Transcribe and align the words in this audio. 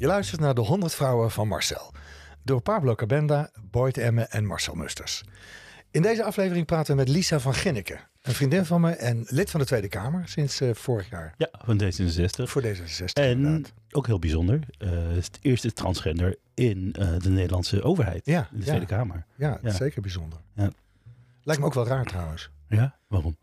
Je 0.00 0.06
luistert 0.06 0.40
naar 0.40 0.54
de 0.54 0.60
100 0.60 0.94
vrouwen 0.94 1.30
van 1.30 1.48
Marcel. 1.48 1.92
Door 2.42 2.60
Pablo 2.60 2.94
Cabenda, 2.94 3.50
Boyd 3.70 3.98
Emme 3.98 4.22
en 4.22 4.46
Marcel 4.46 4.74
Musters. 4.74 5.24
In 5.90 6.02
deze 6.02 6.24
aflevering 6.24 6.66
praten 6.66 6.92
we 6.92 7.00
met 7.00 7.08
Lisa 7.08 7.40
van 7.40 7.54
Ginneke. 7.54 7.98
Een 8.22 8.32
vriendin 8.34 8.64
van 8.64 8.80
me 8.80 8.90
en 8.90 9.24
lid 9.28 9.50
van 9.50 9.60
de 9.60 9.66
Tweede 9.66 9.88
Kamer 9.88 10.28
sinds 10.28 10.60
uh, 10.60 10.74
vorig 10.74 11.10
jaar. 11.10 11.34
Ja, 11.36 11.48
van 11.64 11.82
D66. 11.82 12.42
Voor 12.48 12.62
D66 12.62 13.04
En 13.12 13.30
inderdaad. 13.30 13.72
ook 13.90 14.06
heel 14.06 14.18
bijzonder, 14.18 14.60
uh, 14.78 14.90
het 15.14 15.38
eerste 15.42 15.72
transgender 15.72 16.36
in 16.54 16.94
uh, 16.98 17.18
de 17.18 17.30
Nederlandse 17.30 17.82
overheid. 17.82 18.26
Ja, 18.26 18.40
in 18.52 18.58
de 18.58 18.64
ja. 18.64 18.66
Tweede 18.66 18.86
Kamer. 18.86 19.24
Ja, 19.36 19.58
Ja. 19.62 19.70
zeker 19.70 20.00
bijzonder. 20.02 20.38
Ja. 20.54 20.70
Lijkt 21.42 21.60
me 21.60 21.66
ook 21.66 21.74
wel 21.74 21.86
raar 21.86 22.04
trouwens. 22.04 22.50
Ja, 22.68 22.98
waarom? 23.08 23.36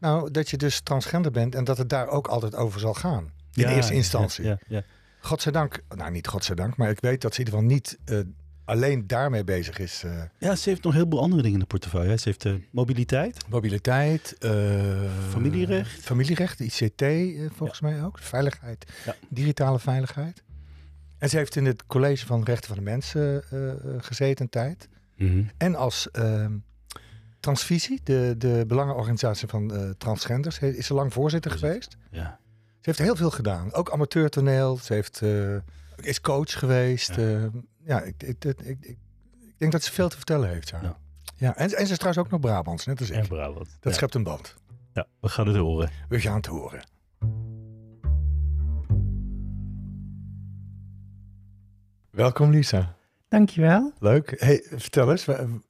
Nou, 0.00 0.30
dat 0.30 0.50
je 0.50 0.56
dus 0.56 0.80
transgender 0.80 1.30
bent 1.30 1.54
en 1.54 1.64
dat 1.64 1.78
het 1.78 1.88
daar 1.88 2.08
ook 2.08 2.26
altijd 2.26 2.54
over 2.54 2.80
zal 2.80 2.94
gaan. 2.94 3.32
In 3.54 3.66
eerste 3.68 3.94
instantie. 3.94 4.44
Ja, 4.44 4.58
ja, 4.68 4.82
Godzijdank, 5.20 5.80
nou 5.96 6.10
niet 6.10 6.26
godzijdank, 6.28 6.76
maar 6.76 6.90
ik 6.90 7.00
weet 7.00 7.20
dat 7.20 7.34
ze 7.34 7.40
in 7.40 7.46
ieder 7.46 7.60
geval 7.60 7.74
niet 7.76 7.98
eh, 8.04 8.18
alleen 8.64 9.06
daarmee 9.06 9.44
bezig 9.44 9.78
is. 9.78 10.02
eh, 10.04 10.22
ja, 10.38 10.54
ze 10.56 10.68
heeft 10.68 10.82
nog 10.82 10.92
heel 10.94 11.06
veel 11.08 11.20
andere 11.20 11.42
dingen 11.42 11.54
in 11.56 11.60
de 11.62 11.66
portefeuille. 11.66 12.16
Ze 12.18 12.28
heeft 12.28 12.44
eh, 12.44 12.54
mobiliteit, 12.70 13.48
mobiliteit, 13.48 14.36
Familierecht. 15.28 16.00
familierecht, 16.00 16.60
ICT 16.60 17.02
volgens 17.56 17.80
mij 17.80 18.04
ook, 18.04 18.18
veiligheid, 18.18 18.92
Ja. 19.04 19.14
digitale 19.28 19.78
veiligheid. 19.78 20.42
En 21.18 21.28
ze 21.28 21.36
heeft 21.36 21.56
in 21.56 21.64
het 21.66 21.86
college 21.86 22.26
van 22.26 22.42
rechten 22.44 22.68
van 22.68 22.76
de 22.76 22.82
mensen 22.90 23.42
gezeten 23.98 24.44
een 24.44 24.50
tijd. 24.50 24.88
Mhm. 25.16 25.42
En 25.56 25.74
als 25.74 26.10
ehm, 26.10 26.52
Transvisie, 27.40 28.00
de, 28.04 28.34
de 28.38 28.64
belangenorganisatie 28.66 29.48
van 29.48 29.94
transgenders, 29.98 30.58
is 30.58 30.86
ze 30.86 30.94
lang 30.94 31.12
voorzitter 31.12 31.50
Voorzitter. 31.50 31.82
geweest. 31.82 31.96
ja. 32.10 32.38
Ze 32.80 32.86
heeft 32.86 32.98
heel 32.98 33.16
veel 33.16 33.30
gedaan. 33.30 33.72
Ook 33.72 33.90
amateurtoneel. 33.90 34.76
Ze 34.76 34.92
heeft, 34.92 35.22
eh, 35.22 35.56
is 35.96 36.20
coach 36.20 36.58
geweest. 36.58 37.14
Ja. 37.14 37.22
Ja, 37.22 37.50
ja 37.84 38.00
ik, 38.02 38.22
ik, 38.22 38.44
ik, 38.44 38.78
ik, 38.80 38.98
denk 39.56 39.72
dat 39.72 39.82
ze 39.82 39.92
veel 39.92 40.08
te 40.08 40.16
vertellen 40.16 40.48
heeft. 40.48 40.68
Ja. 40.68 40.98
Ja. 41.36 41.56
En, 41.56 41.76
en 41.76 41.86
ze 41.86 41.92
is 41.92 41.98
trouwens 41.98 42.18
ook 42.18 42.30
nog 42.30 42.40
Brabants, 42.40 42.86
net 42.86 43.00
als 43.00 43.10
ik. 43.10 43.16
En 43.16 43.28
Brabant. 43.28 43.76
Dat 43.80 43.94
schept 43.94 44.14
een 44.14 44.22
band. 44.22 44.54
ja, 44.92 45.06
we 45.20 45.28
gaan 45.28 45.46
het 45.46 45.56
horen. 45.56 45.90
We 46.08 46.20
gaan 46.20 46.36
het 46.36 46.46
horen. 46.46 46.82
Welkom 52.10 52.50
Lisa. 52.50 52.96
Dankjewel. 53.30 53.92
Leuk. 53.98 54.34
Hey, 54.36 54.64
vertel 54.70 55.10
eens, 55.10 55.24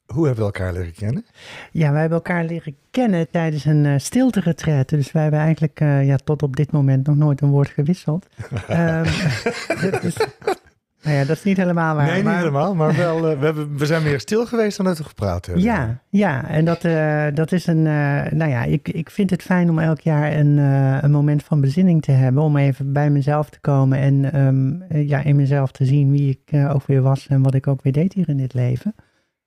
hoe 0.05 0.25
hebben 0.25 0.35
we 0.35 0.41
elkaar 0.41 0.73
leren 0.73 0.93
kennen? 0.93 1.25
Ja, 1.71 1.91
wij 1.91 1.99
hebben 1.99 2.17
elkaar 2.17 2.43
leren 2.43 2.75
kennen 2.91 3.29
tijdens 3.29 3.65
een 3.65 3.85
uh, 3.85 3.93
stilte-retraite. 3.97 4.95
Dus 4.95 5.11
wij 5.11 5.21
hebben 5.21 5.39
eigenlijk 5.39 5.79
eh, 5.79 6.05
ja, 6.05 6.15
tot 6.15 6.43
op 6.43 6.55
dit 6.55 6.71
moment 6.71 7.07
nog 7.07 7.15
nooit 7.15 7.41
een 7.41 7.49
woord 7.49 7.69
gewisseld. 7.69 8.27
Dat 8.67 10.03
is, 10.03 10.17
nou 11.01 11.15
ja, 11.15 11.25
dat 11.25 11.37
is 11.37 11.43
niet 11.43 11.57
helemaal 11.57 11.95
waar. 11.95 12.05
nee, 12.05 12.15
niet 12.15 12.23
maar- 12.23 12.37
helemaal, 12.37 12.75
maar 12.75 12.95
wel, 12.95 13.29
eh, 13.29 13.39
we, 13.39 13.45
hebben, 13.45 13.77
we 13.77 13.85
zijn 13.85 14.03
meer 14.03 14.19
stil 14.19 14.45
geweest 14.45 14.77
dan 14.77 14.85
dat 14.85 14.97
we 14.97 15.03
gepraat 15.03 15.45
hebben. 15.45 15.63
Ja, 15.63 16.01
ja, 16.09 16.47
en 16.47 16.65
dat, 16.65 16.83
eh, 16.83 17.25
dat 17.33 17.51
is 17.51 17.67
een. 17.67 17.87
eh, 17.87 18.31
nou 18.31 18.49
ja, 18.49 18.63
ik, 18.63 18.87
ik 18.89 19.09
vind 19.09 19.29
het 19.29 19.41
fijn 19.41 19.69
om 19.69 19.79
elk 19.79 19.99
jaar 19.99 20.33
een, 20.33 20.57
een 21.03 21.11
moment 21.11 21.43
van 21.43 21.61
bezinning 21.61 22.01
te 22.01 22.11
hebben. 22.11 22.43
Om 22.43 22.57
even 22.57 22.93
bij 22.93 23.09
mezelf 23.09 23.49
te 23.49 23.59
komen 23.59 23.97
en 23.97 24.31
ehm, 24.33 24.81
eh, 24.91 25.07
ja, 25.09 25.23
in 25.23 25.35
mezelf 25.35 25.71
te 25.71 25.85
zien 25.85 26.11
wie 26.11 26.29
ik 26.29 26.69
ook 26.69 26.85
weer 26.85 27.01
was 27.01 27.27
en 27.27 27.41
wat 27.41 27.53
ik 27.53 27.67
ook 27.67 27.81
weer 27.81 27.93
deed 27.93 28.13
hier 28.13 28.29
in 28.29 28.37
dit 28.37 28.53
leven. 28.53 28.95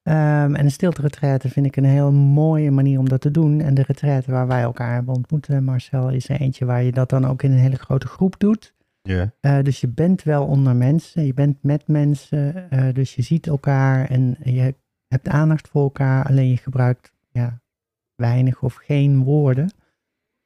Ehm, 0.03 0.55
en 0.55 0.65
een 0.65 0.71
stilte 0.71 1.03
vind 1.49 1.67
ik 1.67 1.77
een 1.77 1.85
heel 1.85 2.13
mooie 2.13 2.71
manier 2.71 2.99
om 2.99 3.09
dat 3.09 3.21
te 3.21 3.31
doen. 3.31 3.61
En 3.61 3.75
de 3.75 3.85
retraite 3.87 4.31
waar 4.31 4.47
wij 4.47 4.63
elkaar 4.63 4.95
hebben 4.95 5.15
ontmoet, 5.15 5.61
Marcel, 5.61 6.09
is 6.11 6.29
er 6.29 6.41
eentje 6.41 6.65
waar 6.65 6.83
je 6.83 6.93
dat 6.93 7.09
dan 7.09 7.27
ook 7.27 7.43
in 7.43 7.53
een 7.53 7.59
hele 7.59 7.77
grote 7.77 8.07
groep 8.07 8.35
doet. 8.39 8.74
Ja. 9.09 9.33
Eh, 9.41 9.63
dus 9.63 9.81
je 9.81 9.89
bent 9.89 10.23
wel 10.23 10.47
onder 10.47 10.77
mensen, 10.77 11.27
je 11.27 11.35
bent 11.35 11.63
met 11.63 11.89
mensen, 11.89 12.71
eh, 12.71 12.95
dus 12.95 13.15
je 13.15 13.23
ziet 13.23 13.47
elkaar 13.47 14.11
en 14.11 14.37
je 14.43 14.75
hebt 15.09 15.29
aandacht 15.29 15.69
voor 15.69 15.83
elkaar, 15.83 16.27
alleen 16.27 16.49
je 16.49 16.57
gebruikt 16.57 17.13
ja, 17.31 17.61
weinig 18.15 18.63
of 18.63 18.75
geen 18.75 19.23
woorden 19.23 19.71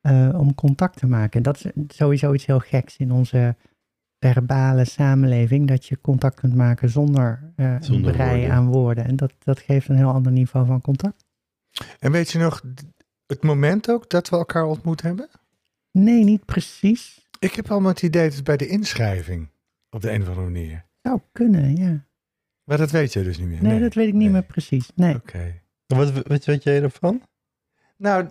eh, 0.01 0.29
om 0.39 0.55
contact 0.55 0.97
te 0.97 1.07
maken. 1.07 1.37
En 1.37 1.43
dat 1.43 1.65
is 1.65 1.97
sowieso 1.97 2.33
iets 2.33 2.47
heel 2.47 2.59
geks 2.59 2.97
in 2.97 3.13
onze 3.13 3.57
verbale 4.19 4.85
samenleving, 4.85 5.69
dat 5.69 5.87
je 5.87 6.01
contact 6.01 6.41
kunt 6.41 6.55
maken 6.55 6.89
zonder, 6.89 7.53
eh, 7.57 7.77
Zonder 7.81 8.21
een 8.21 8.29
woorden. 8.29 8.51
aan 8.51 8.67
woorden. 8.67 9.05
En 9.05 9.17
dat, 9.17 9.33
dat 9.39 9.59
geeft 9.59 9.89
een 9.89 9.97
heel 9.97 10.13
ander 10.13 10.33
niveau 10.33 10.67
van 10.67 10.81
contact. 10.81 11.25
En 11.99 12.13
weet 12.13 12.31
je 12.31 12.39
nog 12.39 12.63
het 13.27 13.43
moment 13.43 13.91
ook 13.91 14.11
dat 14.11 14.29
we 14.29 14.37
elkaar 14.37 14.65
ontmoet 14.65 15.03
hebben? 15.03 15.29
Nee, 15.93 16.25
niet 16.25 16.45
precies. 16.45 17.28
Ik 17.38 17.54
heb 17.54 17.71
allemaal 17.71 17.91
het 17.91 18.03
idee 18.03 18.25
dat 18.25 18.34
het 18.34 18.44
bij 18.44 18.56
de 18.56 18.66
inschrijving 18.66 19.50
op 19.91 20.00
de 20.00 20.10
een 20.10 20.22
of 20.22 20.28
andere 20.28 20.47
manier. 20.47 20.84
Zou 21.03 21.21
kunnen, 21.32 21.76
ja. 21.76 22.06
Maar 22.65 22.78
dat 22.78 22.91
weet 22.91 23.12
je 23.12 23.22
dus 23.22 23.38
niet 23.38 23.49
meer. 23.49 23.62
Nee, 23.62 23.81
dat 23.81 23.94
weet 23.94 24.06
ik 24.06 24.12
niet 24.12 24.22
nee. 24.22 24.32
meer 24.32 24.43
precies. 24.43 24.91
Nee. 24.94 25.15
Oké. 25.15 25.60
Wat, 25.87 26.26
wat 26.26 26.44
weet 26.44 26.62
jij 26.62 26.82
ervan? 26.82 27.22
Nou, 27.97 28.28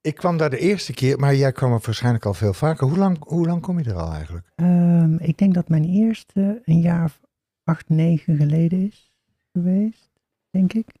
ik 0.00 0.14
kwam 0.14 0.36
daar 0.36 0.50
de 0.50 0.58
eerste 0.58 0.92
keer, 0.92 1.18
maar 1.18 1.34
jij 1.34 1.52
kwam 1.52 1.72
er 1.72 1.80
waarschijnlijk 1.84 2.26
al 2.26 2.34
veel 2.34 2.54
vaker. 2.54 2.86
Hoe 2.86 2.98
lang, 2.98 3.24
hoe 3.24 3.46
lang 3.46 3.62
kom 3.62 3.78
je 3.78 3.90
er 3.90 3.96
al 3.96 4.12
eigenlijk? 4.12 4.50
Ehm, 4.54 5.14
ik 5.14 5.38
denk 5.38 5.54
dat 5.54 5.68
mijn 5.68 5.84
eerste 5.84 6.62
een 6.64 6.80
jaar 6.80 7.04
of 7.04 7.20
acht, 7.64 7.88
negen 7.88 8.36
geleden 8.36 8.86
is 8.86 9.12
geweest, 9.52 10.10
denk 10.50 10.72
ik. 10.72 10.98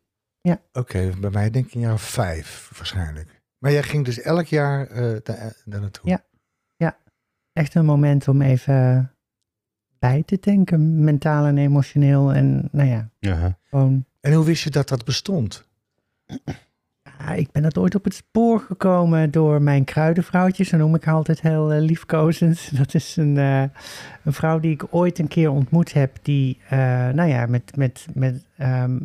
Oké, 0.72 1.12
bij 1.20 1.30
mij 1.30 1.50
denk 1.50 1.66
ik 1.66 1.74
een 1.74 1.80
jaar 1.80 1.92
of 1.92 2.02
vijf 2.02 2.70
waarschijnlijk. 2.76 3.42
Maar 3.58 3.72
jij 3.72 3.82
ging 3.82 4.04
dus 4.04 4.20
elk 4.20 4.46
jaar 4.46 4.86
eh, 4.86 5.16
daar, 5.22 5.56
daar 5.64 5.80
naartoe? 5.80 6.10
Ja. 6.10 6.24
Echt 7.52 7.74
een 7.74 7.84
moment 7.84 8.28
om 8.28 8.42
even 8.42 9.12
bij 9.98 10.22
te 10.26 10.38
tanken, 10.38 11.04
mentaal 11.04 11.46
en 11.46 11.58
emotioneel. 11.58 12.32
En 12.32 12.68
nou 12.72 12.88
ja, 12.88 13.10
Ja. 13.18 13.58
gewoon. 13.64 14.04
En 14.20 14.32
hoe 14.32 14.44
wist 14.44 14.62
je 14.64 14.70
dat 14.70 14.88
dat 14.88 15.04
bestond? 15.04 15.68
Ja, 17.18 17.32
ik 17.32 17.50
ben 17.52 17.62
dat 17.62 17.78
ooit 17.78 17.94
op 17.94 18.04
het 18.04 18.14
spoor 18.14 18.60
gekomen 18.60 19.30
door 19.30 19.62
mijn 19.62 19.84
kruidenvrouwtje. 19.84 20.64
Zo 20.64 20.76
noem 20.76 20.94
ik 20.94 21.04
haar 21.04 21.14
altijd 21.14 21.40
heel 21.40 21.72
eh, 21.72 21.80
liefkozend. 21.80 22.70
Dat 22.78 22.94
is 22.94 23.16
een, 23.16 23.38
eh, 23.38 23.62
een 24.24 24.32
vrouw 24.32 24.60
die 24.60 24.72
ik 24.72 24.84
ooit 24.90 25.18
een 25.18 25.28
keer 25.28 25.50
ontmoet 25.50 25.92
heb. 25.92 26.16
Die, 26.22 26.58
eh, 26.68 26.78
nou 27.08 27.24
ja, 27.28 27.46
met, 27.46 27.76
met, 27.76 28.06
met 28.14 28.44
ehm, 28.56 28.98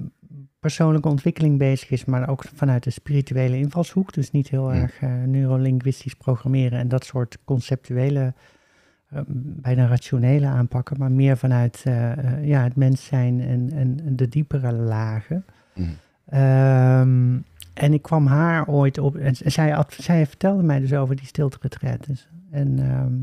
persoonlijke 0.66 1.10
ontwikkeling 1.10 1.58
bezig 1.58 1.90
is. 1.90 2.06
Maar 2.06 2.30
ook 2.30 2.44
vanuit 2.54 2.84
de 2.84 2.90
spirituele 2.90 3.58
invalshoek. 3.58 4.14
Dus 4.14 4.32
niet 4.32 4.50
heel 4.50 4.72
Hm. 4.72 4.76
erg 4.76 5.00
eh, 5.00 5.24
neurolinguistisch 5.24 6.14
programmeren 6.14 6.80
en 6.80 6.88
dat 6.88 7.06
soort 7.06 7.38
conceptuele, 7.44 8.34
eh, 9.10 9.22
bijna 9.62 9.88
rationele 9.88 10.46
aanpakken. 10.46 10.98
Maar 11.00 11.12
meer 11.12 11.38
vanuit 11.38 11.84
eh, 11.86 12.46
ja, 12.46 12.64
het 12.64 12.76
mens 12.76 13.06
zijn 13.06 13.42
en, 13.42 13.72
en 13.72 14.16
de 14.16 14.28
diepere 14.28 14.72
lagen. 14.74 15.46
Mhm. 15.76 15.88
Ehm, 16.26 17.38
en 17.74 17.94
ik 17.94 18.02
kwam 18.02 18.26
haar 18.28 18.68
ooit 18.68 18.98
op. 18.98 19.16
En 19.16 19.36
zij, 19.36 19.70
had, 19.70 19.94
zij 19.94 20.26
vertelde 20.26 20.64
mij 20.64 20.80
dus 20.80 20.94
over 20.94 21.16
die 21.16 21.26
stilte. 21.26 21.60
En 22.52 22.80
ehm, 22.80 23.16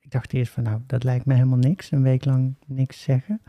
ik 0.00 0.10
dacht 0.10 0.32
eerst 0.32 0.52
van, 0.52 0.62
nou, 0.62 0.80
dat 0.86 1.04
lijkt 1.04 1.26
me 1.26 1.34
helemaal 1.34 1.58
niks. 1.58 1.90
Een 1.90 2.02
week 2.02 2.24
lang 2.24 2.54
niks 2.66 3.02
zeggen. 3.02 3.40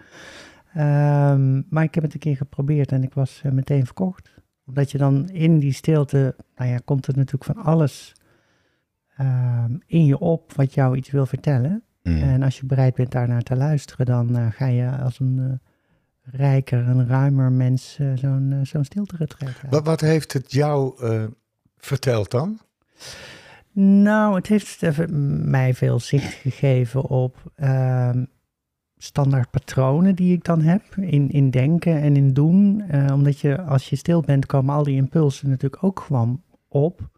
Ehm, 0.73 1.61
maar 1.69 1.83
ik 1.83 1.95
heb 1.95 2.03
het 2.03 2.13
een 2.13 2.19
keer 2.19 2.35
geprobeerd 2.35 2.91
en 2.91 3.03
ik 3.03 3.13
was 3.13 3.41
eh, 3.43 3.51
meteen 3.51 3.85
verkocht. 3.85 4.33
Omdat 4.65 4.91
je 4.91 4.97
dan 4.97 5.29
in 5.29 5.59
die 5.59 5.73
stilte, 5.73 6.35
nou 6.55 6.69
ja, 6.69 6.77
komt 6.85 7.07
er 7.07 7.17
natuurlijk 7.17 7.43
van 7.43 7.63
alles 7.63 8.13
ehm, 9.17 9.75
in 9.85 10.05
je 10.05 10.19
op 10.19 10.53
wat 10.53 10.73
jou 10.73 10.97
iets 10.97 11.11
wil 11.11 11.25
vertellen. 11.25 11.83
Mhm. 12.03 12.17
En 12.17 12.43
als 12.43 12.59
je 12.59 12.65
bereid 12.65 12.95
bent 12.95 13.11
daarnaar 13.11 13.41
te 13.41 13.55
luisteren, 13.55 14.05
dan 14.05 14.37
eh, 14.37 14.47
ga 14.51 14.65
je 14.65 14.89
als 14.97 15.19
een 15.19 15.39
eh, 15.39 16.39
rijker, 16.39 16.87
een 16.87 17.07
ruimer 17.07 17.51
mens 17.51 17.99
zo'n 18.15 18.59
zo'n 18.63 18.83
stilte 18.83 19.15
retreat. 19.15 19.53
Wat, 19.69 19.85
wat 19.85 20.01
heeft 20.01 20.33
het 20.33 20.51
jou 20.51 20.95
verteld 21.77 22.31
dan? 22.31 22.59
Nou, 23.75 24.35
het 24.35 24.47
heeft 24.47 24.83
mij 25.45 25.73
veel 25.73 25.99
zicht 25.99 26.33
gegeven 26.33 27.03
op 27.03 27.51
ehm, 27.55 28.23
standaard 29.03 29.51
patronen 29.51 30.15
die 30.15 30.33
ik 30.33 30.43
dan 30.43 30.61
heb 30.61 30.81
in, 30.95 31.29
in 31.29 31.49
denken 31.49 32.01
en 32.01 32.15
in 32.15 32.33
doen. 32.33 32.83
Eh, 32.87 33.13
omdat 33.13 33.39
je, 33.39 33.61
als 33.61 33.89
je 33.89 33.95
stil 33.95 34.21
bent, 34.21 34.45
komen 34.45 34.75
al 34.75 34.83
die 34.83 34.95
impulsen 34.95 35.49
natuurlijk 35.49 35.83
ook 35.83 35.99
gewoon 35.99 36.41
op. 36.67 37.09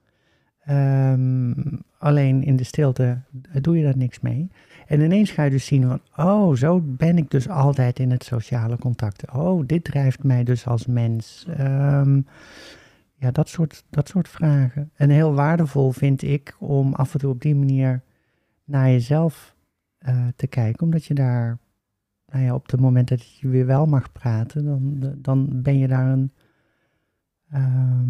Ehm, 0.59 1.53
alleen 1.97 2.43
in 2.43 2.55
de 2.55 2.63
stilte 2.63 3.21
doe 3.61 3.77
je 3.77 3.83
daar 3.83 3.97
niks 3.97 4.19
mee. 4.19 4.49
En 4.87 5.01
ineens 5.01 5.31
ga 5.31 5.43
je 5.43 5.49
dus 5.49 5.65
zien 5.65 5.87
van, 5.87 6.25
oh, 6.25 6.55
zo 6.55 6.81
ben 6.83 7.17
ik 7.17 7.29
dus 7.31 7.49
altijd 7.49 7.99
in 7.99 8.11
het 8.11 8.23
sociale 8.23 8.77
contact. 8.77 9.31
Oh, 9.31 9.63
dit 9.65 9.83
drijft 9.83 10.23
mij 10.23 10.43
dus 10.43 10.67
als 10.67 10.85
mens. 10.85 11.45
Ehm, 11.57 12.21
ja, 13.15 13.31
dat 13.31 13.49
soort, 13.49 13.83
dat 13.89 14.07
soort 14.07 14.27
vragen. 14.27 14.91
En 14.95 15.09
heel 15.09 15.33
waardevol 15.33 15.91
vind 15.91 16.21
ik 16.21 16.55
om 16.59 16.93
af 16.93 17.13
en 17.13 17.19
toe 17.19 17.31
op 17.31 17.41
die 17.41 17.55
manier 17.55 18.01
naar 18.63 18.89
jezelf 18.89 19.55
eh, 19.97 20.27
te 20.35 20.47
kijken. 20.47 20.83
Omdat 20.83 21.05
je 21.05 21.13
daar, 21.13 21.57
nou 22.35 22.47
ja, 22.47 22.53
op 22.53 22.71
het 22.71 22.79
moment 22.79 23.07
dat 23.07 23.37
je 23.37 23.47
weer 23.47 23.65
wel 23.65 23.85
mag 23.85 24.11
praten, 24.11 24.65
dan, 24.65 25.13
dan 25.17 25.61
ben 25.61 25.77
je 25.77 25.87
daar 25.87 26.07
een 26.11 26.33
ehm, 27.51 28.09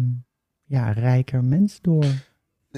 ja, 0.64 0.90
rijker 0.92 1.44
mens 1.44 1.80
door. 1.80 2.04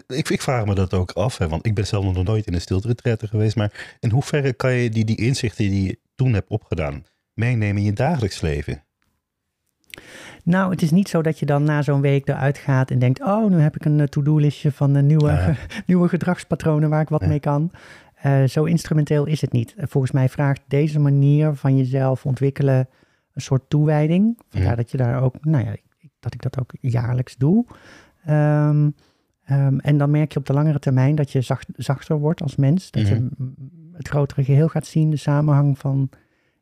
ik, 0.07 0.29
ik 0.29 0.43
vraag 0.43 0.65
me 0.65 0.75
dat 0.75 0.95
ook 0.95 1.11
af, 1.11 1.39
hè, 1.39 1.49
want 1.49 1.67
ik 1.67 1.75
ben 1.75 1.87
zelf 1.87 2.15
nog 2.15 2.25
nooit 2.25 2.47
in 2.47 2.55
een 2.55 2.61
stilte 2.61 3.17
geweest. 3.29 3.57
Maar 3.57 3.97
in 4.01 4.11
hoeverre 4.11 4.53
kan 4.53 4.73
je 4.73 4.91
die, 4.91 5.05
die 5.05 5.17
inzichten 5.17 5.71
die 5.71 5.87
je 5.87 5.99
toen 6.15 6.33
hebt 6.33 6.51
opgedaan 6.51 7.03
meenemen 7.35 7.77
in 7.77 7.85
je 7.85 7.93
dagelijks 7.93 8.41
leven? 8.41 8.83
Nou, 10.45 10.71
het 10.71 10.83
is 10.83 10.91
niet 10.91 11.09
zo 11.09 11.23
dat 11.23 11.39
je 11.39 11.47
dan 11.47 11.65
na 11.65 11.83
zo'n 11.83 12.01
week 12.01 12.29
eruit 12.29 12.59
gaat 12.59 12.91
en 12.91 12.99
denkt: 12.99 13.23
Oh, 13.23 13.51
nu 13.51 13.59
heb 13.59 13.77
ik 13.77 13.85
een 13.85 14.01
eh, 14.01 14.07
to-do-listje 14.07 14.73
van 14.73 14.97
uh, 14.97 15.03
nieuwe, 15.03 15.31
Ja. 15.31 15.55
nieuwe 15.87 16.09
gedragspatronen 16.09 16.91
waar 16.91 17.01
ik 17.01 17.09
wat 17.09 17.21
Ja. 17.21 17.27
mee 17.29 17.41
kan. 17.41 17.71
Eh, 18.23 18.45
zo 18.45 18.65
instrumenteel 18.65 19.25
is 19.27 19.41
het 19.41 19.53
niet. 19.53 19.75
Eh, 19.77 19.85
Volgens 19.89 20.13
mij 20.13 20.29
vraagt 20.29 20.61
deze 20.69 20.99
manier 21.01 21.55
van 21.55 21.77
jezelf 21.77 22.27
ontwikkelen 22.27 22.89
een 23.33 23.41
soort 23.41 23.63
toewijding. 23.71 24.39
Vandaar 24.49 24.71
Ja. 24.71 24.77
dat 24.77 24.91
je 24.91 24.97
daar 24.97 25.23
ook, 25.23 25.45
nou 25.45 25.65
ja, 25.65 25.71
ik- 25.71 26.11
dat 26.21 26.35
ik 26.35 26.43
dat 26.43 26.59
ook 26.61 26.71
jaarlijks 26.81 27.37
doe. 27.37 27.65
Ehm, 28.25 28.91
ehm, 29.45 29.79
en 29.79 29.99
dan 29.99 30.11
merk 30.11 30.33
je 30.33 30.39
op 30.39 30.47
de 30.47 30.53
langere 30.53 30.79
termijn 30.79 31.15
dat 31.15 31.33
je 31.33 31.41
zacht, 31.41 31.69
zachter 31.77 32.19
wordt 32.19 32.43
als 32.43 32.57
mens. 32.57 32.91
Dat 32.91 33.09
je 33.09 33.15
Mhm. 33.15 33.45
het 33.93 34.09
grotere 34.09 34.45
geheel 34.45 34.69
gaat 34.69 34.87
zien, 34.87 35.11
de 35.11 35.17
samenhang 35.17 35.79
van 35.79 36.09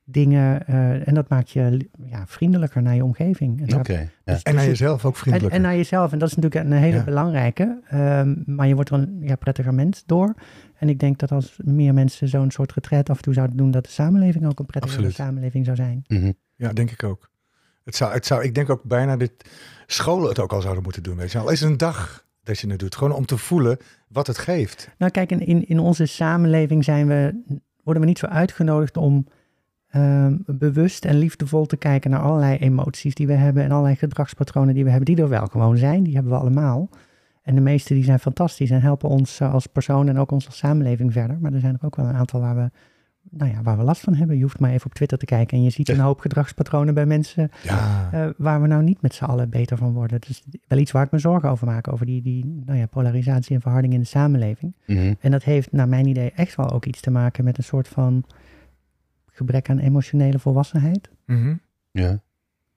dingen. 0.08 0.66
eh, 0.66 1.08
en 1.08 1.14
dat 1.14 1.28
maakt 1.28 1.50
je 1.50 1.88
ja, 2.04 2.26
vriendelijker 2.26 2.82
naar 2.82 2.94
je 2.94 3.04
omgeving. 3.04 3.60
En 3.60 3.66
ja. 3.66 3.82
dus- 3.82 4.42
En 4.42 4.54
naar 4.54 4.54
dus 4.54 4.64
jezelf 4.64 5.04
ook 5.04 5.12
en, 5.12 5.18
vriendelijker. 5.18 5.56
en 5.56 5.62
naar 5.62 5.76
jezelf. 5.76 6.12
En 6.12 6.18
dat 6.18 6.28
is 6.28 6.34
natuurlijk 6.36 6.64
een 6.64 6.72
hele 6.76 6.96
Ja. 6.96 7.04
belangrijke. 7.04 7.80
ehm, 7.88 8.34
maar 8.46 8.66
je 8.66 8.74
wordt 8.74 8.90
er 8.90 8.98
een 8.98 9.18
ja, 9.20 9.36
prettiger 9.36 9.74
mens 9.74 10.02
door. 10.06 10.34
En 10.78 10.88
ik 10.88 10.98
denk 10.98 11.18
dat 11.18 11.32
als 11.32 11.56
meer 11.64 11.94
mensen 11.94 12.28
zo'n 12.28 12.50
soort 12.50 12.72
retreat 12.72 13.10
af 13.10 13.16
en 13.16 13.22
toe 13.22 13.34
zouden 13.34 13.56
doen, 13.56 13.70
dat 13.70 13.84
de 13.84 13.90
samenleving 13.90 14.46
ook 14.46 14.58
een 14.58 14.66
prettigere 14.66 14.98
Absoluut. 14.98 15.26
samenleving 15.26 15.64
zou 15.64 15.76
zijn. 15.76 16.04
Mhm. 16.06 16.32
Ja, 16.56 16.72
denk 16.72 16.90
ik 16.90 17.02
ook. 17.04 17.30
Het 17.84 17.96
zou, 17.96 18.12
het 18.12 18.26
zou, 18.26 18.42
ik 18.42 18.54
denk 18.54 18.70
ook 18.70 18.82
bijna 18.82 19.16
dat 19.16 19.30
scholen 19.86 20.28
het 20.28 20.38
ook 20.38 20.52
al 20.52 20.60
zouden 20.60 20.82
moeten 20.82 21.02
doen. 21.02 21.16
Weet 21.16 21.32
je. 21.32 21.38
wel. 21.38 21.46
Al 21.46 21.52
is 21.52 21.60
het 21.60 21.70
een 21.70 21.76
dag 21.76 22.26
dat 22.42 22.58
je 22.58 22.68
het 22.68 22.78
doet. 22.78 22.96
Gewoon 22.96 23.12
om 23.12 23.26
te 23.26 23.38
voelen 23.38 23.78
wat 24.08 24.26
het 24.26 24.38
geeft. 24.38 24.90
Nou, 24.98 25.12
kijk, 25.12 25.30
in, 25.30 25.40
in, 25.40 25.68
in 25.68 25.78
onze 25.78 26.06
samenleving 26.06 26.84
zijn 26.84 27.06
we, 27.06 27.42
worden 27.82 28.02
we 28.02 28.08
niet 28.08 28.18
zo 28.18 28.26
uitgenodigd 28.26 28.96
om 28.96 29.26
ehm, 29.88 30.36
bewust 30.46 31.04
en 31.04 31.18
liefdevol 31.18 31.66
te 31.66 31.76
kijken 31.76 32.10
naar 32.10 32.20
allerlei 32.20 32.56
emoties 32.58 33.14
die 33.14 33.26
we 33.26 33.32
hebben 33.32 33.62
en 33.62 33.70
allerlei 33.70 33.96
gedragspatronen 33.96 34.74
die 34.74 34.84
we 34.84 34.90
hebben, 34.90 35.14
die 35.14 35.24
er 35.24 35.30
wel 35.30 35.46
gewoon 35.46 35.76
zijn. 35.76 36.02
Die 36.02 36.14
hebben 36.14 36.32
we 36.32 36.38
allemaal. 36.38 36.88
En 37.46 37.54
de 37.54 37.60
meeste 37.60 37.94
die 37.94 38.04
zijn 38.04 38.18
fantastisch 38.18 38.70
en 38.70 38.80
helpen 38.80 39.08
ons 39.08 39.42
als 39.42 39.66
persoon 39.66 40.08
en 40.08 40.18
ook 40.18 40.30
onze 40.30 40.52
samenleving 40.52 41.12
verder. 41.12 41.38
Maar 41.40 41.52
er 41.52 41.60
zijn 41.60 41.74
er 41.74 41.86
ook 41.86 41.96
wel 41.96 42.06
een 42.06 42.14
aantal 42.14 42.40
waar 42.40 42.56
we, 42.56 42.70
nou 43.30 43.50
ja, 43.50 43.62
waar 43.62 43.76
we 43.76 43.82
last 43.82 44.00
van 44.00 44.14
hebben. 44.14 44.36
Je 44.36 44.42
hoeft 44.42 44.60
maar 44.60 44.70
even 44.70 44.86
op 44.86 44.94
Twitter 44.94 45.18
te 45.18 45.24
kijken 45.24 45.56
en 45.56 45.62
je 45.62 45.70
ziet 45.70 45.88
een 45.88 45.98
hoop 45.98 46.20
gedragspatronen 46.20 46.94
bij 46.94 47.06
mensen 47.06 47.50
Ja, 47.62 48.08
eh, 48.12 48.28
waar 48.36 48.60
we 48.60 48.66
nou 48.66 48.82
niet 48.82 49.02
met 49.02 49.14
z'n 49.14 49.24
allen 49.24 49.50
beter 49.50 49.76
van 49.76 49.92
worden. 49.92 50.20
Dus 50.20 50.42
wel 50.68 50.78
iets 50.78 50.92
waar 50.92 51.04
ik 51.04 51.10
me 51.10 51.18
zorgen 51.18 51.48
over 51.48 51.66
maak, 51.66 51.92
over 51.92 52.06
die, 52.06 52.22
die 52.22 52.62
nou 52.64 52.78
ja, 52.78 52.86
polarisatie 52.86 53.54
en 53.54 53.60
verharding 53.60 53.92
in 53.92 54.00
de 54.00 54.06
samenleving. 54.06 54.74
Mhm. 54.86 55.14
En 55.20 55.30
dat 55.30 55.42
heeft 55.42 55.72
naar 55.72 55.88
mijn 55.88 56.06
idee 56.06 56.32
echt 56.32 56.56
wel 56.56 56.70
ook 56.70 56.84
iets 56.84 57.00
te 57.00 57.10
maken 57.10 57.44
met 57.44 57.58
een 57.58 57.64
soort 57.64 57.88
van 57.88 58.24
gebrek 59.26 59.70
aan 59.70 59.78
emotionele 59.78 60.38
volwassenheid. 60.38 61.10
Mhm. 61.26 61.54
Ja. 61.90 62.20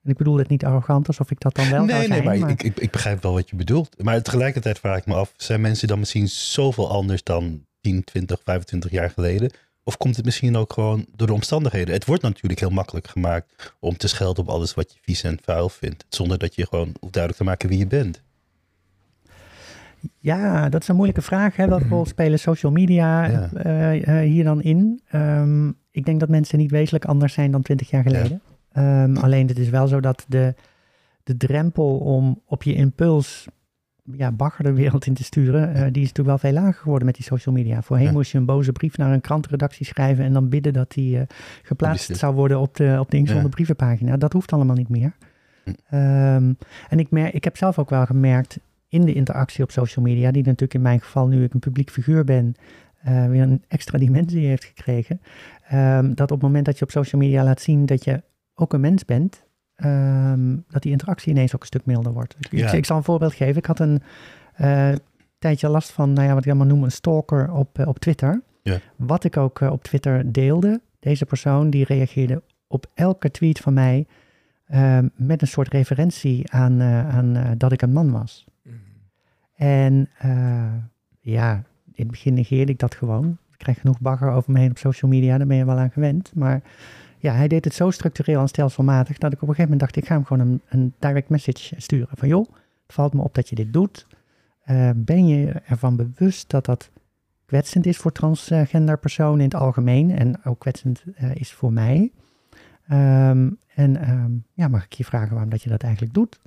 En 0.04 0.10
ik 0.10 0.18
bedoel 0.18 0.38
het 0.38 0.48
niet 0.50 0.66
arrogant, 0.66 1.08
alsof 1.08 1.32
ik 1.32 1.40
dat 1.40 1.56
dan 1.56 1.70
wel 1.70 1.84
nee, 1.86 1.96
zou 1.96 2.08
nee, 2.08 2.22
zijn. 2.24 2.40
maar, 2.40 2.50
Ik, 2.50 2.64
ik, 2.64 2.80
ik 2.80 2.92
begrijp 2.92 3.22
wel 3.24 3.34
wat 3.34 3.50
je 3.50 3.56
bedoelt. 3.56 4.04
Maar 4.04 4.22
tegelijkertijd 4.22 4.80
vraag 4.80 4.98
ik 4.98 5.06
me 5.06 5.14
af, 5.14 5.34
zijn 5.38 5.62
mensen 5.62 5.88
dan 5.88 6.00
misschien 6.00 6.28
zoveel 6.28 6.90
anders 6.90 7.24
dan 7.24 7.66
10, 7.82 8.04
20, 8.04 8.42
25 8.44 8.92
jaar 8.92 9.10
geleden? 9.10 9.52
Of 9.84 9.98
komt 9.98 10.16
het 10.16 10.26
misschien 10.26 10.56
ook 10.58 10.74
gewoon 10.74 11.06
door 11.16 11.28
de 11.28 11.34
omstandigheden? 11.34 11.94
Het 11.94 12.06
wordt 12.06 12.22
natuurlijk 12.22 12.60
heel 12.60 12.70
makkelijk 12.70 13.08
gemaakt 13.08 13.74
om 13.80 13.98
te 13.98 14.08
schelden 14.08 14.44
op 14.44 14.50
alles 14.50 14.74
wat 14.74 14.94
je 14.94 15.00
vies 15.02 15.24
en 15.24 15.38
vuil 15.42 15.70
vindt. 15.70 16.06
Zonder 16.10 16.38
dat 16.38 16.56
je 16.56 16.68
gewoon 16.68 16.94
hoeft 17.00 17.14
duidelijk 17.14 17.44
te 17.44 17.50
maken 17.50 17.70
wie 17.70 17.78
je 17.78 17.88
bent. 17.88 18.22
Ja, 20.20 20.70
dat 20.70 20.82
is 20.82 20.88
een 20.88 20.96
moeilijke 20.96 21.22
vraag. 21.22 21.56
Hè? 21.56 21.68
Welke 21.68 21.88
rol 21.96 22.06
spelen 22.06 22.40
social 22.40 22.72
media 22.72 23.26
Ja. 23.26 23.50
eh, 23.54 24.22
eh, 24.22 24.30
hier 24.30 24.44
dan 24.44 24.62
in? 24.62 25.02
Ehm, 25.10 25.68
ik 25.92 26.06
denk 26.06 26.20
dat 26.20 26.30
mensen 26.30 26.58
niet 26.58 26.72
wezenlijk 26.72 27.06
anders 27.06 27.34
zijn 27.34 27.52
dan 27.52 27.62
twintig 27.62 27.90
jaar 27.90 28.04
geleden. 28.04 28.42
Ehm, 28.72 29.18
alleen 29.18 29.48
het 29.48 29.60
is 29.60 29.70
wel 29.70 29.88
zo 29.88 30.00
dat 30.00 30.26
de, 30.28 30.56
de 31.24 31.38
drempel 31.38 31.98
om 31.98 32.42
op 32.46 32.64
je 32.64 32.74
impuls 32.74 33.48
ja, 34.04 34.32
bagger 34.32 34.64
de 34.64 34.74
wereld 34.74 35.06
in 35.06 35.14
te 35.14 35.24
sturen, 35.24 35.74
eh, 35.74 35.82
die 35.92 36.02
is 36.04 36.08
natuurlijk 36.08 36.28
wel 36.28 36.38
veel 36.52 36.62
lager 36.62 36.82
geworden 36.82 37.06
met 37.06 37.16
die 37.16 37.24
social 37.26 37.56
media. 37.56 37.82
Voorheen 37.82 38.06
Ja. 38.06 38.12
moest 38.12 38.32
je 38.32 38.38
een 38.38 38.46
boze 38.46 38.72
brief 38.72 38.98
naar 38.98 39.12
een 39.14 39.22
krantenredactie 39.22 39.86
schrijven 39.86 40.26
en 40.26 40.34
dan 40.34 40.50
bidden 40.50 40.74
dat 40.74 40.92
die 40.92 41.18
eh, 41.20 41.24
geplaatst 41.64 42.16
zou 42.18 42.36
worden 42.36 42.60
op 42.60 42.76
de, 42.76 42.98
op 43.00 43.12
de 43.12 43.18
ingezonden 43.18 43.46
Ja. 43.50 43.54
brievenpagina. 43.56 44.18
Dat 44.18 44.34
hoeft 44.34 44.54
allemaal 44.54 44.76
niet 44.76 44.90
meer. 44.90 45.16
Hm. 45.64 45.72
Ehm, 45.90 46.54
en 46.90 47.00
ik, 47.00 47.12
mer- 47.12 47.36
ik 47.36 47.44
heb 47.44 47.58
zelf 47.58 47.80
ook 47.80 47.90
wel 47.90 48.06
gemerkt 48.06 48.60
in 48.88 49.02
de 49.06 49.14
interactie 49.14 49.64
op 49.64 49.72
social 49.72 50.06
media, 50.06 50.32
die 50.32 50.44
natuurlijk 50.44 50.74
in 50.74 50.82
mijn 50.82 51.02
geval, 51.02 51.28
nu 51.28 51.44
ik 51.44 51.54
een 51.54 51.60
publiek 51.60 51.90
figuur 51.90 52.24
ben, 52.24 52.54
eh, 53.02 53.26
weer 53.28 53.42
een 53.42 53.64
extra 53.68 53.98
dimensie 53.98 54.48
heeft 54.48 54.64
gekregen. 54.64 55.22
ehm, 55.68 56.14
dat 56.14 56.32
op 56.32 56.38
het 56.38 56.42
moment 56.42 56.66
dat 56.66 56.78
je 56.80 56.84
op 56.86 56.92
social 56.92 57.22
media 57.22 57.44
laat 57.44 57.62
zien 57.62 57.86
dat 57.86 58.04
je 58.04 58.22
ook 58.60 58.74
een 58.74 58.80
mens 58.82 59.06
bent, 59.06 59.44
ehm, 59.76 60.56
dat 60.70 60.82
die 60.82 60.92
interactie 60.92 61.32
ineens 61.32 61.56
ook 61.56 61.62
een 61.62 61.68
stuk 61.68 61.86
milder 61.86 62.14
wordt. 62.14 62.36
Ik, 62.40 62.52
ik, 62.52 62.60
Ja. 62.60 62.72
ik 62.72 62.86
zal 62.86 62.98
een 62.98 63.04
voorbeeld 63.04 63.34
geven. 63.34 63.56
Ik 63.58 63.66
had 63.66 63.80
een 63.80 64.02
eh, 64.54 64.92
tijdje 65.40 65.70
last 65.70 65.92
van, 65.92 66.14
nou 66.14 66.28
ja, 66.28 66.34
wat 66.34 66.44
ik 66.46 66.50
allemaal 66.50 66.68
noem, 66.68 66.84
een 66.84 66.92
stalker 66.92 67.52
op, 67.52 67.80
eh, 67.80 67.88
op 67.88 68.00
Twitter. 68.00 68.42
Ja. 68.64 68.78
Wat 68.96 69.24
ik 69.24 69.38
ook 69.38 69.62
eh, 69.62 69.72
op 69.72 69.84
Twitter 69.84 70.32
deelde, 70.32 70.82
deze 71.00 71.26
persoon 71.26 71.70
die 71.70 71.86
reageerde 71.86 72.42
op 72.68 72.86
elke 72.94 73.32
tweet 73.32 73.60
van 73.60 73.74
mij 73.74 74.06
ehm, 74.68 75.08
met 75.16 75.42
een 75.42 75.48
soort 75.48 75.68
referentie 75.68 76.52
aan, 76.52 76.80
eh, 76.82 77.10
aan 77.16 77.36
eh, 77.36 77.52
dat 77.58 77.72
ik 77.72 77.82
een 77.82 77.94
man 77.94 78.12
was. 78.12 78.46
En 79.56 80.10
eh, 80.18 80.74
ja, 81.20 81.54
in 81.86 82.04
het 82.04 82.08
begin 82.08 82.34
negeerde 82.34 82.72
ik 82.72 82.80
dat 82.80 82.96
gewoon. 82.96 83.38
Ik 83.52 83.58
krijg 83.58 83.80
genoeg 83.80 84.00
bagger 84.00 84.32
over 84.32 84.52
me 84.52 84.60
heen 84.60 84.70
op 84.70 84.78
social 84.78 85.12
media, 85.12 85.38
daar 85.38 85.48
ben 85.48 85.58
je 85.58 85.66
wel 85.66 85.78
aan 85.78 85.92
gewend. 85.92 86.32
Maar 86.36 86.62
ja, 87.20 87.34
hij 87.34 87.48
deed 87.48 87.66
het 87.66 87.74
zo 87.74 87.90
structureel 87.92 88.40
en 88.42 88.48
stelselmatig 88.48 89.18
dat 89.18 89.34
ik 89.34 89.42
op 89.42 89.48
een 89.48 89.56
gegeven 89.56 89.72
moment 89.72 89.80
dacht, 89.80 89.96
ik 89.96 90.06
ga 90.06 90.16
hem 90.16 90.26
gewoon 90.26 90.48
een, 90.48 90.62
een 90.70 90.94
direct 91.00 91.30
message 91.30 91.76
sturen. 91.78 92.18
Van 92.18 92.28
joh, 92.28 92.48
het 92.86 92.94
valt 92.94 93.14
me 93.14 93.22
op 93.22 93.36
dat 93.36 93.50
je 93.50 93.56
dit 93.56 93.74
doet. 93.74 94.08
Eh, 94.64 94.90
ben 94.96 95.28
je 95.28 95.52
ervan 95.52 95.96
bewust 95.96 96.50
dat 96.50 96.66
dat 96.66 96.90
kwetsend 97.46 97.86
is 97.86 97.98
voor 97.98 98.12
transgender 98.12 98.98
personen 99.00 99.38
in 99.40 99.44
het 99.46 99.56
algemeen 99.56 100.12
en 100.12 100.44
ook 100.46 100.60
kwetsend 100.60 101.04
eh, 101.16 101.36
is 101.36 101.52
voor 101.52 101.74
mij? 101.74 102.12
Ehm, 102.88 103.50
en 103.76 104.02
ehm, 104.02 104.32
ja, 104.54 104.68
mag 104.68 104.84
ik 104.86 104.94
je 104.94 105.06
vragen 105.06 105.32
waarom 105.32 105.50
dat 105.50 105.62
je 105.62 105.70
dat 105.70 105.84
eigenlijk 105.84 106.14
doet? 106.14 106.40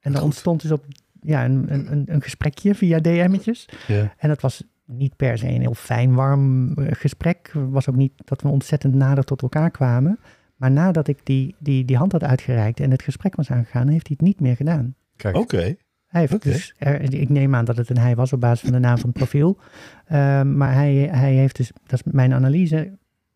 En 0.00 0.12
dan 0.12 0.22
ontstond 0.22 0.62
dus 0.62 0.70
op 0.70 0.84
ja, 1.20 1.44
een, 1.44 1.72
een, 1.72 1.92
een- 1.92 2.04
een 2.06 2.22
gesprekje 2.22 2.74
via 2.74 2.98
DM'tjes. 3.00 3.68
Ja. 3.86 4.14
En 4.18 4.28
dat 4.28 4.40
was 4.40 4.64
niet 4.86 5.16
per 5.16 5.38
se 5.38 5.48
een 5.48 5.60
heel 5.60 5.74
fijn, 5.74 6.14
warm 6.14 6.72
eh, 6.74 6.86
gesprek. 6.90 7.50
Het 7.52 7.70
was 7.70 7.88
ook 7.88 7.96
niet 7.96 8.12
dat 8.24 8.42
we 8.42 8.48
ontzettend 8.48 8.94
nader 8.94 9.24
tot 9.24 9.42
elkaar 9.42 9.70
kwamen. 9.70 10.18
Maar 10.56 10.70
nadat 10.70 11.08
ik 11.08 11.18
die, 11.22 11.54
die, 11.58 11.84
die 11.84 11.96
hand 11.96 12.12
had 12.12 12.22
uitgereikt 12.24 12.80
en 12.80 12.90
het 12.90 13.02
gesprek 13.02 13.34
was 13.36 13.50
aangegaan, 13.50 13.88
heeft 13.88 14.06
hij 14.06 14.16
het 14.18 14.26
niet 14.26 14.40
meer 14.40 14.56
gedaan. 14.56 14.94
Kijk, 15.16 15.36
Oké. 15.36 15.74
Hij 16.06 16.20
heeft 16.20 16.42
dus, 16.42 16.74
er- 16.78 17.14
ik 17.14 17.28
neem 17.28 17.54
aan 17.54 17.64
dat 17.64 17.76
het 17.76 17.90
een 17.90 17.98
hij 17.98 18.16
was 18.16 18.32
op 18.32 18.40
basis 18.40 18.60
van 18.60 18.72
de 18.72 18.78
naam 18.78 18.98
van 18.98 19.08
het 19.08 19.18
profiel. 19.18 19.58
Ehm, 20.06 20.56
maar 20.56 20.74
hij, 20.74 20.94
hij 20.94 21.32
heeft 21.32 21.56
dus, 21.56 21.72
dat 21.86 22.02
is 22.06 22.12
mijn 22.12 22.32
analyse, 22.32 22.92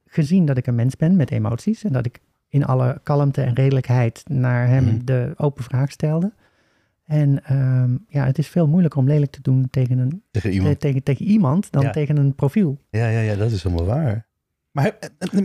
gezien 0.07 0.45
dat 0.45 0.57
ik 0.57 0.67
een 0.67 0.75
mens 0.75 0.97
ben 0.97 1.17
met 1.17 1.31
emoties. 1.31 1.85
En 1.85 1.93
dat 1.93 2.07
ik 2.07 2.21
in 2.49 2.64
alle 2.64 3.00
kalmte 3.02 3.43
en 3.43 3.55
redelijkheid 3.55 4.23
naar 4.28 4.67
hem 4.69 4.85
Mhm. 4.85 5.05
de 5.05 5.33
open 5.37 5.64
vraag 5.64 5.90
stelde. 5.90 6.33
En 7.08 7.44
ehm, 7.44 7.96
ja, 8.08 8.24
het 8.26 8.38
is 8.38 8.46
veel 8.48 8.66
moeilijker 8.66 9.00
om 9.00 9.06
lelijk 9.06 9.30
te 9.30 9.42
doen 9.42 9.68
tegen, 9.70 9.98
een, 9.98 10.22
Tegen 10.30 10.52
iemand. 10.52 10.72
te- 10.72 10.86
tegen, 10.86 11.02
tegen 11.02 11.26
iemand 11.26 11.70
dan 11.72 11.82
Ja. 11.82 11.90
tegen 11.90 12.16
een 12.16 12.34
profiel. 12.34 12.78
Ja, 12.90 13.08
ja, 13.08 13.20
ja, 13.20 13.34
dat 13.36 13.50
is 13.50 13.62
helemaal 13.62 13.84
waar. 13.86 14.26
Maar 14.70 14.96
eh, 15.00 15.08
eh, 15.18 15.42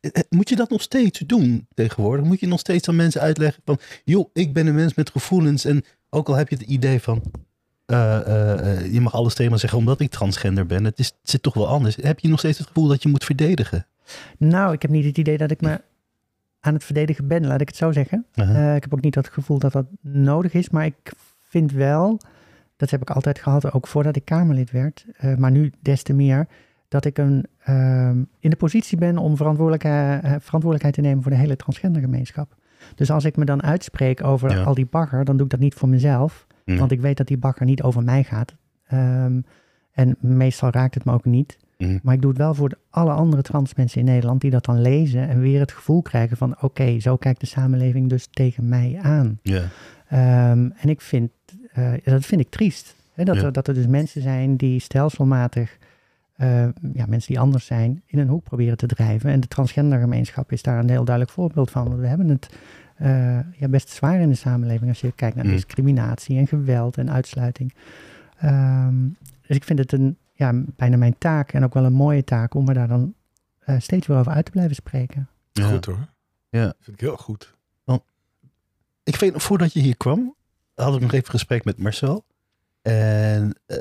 eh, 0.00 0.22
moet 0.28 0.48
je 0.48 0.56
dat 0.56 0.70
nog 0.70 0.82
steeds 0.82 1.18
doen 1.18 1.66
tegenwoordig? 1.74 2.24
Moet 2.26 2.40
je 2.40 2.46
nog 2.46 2.58
steeds 2.60 2.88
aan 2.88 2.96
mensen 2.96 3.20
uitleggen 3.20 3.62
van... 3.64 3.78
joh, 4.04 4.30
ik 4.32 4.52
ben 4.52 4.66
een 4.66 4.74
mens 4.74 4.94
met 4.94 5.10
gevoelens 5.10 5.64
en 5.64 5.82
ook 6.10 6.28
al 6.28 6.34
heb 6.34 6.48
je 6.48 6.56
het 6.56 6.66
idee 6.66 7.00
van... 7.00 7.22
eh, 7.86 8.16
eh, 8.16 8.76
eh, 8.80 8.92
je 8.92 9.00
mag 9.00 9.14
alles 9.14 9.34
tegen 9.34 9.52
me 9.52 9.58
zeggen 9.58 9.78
omdat 9.78 10.00
ik 10.00 10.10
transgender 10.10 10.66
ben. 10.66 10.84
Het, 10.84 10.98
is, 10.98 11.06
het 11.06 11.30
zit 11.30 11.42
toch 11.42 11.54
wel 11.54 11.68
anders. 11.68 11.96
Heb 11.96 12.18
je 12.20 12.28
nog 12.28 12.38
steeds 12.38 12.58
het 12.58 12.66
gevoel 12.66 12.88
dat 12.88 13.02
je 13.02 13.08
moet 13.08 13.24
verdedigen? 13.24 13.86
Nou, 14.38 14.72
ik 14.72 14.82
heb 14.82 14.90
niet 14.90 15.04
het 15.04 15.18
idee 15.18 15.36
dat 15.38 15.50
ik 15.50 15.60
me 15.60 15.80
aan 16.60 16.74
het 16.74 16.84
verdedigen 16.84 17.26
ben, 17.26 17.46
laat 17.46 17.60
ik 17.60 17.68
het 17.68 17.76
zo 17.76 17.92
zeggen. 17.92 18.26
Uh-huh. 18.34 18.68
Eh, 18.68 18.76
ik 18.76 18.82
heb 18.82 18.94
ook 18.94 19.00
niet 19.00 19.14
het 19.14 19.28
gevoel 19.28 19.58
dat 19.58 19.72
dat 19.72 19.86
nodig 20.00 20.52
is, 20.52 20.70
maar 20.70 20.84
ik 20.84 21.12
vind 21.42 21.72
wel, 21.72 22.20
dat 22.76 22.90
heb 22.90 23.00
ik 23.00 23.10
altijd 23.10 23.38
gehad, 23.38 23.72
ook 23.72 23.86
voordat 23.86 24.16
ik 24.16 24.24
Kamerlid 24.24 24.70
werd, 24.70 25.04
eh, 25.16 25.36
maar 25.36 25.50
nu 25.50 25.72
des 25.80 26.02
te 26.02 26.12
meer, 26.12 26.46
dat 26.88 27.04
ik 27.04 27.18
een, 27.18 27.46
ehm, 27.64 28.18
in 28.38 28.50
de 28.50 28.56
positie 28.56 28.98
ben 28.98 29.18
om 29.18 29.36
verantwoordelijkheid, 29.36 30.22
eh, 30.22 30.30
verantwoordelijkheid 30.30 30.94
te 30.94 31.00
nemen 31.00 31.22
voor 31.22 31.32
de 31.32 31.38
hele 31.38 31.56
transgendergemeenschap. 31.56 32.56
Dus 32.94 33.10
als 33.10 33.24
ik 33.24 33.36
me 33.36 33.44
dan 33.44 33.62
uitspreek 33.62 34.24
over 34.24 34.50
Ja. 34.50 34.62
al 34.62 34.74
die 34.74 34.86
bagger, 34.90 35.24
dan 35.24 35.36
doe 35.36 35.44
ik 35.44 35.50
dat 35.50 35.60
niet 35.60 35.74
voor 35.74 35.88
mezelf, 35.88 36.46
want 36.64 36.90
ik 36.90 37.00
weet 37.00 37.16
dat 37.16 37.26
die 37.26 37.38
bagger 37.38 37.66
niet 37.66 37.82
over 37.82 38.02
mij 38.02 38.24
gaat. 38.24 38.54
Ehm, 38.86 39.40
en 39.92 40.16
meestal 40.20 40.70
raakt 40.70 40.94
het 40.94 41.04
me 41.04 41.12
ook 41.12 41.24
niet. 41.24 41.58
Mm. 41.80 42.00
Maar 42.02 42.14
ik 42.14 42.20
doe 42.20 42.30
het 42.30 42.38
wel 42.38 42.54
voor 42.54 42.68
de, 42.68 42.78
alle 42.90 43.12
andere 43.12 43.42
trans 43.42 43.74
mensen 43.74 44.00
in 44.00 44.06
Nederland 44.06 44.40
die 44.40 44.50
dat 44.50 44.64
dan 44.64 44.80
lezen 44.80 45.28
en 45.28 45.40
weer 45.40 45.60
het 45.60 45.72
gevoel 45.72 46.02
krijgen 46.02 46.36
van 46.36 46.56
oké, 46.60 47.00
zo 47.00 47.16
kijkt 47.16 47.40
de 47.40 47.46
samenleving 47.46 48.08
dus 48.08 48.28
tegen 48.30 48.68
mij 48.68 48.98
aan. 49.02 49.38
Ehm, 50.08 50.70
en 50.76 50.88
ik 50.88 51.00
vind, 51.00 51.30
eh, 51.72 51.92
dat 52.04 52.24
vind 52.24 52.40
ik 52.40 52.50
triest. 52.50 52.96
Hè, 53.12 53.24
dat, 53.24 53.36
er, 53.36 53.52
dat 53.52 53.68
er 53.68 53.74
dus 53.74 53.86
mensen 53.86 54.22
zijn 54.22 54.56
die 54.56 54.80
stelselmatig, 54.80 55.78
eh, 56.36 56.62
ja, 56.92 57.06
mensen 57.08 57.32
die 57.32 57.40
anders 57.40 57.66
zijn, 57.66 58.02
in 58.06 58.18
een 58.18 58.28
hoek 58.28 58.44
proberen 58.44 58.76
te 58.76 58.86
drijven. 58.86 59.30
En 59.30 59.40
de 59.40 59.48
transgendergemeenschap 59.48 60.52
is 60.52 60.62
daar 60.62 60.78
een 60.78 60.90
heel 60.90 61.04
duidelijk 61.04 61.34
voorbeeld 61.34 61.70
van. 61.70 61.88
Want 61.88 62.00
we 62.00 62.06
hebben 62.06 62.28
het 62.28 62.48
eh, 62.96 63.38
ja, 63.56 63.68
best 63.68 63.88
zwaar 63.88 64.20
in 64.20 64.28
de 64.28 64.34
samenleving 64.34 64.88
als 64.88 65.00
je 65.00 65.12
kijkt 65.12 65.36
naar 65.36 65.44
Mm. 65.44 65.50
discriminatie 65.50 66.38
en 66.38 66.46
geweld 66.46 66.96
en 66.98 67.10
uitsluiting. 67.10 67.74
Ehm, 68.38 68.94
dus 69.46 69.56
ik 69.56 69.64
vind 69.64 69.78
het 69.78 69.92
een, 69.92 70.16
ja, 70.40 70.52
bijna 70.76 70.96
mijn 70.96 71.18
taak 71.18 71.52
en 71.52 71.64
ook 71.64 71.74
wel 71.74 71.84
een 71.84 71.92
mooie 71.92 72.24
taak 72.24 72.54
om 72.54 72.68
er 72.68 72.74
daar 72.74 72.88
dan 72.88 73.14
eh, 73.58 73.74
steeds 73.78 74.06
weer 74.06 74.18
over 74.18 74.32
uit 74.32 74.44
te 74.44 74.50
blijven 74.50 74.74
spreken. 74.74 75.28
Ja. 75.52 75.68
Goed 75.68 75.84
hoor. 75.84 76.08
Ja. 76.50 76.74
Vind 76.80 76.96
ik 76.96 77.00
heel 77.00 77.16
goed. 77.16 77.58
Ik 79.02 79.16
weet, 79.16 79.32
nog, 79.32 79.42
voordat 79.42 79.72
je 79.72 79.80
hier 79.80 79.96
kwam, 79.96 80.34
had 80.74 80.94
ik 80.94 81.00
nog 81.00 81.12
even 81.12 81.30
gesprek 81.30 81.64
met 81.64 81.78
Marcel. 81.78 82.24
En 82.82 83.54
eh, 83.66 83.76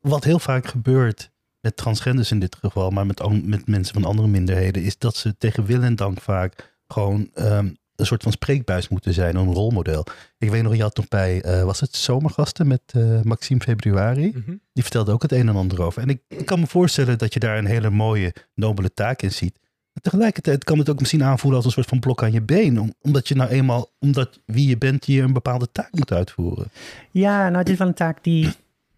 wat 0.00 0.24
heel 0.24 0.38
vaak 0.38 0.66
gebeurt 0.66 1.30
met 1.60 1.76
transgenders 1.76 2.30
in 2.30 2.38
dit 2.38 2.56
geval, 2.56 2.90
maar 2.90 3.06
met, 3.06 3.44
met 3.44 3.66
mensen 3.66 3.94
van 3.94 4.04
andere 4.04 4.28
minderheden, 4.28 4.82
is 4.82 4.98
dat 4.98 5.16
ze 5.16 5.36
tegen 5.36 5.64
wil 5.64 5.82
en 5.82 5.96
dank 5.96 6.20
vaak 6.20 6.76
gewoon 6.88 7.30
ehm, 7.34 7.70
een 7.96 8.06
soort 8.06 8.22
van 8.22 8.32
spreekbuis 8.32 8.88
moeten 8.88 9.12
zijn, 9.12 9.36
een 9.36 9.52
rolmodel. 9.52 10.06
Ik 10.38 10.50
weet 10.50 10.62
nog, 10.62 10.74
je 10.76 10.82
had 10.82 10.96
nog 10.96 11.08
bij, 11.08 11.42
eh, 11.42 11.62
was 11.62 11.80
het 11.80 11.96
Zomergasten 11.96 12.66
met 12.66 12.80
eh, 12.86 13.20
Maxime 13.22 13.60
Februari? 13.60 14.28
Mhm. 14.34 14.56
Die 14.72 14.82
vertelde 14.82 15.12
ook 15.12 15.22
het 15.22 15.32
een 15.32 15.48
en 15.48 15.56
ander 15.56 15.82
over. 15.82 16.02
En 16.02 16.08
ik, 16.08 16.20
ik 16.28 16.46
kan 16.46 16.60
me 16.60 16.66
voorstellen 16.66 17.18
dat 17.18 17.32
je 17.34 17.40
daar 17.40 17.58
een 17.58 17.66
hele 17.66 17.90
mooie, 17.90 18.34
nobele 18.54 18.92
taak 18.92 19.22
in 19.22 19.32
ziet. 19.32 19.58
Maar 19.92 20.02
tegelijkertijd 20.02 20.64
kan 20.64 20.78
het 20.78 20.88
ook 20.90 20.98
misschien 20.98 21.22
aanvoelen 21.24 21.56
als 21.56 21.66
een 21.66 21.72
soort 21.74 21.88
van 21.88 21.98
blok 22.00 22.22
aan 22.22 22.32
je 22.32 22.42
been. 22.42 22.80
om- 22.80 22.94
omdat 23.00 23.28
je 23.28 23.34
nou 23.34 23.50
eenmaal, 23.50 23.90
omdat 23.98 24.40
wie 24.44 24.68
je 24.68 24.78
bent, 24.78 25.06
je 25.06 25.22
een 25.22 25.32
bepaalde 25.32 25.68
taak 25.72 25.92
moet 25.92 26.12
uitvoeren. 26.12 26.66
Ja, 27.10 27.44
nou 27.46 27.58
het 27.58 27.68
is 27.68 27.76
wel 27.78 27.86
een 27.88 27.94
taak 27.94 28.24
die 28.24 28.48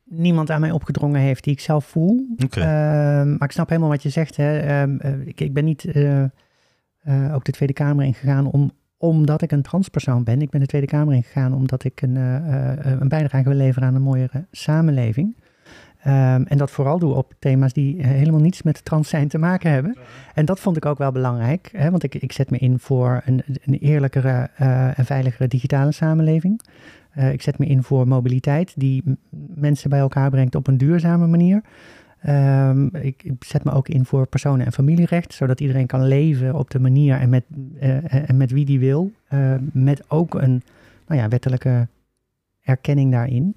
niemand 0.05 0.51
aan 0.51 0.61
mij 0.61 0.71
opgedrongen 0.71 1.21
heeft, 1.21 1.45
die 1.45 1.53
ik 1.53 1.61
zelf 1.61 1.85
voel. 1.85 2.27
Ehm, 2.63 3.31
maar 3.31 3.49
ik 3.49 3.53
snap 3.53 3.69
helemaal 3.69 3.91
wat 3.91 4.03
je 4.03 4.09
zegt. 4.09 4.37
Hè. 4.37 4.59
Ehm, 4.59 4.97
eh, 4.99 5.27
ik, 5.27 5.41
ik 5.41 5.53
ben 5.53 5.65
niet 5.65 5.85
eh, 5.85 6.23
eh, 6.23 6.29
ook 7.35 7.45
de 7.45 7.53
Tweede 7.53 7.75
Kamer 7.75 8.05
ingegaan 8.05 8.47
om, 8.47 8.73
omdat 9.09 9.43
ik 9.43 9.53
een 9.53 9.63
transpersoon 9.63 10.25
ben. 10.25 10.43
Ik 10.43 10.51
ben 10.51 10.61
de 10.61 10.67
Tweede 10.67 10.87
Kamer 10.87 11.15
ingegaan 11.15 11.55
omdat 11.55 11.85
ik 11.85 12.03
een, 12.03 12.17
eh, 12.17 12.99
een 13.01 13.09
bijdrage 13.09 13.49
wil 13.49 13.57
leveren 13.57 13.89
aan 13.89 13.95
een 13.95 14.03
mooiere 14.03 14.45
samenleving. 14.51 15.37
Ehm, 16.03 16.43
en 16.43 16.59
dat 16.59 16.71
vooral 16.71 16.99
doe 16.99 17.15
op 17.15 17.35
thema's 17.39 17.73
die 17.73 18.07
helemaal 18.07 18.41
niets 18.41 18.63
met 18.63 18.85
trans 18.85 19.09
zijn 19.09 19.29
te 19.29 19.39
maken 19.39 19.71
hebben. 19.71 19.97
En 20.35 20.45
dat 20.45 20.61
vond 20.61 20.77
ik 20.77 20.87
ook 20.87 20.99
wel 20.99 21.13
belangrijk. 21.13 21.69
Hè, 21.73 21.91
want 21.91 22.03
ik, 22.03 22.15
ik 22.15 22.33
zet 22.33 22.51
me 22.51 22.59
in 22.59 22.79
voor 22.79 23.23
een, 23.25 23.43
een 23.65 23.79
eerlijkere 23.79 24.51
en 24.95 25.05
veiligere 25.05 25.49
digitale 25.49 25.93
samenleving. 25.93 26.61
Ik 27.33 27.43
zet 27.43 27.59
me 27.59 27.67
in 27.67 27.83
voor 27.83 28.09
mobiliteit 28.09 28.73
die 28.77 29.03
mensen 29.55 29.91
bij 29.91 29.99
elkaar 29.99 30.31
brengt 30.31 30.55
op 30.55 30.67
een 30.67 30.79
duurzame 30.79 31.27
manier. 31.27 31.63
Ehm, 32.25 32.87
ik, 32.87 33.23
ik 33.23 33.45
zet 33.45 33.65
me 33.65 33.73
ook 33.73 33.89
in 33.89 34.05
voor 34.05 34.27
personen- 34.27 34.67
en 34.67 34.73
familierecht, 34.73 35.33
zodat 35.33 35.61
iedereen 35.61 35.87
kan 35.87 36.07
leven 36.07 36.55
op 36.55 36.71
de 36.71 36.81
manier 36.81 37.17
en 37.17 37.29
met, 37.29 37.45
eh, 37.81 38.29
en 38.29 38.37
met 38.37 38.51
wie 38.51 38.65
die 38.65 38.79
wil. 38.79 39.13
Eh, 39.29 39.55
met 39.73 40.11
ook 40.11 40.35
een 40.35 40.63
nou 41.07 41.21
ja, 41.21 41.29
wettelijke 41.29 41.89
erkenning 42.63 43.13
daarin. 43.13 43.57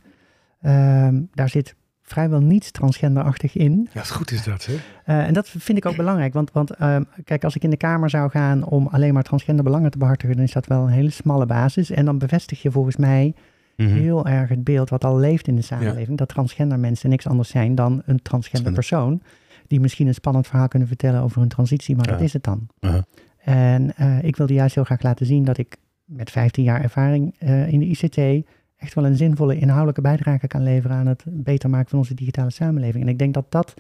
Ehm, 0.62 1.22
daar 1.34 1.50
zit 1.50 1.76
vrijwel 2.02 2.42
niets 2.42 2.72
transgenderachtig 2.72 3.56
in. 3.56 3.90
Ja, 3.94 4.04
goed 4.04 4.32
is 4.32 4.44
dat, 4.44 4.66
hè? 4.66 4.76
Eh, 5.06 5.28
en 5.28 5.34
dat 5.34 5.50
vind 5.50 5.78
ik 5.78 5.86
ook 5.86 5.96
belangrijk, 5.96 6.34
want, 6.34 6.52
want 6.52 6.72
ehm, 6.72 7.04
kijk, 7.24 7.44
als 7.44 7.56
ik 7.56 7.64
in 7.64 7.70
de 7.70 7.78
Kamer 7.78 8.10
zou 8.10 8.30
gaan 8.30 8.64
om 8.64 8.88
alleen 8.88 9.14
maar 9.14 9.24
transgender 9.24 9.64
belangen 9.64 9.92
te 9.92 9.98
behartigen, 9.98 10.36
dan 10.36 10.46
is 10.46 10.52
dat 10.52 10.68
wel 10.68 10.84
een 10.84 10.94
hele 10.94 11.10
smalle 11.10 11.46
basis. 11.46 11.92
En 11.92 12.06
dan 12.06 12.18
bevestig 12.18 12.62
je 12.62 12.72
volgens 12.72 12.98
mij 12.98 13.34
Mhm. 13.78 13.90
heel 13.90 14.28
erg 14.28 14.50
het 14.50 14.64
beeld 14.64 14.90
wat 14.90 15.04
al 15.04 15.18
leeft 15.18 15.48
in 15.48 15.56
de 15.56 15.62
samenleving. 15.62 16.18
Dat 16.18 16.30
transgender 16.30 16.80
mensen 16.80 17.10
niks 17.10 17.28
anders 17.28 17.50
zijn 17.50 17.76
dan 17.76 18.02
een 18.06 18.22
transgender 18.22 18.74
persoon. 18.74 19.22
Die 19.68 19.80
misschien 19.80 20.08
een 20.08 20.14
spannend 20.14 20.48
verhaal 20.48 20.68
kunnen 20.68 20.88
vertellen 20.88 21.22
over 21.22 21.40
hun 21.40 21.50
transitie, 21.50 21.96
maar 21.96 22.06
Ja. 22.06 22.12
dat 22.12 22.22
is 22.22 22.34
het 22.34 22.44
dan. 22.44 22.68
Ja. 22.80 23.06
En 23.38 23.96
eh, 23.96 24.24
ik 24.24 24.36
wilde 24.36 24.54
juist 24.54 24.76
heel 24.76 24.84
graag 24.84 25.02
laten 25.02 25.26
zien 25.26 25.44
dat 25.44 25.58
ik 25.58 25.78
met 26.06 26.32
15 26.32 26.64
jaar 26.64 26.82
ervaring 26.82 27.36
eh, 27.40 27.72
in 27.72 27.80
de 27.80 27.86
ICT 27.86 28.48
echt 28.78 28.94
wel 28.94 29.06
een 29.06 29.16
zinvolle 29.16 29.58
inhoudelijke 29.58 30.02
bijdrage 30.02 30.48
kan 30.48 30.64
leveren 30.64 30.98
aan 30.98 31.08
het 31.08 31.24
beter 31.28 31.70
maken 31.70 31.90
van 31.90 32.00
onze 32.00 32.14
digitale 32.14 32.50
samenleving. 32.50 33.04
En 33.04 33.10
ik 33.10 33.20
denk 33.20 33.34
dat 33.34 33.46
dat 33.52 33.74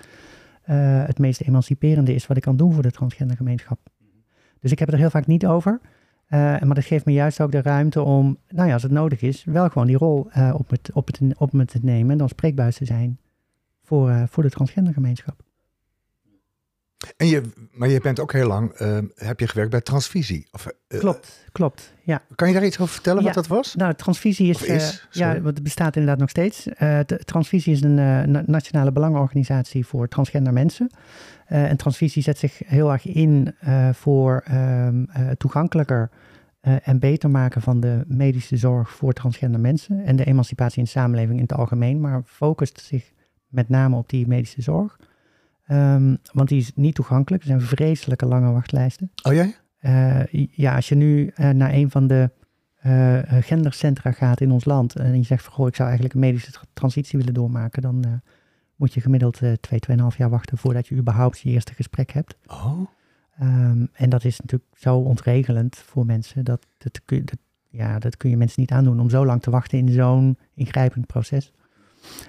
eh, 0.62 1.06
het 1.06 1.20
meest 1.20 1.42
emanciperende 1.42 2.14
is 2.16 2.28
wat 2.28 2.38
ik 2.38 2.44
kan 2.44 2.58
doen 2.58 2.74
voor 2.74 2.84
de 2.84 2.92
transgendergemeenschap. 2.92 3.80
Dus 4.60 4.72
ik 4.72 4.80
heb 4.80 4.88
het 4.88 4.96
er 4.98 5.02
heel 5.02 5.12
vaak 5.12 5.28
niet 5.28 5.46
over. 5.46 5.80
Eh, 6.28 6.40
maar 6.40 6.76
dat 6.76 6.86
geeft 6.86 7.06
me 7.06 7.14
juist 7.14 7.42
ook 7.42 7.52
de 7.52 7.62
ruimte 7.62 8.02
om, 8.02 8.38
nou 8.48 8.68
ja, 8.68 8.74
als 8.74 8.84
het 8.84 8.92
nodig 8.92 9.22
is, 9.22 9.44
wel 9.44 9.70
gewoon 9.70 9.88
die 9.88 9.98
rol 9.98 10.28
eh, 10.32 10.54
op, 10.58 10.70
het, 10.70 10.92
op, 10.94 11.08
het, 11.08 11.20
op 11.38 11.54
me 11.54 11.66
te 11.66 11.80
nemen 11.82 12.12
en 12.12 12.18
dan 12.18 12.30
spreekbuis 12.30 12.76
te 12.76 12.86
zijn 12.86 13.20
voor, 13.84 14.10
eh, 14.10 14.24
voor 14.28 14.44
de 14.44 14.50
transgendergemeenschap. 14.50 15.47
En 17.18 17.28
je, 17.28 17.42
maar 17.72 17.90
je 17.90 18.02
bent 18.02 18.20
ook 18.20 18.32
heel 18.34 18.48
lang, 18.48 18.72
eh, 18.72 18.98
heb 19.16 19.40
je 19.40 19.48
gewerkt 19.48 19.72
bij 19.72 19.82
Transvisie. 19.82 20.48
Of, 20.52 20.68
eh, 20.88 21.00
Klopt, 21.00 21.44
klopt. 21.52 21.94
Ja. 22.04 22.22
Kan 22.36 22.48
je 22.48 22.54
daar 22.54 22.66
iets 22.66 22.80
over 22.80 22.94
vertellen 22.94 23.20
Ja. 23.20 23.26
wat 23.26 23.36
dat 23.36 23.48
was? 23.48 23.76
Nou, 23.76 23.94
transvisie 23.94 24.50
is, 24.50 24.66
eh, 24.66 24.90
ja, 25.12 25.34
want 25.34 25.56
het 25.56 25.64
bestaat 25.64 25.96
inderdaad 25.96 26.20
nog 26.20 26.30
steeds. 26.30 26.68
Eh, 26.68 27.00
transvisie 27.00 27.74
is 27.74 27.82
een 27.82 27.94
na- 28.32 28.44
nationale 28.46 28.92
belangenorganisatie 28.92 29.86
voor 29.86 30.08
transgender 30.08 30.54
mensen. 30.54 30.90
En 31.46 31.78
transvisie 31.78 32.22
zet 32.24 32.38
zich 32.38 32.62
heel 32.66 32.92
erg 32.92 33.06
in 33.06 33.56
voor 33.94 34.42
ehm, 34.46 35.04
eh, 35.10 35.30
toegankelijker 35.30 36.10
en 36.62 37.00
beter 37.00 37.30
maken 37.30 37.62
van 37.62 37.80
de 37.80 38.04
medische 38.08 38.58
zorg 38.58 38.90
voor 38.90 39.14
transgender 39.14 39.60
mensen 39.60 40.04
en 40.06 40.16
de 40.16 40.26
emancipatie 40.26 40.78
in 40.78 40.84
de 40.84 40.90
samenleving 40.90 41.36
in 41.36 41.42
het 41.42 41.54
algemeen, 41.54 42.00
maar 42.02 42.22
focust 42.26 42.82
zich 42.82 43.12
met 43.48 43.70
name 43.70 43.96
op 43.96 44.10
die 44.10 44.28
medische 44.28 44.62
zorg. 44.62 44.98
Ehm, 45.68 46.16
want 46.34 46.50
die 46.50 46.60
is 46.60 46.72
niet 46.76 46.96
toegankelijk. 46.96 47.44
Er 47.44 47.50
zijn 47.50 47.62
vreselijke 47.62 48.26
lange 48.26 48.52
wachtlijsten. 48.52 49.12
Oh 49.24 49.34
jij? 49.34 49.56
Eh, 49.78 50.48
ja, 50.52 50.76
als 50.76 50.90
je 50.90 50.96
nu 50.96 51.32
eh, 51.36 51.50
naar 51.50 51.74
een 51.74 51.92
van 51.92 52.08
de 52.08 52.32
eh, 52.78 53.20
gendercentra 53.28 54.12
gaat 54.12 54.42
in 54.42 54.52
ons 54.52 54.66
land 54.66 54.96
en 54.96 55.18
je 55.18 55.24
zegt 55.24 55.44
van 55.44 55.54
goh, 55.54 55.68
ik 55.68 55.76
zou 55.76 55.88
eigenlijk 55.88 56.18
een 56.18 56.26
medische 56.28 56.52
tra- 56.52 56.66
transitie 56.74 57.20
willen 57.20 57.34
doormaken, 57.34 57.82
dan 57.82 58.22
moet 58.76 58.94
je 58.94 59.02
gemiddeld 59.02 59.42
twee, 59.62 59.80
tweeënhalf 59.80 60.18
jaar 60.18 60.30
wachten 60.30 60.58
voordat 60.58 60.88
je 60.88 60.96
überhaupt 60.96 61.40
je 61.40 61.50
eerste 61.50 61.74
gesprek 61.74 62.12
hebt. 62.12 62.38
Oh. 62.48 62.80
Ehm, 63.40 63.86
en 63.94 64.10
dat 64.10 64.24
is 64.24 64.40
natuurlijk 64.40 64.72
zo 64.76 64.98
ontregelend 64.98 65.76
voor 65.76 66.06
mensen. 66.06 66.46
Dat, 66.46 66.68
dat, 66.78 67.02
kun 67.06 67.18
je, 67.18 67.24
dat, 67.24 67.40
ja, 67.68 68.00
dat 68.00 68.18
kun 68.18 68.30
je 68.30 68.38
mensen 68.38 68.62
niet 68.62 68.72
aandoen 68.72 69.00
om 69.00 69.10
zo 69.10 69.26
lang 69.26 69.42
te 69.42 69.50
wachten 69.50 69.78
in 69.78 69.90
zo'n 69.90 70.38
ingrijpend 70.54 71.06
proces. 71.06 71.54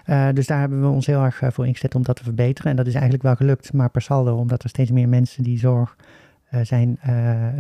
Eh, 0.05 0.29
dus 0.35 0.47
daar 0.47 0.61
hebben 0.61 0.81
we 0.81 0.89
ons 0.89 1.07
heel 1.07 1.23
erg 1.23 1.43
eh, 1.43 1.51
voor 1.51 1.67
ingezet 1.67 1.95
om 1.95 2.03
dat 2.03 2.17
te 2.17 2.25
verbeteren. 2.25 2.71
En 2.71 2.77
dat 2.77 2.87
is 2.87 2.93
eigenlijk 2.93 3.23
wel 3.23 3.35
gelukt, 3.37 3.73
maar 3.73 3.91
per 3.91 4.03
saldo, 4.03 4.37
omdat 4.37 4.63
er 4.63 4.69
steeds 4.69 4.91
meer 4.91 5.09
mensen 5.09 5.43
die 5.43 5.59
zorg 5.59 5.97
eh, 6.51 6.61
zijn, 6.63 6.99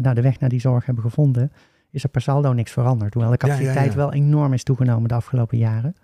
naar 0.01 0.15
de 0.15 0.23
weg 0.23 0.41
naar 0.41 0.49
die 0.49 0.61
zorg 0.61 0.87
hebben 0.87 1.05
gevonden, 1.05 1.53
is 1.91 2.03
er 2.03 2.09
per 2.09 2.21
saldo 2.21 2.53
niks 2.53 2.73
veranderd. 2.73 3.15
Hoewel 3.15 3.33
de 3.33 3.47
Ja, 3.47 3.53
ja, 3.53 3.59
capaciteit 3.59 3.93
ja. 3.93 3.99
wel 3.99 4.13
enorm 4.13 4.53
is 4.53 4.63
toegenomen 4.63 5.09
de 5.09 5.15
afgelopen 5.15 5.59
jaren. 5.59 5.95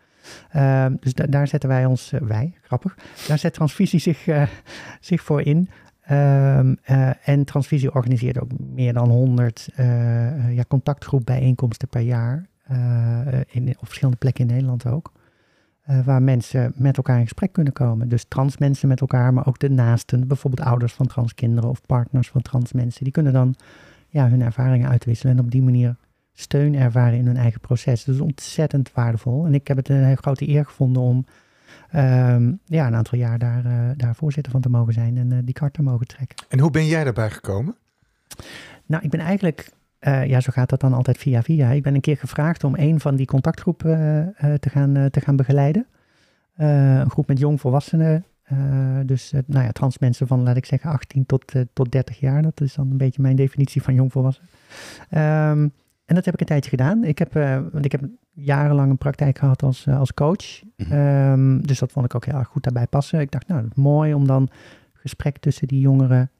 Ehm, 0.51 0.95
dus 1.01 1.15
da- 1.15 1.27
daar 1.27 1.49
zetten 1.49 1.69
wij 1.69 1.85
ons, 1.85 2.13
wij, 2.21 2.55
grappig, 2.63 2.97
daar 3.29 3.39
zet 3.39 3.55
Transvisie 3.55 4.01
zich, 4.01 4.27
zich 5.01 5.23
voor 5.23 5.43
in. 5.43 5.69
Ehm, 6.05 6.75
eh, 6.83 7.29
en 7.29 7.45
Transvisie 7.45 7.95
organiseert 7.95 8.41
ook 8.41 8.51
meer 8.59 8.93
dan 8.93 9.09
100 9.09 9.69
eh, 9.75 10.27
eh, 10.27 10.55
ja, 10.57 10.65
contactgroepbijeenkomsten 10.69 11.89
per 11.89 12.01
jaar. 12.01 12.47
in, 13.47 13.69
op 13.69 13.87
verschillende 13.87 14.19
plekken 14.19 14.45
in 14.49 14.51
Nederland 14.55 14.87
ook. 14.87 15.13
Eh, 15.85 16.01
waar 16.05 16.23
mensen 16.23 16.73
met 16.77 16.97
elkaar 16.97 17.17
in 17.17 17.23
gesprek 17.23 17.53
kunnen 17.53 17.73
komen. 17.73 18.09
Dus 18.09 18.25
trans 18.29 18.59
mensen 18.59 18.89
met 18.89 19.01
elkaar, 19.01 19.33
maar 19.33 19.47
ook 19.47 19.59
de 19.59 19.71
naasten. 19.71 20.27
Bijvoorbeeld 20.27 20.69
ouders 20.69 20.93
van 20.93 21.07
transkinderen 21.07 21.71
of 21.71 21.81
partners 21.87 22.29
van 22.29 22.43
trans 22.43 22.73
mensen. 22.73 23.05
Die 23.05 23.13
kunnen 23.13 23.33
dan 23.33 23.55
ja, 24.09 24.29
hun 24.29 24.43
ervaringen 24.43 24.89
uitwisselen. 24.89 25.37
En 25.37 25.45
op 25.45 25.51
die 25.51 25.63
manier 25.63 25.97
steun 26.33 26.75
ervaren 26.75 27.19
in 27.19 27.27
hun 27.27 27.37
eigen 27.37 27.61
proces. 27.61 28.05
Dat 28.05 28.15
is 28.15 28.21
ontzettend 28.21 28.93
waardevol. 28.93 29.47
En 29.47 29.55
ik 29.55 29.69
heb 29.69 29.77
het 29.77 29.89
een 29.89 30.17
grote 30.17 30.49
eer 30.49 30.65
gevonden 30.65 31.03
om 31.03 31.27
ehm, 31.91 32.53
ja, 32.65 32.87
een 32.87 32.95
aantal 32.95 33.19
jaar 33.19 33.39
daar, 33.39 33.65
eh, 33.65 33.91
daar 33.97 34.15
voorzitter 34.15 34.53
van 34.53 34.61
te 34.61 34.69
mogen 34.69 34.93
zijn. 34.93 35.19
En 35.19 35.33
eh, 35.33 35.39
die 35.45 35.55
kart 35.55 35.73
te 35.73 35.83
mogen 35.83 36.07
trekken. 36.07 36.47
En 36.49 36.59
hoe 36.59 36.71
ben 36.71 36.87
jij 36.87 37.05
daarbij 37.05 37.31
gekomen? 37.31 37.77
Nou, 38.87 39.03
ik 39.03 39.11
ben 39.11 39.21
eigenlijk, 39.21 39.71
eh, 40.05 40.27
ja, 40.27 40.41
zo 40.41 40.53
gaat 40.53 40.69
dat 40.69 40.81
dan 40.81 40.93
altijd 40.93 41.19
via 41.19 41.43
via. 41.43 41.71
Ik 41.71 41.83
ben 41.83 41.95
een 41.95 42.01
keer 42.01 42.17
gevraagd 42.17 42.65
om 42.65 42.75
een 42.77 43.01
van 43.01 43.17
die 43.17 43.27
contactgroepen 43.27 43.99
eh, 43.99 44.53
eh, 44.53 44.59
te, 44.59 44.69
gaan, 44.69 45.11
te 45.11 45.21
gaan 45.21 45.37
begeleiden. 45.37 45.87
Een 46.57 47.11
groep 47.11 47.27
met 47.27 47.39
jongvolwassenen. 47.39 48.25
dus 49.07 49.33
nou 49.47 49.65
ja, 49.65 49.71
trans 49.71 49.99
mensen 49.99 50.27
van, 50.27 50.43
laat 50.43 50.57
ik 50.57 50.67
zeggen, 50.67 50.91
18 50.91 51.27
tot, 51.27 51.53
tot 51.73 51.93
30 51.93 52.21
jaar. 52.21 52.43
Dat 52.43 52.61
is 52.61 52.75
dan 52.75 52.91
een 52.91 52.97
beetje 52.97 53.23
mijn 53.23 53.37
definitie 53.37 53.83
van 53.83 53.95
jongvolwassen. 53.95 54.45
Ehm, 55.11 55.69
en 56.05 56.15
dat 56.15 56.25
heb 56.25 56.35
ik 56.35 56.41
een 56.41 56.47
tijdje 56.47 56.71
gedaan. 56.71 57.05
Ik 57.05 57.19
heb, 57.19 57.33
want 57.73 57.85
ik 57.85 57.93
heb 57.93 58.03
jarenlang 58.31 58.91
een 58.91 58.99
praktijk 58.99 59.39
gehad 59.39 59.63
als, 59.63 59.89
als 59.89 60.15
coach. 60.15 60.63
Mhm. 60.77 60.93
Ehm, 60.93 61.61
dus 61.61 61.79
dat 61.79 61.93
vond 61.93 62.07
ik 62.07 62.15
ook 62.15 62.25
heel 62.25 62.39
erg 62.39 62.49
goed 62.49 62.63
daarbij 62.63 62.87
passen. 62.87 63.21
Ik 63.21 63.31
dacht, 63.31 63.49
nou, 63.49 63.63
dat 63.63 63.71
is 63.71 63.83
mooi 63.83 64.15
om 64.15 64.27
dan 64.27 64.49
gesprek 64.93 65.39
tussen 65.39 65.69
die 65.69 65.81
jongeren 65.81 66.31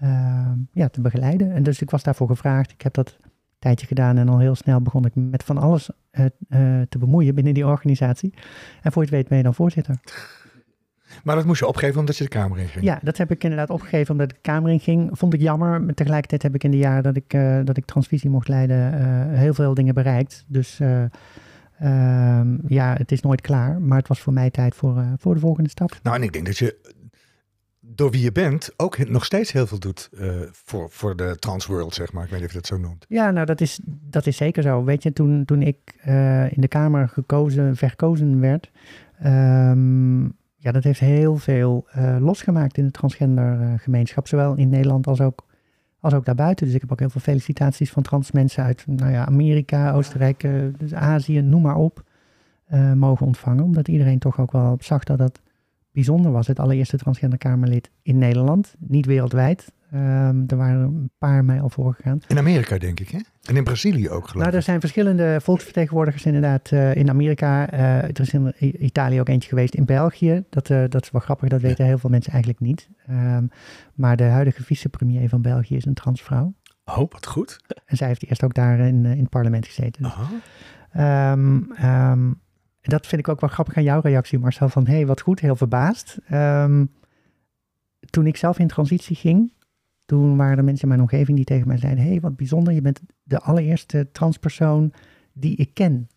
ehm, 0.00 0.58
ja, 0.72 0.88
te 0.88 1.00
begeleiden. 1.00 1.52
En 1.52 1.62
dus 1.62 1.80
ik 1.80 1.90
was 1.90 2.02
daarvoor 2.02 2.28
gevraagd. 2.28 2.70
Ik 2.70 2.82
heb 2.82 2.94
dat 2.94 3.18
tijdje 3.58 3.86
gedaan 3.86 4.16
en 4.16 4.28
al 4.28 4.38
heel 4.38 4.54
snel 4.54 4.80
begon 4.80 5.04
ik 5.04 5.14
met 5.14 5.44
van 5.44 5.58
alles 5.58 5.90
eh, 6.10 6.24
eh, 6.24 6.86
te 6.88 6.98
bemoeien 6.98 7.34
binnen 7.34 7.54
die 7.54 7.66
organisatie. 7.66 8.34
En 8.82 8.92
voor 8.92 9.02
je 9.02 9.08
het 9.08 9.18
weet 9.18 9.28
ben 9.28 9.38
je 9.38 9.44
dan 9.44 9.54
voorzitter. 9.54 10.00
Maar 11.24 11.36
dat 11.36 11.44
moest 11.44 11.60
je 11.60 11.66
opgeven 11.66 12.00
omdat 12.00 12.16
je 12.16 12.24
de 12.24 12.30
Kamer 12.30 12.58
in 12.58 12.68
ging. 12.68 12.84
Ja, 12.84 12.98
dat 13.02 13.16
heb 13.16 13.30
ik 13.30 13.42
inderdaad 13.42 13.70
opgegeven 13.70 14.10
omdat 14.12 14.30
ik 14.30 14.34
de 14.34 14.40
Kamer 14.40 14.70
in 14.70 14.80
ging. 14.80 15.10
Vond 15.12 15.34
ik 15.34 15.40
jammer. 15.40 15.82
Maar 15.82 15.94
tegelijkertijd 15.94 16.42
heb 16.42 16.54
ik 16.54 16.64
in 16.64 16.70
de 16.70 16.76
jaren 16.76 17.02
dat 17.02 17.16
ik, 17.16 17.34
eh, 17.34 17.58
dat 17.64 17.76
ik 17.76 17.84
transvisie 17.84 18.30
mocht 18.30 18.48
leiden 18.48 19.28
heel 19.34 19.54
veel 19.54 19.74
dingen 19.74 19.94
bereikt. 19.94 20.44
Dus 20.46 20.80
eh, 20.80 21.02
ehm, 21.78 22.56
ja, 22.66 22.94
het 22.94 23.12
is 23.12 23.20
nooit 23.20 23.40
klaar. 23.40 23.80
Maar 23.80 23.98
het 23.98 24.08
was 24.08 24.20
voor 24.20 24.32
mij 24.32 24.50
tijd 24.50 24.74
voor, 24.74 25.04
voor 25.18 25.34
de 25.34 25.40
volgende 25.40 25.70
stap. 25.70 25.98
Nou, 26.02 26.16
en 26.16 26.22
ik 26.22 26.32
denk 26.32 26.46
dat 26.46 26.58
je 26.58 26.94
door 27.94 28.10
wie 28.10 28.22
je 28.22 28.32
bent 28.32 28.72
ook 28.76 29.08
nog 29.08 29.24
steeds 29.24 29.52
heel 29.52 29.66
veel 29.66 29.78
doet 29.78 30.08
eh, 30.18 30.28
voor, 30.52 30.90
voor 30.90 31.16
de 31.16 31.36
transworld, 31.38 31.94
zeg 31.94 32.12
maar. 32.12 32.24
Ik 32.24 32.30
weet 32.30 32.38
niet 32.38 32.48
of 32.48 32.54
je 32.54 32.60
dat 32.60 32.68
zo 32.68 32.78
noemt. 32.78 33.04
Ja, 33.08 33.30
nou 33.30 33.46
dat 33.46 33.60
is, 33.60 33.80
dat 33.84 34.26
is 34.26 34.36
zeker 34.36 34.62
zo. 34.62 34.84
Weet 34.84 35.02
je, 35.02 35.12
toen, 35.12 35.44
toen 35.44 35.62
ik 35.62 35.76
eh, 36.00 36.52
in 36.52 36.60
de 36.60 36.68
Kamer 36.68 37.08
gekozen, 37.08 37.76
verkozen 37.76 38.40
werd, 38.40 38.70
ehm, 39.18 40.22
ja, 40.56 40.72
dat 40.72 40.84
heeft 40.84 41.00
heel 41.00 41.36
veel 41.36 41.86
eh, 41.90 42.16
losgemaakt 42.20 42.76
in 42.76 42.84
de 42.84 42.90
transgender 42.90 43.78
gemeenschap, 43.78 44.28
zowel 44.28 44.56
in 44.56 44.68
Nederland 44.68 45.06
als 45.06 45.20
ook, 45.20 45.46
als 46.00 46.14
ook 46.14 46.24
daarbuiten. 46.24 46.66
Dus 46.66 46.74
ik 46.74 46.80
heb 46.80 46.92
ook 46.92 46.98
heel 46.98 47.10
veel 47.10 47.20
felicitaties 47.20 47.90
van 47.90 48.02
trans 48.02 48.32
mensen 48.32 48.64
uit 48.64 48.84
nou 48.86 49.12
ja, 49.12 49.26
Amerika, 49.26 49.92
Oostenrijk, 49.92 50.48
dus 50.78 50.94
Azië, 50.94 51.40
noem 51.40 51.62
maar 51.62 51.76
op, 51.76 52.04
mogen 52.94 53.26
ontvangen. 53.26 53.64
Omdat 53.64 53.88
iedereen 53.88 54.18
toch 54.18 54.40
ook 54.40 54.52
wel 54.52 54.76
zag 54.80 55.04
dat 55.04 55.18
dat 55.18 55.40
bijzonder 55.92 56.32
was. 56.32 56.46
Het 56.46 56.58
allereerste 56.58 56.96
transgender 56.96 57.38
Kamerlid 57.38 57.90
in 58.02 58.18
Nederland, 58.18 58.74
niet 58.78 59.06
wereldwijd. 59.06 59.72
Ehm, 59.90 60.42
er 60.46 60.56
waren 60.56 60.80
een 60.80 61.10
paar 61.18 61.44
mij 61.44 61.60
al 61.60 61.70
voorgegaan. 61.70 62.18
In 62.26 62.38
Amerika, 62.38 62.78
denk 62.78 63.00
ik, 63.00 63.08
hè? 63.08 63.18
En 63.42 63.56
in 63.56 63.64
Brazilië 63.64 64.08
ook, 64.08 64.28
geloof 64.28 64.34
Nou, 64.34 64.48
er 64.50 64.58
ik. 64.58 64.64
zijn 64.64 64.80
verschillende 64.80 65.38
volksvertegenwoordigers 65.42 66.24
inderdaad 66.24 66.72
eh, 66.72 66.94
in 66.94 67.08
Amerika. 67.08 67.70
Eh, 67.70 68.02
er 68.02 68.20
is 68.20 68.32
in 68.32 68.54
Italië 68.84 69.20
ook 69.20 69.28
eentje 69.28 69.48
geweest 69.48 69.74
in 69.74 69.84
België. 69.84 70.44
Dat, 70.50 70.70
eh, 70.70 70.84
dat 70.88 71.02
is 71.02 71.10
wel 71.10 71.20
grappig, 71.20 71.48
dat 71.48 71.60
weten 71.60 71.84
heel 71.84 71.98
veel 71.98 72.10
mensen 72.10 72.32
eigenlijk 72.32 72.62
niet. 72.62 72.88
Ehm, 73.06 73.46
maar 73.94 74.16
de 74.16 74.24
huidige 74.24 74.62
vicepremier 74.62 75.28
van 75.28 75.42
België 75.42 75.76
is 75.76 75.84
een 75.84 75.94
transvrouw. 75.94 76.54
Oh, 76.84 76.96
wat 77.10 77.26
goed. 77.26 77.60
En 77.84 77.96
zij 77.96 78.08
heeft 78.08 78.26
eerst 78.26 78.44
ook 78.44 78.54
daar 78.54 78.78
in, 78.78 79.04
in 79.04 79.20
het 79.20 79.28
parlement 79.28 79.66
gezeten. 79.66 80.02
Dus. 80.02 80.12
Dat 82.90 83.06
vind 83.06 83.20
ik 83.20 83.28
ook 83.28 83.40
wel 83.40 83.50
grappig 83.50 83.76
aan 83.76 83.82
jouw 83.82 84.00
reactie, 84.00 84.38
Marcel. 84.38 84.68
Van, 84.68 84.86
hey, 84.86 85.06
wat 85.06 85.20
goed, 85.20 85.40
heel 85.40 85.56
verbaasd. 85.56 86.18
Ehm, 86.26 86.84
toen 88.10 88.26
ik 88.26 88.36
zelf 88.36 88.58
in 88.58 88.66
transitie 88.66 89.16
ging, 89.16 89.52
toen 90.04 90.36
waren 90.36 90.58
er 90.58 90.64
mensen 90.64 90.82
in 90.82 90.88
mijn 90.88 91.00
omgeving 91.00 91.36
die 91.36 91.46
tegen 91.46 91.66
mij 91.66 91.76
zeiden... 91.76 92.04
hey, 92.04 92.20
wat 92.20 92.36
bijzonder, 92.36 92.72
je 92.72 92.80
bent 92.80 93.00
de 93.22 93.38
allereerste 93.38 94.08
transpersoon 94.12 94.92
die 95.32 95.56
ik 95.56 95.74
ken. 95.74 96.08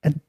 En 0.00 0.22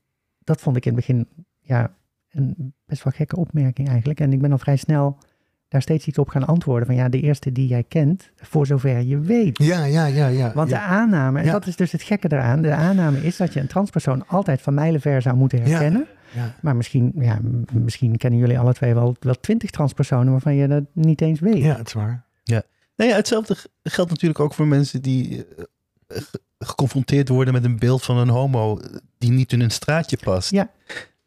dat 0.44 0.62
vond 0.62 0.76
ik 0.76 0.86
in 0.86 0.96
het 0.96 1.06
begin 1.06 1.28
ja, 1.60 1.96
een 2.30 2.74
best 2.86 3.04
wel 3.04 3.14
gekke 3.14 3.36
opmerking 3.36 3.88
eigenlijk. 3.90 4.20
En 4.20 4.34
ik 4.34 4.42
ben 4.42 4.52
al 4.52 4.58
vrij 4.58 4.76
snel 4.76 5.18
daar 5.76 5.84
steeds 5.84 6.06
iets 6.08 6.18
op 6.18 6.30
gaan 6.30 6.46
antwoorden. 6.48 6.86
Van 6.86 6.96
ja, 6.96 7.10
de 7.10 7.20
eerste 7.22 7.52
die 7.52 7.68
jij 7.68 7.84
kent, 7.84 8.30
voor 8.36 8.66
zover 8.66 9.00
je 9.02 9.20
weet. 9.20 9.58
Ja, 9.64 9.84
ja, 9.86 10.06
ja, 10.06 10.28
ja. 10.28 10.52
Want 10.54 10.70
de 10.70 10.76
ja. 10.76 10.86
aanname, 10.86 11.40
en 11.40 11.46
Ja. 11.46 11.52
dat 11.52 11.68
is 11.68 11.76
dus 11.76 11.92
het 11.92 12.02
gekke 12.02 12.32
eraan, 12.32 12.62
de 12.62 12.74
aanname 12.74 13.18
is 13.24 13.38
dat 13.38 13.54
je 13.54 13.60
een 13.60 13.68
transpersoon 13.68 14.28
altijd 14.28 14.62
van 14.62 14.74
mijlenver 14.74 15.22
zou 15.22 15.36
moeten 15.36 15.60
Ja. 15.60 15.66
herkennen. 15.66 16.06
Ja. 16.36 16.56
Maar 16.62 16.76
misschien, 16.76 17.12
ja, 17.20 17.40
misschien 17.74 18.18
kennen 18.18 18.40
jullie 18.40 18.60
alle 18.60 18.74
twee 18.74 18.94
wel 18.94 19.16
wel 19.20 19.40
twintig 19.40 19.70
transpersonen 19.70 20.32
waarvan 20.32 20.56
je 20.56 20.68
dat 20.68 20.84
niet 20.94 21.22
eens 21.22 21.40
weet. 21.40 21.58
ja, 21.64 21.78
het 21.78 21.88
is 21.88 21.94
waar. 21.94 22.24
Nou 22.98 23.10
ja, 23.10 23.16
hetzelfde 23.16 23.56
geldt 23.84 24.10
natuurlijk 24.12 24.40
ook 24.40 24.54
voor 24.54 24.68
mensen 24.68 25.02
die 25.02 25.46
eh, 25.58 25.64
ge- 26.08 26.42
geconfronteerd 26.60 27.30
worden 27.30 27.54
met 27.54 27.64
een 27.66 27.80
beeld 27.80 28.04
van 28.04 28.18
een 28.18 28.30
homo 28.30 28.78
eh, 28.80 28.96
die 29.18 29.32
niet 29.32 29.52
in 29.52 29.62
een 29.62 29.72
straatje 29.72 30.18
past. 30.24 30.52
Ja. 30.52 30.70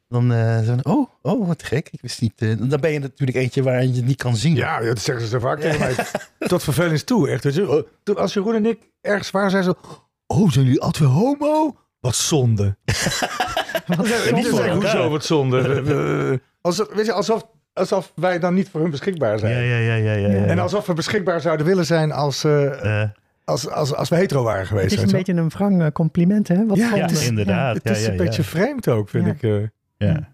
Dan 0.08 0.32
eh 0.32 0.58
ze, 0.58 0.76
oh, 0.82 1.08
oh, 1.22 1.46
wat 1.46 1.62
gek. 1.62 1.88
Ik 1.90 2.00
wist 2.00 2.20
niet. 2.20 2.32
eh, 2.36 2.48
dan 2.58 2.80
ben 2.80 2.92
je 2.92 2.98
natuurlijk 2.98 3.38
eentje 3.38 3.62
waar 3.62 3.84
je 3.84 3.92
het 3.94 4.04
niet 4.06 4.16
kan 4.16 4.36
zien. 4.36 4.54
Ja, 4.54 4.80
dat 4.80 4.98
zeggen 5.00 5.24
ze 5.24 5.30
zo 5.30 5.38
vaak 5.38 5.60
tegen 5.60 5.78
mij. 5.80 5.94
Tot 6.48 6.62
vervelens 6.62 7.02
toe, 7.04 7.28
echt. 7.28 7.44
weet 7.44 7.54
je. 7.54 7.70
Oh, 7.70 7.86
Toen 8.02 8.16
als 8.16 8.32
Jeroen 8.32 8.54
en 8.54 8.66
ik 8.66 8.78
ergens 9.00 9.30
waren, 9.30 9.50
zeiden 9.50 9.74
ze... 9.82 9.88
Oh, 10.26 10.50
zijn 10.50 10.64
jullie 10.64 10.80
altijd 10.80 11.10
homo? 11.10 11.76
Wat 12.00 12.14
zonde. 12.14 12.76
Wat 13.86 14.06
zonde. 14.06 14.30
niet 14.34 14.46
zeggen, 14.46 14.72
hoezo 14.74 15.08
wat 15.10 15.24
zonde? 15.24 16.40
Alsof, 16.60 16.88
weet 16.94 17.06
je, 17.06 17.12
alsof, 17.12 17.46
alsof 17.72 18.12
wij 18.14 18.38
dan 18.38 18.54
niet 18.54 18.68
voor 18.68 18.80
hun 18.80 18.90
beschikbaar 18.90 19.38
zijn. 19.38 19.52
ja, 19.54 19.60
ja, 19.60 19.76
ja. 19.78 19.94
ja, 19.94 20.12
ja, 20.12 20.28
ja. 20.28 20.44
En 20.44 20.58
alsof 20.58 20.86
we 20.86 20.92
beschikbaar 20.94 21.40
zouden 21.40 21.66
willen 21.66 21.86
zijn 21.86 22.12
als, 22.12 22.44
eh, 22.44 23.02
als, 23.44 23.68
als, 23.70 23.94
als 23.94 24.08
we 24.08 24.16
hetero 24.16 24.42
waren 24.42 24.58
Het 24.60 24.68
geweest. 24.68 24.92
is 24.92 25.02
een 25.02 25.10
beetje 25.10 25.32
een 25.32 25.48
wrang 25.48 25.92
compliment, 25.92 26.48
hè? 26.48 26.66
Wat 26.66 26.76
Ja, 26.76 26.94
het 26.94 27.10
is- 27.10 27.26
inderdaad. 27.26 27.74
ja, 27.76 27.80
Het 27.90 27.96
is 27.96 28.02
ja, 28.04 28.10
een 28.10 28.16
ja. 28.16 28.22
beetje 28.24 28.42
vreemd 28.42 28.88
ook, 28.88 29.08
vind 29.08 29.26
Ja. 29.40 29.48
ik. 29.48 29.70
Ja. 29.98 30.28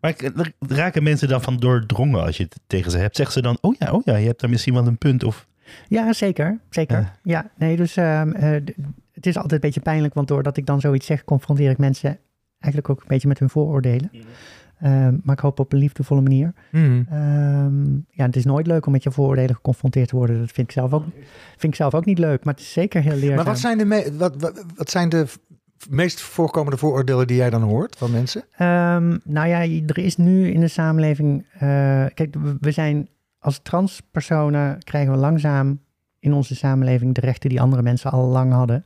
Maar 0.00 0.16
raken 0.58 1.02
mensen 1.02 1.28
dan 1.28 1.42
van 1.42 1.56
doordrongen 1.56 2.22
als 2.22 2.36
je 2.36 2.42
het 2.42 2.60
tegen 2.66 2.90
ze 2.90 2.98
hebt? 2.98 3.16
Zeggen 3.16 3.34
ze 3.34 3.42
dan, 3.42 3.58
oh 3.60 3.74
ja, 3.78 3.92
oh 3.92 4.00
ja, 4.04 4.16
je 4.16 4.26
hebt 4.26 4.40
daar 4.40 4.50
misschien 4.50 4.74
wel 4.74 4.86
een 4.86 4.98
punt? 4.98 5.24
Of, 5.24 5.46
Ja, 5.88 6.12
zeker. 6.12 6.60
Zeker. 6.70 6.98
Ja. 6.98 7.16
Ja, 7.22 7.50
nee, 7.56 7.76
dus 7.76 7.96
ehm, 7.96 8.30
eh, 8.32 8.50
het 9.12 9.26
is 9.26 9.34
altijd 9.34 9.52
een 9.52 9.60
beetje 9.60 9.80
pijnlijk, 9.80 10.14
want 10.14 10.28
doordat 10.28 10.56
ik 10.56 10.66
dan 10.66 10.80
zoiets 10.80 11.06
zeg, 11.06 11.24
confronteer 11.24 11.70
ik 11.70 11.78
mensen 11.78 12.18
eigenlijk 12.58 12.92
ook 12.92 13.00
een 13.00 13.08
beetje 13.08 13.28
met 13.28 13.38
hun 13.38 13.50
vooroordelen. 13.50 14.10
Ehm, 14.80 15.16
maar 15.22 15.34
ik 15.34 15.40
hoop 15.40 15.58
op 15.60 15.72
een 15.72 15.78
liefdevolle 15.78 16.20
manier. 16.20 16.52
Hmm. 16.70 17.06
Ehm, 17.10 17.92
ja, 18.10 18.26
het 18.26 18.36
is 18.36 18.44
nooit 18.44 18.66
leuk 18.66 18.86
om 18.86 18.92
met 18.92 19.02
je 19.02 19.10
vooroordelen 19.10 19.54
geconfronteerd 19.54 20.08
te 20.08 20.16
worden. 20.16 20.38
Dat 20.38 20.50
vind 20.52 20.66
ik 20.66 20.72
zelf 20.72 20.92
ook, 20.92 21.04
vind 21.56 21.72
ik 21.72 21.74
zelf 21.74 21.94
ook 21.94 22.04
niet 22.04 22.18
leuk, 22.18 22.44
maar 22.44 22.54
het 22.54 22.62
is 22.62 22.72
zeker 22.72 23.02
heel 23.02 23.16
leerzaam. 23.16 23.34
Maar 23.36 23.44
wat 23.44 23.58
zijn, 23.58 23.78
de 23.78 23.84
me- 23.84 24.16
wat, 24.16 24.36
wat, 24.40 24.64
wat 24.76 24.90
zijn 24.90 25.08
de 25.08 25.26
meest 25.90 26.20
voorkomende 26.20 26.78
vooroordelen 26.78 27.26
die 27.26 27.36
jij 27.36 27.50
dan 27.50 27.62
hoort 27.62 27.96
van 27.98 28.10
mensen? 28.10 28.44
Ehm, 28.56 29.18
nou 29.24 29.48
ja, 29.48 29.60
er 29.86 29.98
is 29.98 30.16
nu 30.16 30.50
in 30.50 30.60
de 30.60 30.68
samenleving. 30.68 31.46
eh, 31.52 31.60
kijk, 32.14 32.34
we- 32.60 32.70
zijn 32.70 33.08
als 33.38 33.58
transpersonen 33.62 34.78
krijgen 34.78 35.12
we 35.12 35.18
langzaam 35.18 35.80
in 36.18 36.32
onze 36.32 36.54
samenleving 36.56 37.14
de 37.14 37.20
rechten 37.20 37.50
die 37.50 37.60
andere 37.60 37.82
mensen 37.82 38.10
al 38.10 38.26
lang 38.26 38.52
hadden. 38.52 38.84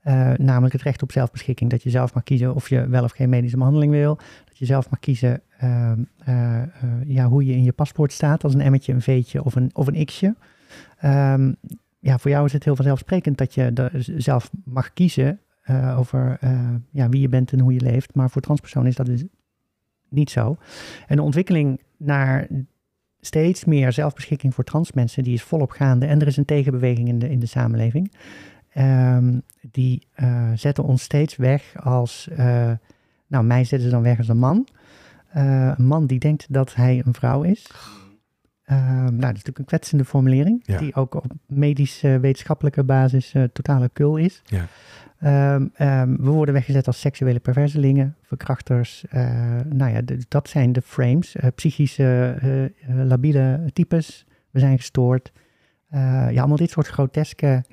Eh, 0.00 0.30
namelijk 0.36 0.72
het 0.72 0.82
recht 0.82 1.02
op 1.02 1.12
zelfbeschikking. 1.12 1.70
Dat 1.70 1.82
je 1.82 1.90
zelf 1.90 2.14
mag 2.14 2.22
kiezen 2.22 2.54
of 2.54 2.68
je 2.68 2.88
wel 2.88 3.04
of 3.04 3.12
geen 3.12 3.28
medische 3.28 3.56
behandeling 3.56 3.92
wil. 3.92 4.14
Dat 4.44 4.58
je 4.58 4.64
zelf 4.64 4.90
mag 4.90 4.98
kiezen 4.98 5.42
ehm, 5.58 6.02
eh, 6.24 6.62
ja, 7.04 7.26
hoe 7.28 7.44
je 7.46 7.52
in 7.52 7.62
je 7.64 7.72
paspoort 7.72 8.12
staat. 8.12 8.44
Als 8.44 8.54
een 8.54 8.60
emmetje, 8.60 8.92
een 8.92 9.02
veetje 9.02 9.44
of 9.44 9.54
een, 9.54 9.70
of 9.72 9.86
een 9.86 10.04
x'je. 10.04 10.34
Ehm, 10.98 11.52
ja, 11.98 12.18
voor 12.18 12.30
jou 12.30 12.44
is 12.44 12.52
het 12.52 12.64
heel 12.64 12.76
vanzelfsprekend 12.76 13.38
dat 13.38 13.54
je 13.54 13.90
zelf 14.16 14.50
mag 14.64 14.92
kiezen 14.92 15.40
eh, 15.68 15.98
over 15.98 16.36
eh, 16.40 16.74
ja, 16.90 17.08
wie 17.08 17.20
je 17.20 17.28
bent 17.28 17.52
en 17.52 17.60
hoe 17.60 17.72
je 17.72 17.80
leeft. 17.80 18.14
Maar 18.14 18.30
voor 18.30 18.42
transpersonen 18.42 18.88
is 18.88 18.96
dat 18.96 19.06
dus 19.06 19.24
niet 20.08 20.30
zo. 20.30 20.56
En 21.06 21.16
de 21.16 21.22
ontwikkeling 21.22 21.80
naar 21.96 22.48
steeds 23.20 23.64
meer 23.64 23.92
zelfbeschikking 23.92 24.54
voor 24.54 24.64
transmensen, 24.64 25.22
die 25.22 25.34
is 25.34 25.42
volop 25.42 25.70
gaande. 25.70 26.06
En 26.06 26.20
er 26.20 26.26
is 26.26 26.36
een 26.36 26.44
tegenbeweging 26.44 27.08
in 27.08 27.18
de, 27.18 27.28
in 27.30 27.38
de 27.38 27.46
samenleving. 27.46 28.12
Ehm, 28.72 29.38
die 29.70 30.06
eh, 30.12 30.50
zetten 30.54 30.84
ons 30.84 31.02
steeds 31.02 31.36
weg 31.36 31.74
als, 31.84 32.28
nou 33.26 33.44
mij 33.44 33.64
zetten 33.64 33.88
ze 33.88 33.94
dan 33.94 34.02
weg 34.02 34.18
als 34.18 34.28
een 34.28 34.38
man. 34.38 34.66
Een 35.32 35.86
man 35.86 36.06
die 36.06 36.18
denkt 36.18 36.46
dat 36.52 36.74
hij 36.74 37.02
een 37.04 37.14
vrouw 37.14 37.42
is. 37.42 37.66
Ehm, 38.68 39.04
nou, 39.04 39.10
dat 39.10 39.18
is 39.18 39.20
natuurlijk 39.20 39.58
een 39.58 39.64
kwetsende 39.64 40.04
formulering, 40.04 40.62
Ja. 40.64 40.78
die 40.78 40.94
ook 40.94 41.14
op 41.14 41.24
medisch-wetenschappelijke 41.46 42.84
basis 42.84 43.34
eh, 43.34 43.42
totale 43.42 43.88
kul 43.92 44.16
is. 44.16 44.42
Ja. 44.44 44.66
Ehm, 45.18 45.66
ehm, 45.74 46.16
we 46.16 46.30
worden 46.30 46.54
weggezet 46.54 46.86
als 46.86 47.00
seksuele 47.00 47.40
perverselingen, 47.40 48.16
verkrachters. 48.22 49.04
eh, 49.08 49.60
nou 49.64 49.92
ja, 49.92 50.00
dat 50.28 50.48
zijn 50.48 50.72
de 50.72 50.82
frames. 50.82 51.36
eh, 51.36 51.48
psychische, 51.54 52.36
eh, 52.40 53.04
labiele 53.04 53.70
types. 53.72 54.26
We 54.50 54.58
zijn 54.58 54.76
gestoord. 54.76 55.32
Ja, 55.90 56.28
allemaal 56.28 56.56
dit 56.56 56.70
soort 56.70 56.86
groteske 56.86 57.64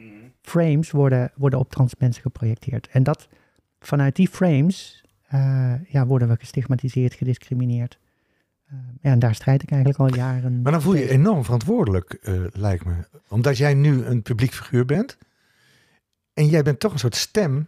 frames 0.42 0.92
worden, 0.92 1.32
worden 1.36 1.60
op 1.60 1.70
trans 1.70 1.96
mensen 1.98 2.22
geprojecteerd. 2.22 2.88
En 2.88 3.04
dat 3.04 3.28
vanuit 3.80 4.16
die 4.16 4.28
frames 4.28 5.04
ja, 5.88 6.06
worden 6.08 6.28
we 6.28 6.36
gestigmatiseerd, 6.36 7.14
gediscrimineerd. 7.14 8.00
Eh, 8.68 8.78
ja, 9.02 9.12
en 9.12 9.20
daar 9.20 9.36
strijd 9.36 9.64
ik 9.64 9.72
eigenlijk 9.72 10.00
al 10.00 10.16
jaren. 10.16 10.62
Maar 10.62 10.72
dan 10.72 10.82
voel 10.82 10.96
je 10.96 11.00
je 11.04 11.10
enorm 11.10 11.44
verantwoordelijk, 11.44 12.20
lijkt 12.54 12.86
me. 12.86 12.94
Omdat 13.28 13.58
jij 13.58 13.74
nu 13.74 14.06
een 14.06 14.22
publiek 14.22 14.54
figuur 14.54 14.86
bent. 14.86 15.18
En 16.36 16.48
jij 16.48 16.64
bent 16.64 16.80
toch 16.80 16.94
een 16.94 17.00
soort 17.00 17.16
stem. 17.16 17.68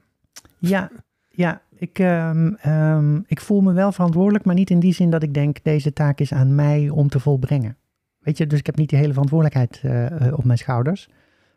Ja, 0.60 0.92
ja 1.30 1.62
ik, 1.76 2.00
ehm, 2.00 2.54
ehm, 2.54 3.20
ik 3.26 3.42
voel 3.42 3.62
me 3.62 3.74
wel 3.74 3.92
verantwoordelijk, 3.92 4.46
maar 4.46 4.56
niet 4.56 4.70
in 4.70 4.80
die 4.80 4.94
zin 4.94 5.10
dat 5.10 5.24
ik 5.24 5.34
denk, 5.34 5.64
deze 5.64 5.94
taak 5.94 6.20
is 6.20 6.34
aan 6.34 6.56
mij 6.56 6.90
om 6.90 7.10
te 7.10 7.20
volbrengen. 7.20 7.78
Weet 8.20 8.38
je, 8.38 8.48
dus 8.48 8.60
ik 8.60 8.66
heb 8.66 8.76
niet 8.76 8.90
die 8.90 9.00
hele 9.00 9.14
verantwoordelijkheid 9.14 9.80
eh, 9.84 10.28
eh, 10.28 10.38
op 10.38 10.44
mijn 10.44 10.58
schouders. 10.58 11.10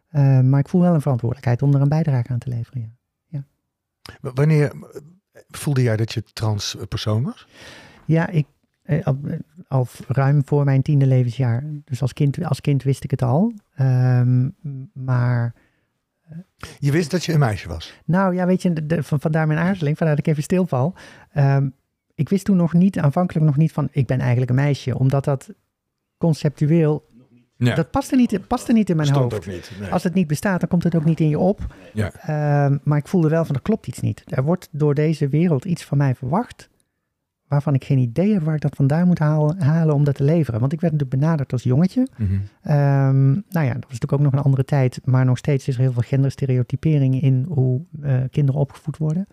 Eh, 0.08 0.40
maar 0.40 0.60
ik 0.60 0.68
voel 0.68 0.80
wel 0.80 0.94
een 0.94 1.00
verantwoordelijkheid 1.00 1.62
om 1.62 1.74
er 1.74 1.80
een 1.80 1.88
bijdrage 1.88 2.28
aan 2.28 2.38
te 2.38 2.48
leveren. 2.48 2.98
Ja, 3.26 3.44
W- 4.20 4.30
Wanneer 4.34 4.72
voelde 5.48 5.82
jij 5.82 5.96
dat 5.96 6.12
je 6.12 6.22
trans 6.22 6.76
eh, 6.76 6.82
persoon 6.88 7.22
was? 7.22 7.46
ja 8.06 8.28
ik, 8.28 8.46
al, 9.02 9.18
al 9.68 9.86
ruim 10.08 10.44
voor 10.44 10.64
mijn 10.64 10.82
tiende 10.82 11.06
levensjaar. 11.06 11.64
Dus 11.84 12.02
als 12.02 12.12
kind, 12.12 12.44
als 12.44 12.60
kind 12.60 12.82
wist 12.82 13.04
ik 13.04 13.10
het 13.10 13.22
al. 13.22 13.52
Ehm, 13.74 14.48
maar 14.92 15.54
Je 16.78 16.90
wist 16.92 17.10
dat 17.10 17.24
je 17.24 17.32
een 17.32 17.38
meisje 17.38 17.68
was. 17.68 18.00
Nou 18.04 18.34
ja, 18.34 18.46
weet 18.46 18.62
je, 18.62 18.72
de, 18.72 18.86
de- 18.86 19.02
van, 19.02 19.20
vandaar 19.20 19.46
mijn 19.46 19.58
aarzeling, 19.58 19.96
vandaar 19.98 20.16
dat 20.16 20.26
ik 20.26 20.30
even 20.32 20.42
stilval. 20.44 20.94
Ehm, 21.32 21.68
ik 22.14 22.28
wist 22.28 22.44
toen 22.44 22.56
nog 22.56 22.72
niet, 22.72 22.98
aanvankelijk 22.98 23.46
nog 23.46 23.56
niet 23.56 23.72
van, 23.72 23.88
ik 23.92 24.06
ben 24.06 24.18
eigenlijk 24.20 24.50
een 24.50 24.56
meisje. 24.56 24.98
Omdat 24.98 25.24
dat 25.24 25.48
conceptueel, 26.18 27.06
Ja. 27.56 27.74
dat 27.74 27.90
paste 27.90 28.16
niet, 28.16 28.46
paste 28.46 28.72
niet 28.72 28.90
in 28.90 28.96
mijn 28.96 29.08
stond 29.08 29.32
hoofd. 29.32 29.46
ook 29.46 29.52
niet. 29.54 29.70
Nee. 29.80 29.90
Als 29.92 30.02
het 30.02 30.14
niet 30.14 30.26
bestaat, 30.26 30.60
dan 30.60 30.68
komt 30.68 30.84
het 30.84 30.94
ook 30.94 31.04
niet 31.04 31.20
in 31.20 31.28
je 31.28 31.38
op. 31.38 31.74
Ja. 31.92 32.12
Ehm, 32.12 32.78
maar 32.82 32.98
ik 32.98 33.08
voelde 33.08 33.28
wel 33.28 33.44
van, 33.44 33.54
er 33.54 33.62
klopt 33.62 33.86
iets 33.86 34.00
niet. 34.00 34.22
Er 34.26 34.42
wordt 34.42 34.68
door 34.70 34.94
deze 34.94 35.28
wereld 35.28 35.64
iets 35.64 35.84
van 35.84 35.98
mij 35.98 36.14
verwacht, 36.14 36.68
waarvan 37.50 37.74
ik 37.74 37.84
geen 37.84 37.98
idee 37.98 38.32
heb 38.32 38.42
waar 38.42 38.54
ik 38.54 38.60
dat 38.60 38.76
vandaan 38.76 39.06
moet 39.06 39.18
halen, 39.18 39.62
halen 39.62 39.94
om 39.94 40.04
dat 40.04 40.14
te 40.14 40.24
leveren. 40.24 40.60
Want 40.60 40.72
ik 40.72 40.80
werd 40.80 40.92
natuurlijk 40.92 41.20
benaderd 41.20 41.52
als 41.52 41.62
jongetje. 41.62 42.08
Mhm. 42.16 42.32
Ehm, 42.62 43.28
nou 43.30 43.66
ja, 43.66 43.72
dat 43.72 43.82
was 43.82 43.98
natuurlijk 43.98 44.12
ook 44.12 44.20
nog 44.20 44.32
een 44.32 44.42
andere 44.42 44.64
tijd, 44.64 45.00
maar 45.04 45.24
nog 45.24 45.38
steeds 45.38 45.68
is 45.68 45.74
er 45.74 45.80
heel 45.80 45.92
veel 45.92 46.02
genderstereotypering 46.02 47.22
in 47.22 47.44
hoe 47.48 47.80
eh, 48.02 48.16
kinderen 48.30 48.60
opgevoed 48.60 48.96
worden. 48.96 49.26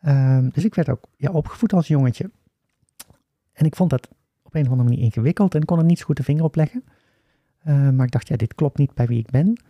Ehm, 0.00 0.48
dus 0.48 0.64
ik 0.64 0.74
werd 0.74 0.88
ook 0.88 1.04
ja, 1.16 1.30
opgevoed 1.30 1.72
als 1.72 1.88
jongetje. 1.88 2.30
En 3.52 3.66
ik 3.66 3.76
vond 3.76 3.90
dat 3.90 4.08
op 4.42 4.54
een 4.54 4.64
of 4.64 4.70
andere 4.70 4.88
manier 4.88 5.04
ingewikkeld 5.04 5.54
en 5.54 5.64
kon 5.64 5.78
er 5.78 5.84
niet 5.84 5.98
zo 5.98 6.04
goed 6.04 6.16
de 6.16 6.22
vinger 6.22 6.44
op 6.44 6.56
leggen. 6.56 6.84
Eh, 7.58 7.90
maar 7.90 8.06
ik 8.06 8.12
dacht, 8.12 8.28
ja, 8.28 8.36
dit 8.36 8.54
klopt 8.54 8.78
niet 8.78 8.94
bij 8.94 9.06
wie 9.06 9.18
ik 9.18 9.30
ben. 9.30 9.60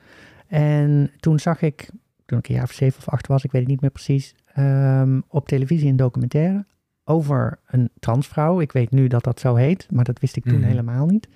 En 0.46 1.10
toen 1.16 1.38
zag 1.38 1.62
ik, 1.62 1.90
toen 2.24 2.38
ik 2.38 2.48
een 2.48 2.54
jaar 2.54 2.64
of 2.64 2.72
zeven 2.72 2.98
of 2.98 3.08
acht 3.08 3.26
was, 3.26 3.44
ik 3.44 3.52
weet 3.52 3.62
het 3.62 3.70
niet 3.70 3.80
meer 3.80 3.90
precies, 3.90 4.34
ehm, 4.54 5.20
op 5.28 5.48
televisie 5.48 5.88
een 5.88 5.96
documentaire 5.96 6.64
over 7.04 7.58
een 7.66 7.90
transvrouw. 8.00 8.60
Ik 8.60 8.72
weet 8.72 8.90
nu 8.90 9.06
dat 9.06 9.24
dat 9.24 9.40
zo 9.40 9.54
heet, 9.54 9.86
maar 9.90 10.04
dat 10.04 10.20
wist 10.20 10.36
ik 10.36 10.44
toen 10.44 10.58
Mhm. 10.58 10.68
helemaal 10.68 11.06
niet. 11.06 11.28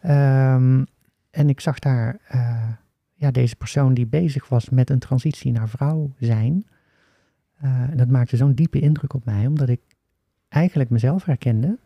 Ehm, 0.00 0.84
en 1.30 1.48
ik 1.48 1.60
zag 1.60 1.78
daar 1.78 2.18
eh, 2.28 2.68
ja, 3.14 3.30
deze 3.30 3.56
persoon 3.56 3.94
die 3.94 4.06
bezig 4.06 4.48
was 4.48 4.68
met 4.68 4.90
een 4.90 4.98
transitie 4.98 5.52
naar 5.52 5.68
vrouw 5.68 6.10
zijn. 6.18 6.66
Eh, 7.54 7.80
en 7.90 7.96
dat 7.96 8.08
maakte 8.08 8.36
zo'n 8.36 8.54
diepe 8.54 8.80
indruk 8.80 9.14
op 9.14 9.24
mij, 9.24 9.46
omdat 9.46 9.68
ik 9.68 9.80
eigenlijk 10.48 10.90
mezelf 10.90 11.24
herkende. 11.24 11.78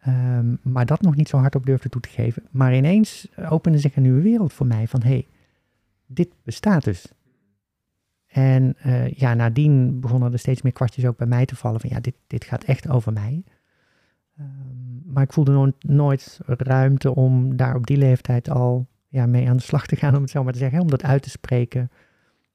ehm, 0.00 0.54
maar 0.62 0.86
dat 0.86 1.00
nog 1.00 1.16
niet 1.16 1.28
zo 1.28 1.36
hard 1.38 1.54
op 1.54 1.66
durfde 1.66 1.88
toe 1.88 2.00
te 2.00 2.08
geven. 2.08 2.42
Maar 2.50 2.76
ineens 2.76 3.28
opende 3.48 3.78
zich 3.78 3.96
een 3.96 4.02
nieuwe 4.02 4.20
wereld 4.22 4.52
voor 4.52 4.66
mij 4.66 4.86
van 4.88 5.02
hé, 5.02 5.08
hey, 5.08 5.26
dit 6.06 6.28
bestaat 6.42 6.84
dus. 6.84 7.12
En 8.34 8.74
eh, 8.78 9.12
ja, 9.12 9.34
nadien 9.34 10.00
begonnen 10.00 10.32
er 10.32 10.38
steeds 10.38 10.62
meer 10.62 10.72
kwartjes 10.72 11.04
ook 11.06 11.16
bij 11.16 11.26
mij 11.26 11.44
te 11.44 11.56
vallen 11.56 11.80
van 11.80 11.90
ja, 11.92 12.00
dit, 12.00 12.14
dit 12.26 12.44
gaat 12.44 12.64
echt 12.64 12.88
over 12.88 13.12
mij. 13.12 13.44
Ehm, 14.38 15.12
maar 15.12 15.22
ik 15.22 15.32
voelde 15.32 15.52
nooit, 15.52 15.74
nooit 15.78 16.38
ruimte 16.46 17.14
om 17.14 17.56
daar 17.56 17.74
op 17.74 17.86
die 17.86 17.96
leeftijd 17.96 18.50
al 18.50 18.86
ja, 19.08 19.26
mee 19.26 19.48
aan 19.48 19.56
de 19.56 19.62
slag 19.62 19.86
te 19.86 19.96
gaan, 19.96 20.16
om 20.16 20.22
het 20.22 20.30
zo 20.30 20.44
maar 20.44 20.52
te 20.52 20.58
zeggen, 20.58 20.80
om 20.80 20.90
dat 20.90 21.02
uit 21.02 21.22
te 21.22 21.30
spreken. 21.30 21.90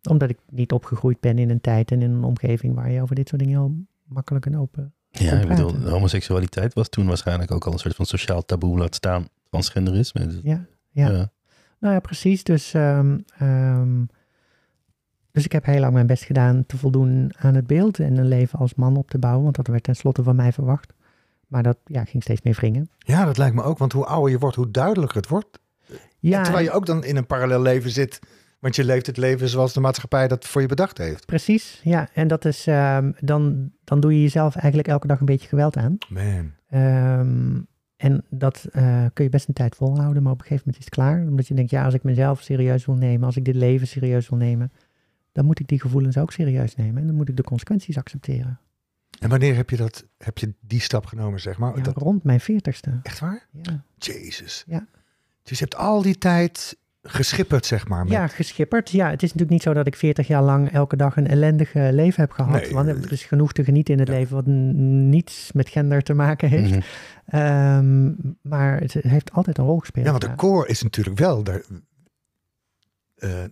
Omdat 0.09 0.29
ik 0.29 0.37
niet 0.49 0.71
opgegroeid 0.71 1.19
ben 1.19 1.37
in 1.37 1.49
een 1.49 1.61
tijd 1.61 1.91
en 1.91 2.01
in 2.01 2.11
een 2.11 2.23
omgeving 2.23 2.75
waar 2.75 2.91
je 2.91 3.01
over 3.01 3.15
dit 3.15 3.27
soort 3.27 3.41
dingen 3.41 3.59
heel 3.59 3.75
makkelijk 4.03 4.45
en 4.45 4.57
open. 4.57 4.93
Ja, 5.09 5.39
ik 5.39 5.47
bedoel, 5.47 5.89
homoseksualiteit 5.89 6.73
was 6.73 6.89
toen 6.89 7.07
waarschijnlijk 7.07 7.51
ook 7.51 7.65
al 7.65 7.73
een 7.73 7.79
soort 7.79 7.95
van 7.95 8.05
sociaal 8.05 8.45
taboe, 8.45 8.77
laat 8.77 8.95
staan 8.95 9.27
transgenderisme. 9.49 10.39
Ja, 10.43 10.65
ja. 10.89 11.09
ja. 11.09 11.31
Nou 11.79 11.93
ja, 11.93 11.99
precies. 11.99 12.43
Dus, 12.43 12.73
ehm, 12.73 13.17
dus 15.39 15.47
ik 15.47 15.63
heb 15.63 15.73
heel 15.73 15.79
lang 15.79 15.93
mijn 15.93 16.07
best 16.07 16.23
gedaan 16.23 16.65
te 16.65 16.77
voldoen 16.77 17.33
aan 17.37 17.55
het 17.55 17.67
beeld 17.67 17.99
en 17.99 18.17
een 18.17 18.27
leven 18.27 18.59
als 18.59 18.75
man 18.75 18.97
op 18.97 19.09
te 19.09 19.19
bouwen, 19.19 19.43
want 19.43 19.55
dat 19.55 19.67
werd 19.67 19.83
tenslotte 19.83 20.23
van 20.23 20.35
mij 20.35 20.51
verwacht. 20.51 20.93
Maar 21.47 21.63
dat 21.63 21.77
ja, 21.85 22.05
ging 22.05 22.23
steeds 22.23 22.41
meer 22.41 22.53
wringen. 22.53 22.89
Ja, 22.97 23.25
dat 23.25 23.37
lijkt 23.37 23.55
me 23.55 23.63
ook. 23.63 23.77
Want 23.77 23.93
hoe 23.93 24.05
ouder 24.05 24.31
je 24.31 24.39
wordt, 24.39 24.55
hoe 24.55 24.71
duidelijker 24.71 25.17
het 25.17 25.27
wordt. 25.27 25.59
Ja, 26.19 26.43
Terwijl 26.43 26.65
je 26.65 26.71
ook 26.71 26.85
dan 26.85 27.03
in 27.03 27.15
een 27.15 27.25
parallel 27.25 27.61
leven 27.61 27.91
zit. 27.91 28.19
Want 28.59 28.75
je 28.75 28.83
leeft 28.83 29.05
het 29.05 29.17
leven 29.17 29.49
zoals 29.49 29.73
de 29.73 29.79
maatschappij 29.79 30.27
dat 30.27 30.45
voor 30.45 30.61
je 30.61 30.67
bedacht 30.67 30.97
heeft. 30.97 31.25
precies. 31.25 31.81
Ja, 31.83 32.09
en 32.13 32.27
dat 32.27 32.45
is, 32.45 32.67
ehm, 32.67 33.11
dan, 33.19 33.71
dan 33.83 33.99
doe 33.99 34.13
je 34.13 34.21
jezelf 34.21 34.55
eigenlijk 34.55 34.87
elke 34.87 35.07
dag 35.07 35.19
een 35.19 35.25
beetje 35.25 35.47
geweld 35.47 35.77
aan. 35.77 35.97
Man. 36.09 36.51
Ehm, 36.69 37.61
en 37.95 38.25
dat 38.29 38.67
eh, 38.71 39.05
kun 39.13 39.23
je 39.23 39.29
best 39.29 39.47
een 39.47 39.53
tijd 39.53 39.75
volhouden, 39.75 40.23
maar 40.23 40.31
op 40.31 40.39
een 40.39 40.45
gegeven 40.45 40.63
moment 40.65 40.77
is 40.77 40.85
het 40.85 40.93
klaar. 40.93 41.27
Omdat 41.27 41.47
je 41.47 41.53
denkt, 41.53 41.71
ja, 41.71 41.85
als 41.85 41.93
ik 41.93 42.03
mezelf 42.03 42.41
serieus 42.41 42.85
wil 42.85 42.95
nemen, 42.95 43.25
als 43.25 43.35
ik 43.35 43.45
dit 43.45 43.55
leven 43.55 43.87
serieus 43.87 44.29
wil 44.29 44.37
nemen, 44.37 44.71
dan 45.31 45.45
moet 45.45 45.59
ik 45.59 45.67
die 45.67 45.81
gevoelens 45.81 46.17
ook 46.17 46.31
serieus 46.31 46.75
nemen. 46.75 47.01
En 47.01 47.07
dan 47.07 47.15
moet 47.15 47.29
ik 47.29 47.37
de 47.37 47.43
consequenties 47.43 47.97
accepteren. 47.97 48.59
En 49.19 49.29
wanneer 49.29 49.55
heb 49.55 49.69
je, 49.69 49.77
dat, 49.77 50.05
heb 50.17 50.37
je 50.37 50.53
die 50.59 50.81
stap 50.81 51.05
genomen, 51.05 51.39
zeg 51.39 51.57
maar? 51.57 51.77
Ja, 51.77 51.83
Dat, 51.83 51.97
rond 51.97 52.23
mijn 52.23 52.39
veertigste. 52.39 52.99
echt 53.03 53.19
waar? 53.19 53.47
Ja. 53.51 53.83
Jezus. 53.97 54.63
Ja. 54.67 54.87
Dus 55.43 55.57
je 55.59 55.63
hebt 55.63 55.75
al 55.75 56.01
die 56.01 56.17
tijd 56.17 56.77
geschipperd, 57.01 57.65
zeg 57.65 57.87
maar. 57.87 58.03
Met, 58.03 58.11
ja, 58.11 58.27
geschipperd. 58.27 58.89
Ja, 58.89 59.09
het 59.09 59.23
is 59.23 59.33
natuurlijk 59.33 59.51
niet 59.51 59.61
zo 59.61 59.73
dat 59.73 59.87
ik 59.87 59.95
40 59.95 60.27
jaar 60.27 60.43
lang 60.43 60.71
elke 60.71 60.95
dag 60.95 61.17
een 61.17 61.27
ellendige 61.27 61.89
leven 61.93 62.21
heb 62.21 62.31
gehad. 62.31 62.61
Nee, 62.61 62.73
want 62.73 62.87
er 62.87 63.11
is 63.11 63.23
genoeg 63.23 63.51
te 63.51 63.63
genieten 63.63 63.93
in 63.93 63.99
het 63.99 64.09
ja. 64.09 64.13
leven 64.13 64.35
wat 64.35 64.45
niets 64.45 65.51
met 65.51 65.69
gender 65.69 66.01
te 66.01 66.13
maken 66.13 66.49
heeft. 66.49 66.85
Ehm, 67.25 68.11
maar 68.41 68.79
het 68.79 68.93
heeft 68.93 69.31
altijd 69.31 69.57
een 69.57 69.65
rol 69.65 69.79
gespeeld. 69.79 70.05
Ja, 70.05 70.11
want 70.11 70.23
de 70.23 70.35
core 70.35 70.67
is 70.67 70.83
natuurlijk 70.83 71.17
wel 71.17 71.43
daar, 71.43 71.61
eh, 73.15 73.43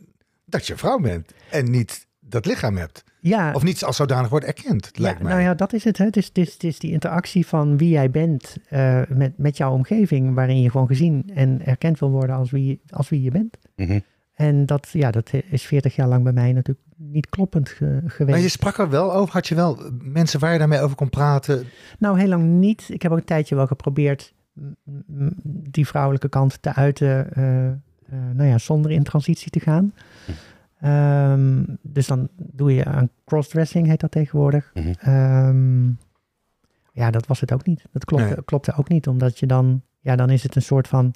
dat 0.49 0.67
je 0.67 0.77
vrouw 0.77 0.99
bent. 0.99 1.31
En 1.51 1.71
niet 1.71 2.07
dat 2.19 2.45
lichaam 2.45 2.77
hebt. 2.77 3.03
ja, 3.19 3.51
Of 3.53 3.63
niet 3.63 3.83
als 3.83 3.95
zodanig 3.95 4.29
wordt 4.29 4.45
erkend, 4.45 4.89
ja, 4.93 5.01
lijkt 5.01 5.21
mij. 5.21 5.31
nou 5.31 5.43
ja, 5.43 5.53
dat 5.53 5.73
is 5.73 5.83
het. 5.83 5.97
Hè. 5.97 6.05
Het, 6.05 6.17
is, 6.17 6.25
het, 6.27 6.38
is, 6.38 6.53
het 6.53 6.63
is 6.63 6.79
die 6.79 6.91
interactie 6.91 7.47
van 7.47 7.77
wie 7.77 7.89
jij 7.89 8.12
bent 8.12 8.57
eh, 8.69 9.01
met, 9.10 9.38
met 9.38 9.57
jouw 9.57 9.71
omgeving, 9.73 10.33
waarin 10.36 10.62
je 10.62 10.69
gewoon 10.71 10.88
gezien 10.88 11.31
en 11.33 11.65
erkend 11.65 11.99
wil 11.99 12.10
worden 12.12 12.36
als 12.36 12.51
wie, 12.51 12.81
als 12.89 13.10
wie 13.10 13.21
je 13.21 13.31
bent. 13.31 13.57
Mhm. 13.75 13.99
En 14.33 14.65
dat, 14.65 14.89
ja, 14.91 15.12
dat 15.12 15.31
is 15.49 15.63
40 15.63 15.95
jaar 15.95 16.07
lang 16.07 16.23
bij 16.23 16.33
mij 16.33 16.51
natuurlijk 16.53 16.86
niet 16.97 17.29
kloppend 17.29 17.69
ge- 17.69 18.01
geweest. 18.05 18.29
maar 18.38 18.39
je 18.45 18.49
sprak 18.49 18.77
er 18.77 18.89
wel 18.89 19.13
over. 19.13 19.33
Had 19.33 19.47
je 19.47 19.55
wel 19.55 19.79
mensen 20.01 20.39
waar 20.39 20.51
je 20.53 20.60
daarmee 20.60 20.79
over 20.81 20.95
kon 20.95 21.10
praten? 21.10 21.65
Nou, 21.99 22.19
heel 22.19 22.27
lang 22.27 22.43
niet. 22.43 22.86
Ik 22.89 23.01
heb 23.01 23.12
ook 23.12 23.17
een 23.17 23.23
tijdje 23.23 23.55
wel 23.55 23.67
geprobeerd 23.67 24.33
die 25.69 25.88
vrouwelijke 25.88 26.29
kant 26.29 26.62
te 26.62 26.73
uiten, 26.73 27.33
eh, 27.33 27.67
eh, 27.67 27.73
nou 28.33 28.49
ja, 28.49 28.57
zonder 28.57 28.91
in 28.91 29.03
transitie 29.03 29.49
te 29.51 29.60
gaan. 29.60 29.93
Ehm, 30.80 31.63
dus 31.82 32.08
dan 32.08 32.30
doe 32.36 32.74
je 32.74 32.86
aan 32.86 33.10
crossdressing, 33.26 33.88
heet 33.88 34.00
dat 34.00 34.12
tegenwoordig. 34.12 34.72
Mhm. 34.74 34.94
Ehm, 35.00 35.88
ja, 36.92 37.12
dat 37.12 37.28
was 37.28 37.40
het 37.42 37.54
ook 37.54 37.66
niet. 37.66 37.84
Dat 37.92 38.06
klopte, 38.06 38.28
Nee. 38.28 38.44
klopte 38.44 38.74
ook 38.76 38.90
niet, 38.90 39.08
omdat 39.08 39.40
je 39.40 39.46
dan, 39.46 39.82
ja, 40.00 40.16
dan 40.16 40.30
is 40.30 40.44
het 40.44 40.56
een 40.56 40.62
soort 40.62 40.88
van 40.88 41.13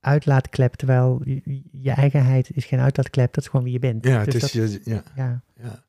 uitlaatklep, 0.00 0.74
terwijl 0.74 1.20
je, 1.24 1.62
je 1.72 1.90
eigenheid 1.90 2.50
is 2.56 2.64
geen 2.64 2.78
uitlaatklep, 2.80 3.32
dat 3.34 3.44
is 3.44 3.50
gewoon 3.50 3.64
wie 3.64 3.72
je 3.74 3.78
bent. 3.78 4.04
Ja, 4.06 4.24
Dus 4.24 4.34
het 4.34 4.42
is, 4.42 4.52
dat- 4.52 4.72
je- 4.72 4.90
ja, 4.90 5.02
ja. 5.16 5.42
ja. 5.54 5.84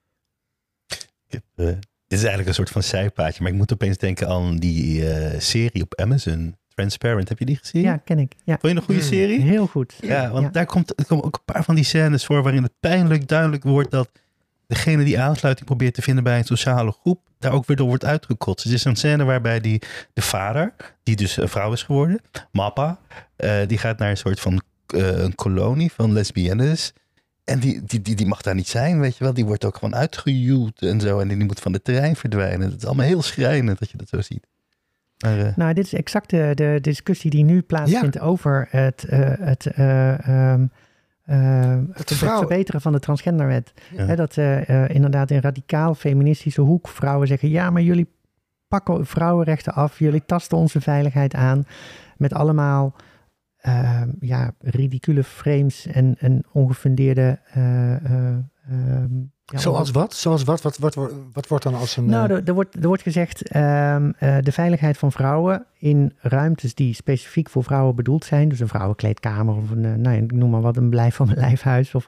Ik 1.28 1.32
heb, 1.32 1.44
eh, 1.56 1.66
dit 1.66 1.80
is 2.08 2.18
eigenlijk 2.20 2.48
een 2.48 2.54
soort 2.54 2.70
van 2.70 2.84
zijpaadje, 2.84 3.44
maar 3.44 3.52
ik 3.52 3.58
moet 3.58 3.74
opeens 3.74 3.98
denken 3.98 4.28
aan 4.28 4.58
die 4.58 5.10
eh, 5.14 5.40
serie 5.40 5.82
op 5.82 5.96
Amazon, 6.00 6.56
Transparent. 6.76 7.30
Heb 7.30 7.40
je 7.40 7.46
die 7.46 7.56
gezien? 7.58 7.82
ja, 7.82 7.98
ken 7.98 8.20
ik. 8.20 8.36
Ja. 8.44 8.58
Vond 8.60 8.74
je 8.74 8.80
een 8.80 8.86
goede 8.86 9.02
Hmm. 9.02 9.10
serie? 9.10 9.42
Heel 9.42 9.68
goed. 9.68 9.94
Ja, 10.02 10.32
want 10.32 10.46
Ja. 10.46 10.52
daar 10.52 10.66
komt, 10.66 11.00
er 11.00 11.06
komen 11.06 11.26
ook 11.26 11.36
een 11.36 11.54
paar 11.54 11.64
van 11.64 11.76
die 11.76 11.84
scènes 11.84 12.26
voor 12.26 12.44
waarin 12.44 12.64
het 12.64 12.72
pijnlijk 12.80 13.28
duidelijk 13.28 13.64
wordt 13.64 13.92
dat 13.92 14.10
degene 14.68 15.04
die 15.04 15.20
aansluiting 15.20 15.68
probeert 15.68 15.94
te 15.94 16.02
vinden 16.02 16.24
bij 16.24 16.38
een 16.38 16.44
sociale 16.44 16.92
groep, 16.92 17.20
daar 17.40 17.52
ook 17.52 17.66
weer 17.66 17.78
door 17.78 17.88
wordt 17.88 18.06
uitgekotst. 18.06 18.66
Er 18.66 18.74
is 18.74 18.84
een 18.86 18.96
scène 18.96 19.24
waarbij 19.24 19.60
die, 19.60 19.82
de 20.14 20.22
vader, 20.22 20.74
die 21.04 21.16
dus 21.16 21.38
een 21.38 21.50
vrouw 21.50 21.72
is 21.74 21.84
geworden, 21.84 22.22
Mappa, 22.52 23.00
eh, 23.36 23.56
die 23.68 23.78
gaat 23.78 23.98
naar 24.00 24.10
een 24.10 24.18
soort 24.18 24.40
van 24.40 24.62
eh, 24.88 25.18
een 25.24 25.36
kolonie 25.36 25.92
van 25.92 26.14
lesbiennes. 26.14 26.94
En 27.44 27.60
die, 27.60 27.84
die, 27.86 28.02
die, 28.02 28.16
die 28.16 28.26
mag 28.26 28.42
daar 28.42 28.56
niet 28.56 28.68
zijn, 28.68 29.00
weet 29.00 29.18
je 29.18 29.24
wel. 29.24 29.34
Die 29.34 29.46
wordt 29.46 29.66
ook 29.66 29.76
gewoon 29.78 29.96
uitgejuwd 29.96 30.82
en 30.82 31.00
zo. 31.02 31.20
En 31.20 31.28
die 31.28 31.38
moet 31.38 31.60
van 31.60 31.74
het 31.74 31.84
terrein 31.84 32.16
verdwijnen. 32.16 32.70
Het 32.72 32.78
is 32.82 32.86
allemaal 32.86 33.06
heel 33.06 33.22
schrijnend 33.22 33.80
dat 33.80 33.90
je 33.92 33.98
dat 33.98 34.10
zo 34.10 34.22
ziet. 34.22 34.48
Maar, 35.22 35.40
eh, 35.40 35.56
Nou, 35.56 35.74
dit 35.74 35.86
is 35.86 35.94
exact 35.94 36.30
de, 36.30 36.52
de 36.56 36.78
discussie 36.82 37.32
die 37.32 37.44
nu 37.44 37.62
plaatsvindt 37.62 38.20
over 38.20 38.68
het, 38.70 39.04
eh, 39.04 39.20
het, 39.40 39.66
eh, 39.66 40.28
ehm, 40.28 40.66
eh, 41.24 41.80
het 41.92 42.12
vrouw- 42.14 42.38
verbeteren 42.38 42.82
van 42.82 42.92
de 42.92 43.00
transgenderwet. 43.00 43.74
Ja. 43.96 44.06
Hè, 44.06 44.16
dat 44.16 44.38
inderdaad 44.88 45.32
in 45.32 45.40
radicaal 45.40 45.96
feministische 45.96 46.62
hoek 46.62 46.88
vrouwen 46.88 47.28
zeggen: 47.28 47.50
ja, 47.50 47.70
maar 47.70 47.82
jullie 47.82 48.08
pakken 48.68 49.06
vrouwenrechten 49.06 49.74
af, 49.74 50.00
jullie 50.00 50.26
tasten 50.26 50.58
onze 50.58 50.82
veiligheid 50.82 51.34
aan 51.34 51.66
met 52.18 52.34
allemaal 52.34 52.96
ehm, 53.58 54.10
ja, 54.20 54.52
ridicule 54.60 55.24
frames 55.24 55.88
en, 55.88 56.16
en 56.20 56.44
ongefundeerde. 56.52 57.40
eh, 57.54 57.94
eh, 58.06 58.38
ehm, 58.70 59.10
ja, 59.52 59.58
Zoals 59.60 59.92
wat? 59.92 60.14
Zoals 60.14 60.44
wat? 60.44 60.62
Wat, 60.62 60.78
wat, 60.78 60.96
wat, 60.96 61.14
wat 61.34 61.48
wordt 61.48 61.64
dan 61.64 61.74
als 61.76 61.98
een... 61.98 62.06
nou, 62.06 62.30
eh, 62.30 62.36
er, 62.36 62.42
er, 62.48 62.54
wordt, 62.54 62.76
er 62.76 62.88
wordt 62.88 63.02
gezegd 63.02 63.48
ehm, 63.50 64.12
eh, 64.18 64.38
de 64.42 64.52
veiligheid 64.52 64.98
van 64.98 65.12
vrouwen 65.12 65.66
in 65.78 66.14
ruimtes 66.18 66.76
die 66.76 66.94
specifiek 66.94 67.50
voor 67.50 67.64
vrouwen 67.64 67.96
bedoeld 67.96 68.26
zijn. 68.26 68.50
Dus 68.50 68.60
een 68.60 68.68
vrouwenkleedkamer 68.68 69.56
of 69.56 69.70
een, 69.70 69.86
eh, 69.86 69.94
nou, 69.94 70.16
ja, 70.16 70.22
ik 70.22 70.32
noem 70.32 70.50
maar 70.50 70.62
wat, 70.62 70.78
een 70.78 70.90
blijf 70.90 71.16
van 71.16 71.26
mijn 71.26 71.40
lijfhuis. 71.48 71.96
Of, 71.96 72.08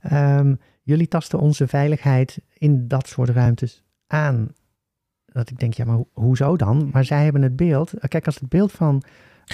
ehm, 0.00 0.54
jullie 0.82 1.08
tasten 1.08 1.38
onze 1.38 1.66
veiligheid 1.66 2.38
in 2.58 2.88
dat 2.88 3.08
soort 3.08 3.28
ruimtes 3.28 3.82
aan. 4.06 4.48
Dat 5.26 5.50
ik 5.50 5.58
denk, 5.58 5.74
ja, 5.74 5.84
maar 5.84 5.96
ho- 5.96 6.08
hoezo 6.12 6.56
dan? 6.56 6.88
Maar 6.92 7.04
zij 7.04 7.24
hebben 7.24 7.42
het 7.42 7.56
beeld. 7.56 7.92
Kijk, 8.08 8.26
als 8.26 8.34
het 8.40 8.48
beeld 8.48 8.72
van 8.72 9.02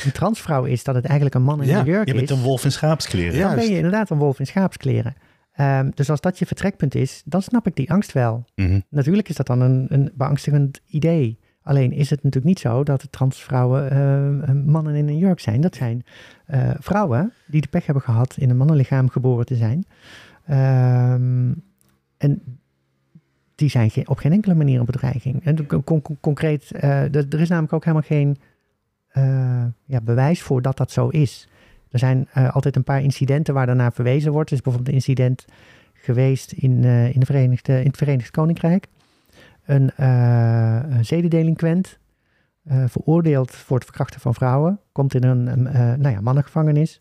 een 0.05 0.13
transvrouw 0.13 0.65
is 0.65 0.85
dat 0.85 0.95
het 0.95 1.05
eigenlijk 1.05 1.35
een 1.35 1.43
man 1.43 1.63
in 1.63 1.69
Ja, 1.69 1.79
een 1.79 1.85
jurk 1.85 2.07
je 2.07 2.15
bent 2.15 2.31
is. 2.31 2.37
een 2.37 2.43
wolf 2.43 2.65
in 2.65 2.73
schaapskleren. 2.73 3.35
Ja. 3.39 3.47
dan 3.47 3.57
ben 3.57 3.69
je 3.71 3.77
inderdaad 3.77 4.11
een 4.11 4.19
wolf 4.19 4.39
in 4.39 4.47
schaapskleren. 4.47 5.15
Ehm, 5.53 5.91
dus 5.95 6.11
als 6.11 6.21
dat 6.21 6.39
je 6.39 6.47
vertrekpunt 6.47 6.95
is, 6.95 7.23
dan 7.25 7.43
snap 7.43 7.67
ik 7.67 7.77
die 7.77 7.91
angst 7.93 8.13
wel. 8.13 8.45
Mhm. 8.55 8.81
Natuurlijk 8.89 9.29
is 9.29 9.37
dat 9.37 9.47
dan 9.47 9.61
een, 9.61 9.87
een 9.89 10.11
beangstigend 10.15 10.81
idee. 10.87 11.39
Alleen 11.63 11.93
is 11.93 12.11
het 12.11 12.23
natuurlijk 12.23 12.45
niet 12.55 12.59
zo 12.61 12.83
dat 12.83 13.01
de 13.01 13.11
transvrouwen 13.11 13.91
eh, 13.91 14.53
mannen 14.65 14.95
in 14.95 15.09
een 15.09 15.19
jurk 15.19 15.41
zijn. 15.41 15.61
Dat 15.61 15.75
zijn 15.75 16.05
eh, 16.47 16.71
vrouwen 16.79 17.33
die 17.47 17.61
de 17.61 17.69
pech 17.69 17.85
hebben 17.87 18.03
gehad 18.05 18.37
in 18.37 18.51
een 18.51 18.57
mannenlichaam 18.57 19.09
geboren 19.09 19.47
te 19.47 19.57
zijn. 19.57 19.85
Ehm, 20.47 21.53
en 22.17 22.43
die 23.55 23.69
zijn 23.71 23.91
geen- 23.91 24.09
op 24.09 24.19
geen 24.19 24.33
enkele 24.33 24.55
manier 24.55 24.79
een 24.81 24.87
bedreiging. 24.87 25.45
En 25.45 25.67
con- 25.67 25.85
con- 25.85 26.19
concreet, 26.21 26.71
eh, 26.73 27.15
er 27.15 27.27
er 27.31 27.41
is 27.41 27.49
namelijk 27.49 27.73
ook 27.73 27.85
helemaal 27.85 28.07
geen 28.07 28.37
ja, 29.87 30.01
bewijs 30.03 30.43
voor 30.43 30.63
dat 30.63 30.77
dat 30.77 30.91
zo 30.91 31.09
is. 31.09 31.49
Er 31.93 31.99
zijn 31.99 32.29
eh, 32.33 32.55
altijd 32.55 32.77
een 32.77 32.85
paar 32.85 33.03
incidenten 33.03 33.55
waar 33.55 33.67
daarnaar 33.67 33.93
verwezen 33.93 34.33
wordt. 34.33 34.51
Er 34.51 34.57
is 34.57 34.63
bijvoorbeeld 34.63 34.95
een 34.95 35.01
incident 35.01 35.45
geweest 35.93 36.53
in, 36.53 36.85
eh, 36.85 37.05
in, 37.05 37.23
in 37.65 37.87
het 37.87 37.97
Verenigd 37.97 38.31
Koninkrijk. 38.31 38.87
Een, 39.65 39.91
eh 39.97 40.81
een 40.89 41.05
zedendelinquent, 41.05 41.99
veroordeeld 42.65 43.51
voor 43.51 43.77
het 43.77 43.85
verkrachten 43.85 44.21
van 44.21 44.35
vrouwen, 44.35 44.81
komt 44.93 45.15
in 45.15 45.23
een, 45.23 45.63
nou 46.01 46.09
ja, 46.09 46.21
mannengevangenis, 46.21 47.01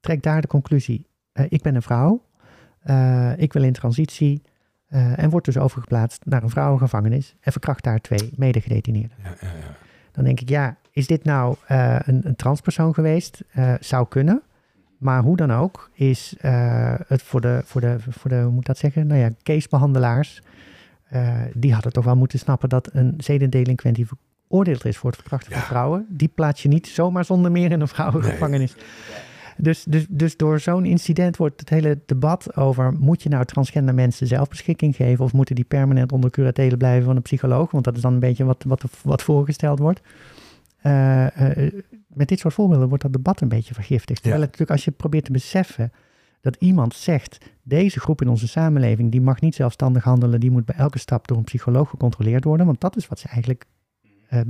trekt 0.00 0.22
daar 0.22 0.40
de 0.40 0.46
conclusie, 0.46 1.06
ik 1.48 1.62
ben 1.62 1.74
een 1.74 1.82
vrouw, 1.82 2.22
ik 3.36 3.52
wil 3.52 3.62
in 3.62 3.72
transitie, 3.72 4.42
en 4.88 5.30
wordt 5.30 5.46
dus 5.46 5.58
overgeplaatst 5.58 6.24
naar 6.24 6.42
een 6.42 6.50
vrouwengevangenis 6.50 7.36
en 7.40 7.52
verkracht 7.52 7.84
daar 7.84 8.00
twee 8.00 8.32
medegedetineerden. 8.36 9.16
Ja, 9.22 9.34
ja, 9.40 9.48
ja. 9.48 9.76
Dan 10.20 10.28
denk 10.28 10.40
ik, 10.40 10.48
ja, 10.48 10.76
is 10.92 11.06
dit 11.06 11.24
nou 11.24 11.56
eh, 11.66 11.96
een, 12.04 12.20
een 12.24 12.36
transpersoon 12.36 12.94
geweest? 12.94 13.44
Eh, 13.50 13.74
zou 13.80 14.08
kunnen. 14.08 14.42
Maar 14.98 15.22
hoe 15.22 15.36
dan 15.36 15.52
ook, 15.52 15.90
is 15.92 16.34
eh, 16.40 16.94
het 17.06 17.22
voor 17.22 17.40
de, 17.40 17.60
voor 17.64 17.80
de, 17.80 17.96
voor 18.08 18.30
de, 18.30 18.40
hoe 18.40 18.50
moet 18.50 18.60
ik 18.60 18.66
dat 18.66 18.78
zeggen? 18.78 19.06
Nou 19.06 19.20
ja, 19.20 19.30
casebehandelaars, 19.42 20.42
eh, 21.08 21.34
die 21.54 21.72
hadden 21.72 21.92
toch 21.92 22.04
wel 22.04 22.16
moeten 22.16 22.38
snappen 22.38 22.68
dat 22.68 22.90
een 22.92 23.14
zedendelinquent 23.18 23.96
die 23.96 24.08
veroordeeld 24.46 24.84
is 24.84 24.96
voor 24.96 25.10
het 25.10 25.20
verkrachten 25.20 25.52
van 25.52 25.62
vrouwen, 25.62 26.06
die 26.08 26.30
plaats 26.34 26.62
je 26.62 26.68
niet 26.68 26.86
zomaar 26.86 27.24
zonder 27.24 27.50
meer 27.50 27.70
in 27.70 27.80
een 27.80 27.88
vrouwengevangenis. 27.88 28.74
Dus, 29.62 29.84
dus, 29.84 30.06
dus 30.08 30.36
door 30.36 30.60
zo'n 30.60 30.84
incident 30.84 31.36
wordt 31.36 31.60
het 31.60 31.68
hele 31.68 31.98
debat 32.06 32.56
over... 32.56 32.92
moet 32.92 33.22
je 33.22 33.28
nou 33.28 33.44
transgender 33.44 33.94
mensen 33.94 34.26
zelfbeschikking 34.26 34.96
geven... 34.96 35.24
of 35.24 35.32
moeten 35.32 35.54
die 35.54 35.64
permanent 35.64 36.12
onder 36.12 36.30
curatele 36.30 36.76
blijven 36.76 37.04
van 37.04 37.16
een 37.16 37.22
psycholoog? 37.22 37.70
Want 37.70 37.84
dat 37.84 37.96
is 37.96 38.02
dan 38.02 38.12
een 38.12 38.18
beetje 38.18 38.44
wat, 38.44 38.64
wat, 38.66 38.84
wat 39.02 39.22
voorgesteld 39.22 39.78
wordt. 39.78 40.00
Eh, 40.76 41.66
eh, 41.66 41.72
met 42.06 42.28
dit 42.28 42.38
soort 42.38 42.54
voorbeelden 42.54 42.88
wordt 42.88 43.02
dat 43.02 43.12
debat 43.12 43.40
een 43.40 43.48
beetje 43.48 43.74
vergiftigd. 43.74 44.22
Terwijl 44.22 44.42
het 44.42 44.50
natuurlijk 44.50 44.78
als 44.78 44.84
je 44.84 44.90
probeert 44.90 45.24
te 45.24 45.32
beseffen... 45.32 45.92
dat 46.40 46.56
iemand 46.58 46.94
zegt... 46.94 47.50
deze 47.62 48.00
groep 48.00 48.22
in 48.22 48.28
onze 48.28 48.48
samenleving... 48.48 49.10
die 49.10 49.20
mag 49.20 49.40
niet 49.40 49.54
zelfstandig 49.54 50.04
handelen... 50.04 50.40
die 50.40 50.50
moet 50.50 50.64
bij 50.64 50.76
elke 50.76 50.98
stap 50.98 51.28
door 51.28 51.36
een 51.36 51.44
psycholoog 51.44 51.88
gecontroleerd 51.88 52.44
worden... 52.44 52.66
want 52.66 52.80
dat 52.80 52.96
is 52.96 53.08
wat 53.08 53.18
ze 53.18 53.28
eigenlijk 53.28 53.64
eh, 54.28 54.40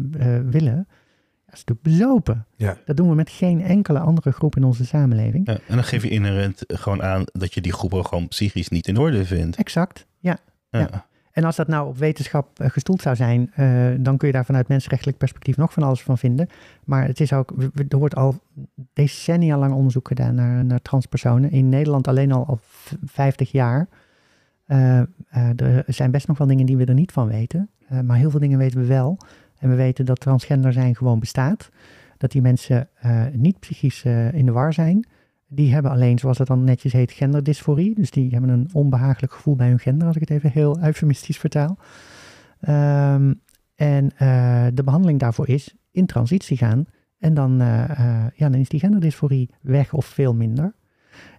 willen... 0.51 0.89
Dat 1.51 1.59
is 1.59 1.65
natuurlijk 1.65 1.99
bezopen. 1.99 2.47
Ja. 2.57 2.77
Dat 2.85 2.97
doen 2.97 3.09
we 3.09 3.15
met 3.15 3.31
geen 3.31 3.63
enkele 3.63 3.99
andere 3.99 4.33
groep 4.33 4.57
in 4.57 4.65
onze 4.65 4.87
samenleving. 4.87 5.47
Ja, 5.47 5.53
en 5.67 5.75
dan 5.75 5.85
geef 5.85 6.03
je 6.03 6.09
inherent 6.09 6.65
gewoon 6.67 7.03
aan 7.03 7.25
dat 7.33 7.55
je 7.55 7.61
die 7.61 7.73
groepen 7.73 8.07
gewoon 8.07 8.29
psychisch 8.29 8.69
niet 8.69 8.89
in 8.89 8.99
orde 8.99 9.25
vindt. 9.25 9.57
Exact, 9.57 10.07
ja. 10.19 10.39
Ja. 10.71 10.79
Ja. 10.81 11.09
En 11.33 11.45
als 11.45 11.57
dat 11.57 11.69
nou 11.69 11.89
op 11.89 11.99
wetenschap 11.99 12.61
eh, 12.61 12.71
gestoeld 12.71 13.03
zou 13.03 13.17
zijn, 13.17 13.51
eh, 13.55 13.87
dan 13.99 14.17
kun 14.17 14.27
je 14.29 14.35
daar 14.35 14.45
vanuit 14.45 14.69
mensrechtelijk 14.69 15.19
perspectief 15.19 15.57
nog 15.57 15.73
van 15.73 15.83
alles 15.83 16.03
van 16.03 16.19
vinden. 16.19 16.47
Maar 16.85 17.07
het 17.07 17.21
is 17.21 17.33
ook, 17.33 17.55
er 17.89 17.99
wordt 17.99 18.15
al 18.17 18.41
decennia 18.93 19.59
lang 19.59 19.73
onderzoek 19.73 20.09
gedaan 20.09 20.35
naar, 20.35 20.65
naar 20.65 20.83
transpersonen. 20.83 21.51
In 21.51 21.69
Nederland 21.69 22.09
alleen 22.09 22.33
al 22.33 22.47
al 22.47 22.59
v- 22.63 22.93
50 23.05 23.53
jaar. 23.53 23.89
Eh, 24.67 24.99
eh, 24.99 25.07
er 25.61 25.85
zijn 25.87 26.11
best 26.11 26.29
nog 26.29 26.39
wel 26.39 26.47
dingen 26.47 26.67
die 26.67 26.77
we 26.77 26.85
er 26.85 26.95
niet 26.95 27.13
van 27.13 27.29
weten. 27.29 27.71
Eh, 27.89 28.01
maar 28.01 28.17
heel 28.17 28.31
veel 28.31 28.41
dingen 28.41 28.59
weten 28.59 28.81
we 28.81 28.87
wel. 28.87 29.19
En 29.61 29.69
we 29.69 29.75
weten 29.75 30.05
dat 30.05 30.21
transgender 30.21 30.73
zijn 30.73 30.97
gewoon 30.97 31.19
bestaat. 31.19 31.71
Dat 32.17 32.31
die 32.31 32.43
mensen 32.43 32.89
eh, 32.95 33.25
niet 33.33 33.61
psychisch 33.61 34.05
eh, 34.05 34.33
in 34.33 34.47
de 34.47 34.53
war 34.53 34.73
zijn. 34.73 35.07
Die 35.47 35.73
hebben 35.73 35.91
alleen, 35.91 36.19
zoals 36.19 36.39
het 36.39 36.47
dan 36.47 36.65
netjes 36.65 36.93
heet, 36.93 37.13
genderdysforie. 37.13 37.95
Dus 37.95 38.11
die 38.11 38.31
hebben 38.31 38.51
een 38.51 38.69
onbehagelijk 38.73 39.33
gevoel 39.33 39.57
bij 39.57 39.69
hun 39.69 39.79
gender, 39.79 40.07
als 40.07 40.17
ik 40.17 40.21
het 40.21 40.31
even 40.31 40.51
heel 40.51 40.83
eufemistisch 40.83 41.39
vertaal. 41.39 41.79
Ehm, 42.61 43.35
en 43.75 44.11
eh, 44.17 44.67
de 44.75 44.83
behandeling 44.85 45.19
daarvoor 45.19 45.49
is 45.49 45.77
in 45.91 46.07
transitie 46.07 46.57
gaan. 46.57 46.85
En 47.19 47.35
dan, 47.35 47.57
ja, 48.35 48.49
dan 48.49 48.55
is 48.55 48.69
die 48.69 48.81
genderdysforie 48.81 49.51
weg 49.61 49.93
of 49.93 50.07
veel 50.07 50.35
minder. 50.35 50.75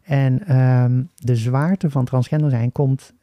En 0.04 0.48
ehm, 0.48 1.04
de 1.16 1.36
zwaarte 1.36 1.90
van 1.90 2.06
transgender 2.06 2.50
zijn 2.50 2.72
komt 2.72 3.14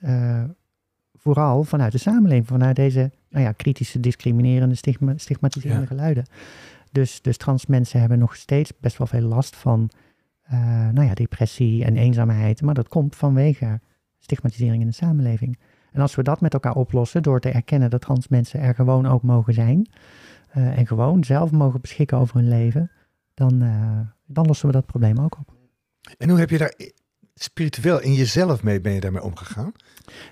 vooral 1.15 1.65
vanuit 1.65 1.93
de 1.93 1.99
samenleving, 1.99 2.47
vanuit 2.47 2.77
deze 2.77 3.11
nou 3.31 3.45
ja, 3.45 3.53
kritische, 3.53 4.01
discriminerende, 4.01 4.75
stigma, 4.75 5.13
stigmatiserende 5.17 5.81
Ja. 5.83 5.87
geluiden. 5.89 6.25
Dus, 6.93 7.23
dus 7.23 7.37
trans 7.37 7.67
mensen 7.67 8.01
hebben 8.01 8.19
nog 8.19 8.37
steeds 8.37 8.73
best 8.81 8.99
wel 8.99 9.07
veel 9.07 9.21
last 9.23 9.57
van 9.57 9.91
eh, 10.43 10.59
nou 10.89 11.03
ja, 11.07 11.15
depressie 11.15 11.85
en 11.85 11.97
eenzaamheid. 11.97 12.63
Maar 12.63 12.75
dat 12.75 12.89
komt 12.89 13.17
vanwege 13.17 13.81
stigmatisering 14.19 14.81
in 14.81 14.87
de 14.89 14.93
samenleving. 14.95 15.59
En 15.93 16.01
als 16.01 16.15
we 16.15 16.23
dat 16.23 16.41
met 16.41 16.53
elkaar 16.53 16.75
oplossen 16.75 17.23
door 17.23 17.41
te 17.41 17.49
erkennen 17.51 17.91
dat 17.91 18.01
trans 18.01 18.29
mensen 18.29 18.61
er 18.61 18.75
gewoon 18.75 19.07
ook 19.07 19.23
mogen 19.23 19.55
zijn. 19.55 19.89
eh, 20.49 20.79
en 20.79 20.87
gewoon 20.87 21.25
zelf 21.25 21.51
mogen 21.51 21.81
beschikken 21.81 22.19
over 22.19 22.37
hun 22.37 22.49
leven. 22.49 22.91
Dan, 23.35 23.63
eh, 23.63 23.99
dan 24.27 24.47
lossen 24.47 24.67
we 24.67 24.73
dat 24.73 24.87
probleem 24.87 25.19
ook 25.19 25.39
op. 25.39 25.53
En 26.19 26.29
hoe 26.31 26.39
heb 26.39 26.51
je 26.51 26.59
daar 26.59 26.75
spiritueel 27.35 28.01
in 28.01 28.15
jezelf 28.15 28.63
mee, 28.63 28.81
ben 28.81 28.93
je 28.93 29.01
daarmee 29.01 29.23
omgegaan? 29.23 29.73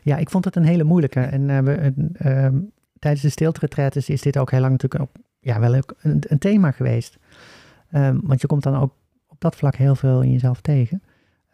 Ja, 0.02 0.16
ik 0.16 0.30
vond 0.30 0.44
het 0.44 0.56
een 0.56 0.64
hele 0.64 0.84
moeilijke. 0.84 1.20
En 1.20 1.64
we, 1.64 1.72
eh, 1.72 2.44
ehm, 2.44 2.58
tijdens 2.98 3.22
de 3.22 3.30
stilteretretes 3.30 4.08
is 4.08 4.22
dit 4.22 4.38
ook 4.38 4.50
heel 4.50 4.60
lang 4.60 4.72
natuurlijk 4.72 5.02
ook, 5.02 5.24
ja, 5.40 5.60
wel 5.60 5.74
een, 5.74 5.84
een 6.00 6.38
thema 6.38 6.70
geweest. 6.70 7.18
Ehm, 7.90 8.18
want 8.22 8.40
je 8.40 8.46
komt 8.46 8.62
dan 8.62 8.76
ook 8.76 8.94
op 9.26 9.40
dat 9.40 9.56
vlak 9.56 9.74
heel 9.74 9.94
veel 9.94 10.22
in 10.22 10.32
jezelf 10.32 10.60
tegen. 10.60 11.02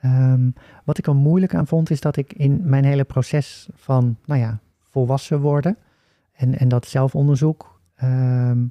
Ehm, 0.00 0.50
wat 0.84 0.98
ik 0.98 1.06
er 1.06 1.14
moeilijk 1.14 1.54
aan 1.54 1.66
vond, 1.66 1.90
is 1.90 2.00
dat 2.00 2.16
ik 2.16 2.32
in 2.32 2.60
mijn 2.64 2.84
hele 2.84 3.04
proces 3.04 3.68
van, 3.74 4.16
nou 4.24 4.40
ja, 4.40 4.58
volwassen 4.78 5.40
worden 5.40 5.76
en, 6.32 6.58
en 6.58 6.68
dat 6.68 6.86
zelfonderzoek, 6.86 7.80
ehm, 7.94 8.66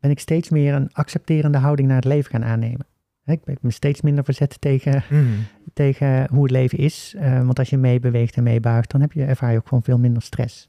ben 0.00 0.10
ik 0.10 0.18
steeds 0.18 0.48
meer 0.48 0.74
een 0.74 0.92
accepterende 0.92 1.58
houding 1.58 1.88
naar 1.88 1.96
het 1.96 2.06
leven 2.06 2.30
gaan 2.30 2.44
aannemen. 2.44 2.86
Ik 3.24 3.44
ben 3.44 3.58
me 3.60 3.70
steeds 3.70 4.00
minder 4.00 4.24
verzet 4.24 4.60
tegen 4.60 5.02
tegen 5.72 6.28
hoe 6.30 6.42
het 6.42 6.50
leven 6.50 6.78
is. 6.78 7.16
Want 7.18 7.58
als 7.58 7.70
je 7.70 7.76
meebeweegt 7.76 8.36
en 8.36 8.42
meebuigt, 8.42 8.90
dan 8.90 9.00
heb 9.00 9.12
je, 9.12 9.24
ervaar 9.24 9.52
je 9.52 9.58
ook 9.58 9.68
gewoon 9.68 9.82
veel 9.82 9.98
minder 9.98 10.22
stress. 10.22 10.68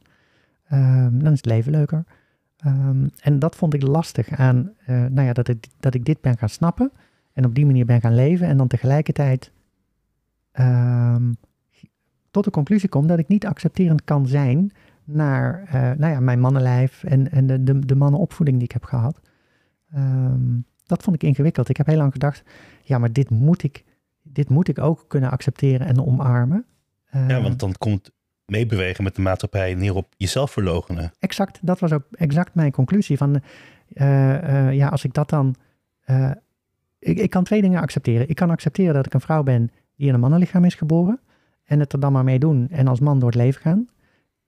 Ehm, 0.71 1.19
dan 1.19 1.31
is 1.31 1.37
het 1.37 1.45
leven 1.45 1.71
leuker. 1.71 2.03
Ehm, 2.57 3.07
en 3.21 3.39
dat 3.39 3.55
vond 3.55 3.73
ik 3.73 3.81
lastig 3.81 4.29
aan, 4.29 4.71
eh, 4.85 5.05
nou 5.05 5.27
ja, 5.27 5.33
dat 5.33 5.47
ik, 5.47 5.67
dat 5.79 5.93
ik 5.93 6.05
dit 6.05 6.21
ben 6.21 6.37
gaan 6.37 6.49
snappen 6.49 6.91
en 7.33 7.45
op 7.45 7.55
die 7.55 7.65
manier 7.65 7.85
ben 7.85 8.01
gaan 8.01 8.15
leven 8.15 8.47
en 8.47 8.57
dan 8.57 8.67
tegelijkertijd 8.67 9.51
ehm, 10.51 11.31
tot 12.31 12.43
de 12.43 12.51
conclusie 12.51 12.89
kom 12.89 13.07
dat 13.07 13.19
ik 13.19 13.27
niet 13.27 13.45
accepterend 13.45 14.03
kan 14.03 14.27
zijn 14.27 14.71
naar 15.03 15.63
eh, 15.67 15.81
nou 15.97 16.13
ja, 16.13 16.19
mijn 16.19 16.39
mannenlijf 16.39 17.03
en, 17.03 17.31
en 17.31 17.47
de, 17.47 17.63
de, 17.63 17.85
de 17.85 17.95
mannenopvoeding 17.95 18.57
die 18.57 18.67
ik 18.67 18.73
heb 18.73 18.83
gehad. 18.83 19.19
Dat 20.85 21.03
vond 21.03 21.15
ik 21.15 21.23
ingewikkeld. 21.23 21.69
Ik 21.69 21.77
heb 21.77 21.85
heel 21.85 21.97
lang 21.97 22.11
gedacht, 22.11 22.43
ja, 22.83 22.97
maar 22.97 23.13
dit 23.13 23.29
moet 23.29 23.63
ik, 23.63 23.85
dit 24.21 24.49
moet 24.49 24.67
ik 24.67 24.79
ook 24.79 25.05
kunnen 25.07 25.31
accepteren 25.31 25.87
en 25.87 26.05
omarmen. 26.05 26.65
Ja, 27.11 27.27
Eh, 27.27 27.43
want 27.43 27.59
dan 27.59 27.73
komt 27.77 28.11
meebewegen 28.51 29.03
met 29.03 29.15
de 29.15 29.21
maatschappij 29.21 29.73
neer 29.73 29.95
op 29.95 30.07
jezelf 30.17 30.51
verloochenen. 30.51 31.11
exact, 31.19 31.59
dat 31.61 31.79
was 31.79 31.91
ook 31.91 32.03
exact 32.11 32.55
mijn 32.55 32.71
conclusie. 32.71 33.17
Van, 33.17 33.41
eh, 33.93 34.67
eh, 34.67 34.73
ja, 34.73 34.87
als 34.87 35.03
ik 35.03 35.13
dat 35.13 35.29
dan. 35.29 35.55
eh, 36.01 36.31
ik, 36.99 37.17
ik 37.17 37.29
kan 37.29 37.43
twee 37.43 37.61
dingen 37.61 37.81
accepteren. 37.81 38.29
Ik 38.29 38.35
kan 38.35 38.49
accepteren 38.49 38.93
dat 38.93 39.05
ik 39.05 39.13
een 39.13 39.21
vrouw 39.21 39.43
ben 39.43 39.71
die 39.95 40.07
in 40.07 40.13
een 40.13 40.19
mannenlichaam 40.19 40.65
is 40.65 40.75
geboren. 40.75 41.19
En 41.63 41.79
het 41.79 41.93
er 41.93 41.99
dan 41.99 42.11
maar 42.11 42.23
mee 42.23 42.39
doen 42.39 42.67
en 42.69 42.87
als 42.87 42.99
man 42.99 43.19
door 43.19 43.29
het 43.29 43.37
leven 43.37 43.61
gaan. 43.61 43.87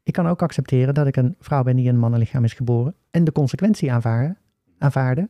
Ik 0.03 0.13
kan 0.13 0.27
ook 0.27 0.41
accepteren 0.41 0.93
dat 0.93 1.07
ik 1.07 1.15
een 1.15 1.35
vrouw 1.39 1.63
ben 1.63 1.75
die 1.75 1.85
in 1.85 1.93
een 1.93 1.99
mannenlichaam 1.99 2.43
is 2.43 2.53
geboren. 2.53 2.95
En 3.11 3.23
de 3.23 3.31
consequentie 3.31 3.91
aanvaarden, 3.91 4.37
aanvaarden 4.77 5.29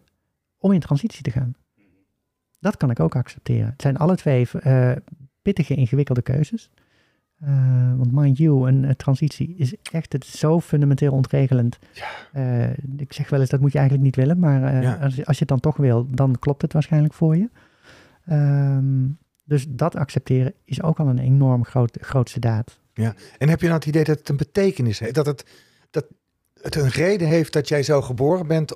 om 0.57 0.71
in 0.71 0.79
transitie 0.79 1.23
te 1.23 1.31
gaan. 1.31 1.55
Dat 2.59 2.77
kan 2.77 2.89
ik 2.89 2.99
ook 2.99 3.15
accepteren. 3.15 3.69
Het 3.69 3.81
zijn 3.81 3.97
alle 3.97 4.15
twee 4.15 4.47
pittige, 5.41 5.75
ingewikkelde 5.75 6.21
keuzes. 6.21 6.69
Eh, 7.45 7.93
want 7.97 8.11
mind 8.11 8.37
you, 8.37 8.67
een, 8.67 8.85
eh, 8.85 8.91
transitie 8.91 9.55
is 9.57 9.73
echt 9.91 10.13
het 10.13 10.23
is 10.23 10.39
zo 10.39 10.59
fundamenteel 10.59 11.11
ontregelend. 11.11 11.79
Eh, 12.33 12.69
ik 12.97 13.13
zeg 13.13 13.29
wel 13.29 13.39
eens, 13.39 13.49
dat 13.49 13.59
moet 13.59 13.71
je 13.71 13.77
eigenlijk 13.77 14.07
niet 14.07 14.15
willen. 14.15 14.39
Maar 14.39 14.81
Ja. 14.81 14.93
als, 14.93 15.15
je- 15.15 15.25
als 15.25 15.35
je 15.35 15.39
het 15.39 15.49
dan 15.49 15.59
toch 15.59 15.77
wil, 15.77 16.07
dan 16.09 16.39
klopt 16.39 16.61
het 16.61 16.73
waarschijnlijk 16.73 17.13
voor 17.13 17.37
je. 17.37 17.49
Ehm, 18.25 19.07
dus 19.43 19.65
dat 19.69 19.95
accepteren 19.95 20.53
is 20.65 20.81
ook 20.81 20.99
al 20.99 21.07
een 21.07 21.19
enorm 21.19 21.65
groot, 21.65 21.97
grootste 22.01 22.39
daad. 22.39 22.79
En 23.37 23.49
heb 23.49 23.59
je 23.59 23.65
nou 23.67 23.77
het 23.79 23.85
idee 23.87 24.03
dat 24.03 24.17
het 24.17 24.29
een 24.29 24.37
betekenis 24.37 24.99
heeft? 24.99 25.15
Dat 25.15 25.25
het, 25.25 25.45
dat 25.91 26.05
het 26.61 26.75
een 26.75 26.89
reden 26.89 27.27
heeft 27.27 27.53
dat 27.53 27.67
jij 27.67 27.83
zo 27.83 28.01
geboren 28.01 28.47
bent? 28.47 28.75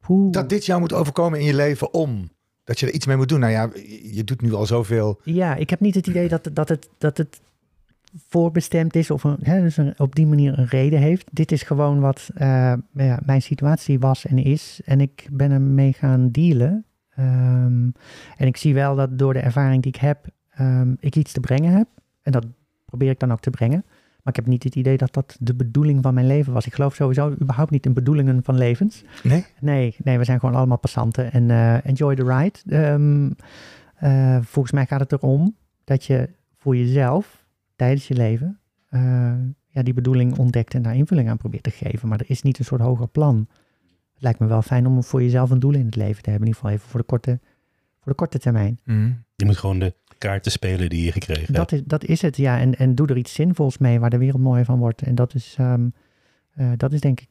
Poeh. 0.00 0.30
Dat 0.32 0.48
dit 0.48 0.66
jou 0.66 0.80
moet 0.80 0.92
overkomen 0.92 1.38
in 1.40 1.44
je 1.46 1.54
leven 1.54 1.92
om 1.94 2.28
Dat 2.66 2.80
je 2.80 2.86
er 2.86 2.92
iets 2.92 3.06
mee 3.06 3.16
moet 3.16 3.28
doen. 3.28 3.40
Nou 3.40 3.52
ja, 3.52 3.70
je 4.12 4.24
doet 4.24 4.42
nu 4.42 4.52
al 4.52 4.66
zoveel. 4.66 5.20
Ja, 5.22 5.54
ik 5.54 5.70
heb 5.70 5.80
niet 5.80 5.94
het 5.94 6.06
idee 6.06 6.28
dat, 6.28 6.50
dat, 6.52 6.68
het, 6.68 6.88
dat 6.98 7.16
het 7.16 7.40
voorbestemd 8.28 8.96
is 8.96 9.10
of 9.10 9.24
een, 9.24 9.36
hè, 9.42 9.60
dus 9.60 9.78
op 9.96 10.14
die 10.14 10.26
manier 10.26 10.58
een 10.58 10.66
reden 10.66 10.98
heeft. 10.98 11.28
Dit 11.32 11.52
is 11.52 11.62
gewoon 11.62 12.00
wat 12.00 12.30
eh, 12.34 12.72
ja, 12.92 13.20
mijn 13.24 13.42
situatie 13.42 13.98
was 13.98 14.26
en 14.26 14.38
is. 14.38 14.80
En 14.84 15.00
ik 15.00 15.26
ben 15.32 15.50
ermee 15.50 15.92
gaan 15.92 16.30
dealen. 16.30 16.84
Ehm, 17.10 17.90
en 18.36 18.46
ik 18.46 18.56
zie 18.56 18.74
wel 18.74 18.96
dat 18.96 19.18
door 19.18 19.32
de 19.32 19.40
ervaring 19.40 19.82
die 19.82 19.92
ik 19.92 20.00
heb, 20.00 20.26
ehm, 20.50 20.94
ik 21.00 21.16
iets 21.16 21.32
te 21.32 21.40
brengen 21.40 21.72
heb. 21.72 21.88
En 22.22 22.32
dat 22.32 22.46
probeer 22.84 23.10
ik 23.10 23.20
dan 23.20 23.32
ook 23.32 23.40
te 23.40 23.50
brengen. 23.50 23.84
Maar 24.26 24.34
ik 24.34 24.44
heb 24.44 24.52
niet 24.52 24.64
het 24.64 24.74
idee 24.74 24.96
dat 24.96 25.12
dat 25.12 25.36
de 25.40 25.54
bedoeling 25.54 26.02
van 26.02 26.14
mijn 26.14 26.26
leven 26.26 26.52
was. 26.52 26.66
Ik 26.66 26.74
geloof 26.74 26.94
sowieso 26.94 27.30
überhaupt 27.40 27.70
niet 27.70 27.86
in 27.86 27.92
bedoelingen 27.92 28.42
van 28.42 28.58
levens. 28.58 29.04
Nee? 29.22 29.44
Nee, 29.60 29.96
nee, 30.04 30.18
we 30.18 30.24
zijn 30.24 30.40
gewoon 30.40 30.54
allemaal 30.54 30.78
passanten 30.78 31.32
en 31.32 31.50
eh, 31.50 31.86
enjoy 31.86 32.14
the 32.14 32.24
ride. 32.24 32.58
Ehm, 32.68 33.30
eh, 33.94 34.38
volgens 34.42 34.74
mij 34.74 34.86
gaat 34.86 35.00
het 35.00 35.12
erom 35.12 35.56
dat 35.84 36.04
je 36.04 36.30
voor 36.52 36.76
jezelf 36.76 37.46
tijdens 37.76 38.08
je 38.08 38.14
leven 38.14 38.60
eh, 38.88 39.32
ja, 39.66 39.82
die 39.82 39.94
bedoeling 39.94 40.38
ontdekt 40.38 40.74
en 40.74 40.82
daar 40.82 40.96
invulling 40.96 41.28
aan 41.28 41.36
probeert 41.36 41.62
te 41.62 41.70
geven. 41.70 42.08
Maar 42.08 42.20
er 42.20 42.30
is 42.30 42.42
niet 42.42 42.58
een 42.58 42.64
soort 42.64 42.80
hoger 42.80 43.08
plan. 43.08 43.48
Het 44.12 44.22
lijkt 44.22 44.38
me 44.38 44.46
wel 44.46 44.62
fijn 44.62 44.86
om 44.86 45.04
voor 45.04 45.22
jezelf 45.22 45.50
een 45.50 45.58
doel 45.58 45.74
in 45.74 45.86
het 45.86 45.96
leven 45.96 46.22
te 46.22 46.30
hebben. 46.30 46.48
In 46.48 46.54
ieder 46.54 46.60
geval 46.60 46.70
even 46.70 46.88
voor 46.88 47.00
de 47.00 47.06
korte, 47.06 47.40
voor 48.00 48.12
de 48.12 48.18
korte 48.18 48.38
termijn. 48.38 48.78
Mm. 48.84 49.24
Je 49.36 49.44
moet 49.44 49.56
gewoon 49.56 49.78
de 49.78 49.94
kaarten 50.18 50.52
spelen 50.52 50.88
die 50.88 51.04
je 51.04 51.12
gekregen 51.12 51.44
hebt. 51.44 51.56
Dat 51.56 51.72
is, 51.72 51.82
dat 51.84 52.04
is 52.04 52.22
het, 52.22 52.36
ja. 52.36 52.58
En, 52.58 52.74
en 52.78 52.94
doe 52.94 53.06
er 53.06 53.16
iets 53.16 53.34
zinvols 53.34 53.78
mee 53.78 54.00
waar 54.00 54.10
de 54.10 54.18
wereld 54.18 54.42
mooier 54.42 54.64
van 54.64 54.78
wordt. 54.78 55.02
En 55.02 55.14
dat 55.14 55.34
is, 55.34 55.54
ehm, 55.58 55.88
eh, 56.54 56.70
dat 56.76 56.92
is 56.92 57.00
denk 57.00 57.20
ik, 57.20 57.28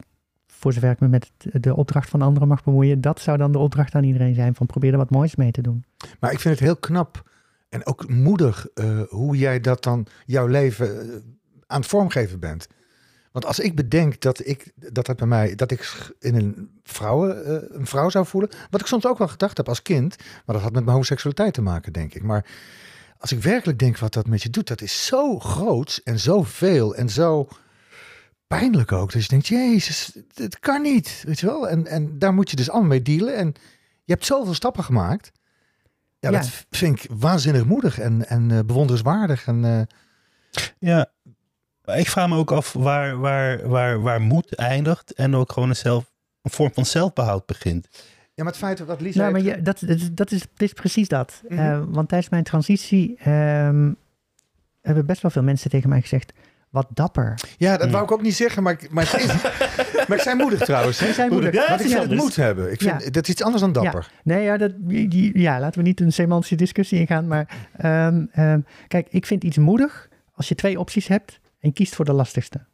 voor 0.48 0.74
zover 0.74 0.92
ik 0.92 1.00
me 1.00 1.08
met 1.08 1.32
de 1.38 1.76
opdracht 1.76 2.10
van 2.10 2.22
anderen 2.22 2.48
mag 2.48 2.64
bemoeien, 2.64 3.02
dat 3.02 3.20
zou 3.20 3.38
dan 3.38 3.52
de 3.52 3.58
opdracht 3.58 3.96
aan 3.96 4.04
iedereen 4.04 4.36
zijn 4.36 4.56
van 4.56 4.66
probeer 4.66 4.92
er 4.92 4.98
wat 4.98 5.10
moois 5.10 5.36
mee 5.36 5.52
te 5.52 5.62
doen. 5.62 5.86
Maar 6.20 6.32
ik 6.32 6.40
vind 6.40 6.54
het 6.54 6.64
heel 6.64 6.78
knap 6.78 7.30
en 7.70 7.86
ook 7.86 8.10
moedig 8.10 8.68
eh, 8.74 9.02
hoe 9.10 9.38
jij 9.38 9.60
dat 9.60 9.84
dan 9.84 10.08
jouw 10.26 10.48
leven 10.48 11.02
eh, 11.02 11.16
aan 11.68 11.80
het 11.80 11.90
vormgeven 11.90 12.40
bent. 12.40 12.68
Want 13.36 13.48
als 13.48 13.60
ik 13.60 13.76
bedenk 13.76 14.22
dat 14.22 14.48
ik 14.48 14.72
dat 14.76 15.08
het 15.08 15.18
bij 15.18 15.28
mij 15.28 15.56
dat 15.56 15.72
ik 15.72 16.12
in 16.20 16.36
een 16.36 16.70
vrouwen 16.84 17.46
eh, 17.46 17.78
een 17.78 17.86
vrouw 17.86 18.10
zou 18.10 18.26
voelen, 18.26 18.50
wat 18.70 18.82
ik 18.82 18.88
soms 18.88 19.06
ook 19.06 19.18
wel 19.18 19.28
gedacht 19.28 19.58
heb 19.58 19.68
als 19.68 19.82
kind, 19.82 20.16
maar 20.18 20.56
dat 20.56 20.62
had 20.62 20.72
met 20.72 20.82
mijn 20.82 20.92
homoseksualiteit 20.92 21.54
te 21.54 21.62
maken, 21.62 21.94
denk 21.94 22.14
ik. 22.14 22.24
Maar 22.24 22.46
als 23.18 23.32
ik 23.32 23.42
werkelijk 23.42 23.80
denk 23.80 23.98
wat 23.98 24.14
dat 24.14 24.28
met 24.28 24.44
je 24.44 24.50
doet, 24.50 24.68
dat 24.68 24.82
is 24.82 25.06
zo 25.06 25.40
groot 25.40 26.02
en 26.04 26.20
zo 26.20 26.44
veel 26.44 26.96
en 26.96 27.10
zo 27.10 27.48
pijnlijk 28.48 28.92
ook. 28.92 29.12
Dat 29.12 29.22
je 29.22 29.28
denkt, 29.28 29.48
jezus, 29.48 30.18
het 30.34 30.60
kan 30.60 30.82
niet, 30.82 31.24
weet 31.26 31.40
je 31.40 31.46
wel. 31.46 31.70
En, 31.70 31.88
en 31.88 32.20
daar 32.20 32.34
moet 32.34 32.50
je 32.50 32.56
dus 32.56 32.70
allemaal 32.70 32.90
mee 32.90 33.02
dealen. 33.02 33.36
En 33.36 33.54
je 34.04 34.14
hebt 34.14 34.26
zoveel 34.26 34.54
stappen 34.54 34.84
gemaakt. 34.84 35.32
Ja, 36.20 36.32
Ja. 36.32 36.38
dat 36.38 36.66
vind 36.70 37.04
ik 37.04 37.10
waanzinnig 37.18 37.66
moedig 37.66 38.00
en, 38.00 38.28
en 38.28 38.52
eh, 38.52 38.60
bewonderenswaardig. 38.66 39.48
En, 39.48 39.66
eh, 39.66 39.82
Ja, 40.80 41.12
ik 41.86 42.10
vraag 42.10 42.28
me 42.30 42.36
ook 42.38 42.52
af 42.52 42.74
waar, 42.74 43.18
waar, 43.20 43.70
waar, 43.70 44.02
waar 44.02 44.22
moed 44.22 44.56
eindigt 44.56 45.14
en 45.14 45.36
ook 45.36 45.52
gewoon 45.52 45.70
een, 45.70 45.76
zelf, 45.76 46.12
een 46.42 46.52
vorm 46.52 46.72
van 46.74 46.86
zelfbehoud 46.86 47.46
begint. 47.46 47.88
ja, 48.34 48.44
maar 48.44 48.52
het 48.54 48.62
feit 48.62 48.80
wat 48.80 49.02
Lisa 49.02 49.20
Nou, 49.20 49.32
maar 49.32 49.42
heeft- 49.42 49.66
dat, 49.66 49.80
dat, 49.80 49.90
is, 49.98 50.10
dat, 50.12 50.32
is, 50.32 50.40
dat 50.40 50.50
is 50.62 50.74
precies 50.74 51.08
dat. 51.08 51.42
Mhm. 51.48 51.60
Eh, 51.60 51.82
want 51.88 52.08
tijdens 52.10 52.30
mijn 52.32 52.44
transitie 52.44 53.16
ehm, 53.20 53.92
hebben 54.82 55.06
best 55.06 55.22
wel 55.22 55.32
veel 55.32 55.44
mensen 55.44 55.70
tegen 55.70 55.90
mij 55.90 56.02
gezegd, 56.02 56.34
wat 56.70 56.88
dapper. 56.94 57.40
Ja, 57.58 57.78
dat 57.78 57.86
Mm. 57.86 57.92
wou 57.92 58.04
ik 58.04 58.12
ook 58.12 58.22
niet 58.22 58.36
zeggen, 58.36 58.64
maar 58.64 58.74
ik, 58.74 58.90
maar 58.92 59.12
het 59.12 59.22
is, 59.22 59.28
maar 60.08 60.18
ik 60.18 60.24
zijn 60.24 60.38
moedig 60.38 60.60
trouwens. 60.60 61.00
hè. 61.00 61.06
Die 61.06 61.16
zijn 61.16 61.30
moedig. 61.32 61.54
Ja, 61.54 61.58
Want 61.60 61.70
het 61.72 61.80
ik 61.80 61.86
is 61.86 61.92
vind 61.92 62.02
het 62.04 62.12
anders. 62.12 62.28
moed 62.28 62.46
hebben. 62.46 62.72
Ik 62.72 62.82
vind, 62.82 63.04
Ja. 63.04 63.10
Dat 63.10 63.24
is 63.24 63.30
iets 63.30 63.42
anders 63.44 63.62
dan 63.62 63.72
dapper. 63.72 64.12
Nee, 64.24 64.44
ja, 64.44 64.58
dat, 64.58 64.72
die, 64.78 65.08
die- 65.08 65.40
ja, 65.40 65.60
laten 65.60 65.82
we 65.82 65.88
niet 65.88 66.00
een 66.02 66.14
semantische 66.14 66.56
discussie 66.56 67.00
ingaan. 67.00 67.28
Maar 67.28 67.68
ehm, 67.78 68.26
ehm, 68.32 68.60
kijk, 68.88 69.08
ik 69.10 69.26
vind 69.26 69.44
iets 69.44 69.58
moedig 69.58 70.08
als 70.34 70.48
je 70.48 70.56
twee 70.56 70.80
opties 70.80 71.08
hebt 71.08 71.40
en 71.66 71.74
kiest 71.74 71.96
voor 71.96 72.06
de 72.06 72.14
lastigste. 72.14 72.66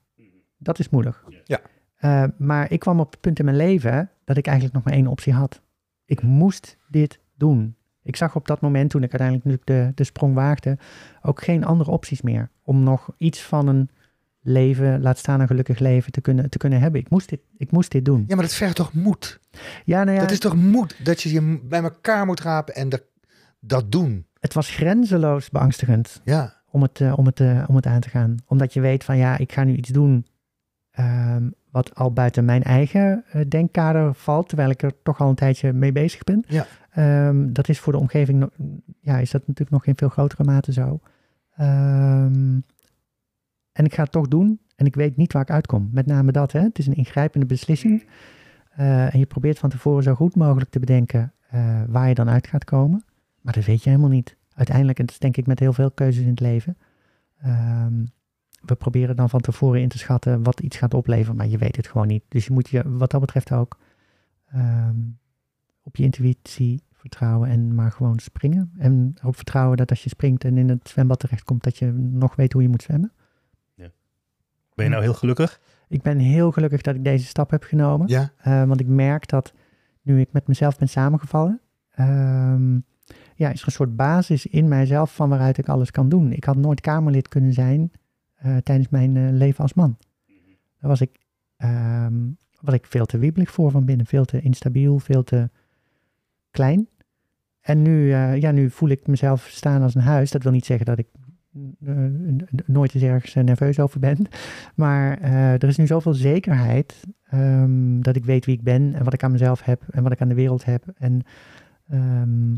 Dat 0.58 0.80
is 0.80 0.90
moedig. 0.90 1.26
Ja. 1.44 1.62
Eh, 1.96 2.24
maar 2.38 2.72
ik 2.72 2.80
kwam 2.80 3.00
op 3.00 3.12
het 3.12 3.22
punt 3.22 3.40
in 3.40 3.46
mijn 3.46 3.58
leven 3.58 4.10
dat 4.26 4.38
ik 4.38 4.46
eigenlijk 4.46 4.76
nog 4.76 4.86
maar 4.86 4.94
één 4.94 5.08
optie 5.08 5.34
had. 5.34 5.62
Ik 6.06 6.22
moest 6.22 6.78
dit 6.90 7.20
doen. 7.36 7.76
Ik 8.04 8.16
zag 8.16 8.36
op 8.36 8.48
dat 8.48 8.62
moment, 8.62 8.90
toen 8.90 9.04
ik 9.04 9.12
uiteindelijk 9.12 9.48
natuurlijk 9.48 9.88
de, 9.88 9.96
de 9.96 10.04
sprong 10.04 10.34
waagde, 10.34 10.78
ook 11.22 11.44
geen 11.44 11.66
andere 11.66 11.92
opties 11.92 12.22
meer. 12.22 12.50
Om 12.64 12.84
nog 12.84 13.10
iets 13.18 13.42
van 13.42 13.68
een 13.68 13.90
leven, 14.42 15.02
laat 15.02 15.18
staan 15.18 15.40
een 15.40 15.48
gelukkig 15.48 15.80
leven, 15.80 16.12
te 16.12 16.22
kunnen, 16.22 16.50
te 16.50 16.58
kunnen 16.58 16.80
hebben. 16.80 17.02
Ik 17.02 17.10
moest 17.10 17.30
dit, 17.30 17.40
ik 17.58 17.72
moest 17.72 17.92
dit 17.92 18.06
doen. 18.06 18.24
Ja, 18.28 18.36
maar 18.36 18.44
dat 18.44 18.54
vergt 18.54 18.76
toch 18.76 18.94
moed? 18.94 19.40
Ja, 19.86 20.04
nou 20.04 20.16
ja, 20.16 20.22
Dat 20.22 20.32
is 20.32 20.40
toch 20.40 20.56
moed 20.56 21.06
dat 21.06 21.22
je 21.22 21.32
je 21.32 21.60
bij 21.64 21.82
elkaar 21.82 22.26
moet 22.26 22.42
rapen 22.42 22.76
en 22.76 22.90
dat, 22.90 23.04
dat 23.60 23.92
doen. 23.92 24.26
het 24.40 24.54
was 24.54 24.70
grenzeloos 24.70 25.50
beangstigend. 25.50 26.22
Ja. 26.24 26.61
Om 26.72 26.82
het, 26.82 27.02
eh, 27.02 27.14
om, 27.18 27.26
het, 27.26 27.40
eh, 27.40 27.64
om 27.68 27.76
het 27.76 27.86
aan 27.86 28.00
te 28.00 28.10
gaan. 28.10 28.36
Omdat 28.48 28.74
je 28.74 28.82
weet 28.82 29.04
van 29.04 29.18
ja, 29.18 29.38
ik 29.38 29.52
ga 29.52 29.64
nu 29.64 29.76
iets 29.76 29.90
doen 29.90 30.26
ehm, 30.92 31.50
wat 31.72 31.96
al 31.96 32.14
buiten 32.14 32.46
mijn 32.46 32.64
eigen 32.64 33.24
eh, 33.32 33.42
denkkader 33.48 34.14
valt, 34.14 34.48
terwijl 34.48 34.70
ik 34.70 34.82
er 34.82 34.94
toch 35.04 35.20
al 35.20 35.30
een 35.30 35.36
tijdje 35.36 35.74
mee 35.74 35.92
bezig 35.92 36.24
ben. 36.24 36.44
Ja. 36.48 36.66
Ehm, 36.92 37.54
dat 37.54 37.70
is 37.70 37.80
voor 37.80 37.94
de 37.94 38.00
omgeving, 38.00 38.50
ja, 39.00 39.18
is 39.18 39.32
dat 39.32 39.42
natuurlijk 39.42 39.72
nog 39.72 39.86
in 39.86 39.96
veel 39.96 40.10
grotere 40.10 40.44
mate 40.44 40.74
zo. 40.74 41.00
Ehm, 41.56 42.60
en 43.72 43.86
ik 43.86 43.94
ga 43.94 44.04
het 44.04 44.12
toch 44.12 44.28
doen 44.28 44.60
en 44.76 44.86
ik 44.86 44.96
weet 44.96 45.18
niet 45.18 45.34
waar 45.34 45.42
ik 45.42 45.52
uitkom. 45.52 45.90
Met 45.92 46.06
name 46.06 46.32
dat, 46.32 46.52
hè. 46.52 46.60
het 46.60 46.80
is 46.80 46.88
een 46.88 46.96
ingrijpende 46.96 47.46
beslissing. 47.46 48.08
En 48.76 49.20
je 49.20 49.26
probeert 49.26 49.60
van 49.60 49.70
tevoren 49.70 50.04
zo 50.04 50.14
goed 50.14 50.36
mogelijk 50.36 50.70
te 50.70 50.80
bedenken 50.80 51.34
waar 51.88 52.08
je 52.08 52.14
dan 52.14 52.30
uit 52.30 52.48
gaat 52.48 52.64
komen. 52.64 53.04
Maar 53.42 53.54
dat 53.54 53.66
weet 53.66 53.84
je 53.84 53.90
helemaal 53.90 54.12
niet. 54.12 54.38
Uiteindelijk, 54.62 55.00
en 55.00 55.06
dat 55.06 55.14
is 55.14 55.20
denk 55.20 55.38
ik 55.38 55.48
met 55.48 55.60
heel 55.60 55.74
veel 55.74 55.92
keuzes 55.92 56.24
in 56.24 56.30
het 56.30 56.40
leven. 56.40 56.78
ehm, 57.42 58.06
we 58.62 58.76
proberen 58.76 59.16
dan 59.16 59.30
van 59.30 59.42
tevoren 59.42 59.82
in 59.82 59.90
te 59.90 59.98
schatten 59.98 60.44
wat 60.44 60.60
iets 60.60 60.78
gaat 60.78 60.94
opleveren, 60.94 61.36
maar 61.36 61.48
je 61.48 61.58
weet 61.58 61.76
het 61.76 61.88
gewoon 61.88 62.08
niet. 62.08 62.24
Dus 62.28 62.46
je 62.46 62.54
moet 62.54 62.70
je 62.70 62.98
wat 62.98 63.12
dat 63.12 63.22
betreft 63.22 63.52
ook 63.52 63.78
ehm, 64.48 64.96
op 65.84 65.96
je 65.96 66.04
intuïtie 66.04 66.84
vertrouwen 66.92 67.50
en 67.50 67.76
maar 67.76 67.92
gewoon 67.92 68.20
springen. 68.20 68.72
En 68.78 69.14
ook 69.24 69.36
vertrouwen 69.36 69.78
dat 69.78 69.90
als 69.90 70.04
je 70.04 70.10
springt 70.10 70.44
en 70.44 70.58
in 70.58 70.70
het 70.70 70.90
zwembad 70.90 71.20
terechtkomt, 71.20 71.64
dat 71.64 71.78
je 71.78 71.92
nog 71.92 72.36
weet 72.36 72.54
hoe 72.54 72.62
je 72.62 72.70
moet 72.70 72.84
zwemmen. 72.84 73.12
Ben 74.76 74.86
je 74.86 74.92
nou 74.92 75.04
heel 75.04 75.14
gelukkig? 75.14 75.60
Ik 75.88 76.02
ben 76.02 76.18
heel 76.18 76.52
gelukkig 76.52 76.82
dat 76.82 76.96
ik 76.96 77.04
deze 77.04 77.26
stap 77.26 77.50
heb 77.50 77.64
genomen. 77.64 78.08
Ja. 78.08 78.32
Eh, 78.38 78.64
want 78.64 78.80
ik 78.80 78.88
merk 78.88 79.28
dat 79.28 79.54
nu 80.02 80.20
ik 80.20 80.32
met 80.32 80.48
mezelf 80.48 80.78
ben 80.78 80.90
samengevallen, 80.90 81.62
ehm, 81.92 82.80
ja, 83.42 83.50
is 83.52 83.62
er 83.62 83.66
een 83.66 83.72
soort 83.72 83.96
basis 83.96 84.46
in 84.46 84.68
mijzelf 84.68 85.16
van 85.16 85.30
waaruit 85.30 85.58
ik 85.58 85.70
alles 85.70 85.92
kan 85.92 86.10
doen. 86.10 86.32
Ik 86.32 86.44
had 86.44 86.56
nooit 86.56 86.82
Kamerlid 86.82 87.28
kunnen 87.28 87.54
zijn 87.54 87.92
eh, 88.36 88.58
tijdens 88.58 88.90
mijn 88.90 89.18
eh, 89.18 89.30
leven 89.32 89.62
als 89.62 89.74
man. 89.74 89.98
Daar 90.80 90.90
was 90.90 91.02
ik, 91.02 91.20
was 92.60 92.74
ik 92.74 92.86
veel 92.86 93.06
te 93.06 93.18
wiebelig 93.18 93.52
voor 93.52 93.72
van 93.72 93.86
binnen, 93.86 94.06
veel 94.06 94.26
te 94.26 94.42
instabiel, 94.42 95.00
veel 95.00 95.24
te 95.24 95.50
klein. 96.52 96.88
En 97.62 97.82
nu, 97.82 98.12
eh, 98.12 98.38
ja, 98.38 98.52
nu 98.52 98.70
voel 98.70 98.90
ik 98.90 99.08
mezelf 99.08 99.48
staan 99.48 99.82
als 99.82 99.96
een 99.96 100.02
huis. 100.02 100.32
Dat 100.32 100.44
wil 100.44 100.52
niet 100.52 100.66
zeggen 100.66 100.86
dat 100.86 100.98
ik 100.98 101.08
nooit 102.66 102.94
eens 102.94 103.04
ergens 103.04 103.34
nerveus 103.34 103.80
over 103.80 104.00
ben. 104.00 104.28
Maar 104.76 105.22
er 105.22 105.68
is 105.68 105.78
nu 105.78 105.88
zoveel 105.88 106.14
zekerheid 106.14 107.00
ehm, 107.30 108.02
dat 108.02 108.16
ik 108.16 108.26
weet 108.26 108.46
wie 108.46 108.56
ik 108.56 108.64
ben 108.64 108.94
en 108.94 109.04
wat 109.04 109.14
ik 109.14 109.24
aan 109.24 109.32
mezelf 109.32 109.64
heb 109.64 109.84
en 109.90 110.04
wat 110.04 110.12
ik 110.12 110.22
aan 110.22 110.30
de 110.30 110.36
wereld 110.36 110.66
heb. 110.66 110.84
En 110.98 111.22
ehm, 111.88 112.54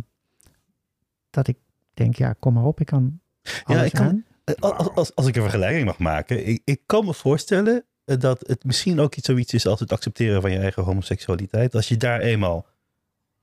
dat 1.33 1.47
ik 1.47 1.57
denk, 1.93 2.15
ja, 2.15 2.33
kom 2.39 2.53
maar 2.53 2.63
op, 2.65 2.79
ik 2.79 2.85
kan 2.85 3.19
alles 3.63 3.85
ik 3.85 3.91
kan- 3.91 4.05
aan. 4.05 4.25
Eh, 4.43 4.55
Als, 4.59 4.89
als, 4.89 5.15
als 5.15 5.27
ik 5.27 5.35
een 5.35 5.41
vergelijking 5.41 5.85
mag 5.85 5.97
maken, 5.97 6.47
ik, 6.47 6.61
ik 6.65 6.81
kan 6.85 7.05
me 7.05 7.13
voorstellen 7.13 7.83
eh, 8.05 8.17
dat 8.19 8.43
het 8.47 8.63
misschien 8.63 8.99
ook 8.99 9.15
iets 9.15 9.25
zoiets 9.27 9.53
is 9.53 9.65
als 9.67 9.79
het 9.79 9.91
accepteren 9.91 10.41
van 10.41 10.51
je 10.51 10.57
eigen 10.57 10.83
homoseksualiteit. 10.83 11.75
Als 11.75 11.87
je 11.87 11.97
daar 11.97 12.19
eenmaal 12.19 12.65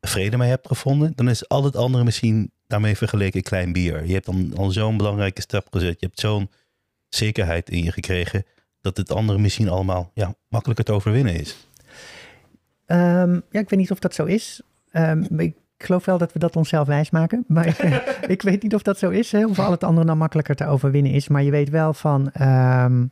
vrede 0.00 0.36
mee 0.36 0.48
hebt 0.48 0.66
gevonden, 0.66 1.12
dan 1.14 1.28
is 1.28 1.48
al 1.48 1.64
het 1.64 1.76
andere 1.76 2.04
misschien 2.04 2.50
daarmee 2.66 2.96
vergeleken 2.96 3.42
klein 3.42 3.72
bier. 3.72 4.06
Je 4.06 4.12
hebt 4.12 4.26
dan 4.26 4.52
al 4.56 4.70
zo'n 4.70 4.96
belangrijke 4.96 5.40
stap 5.40 5.66
gezet. 5.70 6.00
Je 6.00 6.06
hebt 6.06 6.20
zo'n 6.20 6.50
zekerheid 7.08 7.70
in 7.70 7.82
je 7.84 7.92
gekregen 7.92 8.44
dat 8.80 8.96
het 8.96 9.12
andere 9.12 9.38
misschien 9.38 9.68
allemaal 9.68 10.10
ja, 10.14 10.34
makkelijker 10.48 10.84
te 10.84 10.92
overwinnen 10.92 11.34
is. 11.34 11.68
Ehm, 12.86 13.32
ja, 13.50 13.60
ik 13.60 13.70
weet 13.70 13.78
niet 13.78 13.90
of 13.90 13.98
dat 13.98 14.14
zo 14.14 14.24
is. 14.24 14.60
Maar 14.92 15.50
ik 15.80 15.86
geloof 15.86 16.04
wel 16.04 16.18
dat 16.18 16.32
we 16.32 16.38
dat 16.38 16.56
onszelf 16.56 16.86
wijsmaken. 16.86 17.44
Maar 17.46 17.66
ik, 17.66 17.78
eh, 17.78 17.96
ik 18.34 18.42
weet 18.42 18.62
niet 18.62 18.74
of 18.74 18.82
dat 18.82 18.98
zo 18.98 19.10
is. 19.10 19.32
Hè, 19.32 19.46
of 19.46 19.58
al 19.58 19.70
het 19.70 19.84
andere 19.84 20.06
dan 20.06 20.18
makkelijker 20.18 20.54
te 20.54 20.66
overwinnen 20.66 21.12
is. 21.12 21.28
Maar 21.28 21.42
je 21.42 21.50
weet 21.50 21.68
wel 21.70 21.94
van... 21.94 22.30
ehm, 22.30 23.06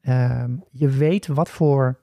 ehm, 0.00 0.50
je 0.70 0.88
weet 0.88 1.26
wat 1.26 1.50
voor... 1.50 1.98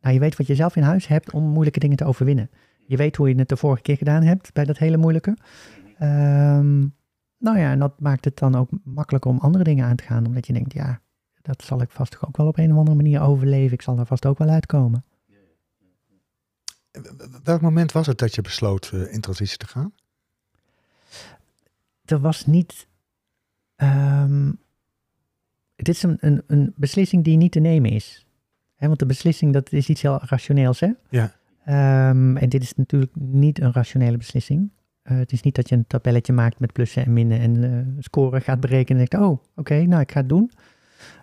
Nou, 0.00 0.14
je 0.14 0.20
weet 0.20 0.36
wat 0.36 0.46
je 0.46 0.54
zelf 0.54 0.76
in 0.76 0.82
huis 0.82 1.06
hebt 1.06 1.30
om 1.30 1.44
moeilijke 1.44 1.78
dingen 1.78 1.96
te 1.96 2.04
overwinnen. 2.04 2.50
Je 2.86 2.96
weet 2.96 3.16
hoe 3.16 3.28
je 3.28 3.34
het 3.34 3.48
de 3.48 3.56
vorige 3.56 3.82
keer 3.82 3.96
gedaan 3.96 4.22
hebt 4.22 4.52
bij 4.52 4.64
dat 4.64 4.78
hele 4.78 4.96
moeilijke. 4.96 5.36
Ehm, 5.98 6.78
nou 7.38 7.58
ja, 7.58 7.70
en 7.70 7.78
dat 7.78 8.00
maakt 8.00 8.24
het 8.24 8.38
dan 8.38 8.54
ook 8.54 8.68
makkelijker 8.84 9.30
om 9.30 9.38
andere 9.38 9.64
dingen 9.64 9.86
aan 9.86 9.96
te 9.96 10.04
gaan. 10.04 10.26
Omdat 10.26 10.46
je 10.46 10.52
denkt, 10.52 10.72
ja, 10.72 11.00
dat 11.42 11.62
zal 11.62 11.82
ik 11.82 11.90
vast 11.90 12.26
ook 12.26 12.36
wel 12.36 12.46
op 12.46 12.58
een 12.58 12.72
of 12.72 12.78
andere 12.78 12.96
manier 12.96 13.20
overleven. 13.20 13.72
Ik 13.72 13.82
zal 13.82 13.96
daar 13.96 14.06
vast 14.06 14.26
ook 14.26 14.38
wel 14.38 14.48
uitkomen. 14.48 15.04
Welk 17.42 17.60
moment 17.60 17.92
was 17.92 18.06
het 18.06 18.18
dat 18.18 18.34
je 18.34 18.42
besloot 18.42 18.90
eh, 18.94 19.12
in 19.12 19.20
transitie 19.20 19.56
te 19.58 19.66
gaan? 19.66 19.92
er 22.04 22.20
was 22.20 22.46
niet. 22.46 22.86
ehm, 23.76 24.52
dit 25.76 25.88
is 25.88 26.02
een, 26.02 26.16
een, 26.20 26.42
een 26.46 26.72
beslissing 26.76 27.24
die 27.24 27.36
niet 27.36 27.52
te 27.52 27.58
nemen 27.60 27.90
is. 27.90 28.26
Want 28.78 28.98
de 28.98 29.06
beslissing, 29.06 29.52
dat 29.52 29.72
is 29.72 29.88
iets 29.88 30.02
heel 30.02 30.20
rationeels, 30.24 30.80
hè? 30.80 30.90
Ja. 31.08 31.32
Ehm, 31.64 32.36
en 32.36 32.48
dit 32.48 32.62
is 32.62 32.74
natuurlijk 32.74 33.12
niet 33.14 33.60
een 33.60 33.72
rationele 33.72 34.16
beslissing. 34.16 34.70
Eh, 35.02 35.16
het 35.16 35.32
is 35.32 35.42
niet 35.42 35.54
dat 35.54 35.68
je 35.68 35.74
een 35.74 35.86
tabelletje 35.86 36.32
maakt 36.32 36.58
met 36.58 36.72
plussen 36.72 37.04
en 37.04 37.12
minnen 37.12 37.40
en 37.40 37.64
eh 37.64 38.02
scoren 38.04 38.42
gaat 38.42 38.60
berekenen 38.60 39.02
en 39.02 39.08
denkt, 39.10 39.26
oh, 39.26 39.42
oké, 39.56 39.82
nou, 39.82 40.00
ik 40.00 40.12
ga 40.12 40.20
het 40.20 40.28
doen. 40.28 40.50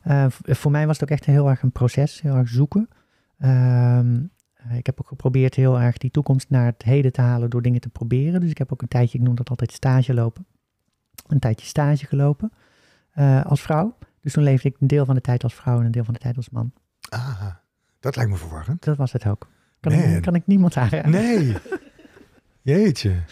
Eh, 0.03 0.25
v- 0.29 0.57
voor 0.57 0.71
mij 0.71 0.85
was 0.87 0.99
het 0.99 1.09
ook 1.09 1.15
echt 1.17 1.25
heel 1.25 1.49
erg 1.49 1.61
een 1.61 1.71
proces, 1.71 2.21
heel 2.21 2.35
erg 2.35 2.49
zoeken. 2.49 2.89
Ehm, 3.37 4.15
eh, 4.15 4.21
ik 4.77 4.85
heb 4.85 4.99
ook 4.99 5.07
geprobeerd 5.07 5.55
heel 5.55 5.79
erg 5.79 5.97
die 5.97 6.11
toekomst 6.11 6.49
naar 6.49 6.65
het 6.65 6.83
heden 6.83 7.11
te 7.11 7.21
halen 7.21 7.49
door 7.49 7.61
dingen 7.61 7.81
te 7.81 7.89
proberen. 7.89 8.41
Dus 8.41 8.49
ik 8.49 8.57
heb 8.57 8.73
ook 8.73 8.81
een 8.81 8.87
tijdje, 8.87 9.17
ik 9.17 9.23
noem 9.23 9.35
dat 9.35 9.49
altijd 9.49 9.71
stage 9.71 10.13
lopen, 10.13 10.45
een 11.27 11.39
tijdje 11.39 11.65
stage 11.65 12.05
gelopen 12.05 12.51
eh, 13.11 13.45
als 13.45 13.61
vrouw. 13.61 13.97
Dus 14.21 14.33
toen 14.33 14.43
leefde 14.43 14.69
ik 14.69 14.75
een 14.79 14.87
deel 14.87 15.05
van 15.05 15.15
de 15.15 15.21
tijd 15.21 15.43
als 15.43 15.53
vrouw 15.53 15.79
en 15.79 15.85
een 15.85 15.91
deel 15.91 16.03
van 16.03 16.13
de 16.13 16.19
tijd 16.19 16.35
als 16.35 16.49
man. 16.49 16.73
Ah, 17.09 17.45
dat 17.99 18.15
lijkt 18.15 18.31
me 18.31 18.37
verwarrend. 18.37 18.83
Dat 18.83 18.97
was 18.97 19.11
het 19.11 19.25
ook. 19.25 19.47
Kan, 19.79 19.91
ik, 19.91 20.21
kan 20.21 20.35
ik 20.35 20.47
niemand 20.47 20.77
aanraden. 20.77 21.11
Nee. 21.11 21.55
Jeetje. 22.61 23.23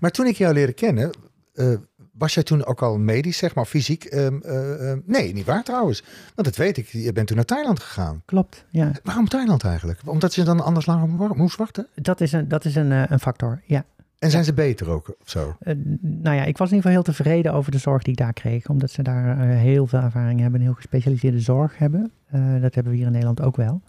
Maar 0.00 0.10
toen 0.10 0.26
ik 0.26 0.36
jou 0.36 0.54
leerde 0.54 0.72
kennen, 0.72 1.10
eh, 1.54 1.74
was 2.18 2.34
jij 2.34 2.42
toen 2.42 2.64
ook 2.64 2.82
al 2.82 2.98
medisch, 2.98 3.36
zeg 3.38 3.54
maar, 3.54 3.64
fysiek? 3.64 4.04
Ehm, 4.04 4.38
eh, 4.42 4.90
eh, 4.92 4.98
nee, 5.06 5.32
niet 5.32 5.44
waar 5.46 5.62
trouwens. 5.64 6.02
Want 6.34 6.46
dat 6.48 6.56
weet 6.56 6.76
ik. 6.76 6.86
Je 6.86 7.12
bent 7.12 7.26
toen 7.26 7.36
naar 7.36 7.44
Thailand 7.44 7.80
gegaan. 7.80 8.22
Klopt, 8.24 8.64
ja. 8.70 8.90
Waarom 9.02 9.28
Thailand 9.28 9.64
eigenlijk? 9.64 10.00
Omdat 10.04 10.34
je 10.34 10.42
dan 10.42 10.60
anders 10.64 10.86
langer 10.86 11.08
mo- 11.08 11.34
moest 11.34 11.56
wachten? 11.56 11.86
Dat 11.94 12.20
is 12.20 12.32
een, 12.32 12.48
dat 12.48 12.64
is 12.64 12.74
een, 12.74 12.92
eh, 12.92 13.02
een 13.08 13.20
factor, 13.20 13.62
ja. 13.66 13.84
En 14.18 14.30
zijn 14.30 14.44
ze 14.44 14.52
beter 14.52 14.88
ook 14.90 15.08
of 15.20 15.28
zo? 15.30 15.56
Eh, 15.60 15.74
nou 16.00 16.36
ja, 16.36 16.44
ik 16.44 16.58
was 16.58 16.70
in 16.70 16.76
ieder 16.76 16.90
geval 16.90 16.90
heel 16.92 17.02
tevreden 17.14 17.52
over 17.52 17.72
de 17.72 17.78
zorg 17.78 18.02
die 18.02 18.12
ik 18.12 18.18
daar 18.18 18.32
kreeg. 18.32 18.68
Omdat 18.68 18.90
ze 18.90 19.02
daar 19.02 19.38
heel 19.48 19.86
veel 19.86 20.00
ervaring 20.00 20.40
hebben 20.40 20.60
en 20.60 20.66
heel 20.66 20.74
gespecialiseerde 20.74 21.40
zorg 21.40 21.78
hebben. 21.78 22.12
Dat 22.60 22.74
hebben 22.74 22.92
we 22.92 22.96
hier 22.98 23.06
in 23.06 23.12
Nederland 23.12 23.40
ook 23.40 23.56
wel. 23.56 23.82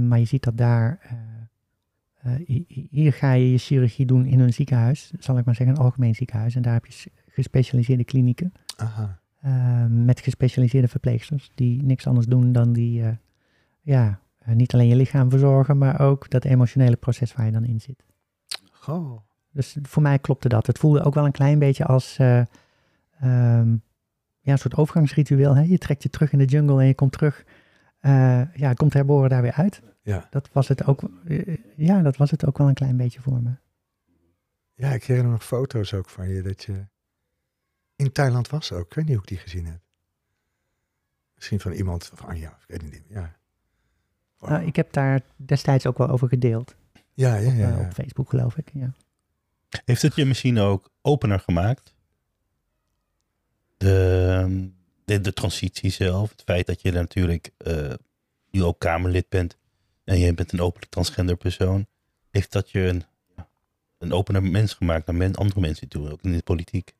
Maar 0.00 0.18
je 0.18 0.24
ziet 0.24 0.42
dat 0.44 0.56
daar... 0.56 0.98
hi- 2.46 2.64
hier 2.90 3.12
ga 3.12 3.32
je 3.32 3.50
je 3.50 3.58
chirurgie 3.58 4.06
doen 4.06 4.26
in 4.26 4.40
een 4.40 4.52
ziekenhuis. 4.52 5.12
Zal 5.18 5.38
ik 5.38 5.44
maar 5.44 5.54
zeggen, 5.54 5.76
een 5.76 5.82
algemeen 5.82 6.14
ziekenhuis. 6.14 6.54
En 6.54 6.62
daar 6.62 6.72
heb 6.72 6.86
je 6.86 7.10
gespecialiseerde 7.34 8.04
klinieken. 8.04 8.52
Aha. 8.76 9.20
eh, 9.40 9.86
met 9.88 10.20
gespecialiseerde 10.20 10.88
verpleegsters. 10.88 11.50
Die 11.54 11.82
niks 11.82 12.06
anders 12.06 12.26
doen 12.26 12.52
dan 12.52 12.72
die... 12.72 13.02
eh, 13.02 13.08
ja, 13.80 14.20
eh, 14.38 14.54
niet 14.54 14.74
alleen 14.74 14.88
je 14.88 14.96
lichaam 14.96 15.30
verzorgen, 15.30 15.78
maar 15.78 16.00
ook 16.00 16.30
dat 16.30 16.44
emotionele 16.44 16.96
proces 16.96 17.32
waar 17.34 17.46
je 17.46 17.52
dan 17.52 17.64
in 17.64 17.80
zit. 17.80 18.04
Goh. 18.70 19.20
Dus 19.50 19.76
voor 19.82 20.02
mij 20.02 20.18
klopte 20.18 20.48
dat. 20.48 20.66
Het 20.66 20.78
voelde 20.78 21.02
ook 21.02 21.14
wel 21.14 21.24
een 21.24 21.32
klein 21.32 21.58
beetje 21.58 21.84
als 21.84 22.18
eh, 22.18 22.38
ehm, 23.20 23.76
ja, 24.40 24.52
een 24.52 24.58
soort 24.58 24.76
overgangsritueel. 24.76 25.56
Hè? 25.56 25.62
Je 25.62 25.78
trekt 25.78 26.02
je 26.02 26.08
terug 26.10 26.32
in 26.32 26.38
de 26.38 26.44
jungle 26.44 26.80
en 26.80 26.86
je 26.86 26.94
komt 26.94 27.12
terug. 27.12 27.44
ja, 28.54 28.72
komt 28.74 28.92
herboren 28.92 29.30
daar 29.30 29.42
weer 29.42 29.52
uit. 29.52 29.82
Ja. 30.02 30.26
Dat 30.30 30.48
was 30.52 30.68
het 30.68 30.86
ook. 30.86 31.00
ja, 31.76 32.02
dat 32.02 32.16
was 32.16 32.30
het 32.30 32.46
ook 32.46 32.58
wel 32.58 32.68
een 32.68 32.74
klein 32.74 32.96
beetje 32.96 33.20
voor 33.20 33.42
me. 33.42 33.50
ja, 34.74 34.90
ik 34.92 35.04
herinner 35.04 35.32
nog 35.32 35.44
foto's 35.44 35.94
ook 35.94 36.08
van 36.08 36.28
je 36.28 36.42
dat 36.42 36.62
je 36.62 36.86
in 37.96 38.12
Thailand 38.12 38.48
was 38.48 38.72
ook. 38.72 38.86
Ik 38.86 38.94
weet 38.94 39.04
niet 39.04 39.14
hoe 39.14 39.22
ik 39.22 39.28
die 39.28 39.38
gezien 39.38 39.66
heb. 39.66 39.80
Misschien 41.34 41.60
van 41.60 41.72
iemand 41.72 42.10
van 42.14 42.28
Anja, 42.28 42.48
ik 42.48 42.64
weet 42.66 42.82
het 42.82 42.92
niet. 42.92 43.04
Ja. 43.08 43.36
Wow. 44.38 44.50
Nou, 44.50 44.64
ik 44.66 44.76
heb 44.76 44.92
daar 44.92 45.20
destijds 45.36 45.86
ook 45.86 45.98
wel 45.98 46.08
over 46.08 46.28
gedeeld. 46.28 46.74
ja, 47.14 47.34
ja, 47.34 47.52
ja. 47.52 47.68
eh, 47.68 47.76
ja. 47.76 47.86
op 47.86 47.92
Facebook 47.92 48.28
geloof 48.28 48.56
ik. 48.56 48.70
Ja. 48.72 48.92
Heeft 49.84 50.02
het 50.02 50.14
je 50.14 50.24
misschien 50.24 50.58
ook 50.58 50.90
opener 51.02 51.40
gemaakt? 51.40 51.94
De, 53.76 54.70
de, 55.04 55.20
de 55.20 55.32
transitie 55.32 55.90
zelf, 55.90 56.30
het 56.30 56.42
feit 56.42 56.66
dat 56.66 56.82
je 56.82 56.92
natuurlijk 56.92 57.50
eh, 57.56 57.92
nu 58.50 58.62
ook 58.62 58.78
Kamerlid 58.78 59.28
bent 59.28 59.56
en 60.04 60.18
je 60.18 60.34
bent 60.34 60.52
een 60.52 60.60
openlijk 60.60 60.90
transgender 60.90 61.36
persoon, 61.36 61.86
heeft 62.30 62.52
dat 62.52 62.70
je 62.70 62.80
een, 62.80 63.04
ja, 63.36 63.48
een 63.98 64.12
opener 64.12 64.42
mens 64.42 64.74
gemaakt 64.74 65.06
naar 65.06 65.16
men, 65.16 65.34
andere 65.34 65.60
mensen 65.60 65.88
toe, 65.88 66.10
ook 66.10 66.22
in 66.22 66.32
de 66.32 66.42
politiek? 66.42 66.94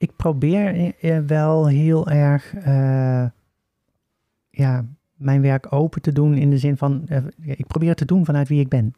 Ik 0.00 0.16
probeer 0.16 0.74
eh, 0.74 1.16
eh, 1.16 1.24
wel 1.24 1.66
heel 1.66 2.08
erg 2.08 2.54
eh, 2.54 3.24
ja, 4.50 4.84
mijn 5.14 5.40
werk 5.40 5.72
open 5.72 6.02
te 6.02 6.12
doen 6.12 6.34
in 6.34 6.50
de 6.50 6.58
zin 6.58 6.76
van, 6.76 7.08
ik 7.40 7.66
probeer 7.66 7.88
het 7.88 7.98
te 7.98 8.04
doen 8.04 8.24
vanuit 8.24 8.48
wie 8.48 8.60
ik 8.60 8.68
ben. 8.68 8.94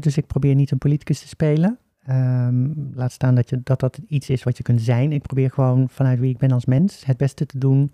Dus 0.00 0.16
ik 0.16 0.26
probeer 0.26 0.54
niet 0.54 0.70
een 0.70 0.78
politicus 0.78 1.20
te 1.20 1.28
spelen. 1.28 1.78
Ehm, 2.04 2.72
laat 2.94 3.12
staan 3.12 3.34
dat, 3.34 3.50
je, 3.50 3.60
dat 3.62 3.80
dat 3.80 4.00
iets 4.06 4.30
is 4.30 4.42
wat 4.42 4.56
je 4.56 4.62
kunt 4.62 4.80
zijn. 4.80 5.12
Ik 5.12 5.22
probeer 5.22 5.50
gewoon 5.50 5.88
vanuit 5.88 6.18
wie 6.18 6.30
ik 6.30 6.38
ben 6.38 6.52
als 6.52 6.64
mens 6.64 7.04
het 7.04 7.16
beste 7.16 7.46
te 7.46 7.58
doen 7.58 7.92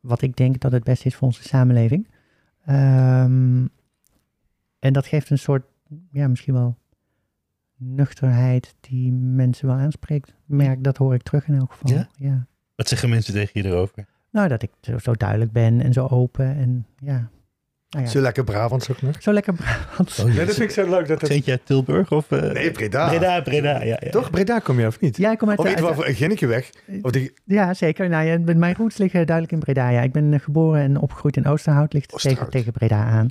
wat 0.00 0.22
ik 0.22 0.36
denk 0.36 0.60
dat 0.60 0.72
het 0.72 0.84
beste 0.84 1.06
is 1.06 1.14
voor 1.14 1.26
onze 1.26 1.42
samenleving. 1.42 2.08
Ehm, 2.64 3.66
en 4.78 4.92
dat 4.92 5.06
geeft 5.06 5.30
een 5.30 5.38
soort, 5.38 5.64
ja, 6.10 6.28
misschien 6.28 6.54
wel 6.54 6.76
nuchterheid 7.84 8.74
die 8.80 9.12
mensen 9.12 9.66
wel 9.66 9.76
aanspreekt. 9.76 10.34
Merk, 10.46 10.84
dat 10.84 10.96
hoor 10.96 11.14
ik 11.14 11.22
terug 11.22 11.48
in 11.48 11.54
elk 11.58 11.72
geval. 11.72 11.96
Ja? 11.96 12.08
ja. 12.16 12.46
Wat 12.76 12.88
zeggen 12.88 13.08
mensen 13.08 13.34
tegen 13.34 13.62
je 13.62 13.68
erover? 13.68 14.04
Nou, 14.30 14.48
dat 14.48 14.62
ik 14.62 14.70
zo, 14.80 14.98
zo 14.98 15.12
duidelijk 15.12 15.52
ben 15.52 15.80
en 15.80 15.92
zo 15.92 16.06
open 16.06 16.56
en 16.56 16.86
ja. 16.98 17.30
Nou 17.92 18.04
ja, 18.04 18.10
Zo 18.10 18.20
lekker 18.20 18.44
Brabants 18.44 18.90
ook 18.90 19.02
nog. 19.02 19.22
zo 19.22 19.32
lekker 19.32 19.52
Brabants. 19.52 20.18
Oh, 20.18 20.34
Ja, 20.34 20.44
dat 20.44 20.54
vind 20.54 20.60
ik 20.60 20.70
zo 20.70 20.90
leuk. 20.90 21.08
Dat 21.08 21.20
het... 21.20 21.30
Zit 21.32 21.44
je 21.44 21.50
uit 21.50 21.66
Tilburg 21.66 22.12
of... 22.12 22.30
eh, 22.30 22.52
Nee, 22.52 22.70
Breda. 22.70 23.08
Breda, 23.08 23.40
Breda, 23.40 23.82
ja. 23.82 23.96
ja. 24.00 24.10
Toch? 24.10 24.30
Breda 24.30 24.58
kom 24.58 24.80
je 24.80 24.86
of 24.86 25.00
niet? 25.00 25.16
Ja, 25.16 25.32
ik 25.32 25.38
kom 25.38 25.50
uit, 25.50 25.58
Of 25.58 25.64
in 25.64 25.70
ieder 25.70 25.88
geval 25.88 26.48
weg. 26.48 26.70
Of 27.02 27.10
die... 27.10 27.32
Ja, 27.44 27.74
zeker. 27.74 28.08
Nou, 28.08 28.24
ja, 28.26 28.54
mijn 28.56 28.74
roots 28.74 28.96
liggen 28.96 29.26
duidelijk 29.26 29.54
in 29.54 29.60
Breda. 29.60 29.88
Ja. 29.88 30.00
Ik 30.00 30.12
ben 30.12 30.32
eh, 30.32 30.40
geboren 30.40 30.80
en 30.80 30.96
opgegroeid 30.98 31.36
in 31.36 31.46
Oosterhout. 31.46 31.92
Ligt 31.92 32.22
tegen, 32.22 32.50
tegen 32.50 32.72
Breda 32.72 33.04
aan. 33.04 33.28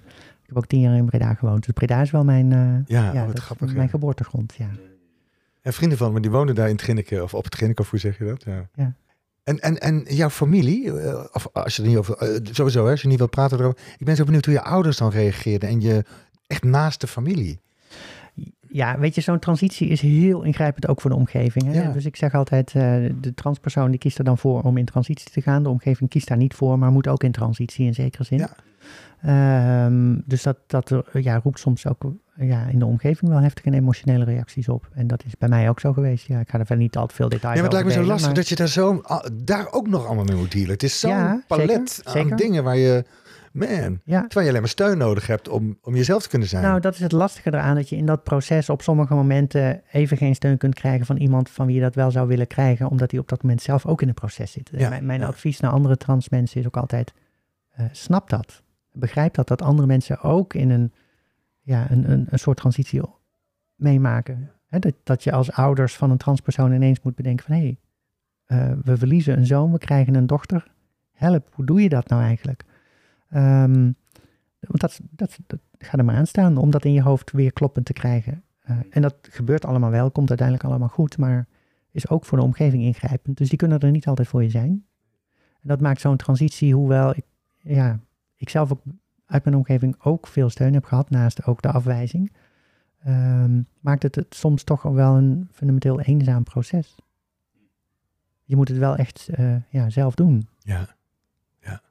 Ik 0.51 0.57
heb 0.57 0.65
ook 0.65 0.69
tien 0.69 0.79
jaar 0.81 0.95
in 0.95 1.05
Breda 1.05 1.33
gewoond. 1.33 1.65
Dus 1.65 1.73
Breda 1.73 2.01
is 2.01 2.11
wel 2.11 2.23
mijn, 2.23 2.51
eh, 2.51 2.97
Ja, 2.97 3.07
oh, 3.07 3.13
ja, 3.13 3.27
grappig. 3.33 3.67
mijn 3.67 3.81
ja. 3.81 3.87
geboortegrond. 3.87 4.55
Ja. 4.57 4.69
En 5.61 5.73
vrienden 5.73 5.97
van 5.97 6.13
me, 6.13 6.19
die 6.19 6.31
wonen 6.31 6.55
daar 6.55 6.67
in 6.67 6.75
het 6.75 6.81
Ginneke, 6.81 7.23
of 7.23 7.33
op 7.33 7.43
het 7.43 7.55
Ginneke, 7.55 7.81
of 7.81 7.89
hoe 7.89 7.99
zeg 7.99 8.17
je 8.17 8.25
dat? 8.25 8.43
Ja. 8.43 8.69
Ja. 8.73 8.93
En, 9.43 9.59
en, 9.59 9.77
en 9.79 10.05
jouw 10.07 10.29
familie, 10.29 10.99
eh, 10.99 11.23
of 11.31 11.47
als 11.53 11.75
je 11.75 11.81
er 11.81 11.87
niet 11.87 11.97
over, 11.97 12.17
eh, 12.17 12.39
sowieso, 12.51 12.85
hè, 12.85 12.91
als 12.91 13.01
je 13.01 13.07
niet 13.07 13.17
wilt 13.17 13.29
praten 13.29 13.59
erover. 13.59 13.79
Ik 13.97 14.05
ben 14.05 14.15
zo 14.15 14.23
benieuwd 14.23 14.45
hoe 14.45 14.53
je 14.53 14.61
ouders 14.61 14.97
dan 14.97 15.09
reageerden 15.09 15.69
en 15.69 15.81
je 15.81 16.03
echt 16.47 16.63
naast 16.63 17.01
de 17.01 17.07
familie. 17.07 17.59
Ja, 18.67 18.99
weet 18.99 19.15
je, 19.15 19.21
zo'n 19.21 19.39
transitie 19.39 19.87
is 19.87 20.01
heel 20.01 20.43
ingrijpend 20.43 20.87
ook 20.87 21.01
voor 21.01 21.09
de 21.09 21.15
omgeving. 21.15 21.65
Hè? 21.65 21.81
Ja. 21.81 21.91
Dus 21.91 22.05
ik 22.05 22.15
zeg 22.15 22.33
altijd, 22.33 22.71
de 22.71 23.31
transpersoon 23.35 23.89
die 23.89 23.99
kiest 23.99 24.17
er 24.17 24.23
dan 24.23 24.37
voor 24.37 24.61
om 24.61 24.77
in 24.77 24.85
transitie 24.85 25.31
te 25.31 25.41
gaan. 25.41 25.63
De 25.63 25.69
omgeving 25.69 26.09
kiest 26.09 26.27
daar 26.27 26.37
niet 26.37 26.53
voor, 26.53 26.79
maar 26.79 26.91
moet 26.91 27.07
ook 27.07 27.23
in 27.23 27.31
transitie 27.31 27.85
in 27.85 27.93
zekere 27.93 28.23
zin. 28.23 28.37
Ja. 28.37 28.55
Ehm, 29.21 30.19
dus 30.25 30.43
dat, 30.43 30.57
dat 30.67 30.89
er, 30.89 31.03
ja, 31.21 31.39
roept 31.43 31.59
soms 31.59 31.87
ook 31.87 32.03
ja, 32.35 32.65
in 32.67 32.79
de 32.79 32.85
omgeving 32.85 33.31
wel 33.31 33.39
heftige 33.39 33.67
en 33.67 33.73
emotionele 33.73 34.23
reacties 34.25 34.69
op. 34.69 34.87
En 34.93 35.07
dat 35.07 35.23
is 35.25 35.37
bij 35.37 35.49
mij 35.49 35.69
ook 35.69 35.79
zo 35.79 35.93
geweest. 35.93 36.27
Ja, 36.27 36.39
ik 36.39 36.49
ga 36.49 36.59
er 36.59 36.65
verder 36.65 36.83
niet 36.83 36.97
al 36.97 37.07
te 37.07 37.15
veel 37.15 37.29
details 37.29 37.55
Ja, 37.55 37.61
maar 37.61 37.71
het 37.71 37.73
lijkt 37.73 37.87
me 37.87 37.93
zo 37.93 37.99
over 37.99 38.11
lastig 38.11 38.33
dat 38.33 38.47
je 38.47 38.55
daar, 38.55 38.67
zo, 38.67 39.01
ah, 39.03 39.25
daar 39.33 39.71
ook 39.71 39.87
nog 39.87 40.05
allemaal 40.05 40.23
mee 40.23 40.35
moet 40.35 40.51
dealen. 40.51 40.71
Het 40.71 40.83
is 40.83 40.99
zo'n 40.99 41.09
Ja, 41.11 41.43
palet 41.47 41.89
zeker, 41.89 42.11
aan 42.11 42.21
zeker. 42.21 42.37
dingen 42.37 42.63
waar 42.63 42.77
je, 42.77 43.05
man, 43.51 43.99
Ja, 44.03 44.21
terwijl 44.21 44.41
je 44.41 44.47
alleen 44.47 44.59
maar 44.61 44.69
steun 44.69 44.97
nodig 44.97 45.27
hebt 45.27 45.49
om, 45.49 45.77
om 45.81 45.95
jezelf 45.95 46.23
te 46.23 46.29
kunnen 46.29 46.47
zijn. 46.47 46.63
Nou, 46.63 46.79
dat 46.79 46.93
is 46.93 46.99
het 46.99 47.11
lastige 47.11 47.53
eraan, 47.53 47.75
dat 47.75 47.89
je 47.89 47.95
in 47.95 48.05
dat 48.05 48.23
proces 48.23 48.69
op 48.69 48.81
sommige 48.81 49.13
momenten 49.13 49.81
even 49.91 50.17
geen 50.17 50.35
steun 50.35 50.57
kunt 50.57 50.75
krijgen 50.75 51.05
van 51.05 51.17
iemand 51.17 51.49
van 51.49 51.65
wie 51.65 51.75
je 51.75 51.81
dat 51.81 51.95
wel 51.95 52.11
zou 52.11 52.27
willen 52.27 52.47
krijgen, 52.47 52.89
omdat 52.89 53.11
hij 53.11 53.19
op 53.19 53.29
dat 53.29 53.41
moment 53.43 53.61
zelf 53.61 53.85
ook 53.85 54.01
in 54.01 54.07
het 54.07 54.17
proces 54.19 54.51
zit. 54.51 54.69
Ja, 54.77 54.99
mijn 55.01 55.23
advies 55.23 55.59
naar 55.59 55.71
andere 55.71 55.97
trans 55.97 56.29
mensen 56.29 56.59
is 56.59 56.65
ook 56.65 56.77
altijd, 56.77 57.13
eh, 57.71 57.85
snap 57.91 58.29
dat. 58.29 58.61
Begrijp 58.91 59.33
dat, 59.33 59.47
dat 59.47 59.61
andere 59.61 59.87
mensen 59.87 60.21
ook 60.21 60.53
in 60.53 60.69
een, 60.69 60.91
ja, 61.61 61.91
een, 61.91 62.11
een, 62.11 62.27
een 62.29 62.39
soort 62.39 62.57
transitie 62.57 63.01
meemaken. 63.75 64.51
Dat, 64.69 64.93
dat 65.03 65.23
je 65.23 65.31
als 65.31 65.51
ouders 65.51 65.95
van 65.95 66.11
een 66.11 66.17
transpersoon 66.17 66.73
ineens 66.73 67.01
moet 67.01 67.15
bedenken 67.15 67.45
van, 67.45 67.55
hé, 67.55 67.61
hey, 67.61 67.77
eh, 68.45 68.77
we 68.83 68.97
verliezen 68.97 69.37
een 69.37 69.45
zoon, 69.45 69.71
we 69.71 69.77
krijgen 69.77 70.15
een 70.15 70.27
dochter. 70.27 70.71
Help, 71.11 71.49
hoe 71.53 71.65
doe 71.65 71.81
je 71.81 71.89
dat 71.89 72.07
nou 72.09 72.21
eigenlijk? 72.21 72.63
Ehm, 73.29 73.91
want 74.59 74.79
dat, 74.79 74.99
dat, 75.09 75.37
dat 75.47 75.59
ga 75.77 75.97
er 75.97 76.05
maar 76.05 76.15
aan 76.15 76.27
staan 76.27 76.57
om 76.57 76.71
dat 76.71 76.85
in 76.85 76.93
je 76.93 77.01
hoofd 77.01 77.31
weer 77.31 77.53
kloppend 77.53 77.85
te 77.85 77.93
krijgen. 77.93 78.43
Eh, 78.61 78.77
en 78.89 79.01
dat 79.01 79.15
gebeurt 79.21 79.65
allemaal 79.65 79.89
wel, 79.89 80.11
komt 80.11 80.29
uiteindelijk 80.29 80.67
allemaal 80.67 80.87
goed, 80.87 81.17
maar 81.17 81.47
is 81.91 82.09
ook 82.09 82.25
voor 82.25 82.37
de 82.37 82.43
omgeving 82.43 82.83
ingrijpend. 82.83 83.37
Dus 83.37 83.49
die 83.49 83.57
kunnen 83.57 83.79
er 83.79 83.91
niet 83.91 84.07
altijd 84.07 84.27
voor 84.27 84.43
je 84.43 84.49
zijn. 84.49 84.85
En 85.61 85.67
dat 85.67 85.81
maakt 85.81 86.01
zo'n 86.01 86.17
transitie, 86.17 86.73
hoewel 86.73 87.09
ik, 87.15 87.25
ja, 87.57 87.99
ik 88.41 88.49
zelf 88.49 88.71
ook 88.71 88.81
uit 89.25 89.43
mijn 89.43 89.55
omgeving 89.55 89.95
ook 90.03 90.27
veel 90.27 90.49
steun 90.49 90.73
heb 90.73 90.83
gehad, 90.83 91.09
naast 91.09 91.45
ook 91.45 91.61
de 91.61 91.71
afwijzing, 91.71 92.31
ehm, 93.03 93.61
maakt 93.79 94.03
het, 94.03 94.15
het 94.15 94.35
soms 94.35 94.63
toch 94.63 94.81
wel 94.81 95.15
een 95.15 95.49
fundamenteel 95.51 96.01
eenzaam 96.01 96.43
proces. 96.43 96.95
Je 98.43 98.55
moet 98.55 98.67
het 98.67 98.77
wel 98.77 98.95
echt 98.95 99.27
eh, 99.27 99.55
ja, 99.69 99.89
zelf 99.89 100.15
doen. 100.15 100.47
Ja, 100.59 100.95
ja. 101.59 101.81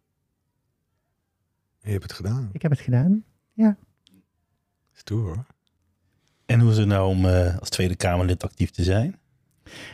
En 1.80 1.86
je 1.86 1.90
hebt 1.90 2.03
het 2.03 2.12
gedaan. 2.12 2.48
Ik 2.53 2.62
heb 2.62 2.70
het 2.70 2.80
gedaan. 2.80 3.24
Stoer 4.92 5.24
hoor. 5.24 5.44
En 6.46 6.61
hoe 6.61 6.70
is 6.70 6.76
het 6.76 6.88
nou 6.88 7.09
om 7.09 7.26
eh, 7.26 7.59
als 7.59 7.68
Tweede 7.68 7.96
Kamerlid 7.96 8.44
actief 8.44 8.70
te 8.70 8.82
zijn? 8.82 9.18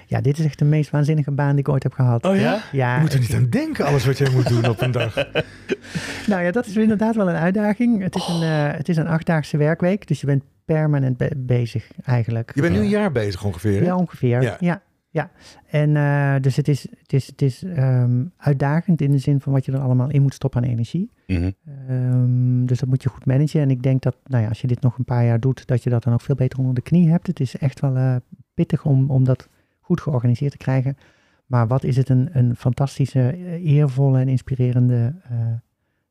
Ja, 0.06 0.20
dit 0.20 0.38
is 0.38 0.44
echt 0.44 0.58
de 0.58 0.64
meest 0.64 0.90
waanzinnige 0.90 1.30
baan 1.30 1.50
die 1.50 1.58
ik 1.58 1.68
ooit 1.68 1.82
heb 1.82 1.92
gehad. 1.92 2.24
Oh 2.26 2.36
ja? 2.36 2.60
Ja, 2.72 2.94
Je 2.94 3.00
moet 3.00 3.12
er 3.12 3.20
niet 3.20 3.34
aan 3.34 3.50
denken, 3.50 3.84
alles 3.86 4.06
wat 4.06 4.18
jij 4.18 4.30
moet 4.30 4.48
doen 4.48 4.68
op 4.68 4.80
een 4.80 4.90
dag. 4.90 5.14
nou 6.30 6.42
ja, 6.42 6.50
dat 6.50 6.66
is 6.66 6.76
inderdaad 6.76 7.16
wel 7.16 7.28
een 7.28 7.34
uitdaging. 7.36 8.02
Het 8.02 8.14
is 8.14 8.28
een, 8.28 8.42
eh, 8.42 8.76
het 8.76 8.88
is 8.88 8.96
een 8.96 9.06
achtdaagse 9.08 9.56
werkweek, 9.56 10.06
dus 10.06 10.20
je 10.20 10.26
bent 10.26 10.42
permanent 10.64 11.16
be- 11.16 11.32
bezig 11.36 11.90
eigenlijk. 12.04 12.52
Je 12.54 12.60
bent 12.60 12.74
nu 12.74 12.80
een 12.80 12.88
jaar 12.88 13.12
bezig 13.12 13.44
ongeveer, 13.44 13.80
hè? 13.80 13.86
Ja, 13.86 13.96
ongeveer. 13.96 14.42
Ja. 14.42 14.56
Ja. 14.60 14.82
ja, 15.10 15.30
En 15.66 15.96
eh, 15.96 16.34
dus 16.40 16.56
het 16.56 16.68
is, 16.68 16.82
het 17.00 17.12
is, 17.12 17.26
het 17.26 17.42
is 17.42 17.62
ehm, 17.62 18.24
uitdagend 18.36 19.00
in 19.00 19.10
de 19.10 19.18
zin 19.18 19.40
van 19.40 19.52
wat 19.52 19.64
je 19.64 19.72
er 19.72 19.78
allemaal 19.78 20.10
in 20.10 20.22
moet 20.22 20.34
stoppen 20.34 20.62
aan 20.62 20.68
energie. 20.68 21.10
Mhm. 21.26 21.50
Ehm, 21.88 22.64
dus 22.64 22.78
dat 22.78 22.88
moet 22.88 23.02
je 23.02 23.08
goed 23.08 23.26
managen. 23.26 23.60
En 23.60 23.70
ik 23.70 23.82
denk 23.82 24.02
dat, 24.02 24.16
nou 24.26 24.42
ja, 24.42 24.48
als 24.48 24.60
je 24.60 24.66
dit 24.66 24.80
nog 24.80 24.98
een 24.98 25.04
paar 25.04 25.24
jaar 25.24 25.40
doet, 25.40 25.66
dat 25.66 25.82
je 25.82 25.90
dat 25.90 26.02
dan 26.02 26.12
ook 26.12 26.20
veel 26.20 26.34
beter 26.34 26.58
onder 26.58 26.74
de 26.74 26.80
knie 26.80 27.10
hebt. 27.10 27.26
Het 27.26 27.40
is 27.40 27.56
echt 27.56 27.80
wel 27.80 27.96
eh, 27.96 28.16
pittig 28.54 28.84
om, 28.84 29.10
om 29.10 29.24
dat 29.24 29.48
goed 29.86 30.00
georganiseerd 30.00 30.50
te 30.52 30.56
krijgen. 30.58 30.96
Maar 31.46 31.66
wat 31.66 31.84
is 31.84 31.96
het 31.96 32.08
een, 32.08 32.28
een 32.32 32.56
fantastische, 32.56 33.20
eh, 33.30 33.66
eervolle 33.74 34.20
en 34.20 34.28
inspirerende 34.28 35.14
eh, 35.30 35.36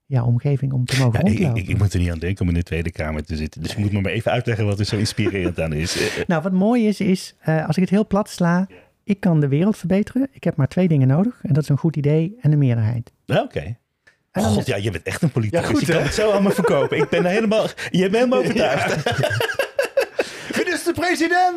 ja, 0.05 0.23
omgeving 0.23 0.73
om 0.73 0.86
te 0.86 0.97
mogen 0.99 1.19
Ja, 1.19 1.26
ik, 1.32 1.38
ik, 1.38 1.39
rondlopen. 1.43 1.69
ik 1.71 1.78
moet 1.78 1.93
er 1.93 1.99
niet 1.99 2.11
aan 2.11 2.19
denken 2.19 2.41
om 2.41 2.47
in 2.47 2.53
de 2.53 2.63
Tweede 2.63 2.91
Kamer 2.91 3.23
te 3.26 3.36
zitten. 3.36 3.61
Dus 3.61 3.71
je 3.73 3.80
moet 3.80 3.91
me 3.91 4.01
maar 4.01 4.11
even 4.11 4.32
uitleggen 4.32 4.65
wat 4.65 4.80
er 4.80 4.86
zo 4.86 4.97
inspirerend 4.97 5.59
aan 5.59 5.73
is. 5.73 5.97
Nou, 6.28 6.41
wat 6.41 6.51
mooi 6.51 6.88
is, 6.88 6.99
is 6.99 7.36
eh, 7.39 7.67
als 7.67 7.76
ik 7.76 7.82
het 7.82 7.91
heel 7.91 8.07
plat 8.07 8.30
sla, 8.30 8.67
ik 9.03 9.19
kan 9.19 9.39
de 9.39 9.47
wereld 9.47 9.78
verbeteren. 9.78 10.28
Ik 10.32 10.43
heb 10.43 10.55
maar 10.55 10.67
twee 10.67 10.88
dingen 10.88 11.07
nodig. 11.07 11.39
En 11.41 11.53
dat 11.53 11.63
is 11.63 11.69
een 11.69 11.78
goed 11.78 11.95
idee 11.95 12.38
en 12.41 12.51
een 12.51 12.57
meerderheid. 12.57 13.13
nou, 13.26 13.43
Oké. 13.43 13.59
En 13.59 14.41
dan- 14.41 14.53
God, 14.53 14.65
ja, 14.65 14.76
je 14.76 14.91
bent 14.91 15.03
echt 15.03 15.21
een 15.21 15.32
politicus. 15.32 15.61
Ja, 15.61 15.67
goed, 15.73 15.86
je 15.86 15.93
kan 15.93 16.01
het 16.03 16.13
zo 16.13 16.32
allemaal 16.32 16.51
verkopen. 16.51 16.97
Ik 16.97 17.09
ben 17.09 17.26
helemaal, 17.26 17.67
je 17.91 17.99
hebt 17.99 18.11
me 18.11 18.17
helemaal 18.17 18.39
overtuigd. 18.43 19.03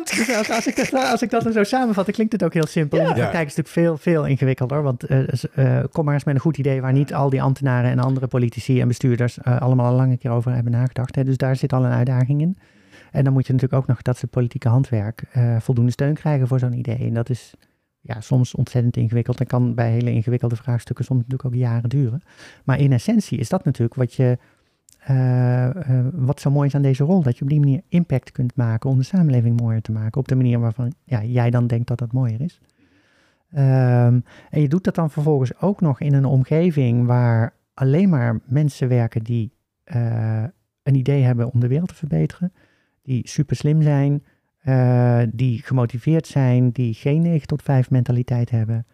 Dus 0.03 0.35
als, 0.37 0.49
als, 0.49 0.67
ik 0.67 0.75
dat, 0.75 0.93
als 0.93 1.21
ik 1.21 1.29
dat 1.29 1.43
dan 1.43 1.51
zo 1.51 1.63
samenvat, 1.63 2.05
dan 2.05 2.13
klinkt 2.13 2.33
het 2.33 2.43
ook 2.43 2.53
heel 2.53 2.67
simpel. 2.67 2.97
In 2.99 3.03
de 3.03 3.09
Ja. 3.09 3.15
praktijk 3.15 3.47
is 3.47 3.55
het 3.55 3.65
natuurlijk 3.65 3.97
veel, 4.01 4.13
veel 4.13 4.25
ingewikkelder. 4.25 4.83
Want 4.83 5.03
eh, 5.03 5.83
kom 5.91 6.05
maar 6.05 6.13
eens 6.13 6.23
met 6.23 6.35
een 6.35 6.41
goed 6.41 6.57
idee 6.57 6.81
waar 6.81 6.93
niet 6.93 7.13
al 7.13 7.29
die 7.29 7.41
ambtenaren 7.41 7.91
en 7.91 7.99
andere 7.99 8.27
politici 8.27 8.81
en 8.81 8.87
bestuurders 8.87 9.37
eh, 9.37 9.61
allemaal 9.61 9.85
al 9.85 9.95
lang 9.95 10.11
een 10.11 10.17
keer 10.17 10.31
over 10.31 10.53
hebben 10.53 10.71
nagedacht. 10.71 11.15
Hè. 11.15 11.23
Dus 11.23 11.37
daar 11.37 11.55
zit 11.55 11.73
al 11.73 11.85
een 11.85 11.91
uitdaging 11.91 12.41
in. 12.41 12.57
En 13.11 13.23
dan 13.23 13.33
moet 13.33 13.47
je 13.47 13.53
natuurlijk 13.53 13.81
ook 13.81 13.87
nog 13.87 14.01
dat 14.01 14.17
ze 14.17 14.27
politieke 14.27 14.69
handwerk 14.69 15.23
voldoende 15.59 15.91
steun 15.91 16.13
krijgen 16.13 16.47
voor 16.47 16.59
zo'n 16.59 16.73
idee. 16.73 16.97
En 16.97 17.13
dat 17.13 17.29
is 17.29 17.53
ja, 18.01 18.21
soms 18.21 18.55
ontzettend 18.55 18.97
ingewikkeld 18.97 19.39
en 19.39 19.47
kan 19.47 19.75
bij 19.75 19.91
hele 19.91 20.11
ingewikkelde 20.11 20.55
vraagstukken 20.55 21.05
soms 21.05 21.19
natuurlijk 21.19 21.45
ook 21.45 21.55
jaren 21.61 21.89
duren. 21.89 22.21
Maar 22.63 22.79
in 22.79 22.91
essentie 22.91 23.37
is 23.39 23.49
dat 23.49 23.65
natuurlijk 23.65 23.95
wat 23.95 24.13
je 24.13 24.37
eh, 24.99 25.65
eh, 25.65 26.05
wat 26.13 26.39
zo 26.39 26.51
mooi 26.51 26.67
is 26.67 26.75
aan 26.75 26.81
deze 26.81 27.03
rol, 27.03 27.21
dat 27.21 27.37
je 27.37 27.43
op 27.43 27.49
die 27.49 27.59
manier 27.59 27.81
impact 27.87 28.31
kunt 28.31 28.55
maken 28.55 28.89
om 28.89 28.97
de 28.97 29.03
samenleving 29.03 29.61
mooier 29.61 29.81
te 29.81 29.91
maken. 29.91 30.19
Op 30.19 30.27
de 30.27 30.35
manier 30.35 30.59
waarvan 30.59 30.93
ja, 31.03 31.23
jij 31.23 31.49
dan 31.49 31.67
denkt 31.67 31.87
dat 31.87 31.97
dat 31.97 32.11
mooier 32.11 32.41
is. 32.41 32.61
Ehm, 33.51 34.19
en 34.49 34.61
je 34.61 34.67
doet 34.67 34.83
dat 34.83 34.95
dan 34.95 35.11
vervolgens 35.11 35.61
ook 35.61 35.81
nog 35.81 35.99
in 35.99 36.13
een 36.13 36.25
omgeving 36.25 37.05
waar 37.05 37.53
alleen 37.73 38.09
maar 38.09 38.39
mensen 38.45 38.87
werken 38.87 39.23
die 39.23 39.51
eh, 39.83 40.43
een 40.83 40.95
idee 40.95 41.23
hebben 41.23 41.51
om 41.51 41.59
de 41.59 41.67
wereld 41.67 41.89
te 41.89 41.95
verbeteren. 41.95 42.53
Die 43.01 43.27
super 43.27 43.55
slim 43.55 43.81
zijn, 43.81 44.23
die 45.31 45.61
gemotiveerd 45.61 46.27
zijn, 46.27 46.71
die 46.71 46.93
geen 46.93 47.21
9 47.21 47.47
tot 47.47 47.61
5 47.61 47.89
mentaliteit 47.89 48.49
hebben. 48.49 48.85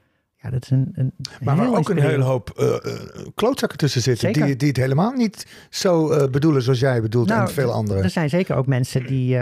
Ja, 0.45 0.51
dat 0.51 0.63
is 0.63 0.69
een. 0.69 0.91
een 0.93 1.13
Maar 1.41 1.55
waar 1.55 1.77
ook 1.77 1.89
een 1.89 1.99
hele 1.99 2.23
hoop 2.23 2.49
eh, 2.49 2.67
eh, 2.67 2.99
klootzakken 3.35 3.77
tussen 3.77 4.01
zitten. 4.01 4.27
Zeker. 4.27 4.45
Die, 4.45 4.55
die 4.55 4.67
het 4.67 4.77
helemaal 4.77 5.11
niet 5.11 5.47
zo 5.69 6.09
eh, 6.11 6.29
bedoelen 6.29 6.61
zoals 6.61 6.79
jij 6.79 7.01
bedoelt 7.01 7.27
Nou, 7.27 7.41
en 7.41 7.53
veel 7.53 7.71
anderen. 7.71 8.03
Er 8.03 8.09
zijn 8.09 8.29
zeker 8.29 8.55
ook 8.55 8.67
mensen 8.67 9.05
die, 9.05 9.39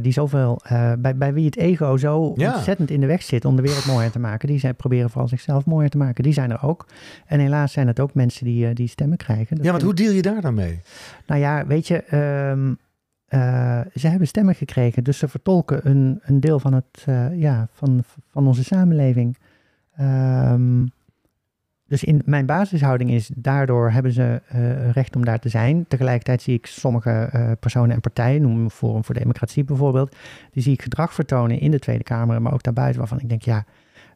die 0.00 0.12
zoveel, 0.12 0.60
bij, 0.98 1.16
bij 1.16 1.32
wie 1.32 1.44
het 1.44 1.56
ego 1.56 1.96
zo 1.96 2.32
Ja. 2.36 2.54
ontzettend 2.54 2.90
in 2.90 3.00
de 3.00 3.06
weg 3.06 3.22
zit 3.22 3.44
om 3.44 3.56
de 3.56 3.62
wereld 3.62 3.86
mooier 3.86 4.10
te 4.10 4.18
maken. 4.18 4.48
Die 4.48 4.58
zijn, 4.58 4.76
proberen 4.76 5.10
vooral 5.10 5.28
zichzelf 5.28 5.64
mooier 5.64 5.90
te 5.90 5.96
maken. 5.98 6.24
Die 6.24 6.32
zijn 6.32 6.50
er 6.50 6.62
ook. 6.62 6.86
En 7.26 7.40
helaas 7.40 7.72
zijn 7.72 7.86
het 7.86 8.00
ook 8.00 8.14
mensen 8.14 8.44
die, 8.44 8.74
die 8.74 8.88
stemmen 8.88 9.16
krijgen. 9.16 9.56
Dat 9.56 9.64
ja, 9.64 9.70
want 9.70 9.82
hoe 9.82 9.94
deal 9.94 10.12
je 10.12 10.22
daar 10.22 10.40
dan 10.40 10.54
mee? 10.54 10.80
Nou 11.26 11.40
ja, 11.40 11.66
weet 11.66 11.86
je, 11.86 12.02
ehm, 12.02 12.74
eh, 13.26 13.80
ze 13.94 14.08
hebben 14.08 14.28
stemmen 14.28 14.54
gekregen. 14.54 15.04
Dus 15.04 15.18
ze 15.18 15.28
vertolken 15.28 15.80
een, 15.88 16.20
een 16.22 16.40
deel 16.40 16.60
van, 16.60 16.74
het, 16.74 17.06
ja, 17.32 17.68
van, 17.72 18.04
van 18.30 18.46
onze 18.46 18.64
samenleving. 18.64 19.36
Ehm, 19.98 20.86
dus 21.86 22.04
in 22.04 22.22
mijn 22.24 22.46
basishouding 22.46 23.10
is, 23.10 23.30
daardoor 23.34 23.90
hebben 23.90 24.12
ze 24.12 24.42
eh, 24.48 24.90
recht 24.90 25.16
om 25.16 25.24
daar 25.24 25.38
te 25.38 25.48
zijn. 25.48 25.86
Tegelijkertijd 25.88 26.42
zie 26.42 26.54
ik 26.54 26.66
sommige 26.66 27.10
eh, 27.10 27.50
personen 27.60 27.94
en 27.94 28.00
partijen, 28.00 28.42
noem 28.42 28.70
Forum 28.70 29.04
voor 29.04 29.14
Democratie 29.14 29.64
bijvoorbeeld, 29.64 30.16
die 30.52 30.62
zie 30.62 30.72
ik 30.72 30.82
gedrag 30.82 31.14
vertonen 31.14 31.60
in 31.60 31.70
de 31.70 31.78
Tweede 31.78 32.04
Kamer, 32.04 32.42
maar 32.42 32.52
ook 32.52 32.62
daarbuiten, 32.62 32.98
waarvan 32.98 33.20
ik 33.20 33.28
denk, 33.28 33.42
ja, 33.42 33.64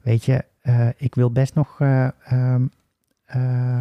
weet 0.02 0.24
je, 0.24 0.44
eh, 0.62 0.88
ik 0.96 1.14
wil 1.14 1.30
best 1.32 1.54
nog 1.54 1.80
eh, 1.80 2.08
ehm, 2.24 2.66
eh, 3.24 3.78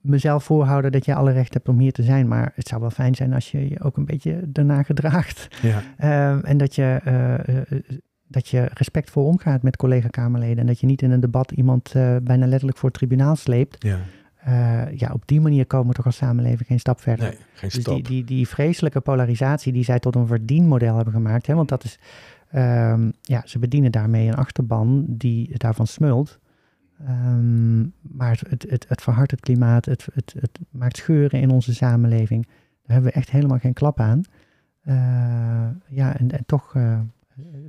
mezelf 0.00 0.44
voorhouden 0.44 0.92
dat 0.92 1.04
jij 1.04 1.14
alle 1.14 1.32
recht 1.32 1.54
hebt 1.54 1.68
om 1.68 1.78
hier 1.78 1.92
te 1.92 2.02
zijn, 2.02 2.28
maar 2.28 2.52
het 2.54 2.68
zou 2.68 2.80
wel 2.80 2.90
fijn 2.90 3.14
zijn 3.14 3.34
als 3.34 3.50
je 3.50 3.68
je 3.68 3.82
ook 3.82 3.96
een 3.96 4.04
beetje 4.04 4.40
daarna 4.46 4.82
gedraagt. 4.82 5.48
Ja. 5.62 5.82
Ehm, 5.96 6.44
en 6.44 6.56
dat 6.56 6.74
je, 6.74 7.00
dat 8.28 8.48
je 8.48 8.68
respectvol 8.72 9.26
omgaat 9.26 9.62
met 9.62 9.76
collega-Kamerleden. 9.76 10.58
En 10.58 10.66
dat 10.66 10.80
je 10.80 10.86
niet 10.86 11.02
in 11.02 11.10
een 11.10 11.20
debat 11.20 11.50
iemand 11.50 11.94
eh, 11.94 12.16
bijna 12.22 12.46
letterlijk 12.46 12.78
voor 12.78 12.88
het 12.88 12.98
tribunaal 12.98 13.36
sleept. 13.36 13.84
ja. 13.84 13.98
Eh, 14.38 14.96
ja, 14.96 15.12
op 15.12 15.22
die 15.26 15.40
manier 15.40 15.66
komen 15.66 15.88
we 15.88 15.94
toch 15.94 16.06
als 16.06 16.16
samenleving 16.16 16.66
geen 16.66 16.78
stap 16.78 17.00
verder. 17.00 17.28
Nee, 17.28 17.38
geen 17.52 17.70
dus 17.74 17.84
die, 17.84 18.02
die, 18.02 18.24
die 18.24 18.48
vreselijke 18.48 19.00
polarisatie 19.00 19.72
die 19.72 19.84
zij 19.84 19.98
tot 19.98 20.14
een 20.14 20.26
verdienmodel 20.26 20.94
hebben 20.94 21.12
gemaakt. 21.12 21.46
Hè, 21.46 21.54
want 21.54 21.68
dat 21.68 21.84
is, 21.84 21.98
ehm, 22.50 23.10
ja, 23.20 23.42
ze 23.44 23.58
bedienen 23.58 23.92
daarmee 23.92 24.28
een 24.28 24.34
achterban 24.34 25.04
die 25.08 25.58
daarvan 25.58 25.86
smult. 25.86 26.38
Ehm, 27.06 27.80
maar 28.00 28.40
het, 28.48 28.66
het, 28.68 28.84
het, 28.88 29.02
verhardt 29.02 29.30
het 29.30 29.40
klimaat, 29.40 29.84
het, 29.84 30.06
het, 30.14 30.34
het 30.40 30.58
maakt 30.70 30.96
scheuren 30.96 31.40
in 31.40 31.50
onze 31.50 31.74
samenleving. 31.74 32.46
Daar 32.46 32.92
hebben 32.96 33.10
we 33.10 33.16
echt 33.18 33.30
helemaal 33.30 33.58
geen 33.58 33.72
klap 33.72 34.00
aan. 34.00 34.22
Eh, 34.82 34.94
ja, 35.88 36.18
en, 36.18 36.30
en 36.30 36.44
toch, 36.46 36.74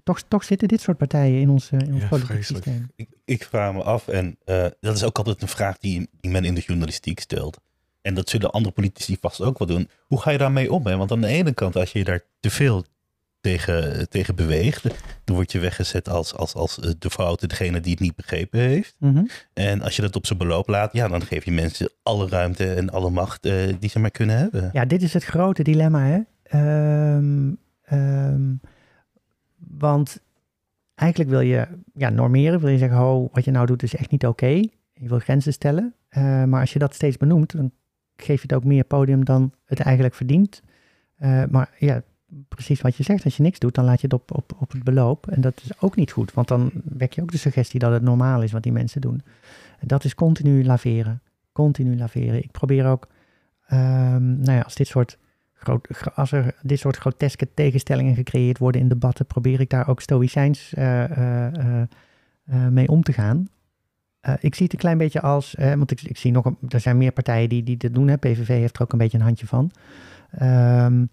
toch, 0.04 0.22
toch 0.28 0.44
zitten 0.44 0.68
dit 0.68 0.82
soort 0.82 0.98
partijen 0.98 1.42
in 1.42 1.50
ons, 1.50 1.72
eh, 1.72 1.80
in 1.80 1.94
ons 1.94 2.02
Ja, 2.02 2.08
politiek 2.08 2.32
vreselijk. 2.34 2.64
systeem. 2.66 2.92
Ik, 2.96 3.10
ik 3.26 3.44
vraag 3.44 3.74
me 3.74 3.84
af, 3.84 4.08
en 4.08 4.38
eh, 4.46 4.66
dat 4.80 4.96
is 4.96 5.04
ook 5.04 5.18
altijd 5.18 5.42
een 5.42 5.48
vraag 5.48 5.78
die, 5.78 6.10
die 6.22 6.32
men 6.32 6.46
in 6.46 6.54
de 6.56 6.62
journalistiek 6.62 7.20
stelt. 7.20 7.60
En 8.02 8.14
dat 8.14 8.30
zullen 8.30 8.52
andere 8.52 8.74
politici 8.74 9.18
vast 9.22 9.42
ook 9.42 9.58
wel 9.58 9.68
doen. 9.68 9.90
Hoe 10.08 10.22
ga 10.22 10.32
je 10.32 10.38
daarmee 10.38 10.72
om? 10.72 10.86
Hè? 10.88 10.98
Want 10.98 11.12
aan 11.12 11.22
de 11.22 11.28
ene 11.28 11.54
kant, 11.54 11.76
als 11.76 11.92
je 11.92 12.04
daar 12.04 12.22
te 12.40 12.50
veel 12.50 12.84
tegen, 13.42 14.10
tegen 14.10 14.36
beweegt, 14.36 14.84
dan 15.24 15.36
word 15.36 15.52
je 15.52 15.60
weggezet 15.60 16.10
als, 16.10 16.34
als, 16.36 16.54
als 16.54 16.80
eh, 16.80 16.92
de 17.00 17.10
foute, 17.10 17.48
degene 17.48 17.80
die 17.80 17.92
het 17.92 18.00
niet 18.02 18.16
begrepen 18.16 18.60
heeft. 18.60 18.96
Mhm. 19.00 19.24
En 19.54 19.82
als 19.82 19.96
je 19.96 20.02
dat 20.02 20.16
op 20.16 20.26
zijn 20.26 20.40
beloop 20.40 20.68
laat, 20.68 20.94
ja, 20.94 21.08
dan 21.08 21.22
geef 21.26 21.46
je 21.46 21.52
mensen 21.52 21.92
alle 22.04 22.28
ruimte 22.28 22.74
en 22.74 22.90
alle 22.90 23.10
macht 23.10 23.46
eh, 23.46 23.54
die 23.80 23.90
ze 23.90 24.00
maar 24.00 24.12
kunnen 24.12 24.38
hebben. 24.38 24.70
Ja, 24.74 24.86
dit 24.86 25.02
is 25.02 25.14
het 25.14 25.24
grote 25.24 25.64
dilemma, 25.64 26.06
hè. 26.06 26.20
Ehm, 26.44 27.52
ehm, 27.84 28.52
want 29.78 30.22
eigenlijk 30.96 31.30
wil 31.30 31.40
je 31.40 31.68
ja, 31.94 32.10
normeren, 32.10 32.60
wil 32.60 32.70
je 32.70 32.78
zeggen, 32.78 32.98
ho, 32.98 33.30
wat 33.32 33.46
je 33.46 33.52
nou 33.52 33.66
doet 33.66 33.84
is 33.84 33.96
echt 33.96 34.12
niet 34.12 34.26
oké. 34.26 34.48
Je 34.94 35.08
wil 35.08 35.20
grenzen 35.20 35.54
stellen. 35.54 35.94
Eh, 36.10 36.44
maar 36.44 36.60
als 36.60 36.74
je 36.74 36.80
dat 36.80 36.94
steeds 36.94 37.18
benoemt, 37.18 37.56
dan 37.56 37.72
geef 38.16 38.36
je 38.42 38.48
het 38.48 38.54
ook 38.54 38.64
meer 38.64 38.84
podium 38.84 39.26
dan 39.26 39.54
het 39.66 39.80
eigenlijk 39.80 40.16
verdient. 40.16 40.62
Eh, 41.16 41.44
maar 41.50 41.76
ja, 41.78 42.04
precies 42.48 42.82
wat 42.82 42.96
je 42.96 43.04
zegt, 43.04 43.24
als 43.24 43.38
je 43.38 43.44
niks 43.44 43.60
doet, 43.60 43.76
dan 43.76 43.86
laat 43.86 44.02
je 44.02 44.08
het 44.08 44.16
op, 44.16 44.36
op, 44.36 44.56
op 44.60 44.72
het 44.72 44.84
beloop. 44.84 45.28
En 45.28 45.42
dat 45.42 45.62
is 45.64 45.82
ook 45.82 45.96
niet 45.96 46.12
goed, 46.12 46.34
want 46.34 46.48
dan 46.48 46.72
wek 46.84 47.14
je 47.14 47.22
ook 47.22 47.32
de 47.32 47.38
suggestie 47.38 47.80
dat 47.80 47.92
het 47.92 48.02
normaal 48.02 48.44
is 48.44 48.52
wat 48.52 48.64
die 48.64 48.72
mensen 48.72 49.02
doen. 49.02 49.22
En 49.80 49.88
dat 49.88 50.04
is 50.04 50.16
continu 50.16 50.66
laveren. 50.66 51.22
Continu 51.52 51.98
laveren. 51.98 52.44
Ik 52.44 52.52
probeer 52.52 52.86
ook, 52.86 53.08
ehm, 53.68 54.40
nou 54.40 54.52
ja, 54.52 54.62
als 54.62 54.76
dit 54.76 54.88
soort 54.88 55.18
groot, 55.60 55.88
als 56.16 56.32
er 56.32 56.56
dit 56.62 56.80
soort 56.80 56.98
groteske 56.98 57.54
tegenstellingen 57.54 58.16
gecreëerd 58.16 58.58
worden 58.58 58.82
in 58.82 58.88
debatten, 58.88 59.26
probeer 59.26 59.60
ik 59.60 59.70
daar 59.70 59.88
ook 59.88 60.02
stoïcijns 60.02 60.74
eh, 60.74 61.04
eh, 61.04 61.82
eh, 62.46 62.68
mee 62.68 62.88
om 62.88 63.04
te 63.04 63.14
gaan. 63.14 63.48
Ik 64.40 64.56
zie 64.56 64.64
het 64.64 64.74
een 64.74 64.80
klein 64.80 64.98
beetje 64.98 65.22
als, 65.22 65.56
eh, 65.56 65.74
want 65.74 65.92
ik, 65.92 66.02
ik 66.02 66.18
zie 66.18 66.32
nog, 66.32 66.46
een, 66.46 66.58
er 66.70 66.80
zijn 66.80 66.98
meer 66.98 67.12
partijen 67.12 67.50
die, 67.50 67.64
die 67.64 67.78
dit 67.78 67.94
doen. 67.94 68.08
Hè. 68.08 68.18
PVV 68.18 68.48
heeft 68.48 68.76
er 68.76 68.82
ook 68.82 68.92
een 68.92 68.98
beetje 68.98 69.18
een 69.18 69.24
handje 69.24 69.48
van. 69.48 69.72
Ehm, 70.32 71.06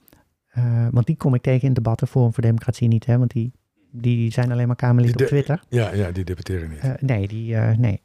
eh, 0.46 0.86
want 0.90 1.06
die 1.06 1.16
kom 1.16 1.34
ik 1.34 1.42
tegen 1.42 1.68
in 1.68 1.74
debatten, 1.74 2.08
Forum 2.08 2.32
voor 2.32 2.42
Democratie 2.42 2.88
niet, 2.88 3.06
hè, 3.06 3.18
want 3.18 3.30
die, 3.30 3.52
die 3.90 4.32
zijn 4.32 4.52
alleen 4.52 4.66
maar 4.66 4.76
Kamerlid 4.76 5.20
op 5.20 5.26
Twitter. 5.26 5.62
Ja, 5.68 5.94
ja, 5.94 6.10
die 6.10 6.24
debatteren 6.24 6.68
niet. 6.68 7.00
Nee, 7.00 7.28
die, 7.28 7.56
nee. 7.56 8.00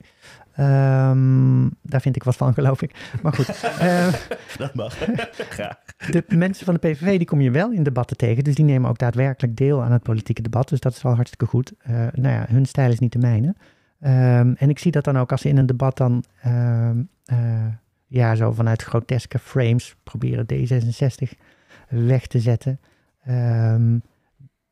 Ehm, 0.55 1.69
daar 1.81 2.01
vind 2.01 2.15
ik 2.15 2.23
wat 2.23 2.35
van, 2.35 2.53
geloof 2.53 2.81
ik. 2.81 3.11
Maar 3.21 3.33
goed, 3.33 3.47
eh, 3.79 4.13
Dat 4.57 4.73
mag. 4.73 4.97
Graag. 5.49 5.77
de 6.09 6.23
mensen 6.27 6.65
van 6.65 6.73
de 6.73 6.79
PVV 6.79 7.17
die 7.17 7.27
kom 7.27 7.41
je 7.41 7.51
wel 7.51 7.71
in 7.71 7.83
debatten 7.83 8.17
tegen. 8.17 8.43
Dus 8.43 8.55
die 8.55 8.65
nemen 8.65 8.89
ook 8.89 8.97
daadwerkelijk 8.97 9.57
deel 9.57 9.83
aan 9.83 9.91
het 9.91 10.03
politieke 10.03 10.41
debat. 10.41 10.69
Dus 10.69 10.79
dat 10.79 10.93
is 10.95 11.01
wel 11.01 11.15
hartstikke 11.15 11.45
goed. 11.45 11.73
Eh, 11.77 11.93
nou 11.95 12.35
ja, 12.35 12.45
hun 12.49 12.65
stijl 12.65 12.91
is 12.91 12.99
niet 12.99 13.11
de 13.11 13.19
mijne. 13.19 13.55
Ehm, 13.99 14.53
en 14.57 14.69
ik 14.69 14.79
zie 14.79 14.91
dat 14.91 15.03
dan 15.03 15.17
ook 15.17 15.31
als 15.31 15.41
ze 15.41 15.49
in 15.49 15.57
een 15.57 15.65
debat 15.65 15.97
dan... 15.97 16.23
ehm, 16.41 17.01
eh, 17.25 17.65
ja, 18.07 18.35
zo 18.35 18.51
vanuit 18.51 18.81
groteske 18.83 19.39
frames 19.39 19.95
proberen 20.03 20.45
D66 20.53 21.37
weg 21.89 22.27
te 22.27 22.39
zetten. 22.39 22.79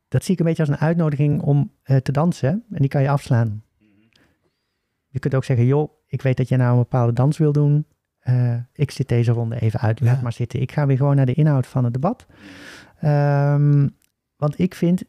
Dat 0.08 0.24
zie 0.24 0.34
ik 0.34 0.40
een 0.40 0.46
beetje 0.46 0.62
als 0.62 0.72
een 0.72 0.86
uitnodiging 0.86 1.42
om 1.42 1.72
te 2.02 2.12
dansen. 2.12 2.48
En 2.50 2.80
die 2.80 2.88
kan 2.88 3.02
je 3.02 3.08
afslaan. 3.08 3.62
Je 5.10 5.18
kunt 5.18 5.34
ook 5.34 5.44
zeggen, 5.44 5.66
joh, 5.66 5.90
ik 6.06 6.22
weet 6.22 6.36
dat 6.36 6.48
je 6.48 6.56
nou 6.56 6.70
een 6.72 6.78
bepaalde 6.78 7.12
dans 7.12 7.38
wil 7.38 7.52
doen. 7.52 7.86
Eh, 8.18 8.54
ik 8.72 8.90
zit 8.90 9.08
deze 9.08 9.32
ronde 9.32 9.60
even 9.60 9.80
uit, 9.80 10.00
laat 10.00 10.16
Ja. 10.16 10.22
maar 10.22 10.32
zitten. 10.32 10.60
Ik 10.60 10.72
ga 10.72 10.86
weer 10.86 10.96
gewoon 10.96 11.16
naar 11.16 11.26
de 11.26 11.34
inhoud 11.34 11.66
van 11.66 11.84
het 11.84 11.92
debat. 11.92 12.26
Ehm, 13.00 13.88
want 14.36 14.58
ik 14.58 14.74
vind 14.74 15.02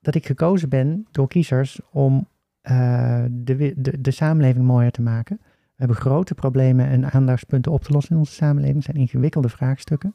dat 0.00 0.14
ik 0.14 0.26
gekozen 0.26 0.68
ben 0.68 1.06
door 1.10 1.28
kiezers 1.28 1.80
om 1.90 2.28
eh, 2.60 3.24
de, 3.30 3.74
de, 3.76 4.00
de 4.00 4.10
samenleving 4.10 4.64
mooier 4.64 4.90
te 4.90 5.02
maken. 5.02 5.36
We 5.42 5.82
hebben 5.82 5.96
grote 5.96 6.34
problemen 6.34 6.86
en 6.86 7.10
aandachtspunten 7.12 7.72
op 7.72 7.82
te 7.82 7.92
lossen 7.92 8.12
in 8.12 8.18
onze 8.18 8.32
samenleving. 8.32 8.76
Het 8.76 8.84
zijn 8.84 8.96
ingewikkelde 8.96 9.48
vraagstukken. 9.48 10.14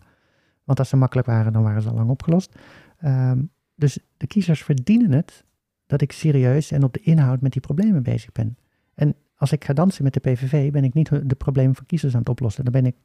Want 0.63 0.79
als 0.79 0.89
ze 0.89 0.97
makkelijk 0.97 1.27
waren, 1.27 1.53
dan 1.53 1.63
waren 1.63 1.81
ze 1.81 1.89
al 1.89 1.95
lang 1.95 2.09
opgelost. 2.09 2.55
Ehm, 2.97 3.41
dus 3.75 3.99
de 4.17 4.27
kiezers 4.27 4.63
verdienen 4.63 5.11
het 5.11 5.45
dat 5.85 6.01
ik 6.01 6.11
serieus 6.11 6.71
en 6.71 6.83
op 6.83 6.93
de 6.93 6.99
inhoud 7.01 7.41
met 7.41 7.51
die 7.51 7.61
problemen 7.61 8.03
bezig 8.03 8.31
ben. 8.31 8.57
En 9.01 9.15
als 9.35 9.51
ik 9.51 9.65
ga 9.65 9.73
dansen 9.73 10.03
met 10.03 10.13
de 10.13 10.19
PVV, 10.19 10.71
ben 10.71 10.83
ik 10.83 10.93
niet 10.93 11.09
de 11.23 11.35
problemen 11.35 11.75
van 11.75 11.85
kiezers 11.85 12.13
aan 12.13 12.19
het 12.19 12.29
oplossen. 12.29 12.63
Dan 12.63 12.73
ben 12.73 12.85
ik, 12.85 12.95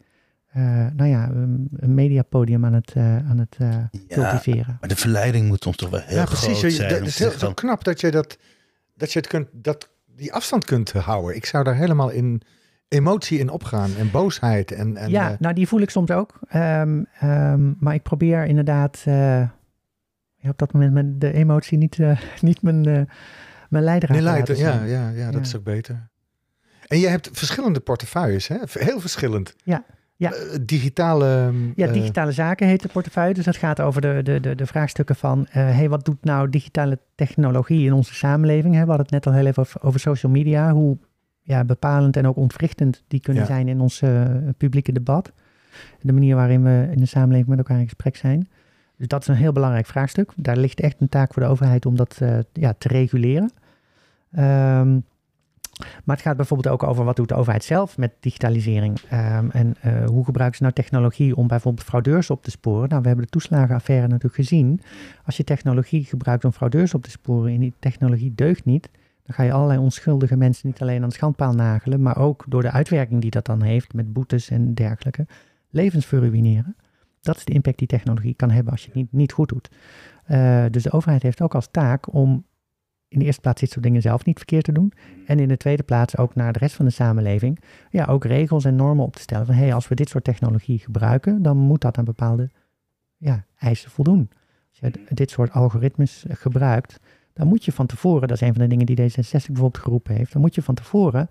eh, 0.47 0.63
nou 0.97 1.11
ja, 1.11 1.29
een, 1.31 1.69
een 1.77 1.95
mediapodium 1.95 2.65
aan 2.65 2.73
het, 2.73 2.93
eh, 2.95 3.17
aan 3.31 3.39
het 3.39 3.57
eh, 3.59 3.69
Ja, 3.69 3.89
cultiveren. 4.09 4.77
maar 4.81 4.89
de 4.89 4.97
verleiding 4.97 5.49
moet 5.49 5.63
soms 5.63 5.77
toch 5.77 5.91
wel 5.91 6.01
heel 6.01 6.17
ja, 6.17 6.25
groot 6.25 6.41
precies. 6.41 6.61
Je- 6.61 6.71
zijn. 6.71 7.01
om 7.01 7.07
is 7.07 7.19
heel 7.19 7.55
knap 7.55 7.85
dat 7.85 8.01
je, 8.01 8.11
dat, 8.11 8.39
dat 8.95 9.13
je 9.13 9.19
het 9.19 9.29
kunt, 9.29 9.49
dat, 9.53 9.91
die 10.17 10.33
afstand 10.33 10.65
kunt 10.65 10.93
houden. 10.93 11.37
Ik 11.37 11.47
zou 11.47 11.65
daar 11.65 11.77
helemaal 11.77 12.11
in 12.11 12.43
emotie 12.89 13.39
in 13.39 13.51
opgaan 13.51 13.91
en 13.99 14.11
boosheid. 14.11 14.73
En, 14.73 14.97
en, 14.97 15.11
ja, 15.11 15.37
nou 15.39 15.55
die 15.55 15.69
voel 15.69 15.81
ik 15.81 15.91
soms 15.91 16.11
ook. 16.11 16.39
Ehm, 16.49 17.03
ehm, 17.21 17.73
maar 17.79 17.95
ik 17.95 18.03
probeer 18.03 18.45
inderdaad 18.45 19.03
eh, 19.05 19.41
ja, 20.37 20.49
op 20.51 20.59
dat 20.59 20.73
moment 20.73 21.21
de 21.21 21.33
emotie 21.33 21.79
niet, 21.79 21.99
eh, 21.99 22.21
niet 22.41 22.63
mijn, 22.63 22.85
eh 22.87 23.01
mijn 23.69 23.85
leidraad 23.85 24.11
nee, 24.17 24.23
laten 24.23 24.57
ja, 24.57 24.85
ja, 24.85 25.09
ja, 25.09 25.25
dat 25.25 25.35
Ja. 25.35 25.41
is 25.41 25.57
ook 25.57 25.65
beter. 25.65 26.09
En 26.87 26.99
je 26.99 27.09
hebt 27.09 27.29
verschillende 27.33 27.81
portefeuilles, 27.81 28.49
hè? 28.49 28.57
heel 28.73 29.01
verschillend. 29.01 29.55
Ja, 29.65 29.85
ja. 30.17 30.33
Eh, 30.33 30.59
digitale. 30.63 31.53
Ja, 31.75 31.87
eh, 31.87 31.93
digitale 31.93 32.33
zaken 32.33 32.67
heet 32.67 32.83
de 32.83 32.89
portefeuille. 32.89 33.35
Dus 33.35 33.45
dat 33.45 33.57
gaat 33.57 33.81
over 33.81 34.01
de, 34.01 34.21
de, 34.23 34.41
de, 34.41 34.55
de 34.55 34.67
vraagstukken 34.67 35.17
van... 35.17 35.47
eh 35.47 35.55
hey, 35.77 35.89
wat 35.89 36.05
doet 36.05 36.25
nou 36.25 36.51
digitale 36.51 36.99
technologie 37.15 37.87
in 37.87 37.93
onze 37.93 38.15
samenleving? 38.15 38.75
Hè? 38.75 38.81
We 38.81 38.87
hadden 38.89 39.07
het 39.07 39.11
net 39.11 39.27
al 39.27 39.33
heel 39.33 39.47
even 39.47 39.63
over, 39.63 39.83
over 39.83 40.01
social 40.01 40.33
media. 40.33 40.73
Hoe 40.73 40.99
ja, 41.43 41.65
bepalend 41.65 42.17
en 42.17 42.27
ook 42.27 42.37
ontwrichtend 42.37 43.05
die 43.09 43.21
kunnen 43.21 43.43
Ja. 43.43 43.49
zijn 43.49 43.69
in 43.69 43.81
ons 43.81 44.03
publieke 44.57 44.93
debat. 44.93 45.33
De 46.01 46.13
manier 46.13 46.37
waarin 46.37 46.63
we 46.63 46.89
in 46.93 46.99
de 46.99 47.07
samenleving 47.07 47.49
met 47.49 47.59
elkaar 47.59 47.79
in 47.79 47.85
gesprek 47.85 48.17
zijn. 48.17 48.49
Dus 48.97 49.09
dat 49.09 49.21
is 49.21 49.29
een 49.29 49.35
heel 49.35 49.53
belangrijk 49.53 49.87
vraagstuk. 49.87 50.33
Daar 50.37 50.57
ligt 50.57 50.81
echt 50.81 51.01
een 51.01 51.09
taak 51.09 51.33
voor 51.33 51.43
de 51.43 51.49
overheid 51.49 51.87
om 51.87 51.97
dat 51.97 52.19
eh, 52.21 52.39
ja, 52.53 52.75
te 52.79 52.89
reguleren. 52.89 53.53
Ehm, 54.33 54.99
maar 56.05 56.17
het 56.17 56.25
gaat 56.25 56.37
bijvoorbeeld 56.37 56.75
ook 56.75 56.83
over 56.83 57.05
wat 57.05 57.17
doet 57.17 57.29
de 57.29 57.35
overheid 57.35 57.65
zelf 57.65 57.99
met 57.99 58.13
digitalisering. 58.21 59.01
Ehm, 59.11 59.49
en 59.51 59.75
eh, 59.81 60.05
hoe 60.05 60.25
gebruiken 60.25 60.57
ze 60.57 60.63
nou 60.63 60.75
technologie 60.75 61.37
om 61.37 61.47
bijvoorbeeld 61.47 61.87
fraudeurs 61.87 62.31
op 62.31 62.43
te 62.43 62.51
sporen. 62.51 62.89
Nou, 62.89 63.01
we 63.01 63.07
hebben 63.07 63.25
de 63.25 63.31
toeslagenaffaire 63.31 64.07
natuurlijk 64.07 64.35
gezien. 64.35 64.81
Als 65.25 65.37
je 65.37 65.45
technologie 65.45 66.05
gebruikt 66.05 66.45
om 66.45 66.53
fraudeurs 66.53 66.95
op 66.95 67.03
te 67.03 67.11
sporen 67.11 67.53
en 67.53 67.61
die 67.61 67.75
technologie 67.79 68.35
deugt 68.35 68.65
niet, 68.65 68.89
dan 69.23 69.35
ga 69.35 69.43
je 69.43 69.53
allerlei 69.53 69.79
onschuldige 69.79 70.37
mensen 70.37 70.67
niet 70.67 70.81
alleen 70.81 71.03
aan 71.03 71.09
de 71.09 71.15
schandpaal 71.15 71.53
nagelen, 71.53 72.03
maar 72.03 72.19
ook 72.19 72.45
door 72.49 72.63
de 72.63 72.71
uitwerking 72.71 73.21
die 73.21 73.31
dat 73.31 73.47
dan 73.47 73.63
heeft 73.63 73.95
met 73.95 74.13
boetes 74.13 74.51
en 74.51 74.75
dergelijke, 74.75 75.27
levens 75.71 76.07
verruineren. 76.07 76.77
Dat 77.27 77.37
is 77.37 77.45
de 77.45 77.53
impact 77.53 77.79
die 77.79 77.87
technologie 77.87 78.35
kan 78.35 78.51
hebben 78.51 78.73
als 78.73 78.81
je 78.81 78.87
het 78.87 78.97
niet, 78.97 79.13
niet 79.13 79.33
goed 79.33 79.49
doet. 79.49 79.71
Eh, 80.25 80.65
dus 80.71 80.83
de 80.83 80.91
overheid 80.91 81.23
heeft 81.23 81.43
ook 81.43 81.55
als 81.55 81.69
taak 81.71 82.13
om 82.15 82.45
in 83.09 83.19
de 83.19 83.25
eerste 83.25 83.41
plaats 83.41 83.61
dit 83.61 83.71
soort 83.71 83.85
dingen 83.85 84.03
zelf 84.03 84.25
niet 84.25 84.37
verkeerd 84.37 84.65
te 84.65 84.73
doen. 84.73 84.93
En 85.27 85.39
in 85.39 85.49
de 85.49 85.57
tweede 85.57 85.83
plaats 85.83 86.17
ook 86.17 86.35
naar 86.35 86.53
de 86.53 86.59
rest 86.59 86.75
van 86.75 86.85
de 86.85 86.91
samenleving. 86.91 87.61
Ja, 87.91 88.05
ook 88.05 88.25
regels 88.25 88.65
en 88.65 88.77
normen 88.77 89.05
op 89.05 89.17
te 89.17 89.23
stellen. 89.23 89.47
Van 89.47 89.55
hey, 89.55 89.75
als 89.75 89.89
we 89.89 89.95
dit 89.95 90.09
soort 90.09 90.25
technologie 90.25 90.79
gebruiken, 90.79 91.43
dan 91.43 91.57
moet 91.57 91.81
dat 91.81 91.99
aan 91.99 92.05
bepaalde 92.05 92.51
ja, 93.17 93.45
eisen 93.57 93.91
voldoen. 93.91 94.31
Als 94.71 94.79
je 94.79 95.15
dit 95.15 95.31
soort 95.31 95.53
algoritmes 95.53 96.27
eh, 96.27 96.37
gebruikt, 96.37 97.01
dan 97.33 97.47
moet 97.47 97.65
je 97.65 97.73
van 97.73 97.87
tevoren, 97.87 98.29
dat 98.29 98.41
is 98.41 98.49
een 98.49 98.55
van 98.55 98.63
de 98.63 98.69
dingen 98.69 98.87
die 98.87 98.97
D66 98.97 99.31
bijvoorbeeld 99.31 99.79
geroepen 99.79 100.15
heeft, 100.15 100.33
dan 100.33 100.41
moet 100.41 100.55
je 100.55 100.63
van 100.63 100.75
tevoren 100.75 101.31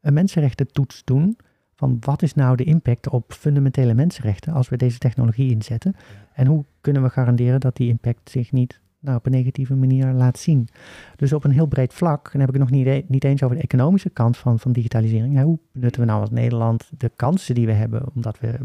een 0.00 0.14
mensenrechtentoets 0.14 1.04
doen 1.04 1.36
van 1.76 1.96
wat 2.00 2.22
is 2.22 2.34
nou 2.34 2.56
de 2.56 2.64
impact 2.64 3.08
op 3.08 3.32
fundamentele 3.32 3.94
mensenrechten 3.94 4.52
als 4.52 4.68
we 4.68 4.76
deze 4.76 4.98
technologie 4.98 5.50
inzetten. 5.50 5.94
En 6.32 6.46
hoe 6.46 6.64
kunnen 6.80 7.02
we 7.02 7.10
garanderen 7.10 7.60
dat 7.60 7.76
die 7.76 7.88
impact 7.88 8.30
zich 8.30 8.52
niet 8.52 8.80
nou, 9.00 9.16
op 9.16 9.26
een 9.26 9.32
negatieve 9.32 9.74
manier 9.74 10.12
laat 10.12 10.38
zien. 10.38 10.68
Dus 11.16 11.32
op 11.32 11.44
een 11.44 11.50
heel 11.50 11.66
breed 11.66 11.94
vlak, 11.94 12.24
en 12.24 12.30
dan 12.30 12.40
heb 12.40 12.48
ik 12.48 12.54
het 12.54 12.70
nog 12.70 12.78
niet, 12.78 12.86
e- 12.86 13.04
niet 13.08 13.24
eens 13.24 13.42
over 13.42 13.56
de 13.56 13.62
economische 13.62 14.10
kant 14.10 14.36
van, 14.36 14.58
van 14.58 14.72
digitalisering. 14.72 15.42
Hoe 15.42 15.58
benutten 15.72 16.00
we 16.00 16.06
nou 16.06 16.20
als 16.20 16.30
Nederland 16.30 16.90
de 16.98 17.10
kansen 17.16 17.54
die 17.54 17.66
we 17.66 17.72
hebben, 17.72 18.02
omdat 18.14 18.40
we 18.40 18.58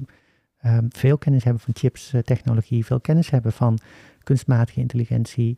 ehm, 0.57 0.85
veel 0.89 1.17
kennis 1.17 1.43
hebben 1.43 1.61
van 1.61 1.73
chips, 1.75 2.13
eh, 2.13 2.21
technologie, 2.21 2.85
veel 2.85 2.99
kennis 2.99 3.29
hebben 3.29 3.51
van 3.51 3.79
kunstmatige 4.23 4.79
intelligentie. 4.79 5.57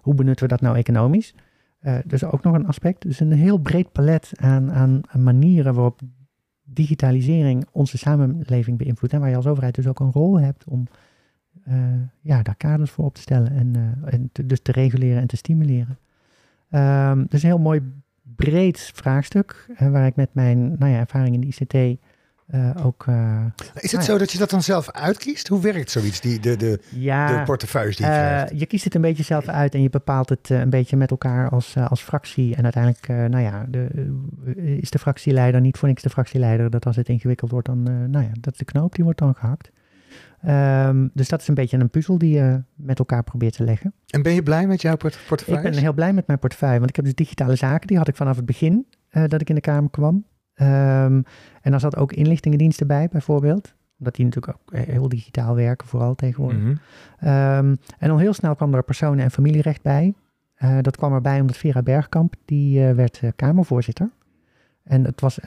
Hoe 0.00 0.14
benutten 0.14 0.46
we 0.46 0.52
dat 0.52 0.60
nou 0.60 0.76
economisch? 0.76 1.34
Eh 1.80 1.98
dus 2.04 2.24
ook 2.24 2.42
nog 2.42 2.54
een 2.54 2.66
aspect. 2.66 3.02
Dus 3.02 3.20
een 3.20 3.32
heel 3.32 3.58
breed 3.58 3.92
palet 3.92 4.32
aan, 4.34 4.72
aan, 4.72 5.00
aan 5.08 5.22
manieren 5.22 5.74
waarop 5.74 6.00
digitalisering 6.72 7.66
onze 7.72 7.98
samenleving 7.98 8.78
beïnvloedt. 8.78 9.14
En 9.14 9.20
waar 9.20 9.28
je 9.28 9.36
als 9.36 9.46
overheid 9.46 9.74
dus 9.74 9.86
ook 9.86 10.00
een 10.00 10.12
rol 10.12 10.40
hebt 10.40 10.64
om 10.64 10.86
eh, 11.64 11.74
ja, 12.20 12.42
daar 12.42 12.56
kaders 12.56 12.90
voor 12.90 13.04
op 13.04 13.14
te 13.14 13.20
stellen 13.20 13.52
en, 13.52 13.76
eh, 13.76 14.14
en 14.14 14.30
dus 14.46 14.60
te 14.60 14.72
reguleren 14.72 15.20
en 15.20 15.26
te 15.26 15.36
stimuleren. 15.36 15.98
Ehm, 16.70 17.24
dus 17.28 17.42
een 17.42 17.48
heel 17.48 17.58
mooi 17.58 17.80
breed 18.36 18.90
vraagstuk, 18.94 19.66
eh, 19.76 19.90
waar 19.90 20.06
ik 20.06 20.16
met 20.16 20.34
mijn 20.34 20.78
nou 20.78 20.92
ja, 20.92 20.98
ervaring 20.98 21.34
in 21.34 21.40
de 21.40 21.46
ICT 21.46 22.00
eh, 22.46 22.70
ook... 22.86 23.04
eh, 23.08 23.44
Is 23.74 23.92
het 23.92 24.00
Ah, 24.00 24.06
zo 24.06 24.18
dat 24.18 24.32
je 24.32 24.38
dat 24.38 24.50
dan 24.50 24.62
zelf 24.62 24.90
uitkiest? 24.90 25.48
Hoe 25.48 25.60
werkt 25.60 25.90
zoiets, 25.90 26.20
die, 26.20 26.40
de, 26.40 26.56
de, 26.56 26.80
ja, 26.90 27.38
de 27.38 27.44
portefeuilles 27.44 27.96
die 27.96 28.06
je 28.06 28.12
krijgt? 28.12 28.58
je 28.60 28.66
kiest 28.66 28.84
het 28.84 28.94
een 28.94 29.00
beetje 29.00 29.22
zelf 29.22 29.46
uit 29.48 29.74
en 29.74 29.82
je 29.82 29.90
bepaalt 29.90 30.28
het 30.28 30.48
een 30.50 30.70
beetje 30.70 30.96
met 30.96 31.10
elkaar 31.10 31.50
als, 31.50 31.76
als 31.76 32.02
fractie. 32.02 32.56
En 32.56 32.62
uiteindelijk, 32.62 33.08
nou 33.08 33.38
ja, 33.40 33.66
de, 33.68 33.88
is 34.80 34.90
de 34.90 34.98
fractieleider 34.98 35.60
niet 35.60 35.76
voor 35.76 35.88
niks 35.88 36.02
de 36.02 36.10
fractieleider. 36.10 36.70
Dat 36.70 36.86
als 36.86 36.96
het 36.96 37.08
ingewikkeld 37.08 37.50
wordt, 37.50 37.66
dan, 37.66 37.82
nou 38.10 38.24
ja, 38.24 38.30
dat 38.40 38.52
is 38.52 38.58
de 38.58 38.64
knoop, 38.64 38.94
die 38.94 39.04
wordt 39.04 39.18
dan 39.18 39.34
gehakt. 39.34 39.70
Ehm, 40.42 41.08
dus 41.14 41.28
dat 41.28 41.40
is 41.40 41.48
een 41.48 41.54
beetje 41.54 41.78
een 41.78 41.90
puzzel 41.90 42.18
die 42.18 42.34
je 42.34 42.62
met 42.74 42.98
elkaar 42.98 43.22
probeert 43.22 43.56
te 43.56 43.64
leggen. 43.64 43.94
En 44.10 44.22
ben 44.22 44.34
je 44.34 44.42
blij 44.42 44.66
met 44.66 44.82
jouw 44.82 44.96
port- 44.96 45.14
Ik 45.14 45.20
portefeuille? 45.28 45.70
ben 45.70 45.78
heel 45.78 45.92
blij 45.92 46.12
met 46.12 46.26
mijn 46.26 46.38
portefeuille, 46.38 46.78
want 46.78 46.90
ik 46.90 46.96
heb 46.96 47.04
dus 47.04 47.14
digitale 47.14 47.56
zaken. 47.56 47.86
Die 47.86 47.96
had 47.96 48.08
ik 48.08 48.16
vanaf 48.16 48.36
het 48.36 48.46
begin 48.46 48.86
dat 49.10 49.40
ik 49.40 49.48
in 49.48 49.54
de 49.54 49.60
Kamer 49.60 49.90
kwam. 49.90 50.24
Ehm, 50.54 51.22
en 51.62 51.70
daar 51.70 51.80
zat 51.80 51.96
ook 51.96 52.12
inlichtingendiensten 52.12 52.86
bij, 52.86 53.08
bijvoorbeeld. 53.08 53.74
Omdat 53.98 54.16
die 54.16 54.24
natuurlijk 54.24 54.58
ook 54.58 54.72
eh, 54.72 54.82
heel 54.82 55.08
digitaal 55.08 55.54
werken, 55.54 55.86
vooral 55.88 56.14
tegenwoordig. 56.14 56.60
Mhm. 56.60 56.74
Ehm, 57.18 57.74
en 57.98 58.10
al 58.10 58.18
heel 58.18 58.32
snel 58.32 58.54
kwam 58.54 58.74
er 58.74 58.82
personen- 58.82 59.24
en 59.24 59.30
familierecht 59.30 59.82
bij. 59.82 60.14
Eh, 60.54 60.78
dat 60.80 60.96
kwam 60.96 61.12
erbij 61.12 61.40
omdat 61.40 61.56
Vera 61.56 61.82
Bergkamp, 61.82 62.34
die 62.44 62.86
eh, 62.86 62.94
werd 62.94 63.20
Kamervoorzitter. 63.36 64.10
En 64.82 65.04
het 65.04 65.20
was 65.20 65.38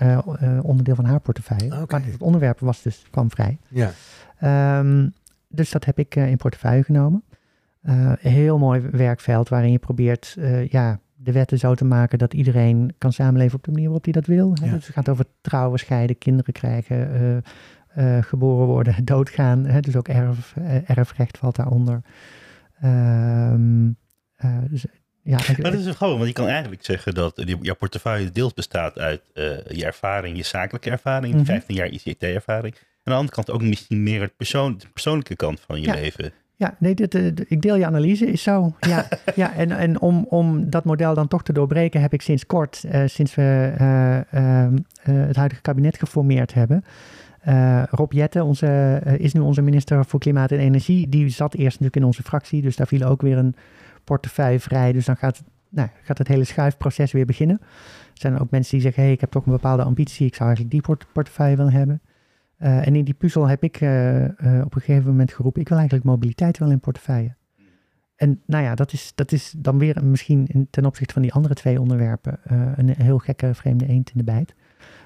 onderdeel 0.62 0.96
van 0.96 1.06
haar 1.06 1.20
portefeuille. 1.20 1.70
Maar 1.70 2.02
het 2.04 2.22
onderwerp 2.22 2.60
was 2.60 2.82
dus, 2.82 3.06
kwam 3.12 3.30
vrij. 3.30 3.58
Ja. 3.68 3.92
Ehm, 4.38 5.10
dus 5.48 5.72
dat 5.72 5.86
heb 5.86 6.00
ik 6.00 6.16
in 6.16 6.38
portefeuille 6.38 6.84
genomen. 6.84 7.24
Heel 8.20 8.58
mooi 8.58 8.82
werkveld 8.92 9.50
waarin 9.50 9.72
je 9.72 9.80
probeert 9.80 10.38
ja, 10.70 11.00
de 11.26 11.32
wetten 11.32 11.58
zo 11.60 11.76
te 11.76 11.86
maken 11.86 12.18
dat 12.18 12.34
iedereen 12.34 12.94
kan 12.98 13.14
samenleven 13.14 13.58
op 13.58 13.64
de 13.64 13.70
manier 13.72 13.86
waarop 13.86 14.04
hij 14.04 14.14
dat 14.14 14.26
wil. 14.26 14.54
Hè. 14.62 14.66
Ja. 14.66 14.72
Dus 14.74 14.86
het 14.86 14.96
gaat 14.96 15.10
over 15.10 15.26
trouwen, 15.42 15.80
scheiden, 15.80 16.18
kinderen 16.18 16.54
krijgen, 16.54 17.14
eh, 17.14 18.18
eh, 18.18 18.24
geboren 18.24 18.68
worden, 18.68 19.06
doodgaan. 19.14 19.66
Hè. 19.66 19.80
Dus 19.80 19.96
ook 19.96 20.08
erf, 20.08 20.54
eh, 20.58 20.90
erfrecht 20.90 21.38
valt 21.38 21.56
daaronder. 21.56 22.02
Ehm, 22.82 23.88
eh, 24.36 24.58
dus, 24.70 24.86
ja, 25.22 25.38
ik- 25.38 25.58
Maar 25.62 25.72
dat 25.72 25.80
is 25.80 25.86
wel 25.86 25.94
grappig, 25.94 26.18
want 26.18 26.30
je 26.30 26.36
kan 26.36 26.48
eigenlijk 26.48 26.84
zeggen 26.86 27.14
dat 27.14 27.36
die- 27.36 27.58
jouw 27.62 27.76
portefeuille 27.76 28.32
deels 28.32 28.54
bestaat 28.54 28.98
uit 29.00 29.22
je 29.68 29.86
ervaring, 29.86 30.38
je 30.38 30.44
zakelijke 30.44 30.90
ervaring, 30.90 31.34
Mhm. 31.36 31.44
15 31.46 31.76
jaar 31.76 31.88
ICT-ervaring. 31.90 32.74
En 32.76 32.82
aan 32.82 33.14
de 33.14 33.20
andere 33.20 33.36
kant 33.36 33.52
ook 33.52 33.62
misschien 33.62 34.04
meer 34.04 34.22
het 34.22 34.36
persoon, 34.38 34.78
de 34.78 34.88
persoonlijke 34.94 35.36
kant 35.36 35.60
van 35.60 35.82
je 35.82 35.88
Ja. 35.88 35.94
leven. 35.94 36.32
Ja, 36.58 36.76
nee, 36.80 36.96
dit, 36.96 37.16
eh, 37.16 37.26
ik 37.26 37.62
deel 37.62 37.76
je 37.76 37.86
analyse, 37.86 38.26
is 38.26 38.44
zo. 38.44 38.74
Ja, 38.90 39.08
ja 39.36 39.54
en, 39.54 39.72
en 39.72 40.02
om, 40.02 40.26
om 40.30 40.70
dat 40.70 40.86
model 40.86 41.14
dan 41.14 41.28
toch 41.28 41.44
te 41.44 41.54
doorbreken, 41.54 42.02
heb 42.02 42.14
ik 42.14 42.22
sinds 42.22 42.46
kort, 42.46 42.84
eh, 42.84 43.02
sinds 43.06 43.36
we 43.36 43.74
eh, 43.78 44.34
ehm, 44.34 44.78
eh, 45.04 45.16
het 45.16 45.36
huidige 45.36 45.62
kabinet 45.62 45.98
geformeerd 45.98 46.54
hebben. 46.54 46.84
Rob 47.90 48.12
Jetten 48.12 48.44
onze, 48.46 49.02
is 49.18 49.34
nu 49.34 49.40
onze 49.40 49.62
minister 49.62 50.06
voor 50.06 50.20
Klimaat 50.20 50.52
en 50.52 50.60
Energie. 50.60 51.10
Die 51.10 51.30
zat 51.30 51.54
eerst 51.54 51.80
natuurlijk 51.80 51.96
in 51.96 52.04
onze 52.04 52.24
fractie, 52.24 52.62
dus 52.62 52.76
daar 52.76 52.88
viel 52.88 53.04
ook 53.08 53.22
weer 53.22 53.38
een 53.38 53.56
portefeuille 54.04 54.60
vrij. 54.60 54.92
Dus 54.92 55.06
dan 55.06 55.18
gaat, 55.18 55.44
nou, 55.70 55.90
gaat 56.04 56.18
het 56.18 56.28
hele 56.28 56.44
schuifproces 56.44 57.12
weer 57.12 57.26
beginnen. 57.26 57.58
Er 57.62 57.68
zijn 58.14 58.40
ook 58.40 58.50
mensen 58.50 58.72
die 58.72 58.82
zeggen, 58.82 59.04
hey, 59.04 59.12
ik 59.12 59.22
heb 59.22 59.32
toch 59.32 59.46
een 59.46 59.52
bepaalde 59.52 59.84
ambitie, 59.84 60.26
ik 60.26 60.36
zou 60.36 60.50
eigenlijk 60.50 60.72
die 60.72 60.82
port- 60.82 61.06
portefeuille 61.12 61.56
willen 61.56 61.74
hebben. 61.74 62.02
Eh, 62.58 62.88
en 62.88 62.96
in 62.96 63.04
die 63.04 63.14
puzzel 63.14 63.48
heb 63.48 63.64
ik 63.64 63.82
eh, 63.82 64.24
eh, 64.26 64.66
op 64.66 64.76
een 64.76 64.82
gegeven 64.82 65.10
moment 65.10 65.34
geroepen, 65.34 65.62
ik 65.62 65.68
wil 65.68 65.78
eigenlijk 65.78 66.08
mobiliteit 66.08 66.58
wel 66.58 66.72
in 66.72 66.80
portefeuille. 66.80 67.36
en 68.16 68.42
nou 68.46 68.64
ja, 68.64 68.76
dat 68.76 68.94
is, 68.94 69.12
dat 69.16 69.32
is 69.32 69.54
dan 69.58 69.78
weer 69.78 70.06
misschien 70.06 70.48
in, 70.48 70.68
ten 70.70 70.86
opzichte 70.86 71.14
van 71.14 71.22
die 71.22 71.34
andere 71.34 71.54
twee 71.54 71.82
onderwerpen 71.82 72.40
een 72.76 72.90
heel 72.90 73.18
gekke 73.18 73.54
vreemde 73.54 73.88
eend 73.88 74.10
in 74.10 74.18
de 74.18 74.24
bijt. 74.24 74.56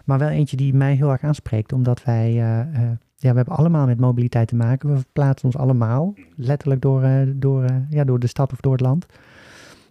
Maar 0.06 0.20
wel 0.20 0.30
eentje 0.30 0.58
die 0.58 0.74
mij 0.74 0.95
heel 0.95 1.12
erg 1.12 1.24
aanspreekt, 1.24 1.74
omdat 1.74 2.04
wij, 2.04 2.34
ja, 2.34 2.68
we 3.16 3.28
hebben 3.28 3.56
allemaal 3.56 3.86
met 3.86 4.00
mobiliteit 4.00 4.47
te 4.47 4.56
maken. 4.56 4.89
We 4.89 4.95
verplaatsen 4.95 5.45
ons 5.45 5.58
allemaal 5.58 6.14
letterlijk 6.36 6.82
door, 6.82 7.08
door, 7.36 7.66
ja, 7.89 8.04
door 8.04 8.20
de 8.20 8.28
stad 8.28 8.52
of 8.52 8.60
door 8.60 8.72
het 8.72 8.82
land. 8.82 9.06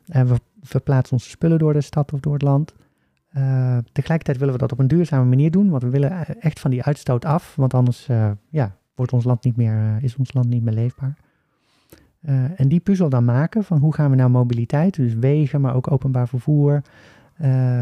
En 0.07 0.27
we 0.27 0.35
verplaatsen 0.63 1.13
onze 1.13 1.29
spullen 1.29 1.59
door 1.59 1.73
de 1.73 1.81
stad 1.81 2.13
of 2.13 2.21
door 2.21 2.33
het 2.33 2.43
land. 2.43 2.75
Eh, 3.29 3.79
tegelijkertijd 3.93 4.39
willen 4.39 4.55
we 4.55 4.61
dat 4.61 4.73
op 4.73 4.79
een 4.79 4.89
duurzame 4.89 5.25
manier 5.25 5.51
doen, 5.51 5.71
want 5.71 5.83
we 5.83 5.91
willen 5.91 6.11
eh, 6.11 6.35
echt 6.39 6.61
van 6.61 6.71
die 6.71 6.83
uitstoot 6.83 7.25
af, 7.25 7.57
want 7.57 7.75
anders 7.75 8.09
eh, 8.09 8.31
ja, 8.49 8.77
wordt 8.95 9.13
ons 9.13 9.25
land 9.25 9.45
niet 9.45 9.57
meer, 9.57 9.99
is 10.01 10.17
ons 10.17 10.33
land 10.33 10.49
niet 10.49 10.63
meer 10.63 10.75
leefbaar. 10.75 11.17
En 12.57 12.69
die 12.69 12.81
puzzel 12.81 13.09
dan 13.09 13.25
maken 13.25 13.65
van 13.65 13.79
hoe 13.79 13.95
gaan 13.95 14.11
we 14.11 14.17
nou 14.17 14.31
mobiliteit, 14.31 14.95
dus 14.95 15.15
wegen, 15.15 15.61
maar 15.61 15.75
ook 15.75 15.91
openbaar 15.91 16.29
vervoer, 16.29 16.83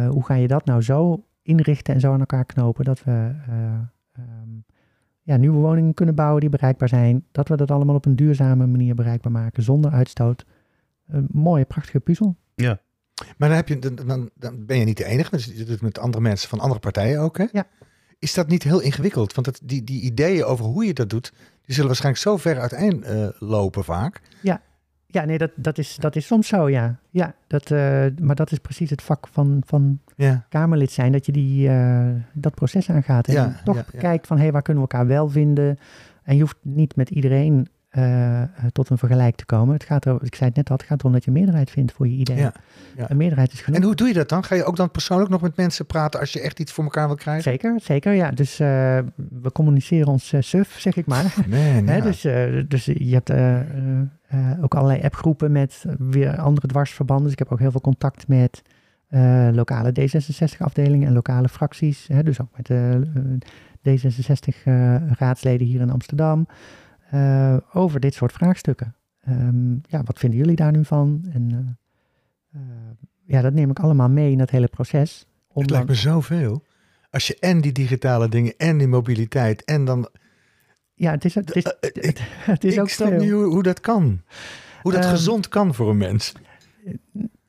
hoe 0.08 0.24
ga 0.24 0.34
je 0.34 0.48
dat 0.48 0.64
nou 0.64 0.82
zo 0.82 1.24
inrichten 1.46 1.94
en 1.94 2.00
zo 2.00 2.12
aan 2.12 2.20
elkaar 2.20 2.44
knopen 2.44 2.84
dat 2.84 3.04
we 3.04 3.10
eh, 3.10 3.64
ehm, 4.12 4.50
ja, 5.22 5.36
nieuwe 5.36 5.58
woningen 5.58 5.94
kunnen 5.94 6.14
bouwen 6.14 6.40
die 6.40 6.50
bereikbaar 6.50 6.88
zijn, 6.88 7.24
dat 7.32 7.48
we 7.48 7.56
dat 7.56 7.70
allemaal 7.70 7.94
op 7.94 8.04
een 8.04 8.16
duurzame 8.16 8.66
manier 8.66 8.94
bereikbaar 8.94 9.32
maken, 9.32 9.62
zonder 9.62 9.90
uitstoot. 9.90 10.46
Een 11.06 11.28
mooie, 11.32 11.64
prachtige 11.64 12.00
puzzel. 12.00 12.36
Maar 13.36 13.48
dan, 13.48 13.56
heb 13.56 13.68
je, 13.68 13.78
dan, 13.78 14.30
dan, 14.34 14.66
ben 14.66 14.78
je 14.78 14.84
niet 14.84 14.96
de 14.96 15.04
enige. 15.04 15.30
Dus 15.30 15.44
je 15.44 15.54
doet 15.54 15.68
het 15.68 15.80
met 15.80 15.98
andere 15.98 16.22
mensen 16.22 16.48
van 16.48 16.60
andere 16.60 16.80
partijen 16.80 17.20
ook. 17.20 17.38
Hè? 17.38 17.44
Ja. 17.52 17.66
Is 18.18 18.34
dat 18.34 18.48
niet 18.48 18.62
heel 18.62 18.80
ingewikkeld? 18.80 19.34
Want 19.34 19.46
het, 19.46 19.60
die, 19.62 19.84
die 19.84 20.00
ideeën 20.00 20.44
over 20.44 20.64
hoe 20.64 20.86
je 20.86 20.94
dat 20.94 21.10
doet, 21.10 21.32
die 21.64 21.74
zullen 21.74 21.86
waarschijnlijk 21.86 22.24
zo 22.24 22.36
ver 22.36 22.60
uiteen 22.60 23.04
eh, 23.04 23.28
lopen 23.38 23.84
vaak. 23.84 24.20
Ja, 25.06 25.24
nee, 25.24 25.38
dat, 25.38 25.50
dat, 25.54 25.78
is, 25.78 25.96
dat 25.96 26.16
is 26.16 26.26
soms 26.26 26.48
zo, 26.48 26.68
ja. 26.68 26.98
ja 27.10 27.34
dat, 27.46 27.70
eh, 27.70 28.06
maar 28.20 28.34
dat 28.34 28.52
is 28.52 28.58
precies 28.58 28.90
het 28.90 29.02
vak 29.02 29.26
van, 29.28 29.62
van 29.66 30.00
Ja. 30.16 30.46
Kamerlid 30.48 30.90
zijn, 30.90 31.12
dat 31.12 31.26
je 31.26 31.32
die, 31.32 31.68
eh, 31.68 32.08
dat 32.32 32.54
proces 32.54 32.90
aangaat. 32.90 33.26
En 33.26 33.34
Ja, 33.34 33.60
toch 33.64 33.76
ja, 33.76 33.84
ja. 33.92 33.98
kijkt 33.98 34.26
van, 34.26 34.38
hé, 34.38 34.50
waar 34.50 34.62
kunnen 34.62 34.82
we 34.82 34.88
elkaar 34.90 35.06
wel 35.08 35.28
vinden? 35.28 35.78
En 36.22 36.34
je 36.34 36.40
hoeft 36.40 36.56
niet 36.62 36.96
met 36.96 37.10
iedereen 37.10 37.68
eh, 37.96 38.42
eh, 38.42 38.48
tot 38.72 38.90
een 38.90 38.98
vergelijk 38.98 39.36
te 39.36 39.44
komen. 39.44 39.74
Het 39.74 39.84
gaat 39.84 40.04
er, 40.04 40.18
ik 40.20 40.34
zei 40.34 40.48
het 40.48 40.56
net 40.56 40.70
al, 40.70 40.76
het 40.76 40.86
gaat 40.86 41.00
erom 41.00 41.12
dat 41.12 41.24
je 41.24 41.30
meerderheid 41.30 41.70
vindt 41.70 41.92
voor 41.92 42.08
je 42.08 42.14
idee. 42.14 42.36
Ja, 42.36 42.52
ja. 42.96 43.10
Een 43.10 43.16
meerderheid 43.16 43.52
is 43.52 43.60
genoeg. 43.60 43.80
En 43.80 43.86
hoe 43.86 43.94
doe 43.94 44.08
je 44.08 44.14
dat 44.14 44.28
dan? 44.28 44.44
Ga 44.44 44.54
je 44.54 44.64
ook 44.64 44.76
dan 44.76 44.90
persoonlijk 44.90 45.30
nog 45.30 45.40
met 45.40 45.56
mensen 45.56 45.86
praten 45.86 46.20
als 46.20 46.32
je 46.32 46.40
echt 46.40 46.60
iets 46.60 46.72
voor 46.72 46.84
elkaar 46.84 47.06
wil 47.06 47.16
krijgen? 47.16 47.42
Zeker, 47.42 47.80
zeker, 47.82 48.12
ja. 48.12 48.30
Dus 48.30 48.60
eh, 48.60 48.98
we 49.40 49.52
communiceren 49.52 50.06
ons 50.06 50.34
suf, 50.38 50.78
zeg 50.78 50.96
ik 50.96 51.06
maar. 51.06 51.34
Man, 51.48 51.86
Hè, 51.86 51.96
ja. 51.96 52.00
dus, 52.02 52.20
dus 52.68 52.84
je 52.84 53.20
hebt 53.22 53.30
ook 54.62 54.74
allerlei 54.74 55.02
appgroepen 55.02 55.52
met 55.52 55.84
weer 55.98 56.36
andere 56.36 56.66
dwarsverbanden. 56.66 57.24
Dus 57.24 57.32
ik 57.32 57.38
heb 57.38 57.52
ook 57.52 57.60
heel 57.60 57.70
veel 57.70 57.80
contact 57.80 58.28
met 58.28 58.62
lokale 59.52 59.92
D66-afdelingen 60.00 61.06
en 61.06 61.14
lokale 61.14 61.48
fracties. 61.48 62.06
Hè, 62.12 62.22
dus 62.22 62.40
ook 62.40 62.56
met 62.56 62.66
de 62.66 63.08
D66-raadsleden 63.88 65.66
hier 65.66 65.80
in 65.80 65.90
Amsterdam. 65.90 66.46
Eh, 67.10 67.56
over 67.72 68.00
dit 68.00 68.14
soort 68.14 68.32
vraagstukken. 68.32 68.94
Ehm, 69.20 69.72
ja, 69.72 70.02
wat 70.04 70.18
vinden 70.18 70.38
jullie 70.38 70.56
daar 70.56 70.72
nu 70.72 70.84
van? 70.84 71.26
En 71.32 71.50
eh, 72.52 72.60
eh, 72.60 72.66
ja, 73.26 73.40
dat 73.42 73.52
neem 73.52 73.70
ik 73.70 73.78
allemaal 73.78 74.08
mee 74.08 74.30
in 74.30 74.38
dat 74.38 74.50
hele 74.50 74.68
proces. 74.68 75.26
Het 75.52 75.70
lijkt 75.70 75.88
me 75.88 75.94
zoveel. 75.94 76.64
Als 77.10 77.26
je 77.26 77.36
en 77.40 77.60
die 77.60 77.72
digitale 77.72 78.28
dingen 78.28 78.54
en 78.56 78.78
die 78.78 78.86
mobiliteit 78.88 79.64
en 79.64 79.84
dan... 79.84 80.08
ja, 80.94 81.10
het 81.10 81.24
is, 81.24 81.34
het 81.34 81.54
is, 81.54 81.64
het, 82.44 82.64
is 82.64 82.74
ik 82.74 82.80
ook 82.80 82.88
snap 82.88 83.08
veel. 83.08 83.18
niet 83.20 83.30
hoe, 83.30 83.44
hoe 83.44 83.62
dat 83.62 83.80
kan. 83.80 84.22
Hoe 84.82 84.92
dat 84.92 85.02
Ehm, 85.04 85.10
gezond 85.10 85.48
kan 85.48 85.74
voor 85.74 85.90
een 85.90 85.96
mens. 85.96 86.32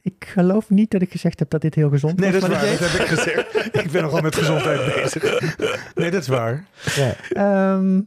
Ik 0.01 0.25
geloof 0.27 0.69
niet 0.69 0.91
dat 0.91 1.01
ik 1.01 1.11
gezegd 1.11 1.39
heb 1.39 1.49
dat 1.49 1.61
dit 1.61 1.75
heel 1.75 1.89
gezond 1.89 2.19
Nee, 2.19 2.31
was. 2.31 2.41
dat 2.41 2.49
is 2.51 2.57
waar. 2.57 2.69
Dat 2.79 2.91
heb 2.91 3.01
ik 3.01 3.07
gezegd. 3.17 3.75
Ik 3.75 3.91
ben 3.91 4.01
nogal 4.01 4.21
met 4.21 4.35
gezondheid 4.35 4.95
bezig. 4.95 5.55
Nee, 5.95 6.11
dat 6.11 6.21
is 6.21 6.27
waar. 6.27 6.65
Ja. 6.95 7.13
Ehm, 7.29 8.01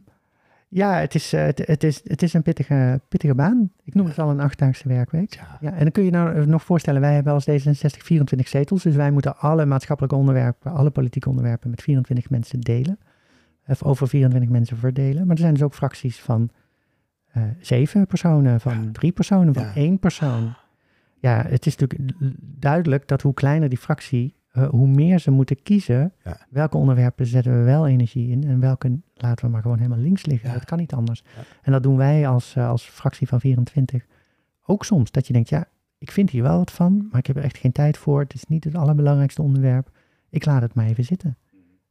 ja, 0.73 0.99
het 0.99 1.15
is, 1.15 1.33
eh, 1.33 1.43
het, 1.43 1.67
het 1.67 1.83
is, 1.83 2.01
het 2.03 2.21
is 2.21 2.33
een 2.33 2.41
pittige, 2.41 3.01
pittige 3.09 3.35
baan. 3.35 3.71
Ik 3.83 3.93
noem 3.93 4.05
het 4.05 4.19
al 4.19 4.29
een 4.29 4.39
achtdaagse 4.39 4.87
werkweek. 4.87 5.33
Ja. 5.33 5.57
Ja, 5.61 5.71
en 5.73 5.79
dan 5.79 5.91
kun 5.91 6.03
je 6.03 6.11
nou 6.11 6.35
eh, 6.35 6.45
nog 6.45 6.63
voorstellen, 6.63 7.01
wij 7.01 7.13
hebben 7.13 7.33
als 7.33 7.49
D66 7.49 7.97
24 7.97 8.47
zetels. 8.47 8.83
Dus 8.83 8.95
wij 8.95 9.11
moeten 9.11 9.37
alle 9.37 9.65
maatschappelijke 9.65 10.15
onderwerpen, 10.17 10.71
alle 10.71 10.89
politieke 10.89 11.29
onderwerpen 11.29 11.69
met 11.69 11.81
24 11.81 12.29
mensen 12.29 12.59
delen. 12.61 12.99
Of 13.67 13.83
over 13.83 14.07
24 14.07 14.49
mensen 14.51 14.77
verdelen. 14.77 15.21
Maar 15.27 15.35
er 15.35 15.41
zijn 15.41 15.53
dus 15.53 15.63
ook 15.63 15.73
fracties 15.73 16.19
van 16.19 16.49
eh, 17.31 17.43
zeven 17.59 18.07
personen, 18.07 18.59
van 18.61 18.83
Ja. 18.83 18.89
drie 18.91 19.11
personen, 19.11 19.53
van 19.53 19.63
Ja. 19.63 19.75
één 19.75 19.99
persoon. 19.99 20.53
Ja, 21.19 21.45
het 21.47 21.65
is 21.65 21.75
natuurlijk 21.75 22.13
duidelijk 22.59 23.07
dat 23.07 23.21
hoe 23.21 23.33
kleiner 23.33 23.69
die 23.69 23.77
fractie, 23.77 24.35
eh, 24.51 24.69
hoe 24.69 24.87
meer 24.87 25.19
ze 25.19 25.31
moeten 25.31 25.63
kiezen. 25.63 26.13
Ja. 26.23 26.45
Welke 26.49 26.77
onderwerpen 26.77 27.25
zetten 27.25 27.57
we 27.57 27.63
wel 27.63 27.87
energie 27.87 28.29
in 28.29 28.43
en 28.43 28.59
welke 28.59 28.99
laten 29.13 29.45
we 29.45 29.51
maar 29.51 29.61
gewoon 29.61 29.77
helemaal 29.77 29.99
links 29.99 30.25
liggen. 30.25 30.49
Ja. 30.49 30.55
Dat 30.55 30.65
kan 30.65 30.77
niet 30.77 30.93
anders. 30.93 31.23
Ja. 31.35 31.41
En 31.61 31.71
dat 31.71 31.83
doen 31.83 31.97
wij 31.97 32.27
als, 32.27 32.55
eh, 32.55 32.69
als 32.69 32.83
fractie 32.83 33.27
van 33.27 33.39
24 33.39 34.05
ook 34.65 34.85
soms. 34.85 35.11
Dat 35.11 35.27
je 35.27 35.33
denkt, 35.33 35.49
ja, 35.49 35.67
ik 35.97 36.11
vind 36.11 36.29
hier 36.29 36.43
wel 36.43 36.57
wat 36.57 36.71
van, 36.71 37.07
maar 37.11 37.19
ik 37.19 37.27
heb 37.27 37.35
er 37.35 37.43
echt 37.43 37.57
geen 37.57 37.71
tijd 37.71 37.97
voor. 37.97 38.19
Het 38.19 38.33
is 38.33 38.45
niet 38.45 38.63
het 38.63 38.75
allerbelangrijkste 38.75 39.41
onderwerp. 39.41 39.89
Ik 40.29 40.45
laat 40.45 40.61
het 40.61 40.73
maar 40.73 40.85
even 40.85 41.03
zitten. 41.03 41.37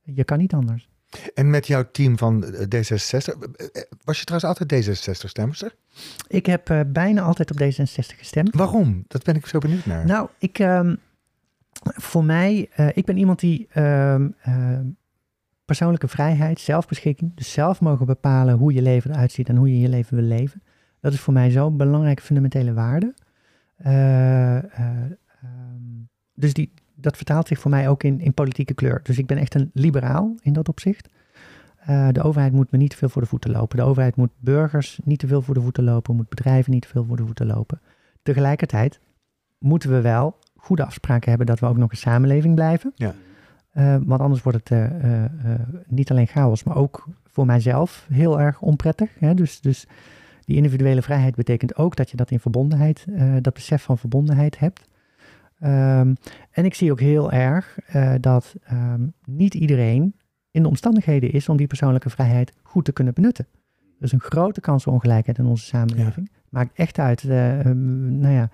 Je 0.02 0.24
kan 0.24 0.38
niet 0.38 0.54
anders. 0.54 0.88
En 1.34 1.50
met 1.50 1.66
jouw 1.66 1.90
team 1.92 2.18
van 2.18 2.44
eh, 2.44 2.60
D66, 2.60 3.38
eh, 3.56 3.66
eh, 3.72 3.82
was 4.04 4.18
je 4.18 4.24
trouwens 4.24 4.44
altijd 4.44 4.86
D66-stemster? 4.86 5.74
Ik 6.28 6.46
heb 6.46 6.84
bijna 6.86 7.22
altijd 7.22 7.50
op 7.50 7.60
D66 7.60 8.18
gestemd. 8.18 8.54
Waarom? 8.54 9.04
Dat 9.08 9.24
ben 9.24 9.34
ik 9.34 9.46
zo 9.46 9.58
benieuwd 9.58 9.86
naar. 9.86 10.06
Nou, 10.06 10.28
ik, 10.38 10.58
ehm, 10.58 10.94
voor 11.80 12.24
mij, 12.24 12.68
eh, 12.72 12.88
ik 12.94 13.04
ben 13.04 13.16
iemand 13.16 13.40
die 13.40 13.68
ehm, 13.70 14.28
ehm, 14.42 14.86
persoonlijke 15.64 16.08
vrijheid, 16.08 16.60
zelfbeschikking, 16.60 17.34
dus 17.34 17.52
zelf 17.52 17.80
mogen 17.80 18.06
bepalen 18.06 18.56
hoe 18.56 18.72
je 18.72 18.82
leven 18.82 19.10
eruit 19.10 19.32
ziet 19.32 19.48
en 19.48 19.56
hoe 19.56 19.72
je 19.72 19.80
je 19.80 19.88
leven 19.88 20.16
wil 20.16 20.24
leven. 20.24 20.62
Dat 21.00 21.12
is 21.12 21.20
voor 21.20 21.32
mij 21.32 21.50
zo'n 21.50 21.76
belangrijke 21.76 22.22
fundamentele 22.22 22.72
waarde. 22.72 23.14
Eh, 23.76 24.56
eh, 24.56 24.64
ehm, 24.78 26.04
dus 26.34 26.54
die, 26.54 26.72
dat 26.94 27.16
vertaalt 27.16 27.48
zich 27.48 27.58
voor 27.58 27.70
mij 27.70 27.88
ook 27.88 28.02
in, 28.02 28.20
in 28.20 28.34
politieke 28.34 28.74
kleur. 28.74 29.00
Dus 29.02 29.18
ik 29.18 29.26
ben 29.26 29.38
echt 29.38 29.54
een 29.54 29.70
liberaal 29.74 30.34
in 30.42 30.52
dat 30.52 30.68
opzicht. 30.68 31.08
De 32.10 32.22
overheid 32.22 32.52
moet 32.52 32.70
me 32.70 32.78
niet 32.78 32.90
te 32.90 32.96
veel 32.96 33.08
voor 33.08 33.22
de 33.22 33.28
voeten 33.28 33.50
lopen. 33.50 33.76
De 33.76 33.82
overheid 33.82 34.16
moet 34.16 34.30
burgers 34.38 35.00
niet 35.04 35.18
te 35.18 35.26
veel 35.26 35.42
voor 35.42 35.54
de 35.54 35.60
voeten 35.60 35.84
lopen, 35.84 36.16
moet 36.16 36.28
bedrijven 36.28 36.72
niet 36.72 36.82
te 36.82 36.88
veel 36.88 37.04
voor 37.04 37.16
de 37.16 37.26
voeten 37.26 37.46
lopen. 37.46 37.80
Tegelijkertijd 38.22 39.00
moeten 39.58 39.90
we 39.90 40.00
wel 40.00 40.38
goede 40.60 40.84
afspraken 40.84 41.28
hebben 41.28 41.46
dat 41.46 41.60
we 41.60 41.66
ook 41.66 41.76
nog 41.76 41.90
een 41.90 41.96
samenleving 41.96 42.54
blijven. 42.54 42.92
Ja. 42.94 43.14
Eh, 43.70 43.96
want 44.04 44.20
anders 44.20 44.42
wordt 44.42 44.58
het 44.58 44.70
eh, 44.70 45.24
eh, 45.24 45.30
niet 45.86 46.10
alleen 46.10 46.26
chaos, 46.26 46.64
maar 46.64 46.76
ook 46.76 47.06
voor 47.24 47.46
mijzelf 47.46 48.06
heel 48.12 48.40
erg 48.40 48.60
onprettig. 48.60 49.10
Hè? 49.18 49.34
Dus, 49.34 49.60
dus 49.60 49.86
die 50.44 50.56
individuele 50.56 51.02
vrijheid 51.02 51.34
betekent 51.34 51.76
ook 51.76 51.96
dat 51.96 52.10
je 52.10 52.16
dat 52.16 52.30
in 52.30 52.40
verbondenheid, 52.40 53.06
dat 53.40 53.54
besef 53.54 53.82
van 53.82 53.98
verbondenheid 53.98 54.58
hebt. 54.58 54.88
Ehm, 55.58 56.14
en 56.50 56.64
ik 56.64 56.74
zie 56.74 56.90
ook 56.90 57.00
heel 57.00 57.32
erg 57.32 57.78
dat 58.20 58.54
ehm, 58.64 59.06
niet 59.24 59.54
iedereen 59.54 60.14
in 60.50 60.62
de 60.62 60.68
omstandigheden 60.68 61.32
is 61.32 61.48
om 61.48 61.56
die 61.56 61.66
persoonlijke 61.66 62.10
vrijheid 62.10 62.52
goed 62.62 62.84
te 62.84 62.92
kunnen 62.92 63.14
benutten. 63.14 63.46
Er 63.98 64.06
is 64.06 64.12
een 64.12 64.20
grote 64.20 64.60
kansenongelijkheid 64.60 65.38
in 65.38 65.46
onze 65.46 65.64
samenleving. 65.64 66.30
Maakt 66.48 66.78
echt 66.78 66.98
uit, 66.98 67.24
eh, 67.24 67.60
ehm, 67.60 68.18
nou 68.18 68.34
ja, 68.34 68.50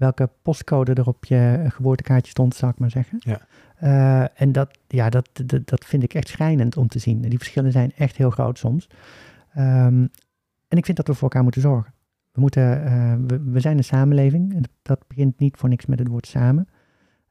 welke 0.00 0.30
postcode 0.42 0.92
er 0.92 1.06
op 1.06 1.24
je 1.24 1.64
geboortekaartje 1.68 2.30
stond, 2.30 2.54
zal 2.54 2.68
ik 2.68 2.78
maar 2.78 2.90
zeggen. 2.90 3.18
Ja. 3.18 3.40
Eh, 3.76 4.40
en 4.42 4.52
dat, 4.52 4.78
ja, 4.86 5.10
dat, 5.10 5.28
dat, 5.44 5.68
dat 5.68 5.84
vind 5.84 6.02
ik 6.02 6.14
echt 6.14 6.28
schrijnend 6.28 6.76
om 6.76 6.88
te 6.88 6.98
zien. 6.98 7.20
Die 7.20 7.38
verschillen 7.38 7.72
zijn 7.72 7.92
echt 7.96 8.16
heel 8.16 8.30
groot 8.30 8.58
soms. 8.58 8.88
Ehm, 9.52 10.06
en 10.68 10.78
ik 10.78 10.84
vind 10.84 10.96
dat 10.96 11.06
we 11.06 11.14
voor 11.14 11.22
elkaar 11.22 11.42
moeten 11.42 11.60
zorgen. 11.60 11.92
We, 12.32 12.40
moeten, 12.40 12.84
eh, 12.84 13.14
we, 13.26 13.40
we 13.42 13.60
zijn 13.60 13.76
een 13.76 13.84
samenleving 13.84 14.54
en 14.54 14.62
dat 14.82 15.04
begint 15.08 15.38
niet 15.38 15.56
voor 15.56 15.68
niks 15.68 15.86
met 15.86 15.98
het 15.98 16.08
woord 16.08 16.26
samen. 16.26 16.68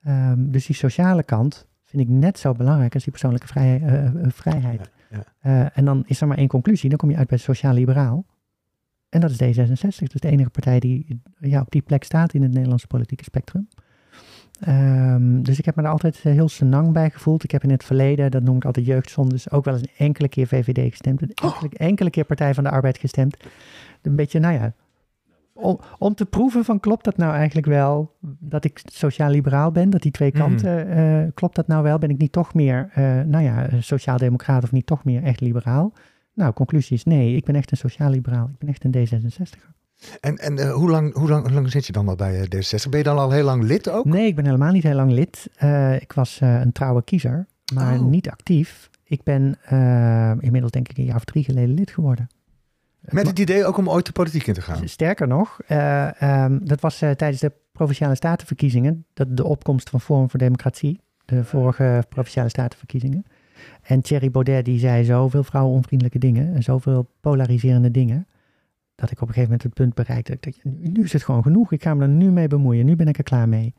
Ehm, 0.03 0.51
dus 0.51 0.65
die 0.65 0.76
sociale 0.76 1.24
kant 1.24 1.67
vind 1.84 2.01
ik 2.01 2.09
net 2.09 2.39
zo 2.39 2.53
belangrijk 2.53 2.93
als 2.93 3.03
die 3.03 3.11
persoonlijke 3.11 3.47
vrij, 3.47 3.82
eh, 3.82 4.09
vrijheid. 4.28 4.89
Ja, 5.09 5.24
ja. 5.41 5.74
En 5.74 5.86
dan 5.86 6.03
is 6.05 6.22
er 6.22 6.28
maar 6.28 6.38
één 6.38 6.47
conclusie. 6.47 6.89
Dan 6.89 6.97
kom 6.97 7.09
je 7.09 7.17
uit 7.17 7.28
bij 7.28 7.38
sociaal-liberaal. 7.38 8.26
En 9.10 9.22
dat 9.22 9.30
is 9.30 9.38
D66. 9.41 9.97
Dat 9.97 10.14
is 10.14 10.22
de 10.22 10.30
enige 10.30 10.49
partij 10.49 10.80
die 10.80 11.22
ja, 11.39 11.62
op 11.62 11.72
die 11.72 11.82
plek 11.82 12.03
staat 12.03 12.34
in 12.34 12.41
het 12.41 12.51
Nederlandse 12.53 12.88
politieke 12.88 13.24
spectrum. 13.24 13.68
Ehm, 14.60 15.41
dus 15.41 15.60
ik 15.60 15.66
heb 15.66 15.76
me 15.76 15.82
daar 15.82 15.91
altijd 15.91 16.22
eh, 16.24 16.34
heel 16.34 16.49
senang 16.49 16.91
bij 16.91 17.10
gevoeld. 17.10 17.43
Ik 17.43 17.51
heb 17.51 17.64
in 17.64 17.70
het 17.70 17.84
verleden, 17.84 18.32
dat 18.32 18.43
noem 18.43 18.55
ik 18.55 18.66
altijd 18.66 18.86
jeugdzondes, 18.86 19.51
ook 19.51 19.66
wel 19.66 19.74
eens 19.74 19.84
een 19.84 20.05
enkele 20.05 20.30
keer 20.30 20.47
VVD 20.47 20.89
gestemd. 20.89 21.22
Een 21.22 21.32
enkele, 21.34 21.70
enkele 21.74 22.10
keer 22.10 22.26
Partij 22.26 22.53
van 22.53 22.64
de 22.64 22.70
Arbeid 22.70 22.97
gestemd. 22.97 23.38
Een 24.01 24.16
beetje, 24.16 24.39
nou 24.39 24.53
ja, 24.53 24.74
om, 25.53 25.80
om 25.97 26.16
te 26.16 26.26
proeven 26.26 26.66
van 26.66 26.80
klopt 26.80 27.03
dat 27.03 27.18
nou 27.18 27.34
eigenlijk 27.34 27.68
wel, 27.68 28.16
dat 28.39 28.64
ik 28.64 28.82
sociaal-liberaal 28.86 29.72
ben, 29.72 29.89
dat 29.89 30.01
die 30.01 30.12
twee 30.12 30.30
Mhm. 30.34 30.39
kanten, 30.39 30.88
eh, 30.89 31.32
klopt 31.34 31.55
dat 31.55 31.68
nou 31.68 31.84
wel? 31.84 31.97
Ben 31.97 32.10
ik 32.10 32.18
niet 32.18 32.32
toch 32.32 32.53
meer, 32.53 32.89
eh, 32.93 33.03
nou 33.22 33.43
ja, 33.43 33.68
sociaal-democraat 33.80 34.64
of 34.64 34.72
niet 34.72 34.86
toch 34.86 35.03
meer 35.03 35.24
echt 35.24 35.41
liberaal? 35.41 35.93
Nou, 36.39 36.53
conclusie 36.53 36.95
is 36.95 37.03
nee, 37.03 37.35
ik 37.35 37.45
ben 37.45 37.55
echt 37.55 37.71
een 37.71 37.77
sociaal-liberaal. 37.77 38.49
Ik 38.53 38.57
ben 38.57 38.69
echt 38.69 38.83
een 38.83 38.95
D66. 38.95 39.59
En, 40.19 40.37
en 40.37 40.57
eh, 40.57 40.73
hoe, 40.73 40.89
lang, 40.89 41.13
hoe, 41.13 41.29
lang, 41.29 41.43
hoe 41.43 41.53
lang 41.53 41.71
zit 41.71 41.85
je 41.85 41.91
dan 41.91 42.07
al 42.07 42.15
bij 42.15 42.39
eh, 42.39 42.43
D66? 42.43 42.89
Ben 42.89 42.97
je 42.97 43.03
dan 43.03 43.17
al 43.17 43.31
heel 43.31 43.43
lang 43.43 43.63
lid 43.63 43.89
ook? 43.89 44.05
Nee, 44.05 44.27
ik 44.27 44.35
ben 44.35 44.45
helemaal 44.45 44.71
niet 44.71 44.83
heel 44.83 44.95
lang 44.95 45.11
lid. 45.11 45.49
Eh, 45.55 46.01
ik 46.01 46.13
was 46.13 46.39
een 46.41 46.71
trouwe 46.71 47.03
kiezer, 47.03 47.47
maar 47.73 47.99
Oh. 47.99 48.05
niet 48.05 48.29
actief. 48.29 48.89
Ik 49.03 49.23
ben 49.23 49.57
inmiddels 50.39 50.71
denk 50.71 50.89
ik 50.89 50.97
een 50.97 51.05
jaar 51.05 51.15
of 51.15 51.23
drie 51.23 51.43
geleden 51.43 51.73
lid 51.73 51.91
geworden. 51.91 52.27
Met 52.99 53.27
het 53.27 53.39
idee 53.39 53.65
ook 53.65 53.77
om 53.77 53.89
ooit 53.89 54.05
de 54.05 54.11
politiek 54.11 54.47
in 54.47 54.53
te 54.53 54.61
gaan? 54.61 54.87
Sterker 54.87 55.27
nog, 55.27 55.59
eh, 55.67 56.21
ehm, 56.21 56.59
dat 56.61 56.81
was 56.81 56.97
tijdens 56.97 57.39
de 57.39 57.51
Provinciale 57.71 58.15
Statenverkiezingen, 58.15 59.05
dat 59.13 59.37
de 59.37 59.43
opkomst 59.43 59.89
van 59.89 60.01
Forum 60.01 60.29
voor 60.29 60.39
Democratie, 60.39 60.99
de 61.25 61.43
vorige 61.43 62.03
Provinciale 62.09 62.49
Statenverkiezingen. 62.49 63.25
En 63.82 64.01
Thierry 64.01 64.32
Baudet 64.32 64.66
die 64.66 64.80
zei 64.80 65.03
zoveel 65.03 65.43
vrouwenonvriendelijke 65.43 66.20
dingen 66.20 66.53
en 66.53 66.64
zoveel 66.64 67.10
polariserende 67.20 67.91
dingen, 67.91 68.28
dat 68.95 69.12
ik 69.12 69.22
op 69.22 69.28
een 69.28 69.34
gegeven 69.34 69.41
moment 69.41 69.64
het 69.64 69.74
punt 69.74 69.93
bereikte, 69.93 70.38
dat 70.39 70.45
ik 70.45 70.64
nu 70.64 71.03
is 71.03 71.14
het 71.14 71.24
gewoon 71.24 71.43
genoeg, 71.43 71.72
ik 71.72 71.84
ga 71.84 71.93
me 71.93 72.01
er 72.01 72.10
nu 72.10 72.32
mee 72.32 72.47
bemoeien, 72.47 72.86
nu 72.86 72.95
ben 72.95 73.07
ik 73.07 73.18
er 73.18 73.24
klaar 73.24 73.49
mee. 73.49 73.74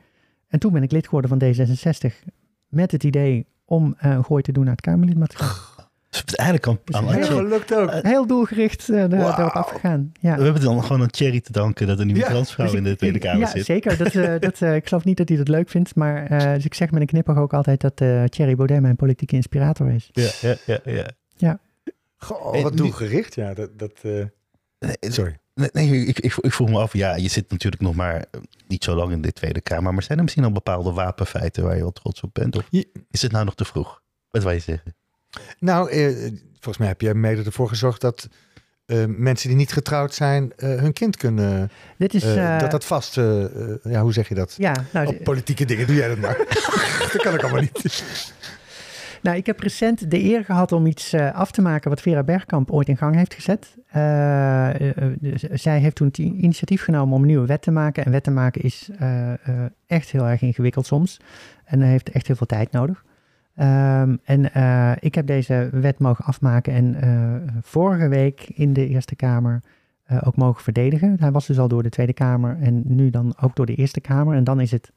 En 0.48 0.58
toen 0.58 0.72
ben 0.72 0.82
ik 0.82 0.92
lid 0.92 1.04
geworden 1.04 1.30
van 1.30 1.42
D66 1.42 2.28
met 2.68 2.92
het 2.92 3.04
idee 3.04 3.46
om 3.64 3.94
een 3.98 4.24
gooi 4.24 4.42
te 4.42 4.52
doen 4.52 4.64
naar 4.64 4.72
het 4.72 4.80
Kamerlidmaatschap. 4.80 5.79
Dus 6.10 6.34
eigenlijk 6.34 6.68
aan, 6.68 6.78
aan 6.96 7.02
Heel 7.04 7.12
Heel 7.12 7.22
Thierry- 7.26 7.44
gelukt 7.44 7.74
ook. 7.74 7.90
Heel 8.02 8.26
doelgericht 8.26 8.88
eh, 8.88 8.96
daar- 8.96 9.08
Wauw. 9.08 9.36
daarop 9.36 9.52
afgegaan. 9.54 10.12
Ja. 10.20 10.36
We 10.36 10.42
hebben 10.42 10.62
dan 10.62 10.82
gewoon 10.82 11.02
aan 11.02 11.08
Thierry 11.10 11.40
te 11.40 11.52
danken 11.52 11.86
dat 11.86 11.98
er 11.98 12.04
nu 12.04 12.12
een 12.12 12.18
Ja, 12.18 12.26
transvrouw 12.28 12.66
Dus 12.66 12.74
in 12.74 12.84
de 12.84 12.90
ik- 12.90 12.98
Tweede 12.98 13.18
Kamer 13.18 13.40
ja, 13.40 13.46
zit. 13.46 13.64
zeker. 13.64 13.96
Dat, 13.96 14.14
eh, 14.14 14.34
dat, 14.48 14.60
eh, 14.62 14.74
ik 14.74 14.88
geloof 14.88 15.04
niet 15.04 15.16
dat 15.16 15.28
hij 15.28 15.36
dat 15.38 15.48
leuk 15.48 15.68
vindt. 15.68 15.94
Maar 15.94 16.26
eh, 16.26 16.54
dus 16.54 16.64
ik 16.64 16.74
zeg 16.74 16.90
met 16.90 17.00
een 17.00 17.06
knipoog 17.06 17.36
ook 17.36 17.54
altijd 17.54 17.80
dat 17.80 18.00
eh 18.00 18.24
Thierry 18.24 18.54
Baudet 18.56 18.80
mijn 18.80 18.96
politieke 18.96 19.34
inspirator 19.36 19.90
is. 19.90 20.08
Ja, 20.12 20.30
ja, 20.66 20.78
ja, 20.84 21.06
ja. 21.36 21.60
Goh, 22.16 22.56
Eh, 22.56 22.62
wat 22.62 22.76
doelgericht. 22.76 23.34
Ja, 23.34 23.54
dat... 23.54 23.78
dat 23.78 23.92
eh, 24.02 24.24
Nee, 24.78 24.96
Sorry. 25.12 25.38
Nee, 25.54 25.68
nee 25.72 26.06
ik, 26.06 26.18
ik, 26.18 26.36
ik 26.36 26.52
vroeg 26.52 26.68
me 26.68 26.78
af, 26.78 26.92
ja, 26.92 27.14
je 27.16 27.28
zit 27.28 27.50
natuurlijk 27.50 27.82
nog 27.82 27.94
maar 27.94 28.14
eh, 28.30 28.40
niet 28.68 28.84
zo 28.84 28.94
lang 28.94 29.12
in 29.12 29.20
de 29.22 29.32
Tweede 29.32 29.60
Kamer, 29.60 29.92
maar 29.94 30.02
zijn 30.02 30.18
er 30.18 30.24
misschien 30.24 30.44
al 30.44 30.52
bepaalde 30.52 30.92
wapenfeiten 30.92 31.62
waar 31.62 31.74
je 31.76 31.80
wel 31.82 31.92
trots 31.92 32.20
op 32.20 32.30
bent? 32.34 32.56
Of 32.56 32.68
is 33.10 33.22
het 33.22 33.32
nou 33.32 33.44
nog 33.44 33.54
te 33.54 33.64
vroeg? 33.64 34.02
Wat 34.30 34.42
wil 34.42 34.52
je 34.52 34.58
zeggen? 34.58 34.94
Nou, 35.58 35.90
eh, 35.90 36.08
volgens 36.52 36.78
mij 36.78 36.88
heb 36.88 37.00
jij 37.00 37.14
mede 37.14 37.42
ervoor 37.42 37.68
gezorgd 37.68 38.00
dat 38.00 38.28
eh, 38.86 39.04
mensen 39.06 39.48
die 39.48 39.56
niet 39.56 39.72
getrouwd 39.72 40.14
zijn 40.14 40.52
eh, 40.56 40.68
hun 40.68 40.92
kind 40.92 41.16
kunnen... 41.16 41.70
Dit 41.98 42.14
is... 42.14 42.22
dat 42.58 42.70
dat 42.70 42.84
vast... 42.84 43.14
ja, 43.82 44.02
hoe 44.02 44.12
zeg 44.12 44.28
je 44.28 44.34
dat? 44.34 44.54
ja, 44.58 44.84
nou, 44.92 45.06
Op 45.06 45.24
politieke 45.24 45.64
dingen 45.64 45.86
doe 45.86 45.96
jij 45.96 46.08
dat 46.08 46.18
maar. 46.18 46.36
dat 47.12 47.22
kan 47.22 47.34
ik 47.34 47.42
allemaal 47.42 47.60
niet. 47.60 48.04
nou, 49.22 49.36
ik 49.36 49.46
heb 49.46 49.60
recent 49.60 50.10
de 50.10 50.22
eer 50.22 50.44
gehad 50.44 50.72
om 50.72 50.86
iets 50.86 51.14
af 51.14 51.50
te 51.50 51.62
maken 51.62 51.90
wat 51.90 52.00
Vera 52.00 52.22
Bergkamp 52.22 52.70
ooit 52.70 52.88
in 52.88 52.96
gang 52.96 53.14
heeft 53.14 53.34
gezet. 53.34 53.76
Dus 55.18 55.42
zij 55.42 55.78
heeft 55.78 55.96
toen 55.96 56.06
het 56.06 56.18
initiatief 56.18 56.82
genomen 56.82 57.14
om 57.14 57.20
een 57.20 57.26
nieuwe 57.26 57.46
wet 57.46 57.62
te 57.62 57.70
maken. 57.70 58.04
En 58.04 58.10
wet 58.10 58.24
te 58.24 58.30
maken 58.30 58.62
is 58.62 58.90
echt 59.86 60.10
heel 60.10 60.28
erg 60.28 60.42
ingewikkeld 60.42 60.86
soms. 60.86 61.20
En 61.64 61.80
heeft 61.80 62.10
echt 62.10 62.26
heel 62.26 62.36
veel 62.36 62.46
tijd 62.46 62.72
nodig. 62.72 63.04
Ehm, 63.60 64.16
en 64.24 64.52
eh, 64.52 64.92
ik 65.00 65.14
heb 65.14 65.26
deze 65.26 65.68
wet 65.72 65.98
mogen 65.98 66.24
afmaken 66.24 66.72
en 66.72 66.94
eh, 66.94 67.52
vorige 67.62 68.08
week 68.08 68.50
in 68.54 68.72
de 68.72 68.88
Eerste 68.88 69.16
Kamer 69.16 69.62
eh, 70.04 70.18
ook 70.24 70.36
mogen 70.36 70.62
verdedigen. 70.62 71.16
Hij 71.20 71.30
was 71.30 71.46
dus 71.46 71.58
al 71.58 71.68
door 71.68 71.82
de 71.82 71.88
Tweede 71.88 72.12
Kamer 72.12 72.58
en 72.60 72.82
nu 72.84 73.10
dan 73.10 73.34
ook 73.40 73.56
door 73.56 73.66
de 73.66 73.74
Eerste 73.74 74.00
Kamer. 74.00 74.36
En 74.36 74.44
dan 74.44 74.60
is 74.60 74.70
het 74.70 74.92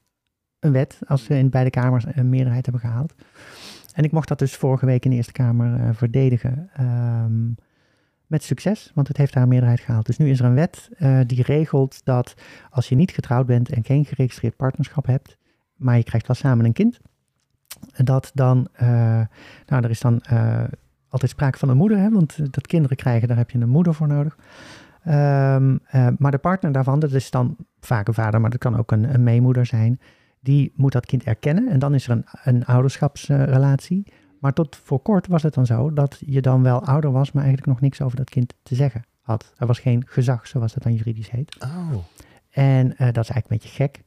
een 0.59 0.71
wet 0.71 0.99
als 1.07 1.27
we 1.27 1.37
in 1.37 1.49
beide 1.49 1.69
kamers 1.69 2.05
een 2.11 2.29
meerderheid 2.29 2.65
hebben 2.65 2.83
gehaald. 2.83 3.13
En 3.93 4.03
ik 4.03 4.11
mocht 4.11 4.27
dat 4.27 4.39
dus 4.39 4.55
vorige 4.55 4.85
week 4.85 5.03
in 5.05 5.09
de 5.09 5.15
Eerste 5.15 5.31
Kamer 5.31 5.95
verdedigen. 5.95 6.69
ehm, 6.73 7.51
met 8.27 8.43
succes, 8.43 8.91
want 8.93 9.07
het 9.07 9.17
heeft 9.17 9.33
daar 9.33 9.43
een 9.43 9.49
meerderheid 9.49 9.79
gehaald. 9.79 10.05
Dus 10.05 10.17
nu 10.17 10.29
is 10.29 10.39
er 10.39 10.45
een 10.45 10.53
wet 10.53 10.89
die 11.27 11.43
regelt 11.43 12.05
dat 12.05 12.33
als 12.69 12.89
je 12.89 12.95
niet 12.95 13.11
getrouwd 13.11 13.45
bent 13.45 13.69
en 13.69 13.83
geen 13.83 14.05
geregistreerd 14.05 14.55
partnerschap 14.55 15.05
hebt, 15.05 15.37
maar 15.75 15.97
je 15.97 16.03
krijgt 16.03 16.27
wel 16.27 16.35
samen 16.35 16.65
een 16.65 16.73
kind, 16.73 16.99
dat 18.03 18.31
dan, 18.33 18.67
eh, 18.73 18.87
nou, 19.65 19.83
er 19.83 19.89
is 19.89 19.99
dan 19.99 20.21
eh, 20.21 20.63
altijd 21.13 21.31
sprake 21.31 21.57
van 21.57 21.69
een 21.69 21.77
moeder, 21.77 21.97
hè, 21.97 22.09
want 22.09 22.37
eh, 22.37 22.45
dat 22.49 22.67
kinderen 22.67 22.97
krijgen, 22.97 23.27
daar 23.27 23.37
heb 23.37 23.49
je 23.49 23.59
een 23.59 23.69
moeder 23.69 23.93
voor 23.93 24.07
nodig. 24.07 24.37
Ehm, 25.03 25.77
eh, 25.85 26.07
maar 26.17 26.31
de 26.31 26.37
partner 26.37 26.71
daarvan, 26.71 26.99
dat 26.99 27.11
is 27.11 27.31
dan 27.31 27.55
vaak 27.79 28.07
een 28.07 28.13
vader, 28.13 28.41
maar 28.41 28.49
dat 28.49 28.59
kan 28.59 28.77
ook 28.77 28.91
een, 28.91 29.13
een 29.13 29.23
meemoeder 29.23 29.65
zijn, 29.65 29.99
die 30.39 30.73
moet 30.75 30.91
dat 30.91 31.05
kind 31.05 31.23
erkennen 31.23 31.67
en 31.67 31.79
dan 31.79 31.93
is 31.93 32.07
er 32.07 32.11
een, 32.11 32.25
een 32.43 32.65
ouderschapsrelatie. 32.65 34.13
Maar 34.39 34.53
tot 34.53 34.75
voor 34.75 34.99
kort 34.99 35.27
was 35.27 35.43
het 35.43 35.53
dan 35.53 35.65
zo 35.65 35.93
dat 35.93 36.21
je 36.25 36.41
dan 36.41 36.63
wel 36.63 36.85
ouder 36.85 37.11
was, 37.11 37.31
maar 37.31 37.43
eigenlijk 37.43 37.73
nog 37.73 37.81
niks 37.81 38.01
over 38.01 38.17
dat 38.17 38.29
kind 38.29 38.53
te 38.63 38.75
zeggen 38.75 39.03
had. 39.21 39.53
Er 39.57 39.67
was 39.67 39.79
geen 39.79 40.03
gezag, 40.05 40.47
zoals 40.47 40.73
dat 40.73 40.83
dan 40.83 40.93
juridisch 40.93 41.31
heet. 41.31 41.57
Oh. 41.59 41.93
En 42.49 42.87
dat 42.87 42.97
is 42.97 43.29
eigenlijk 43.29 43.49
een 43.49 43.57
beetje 43.57 43.69
gek. 43.69 44.03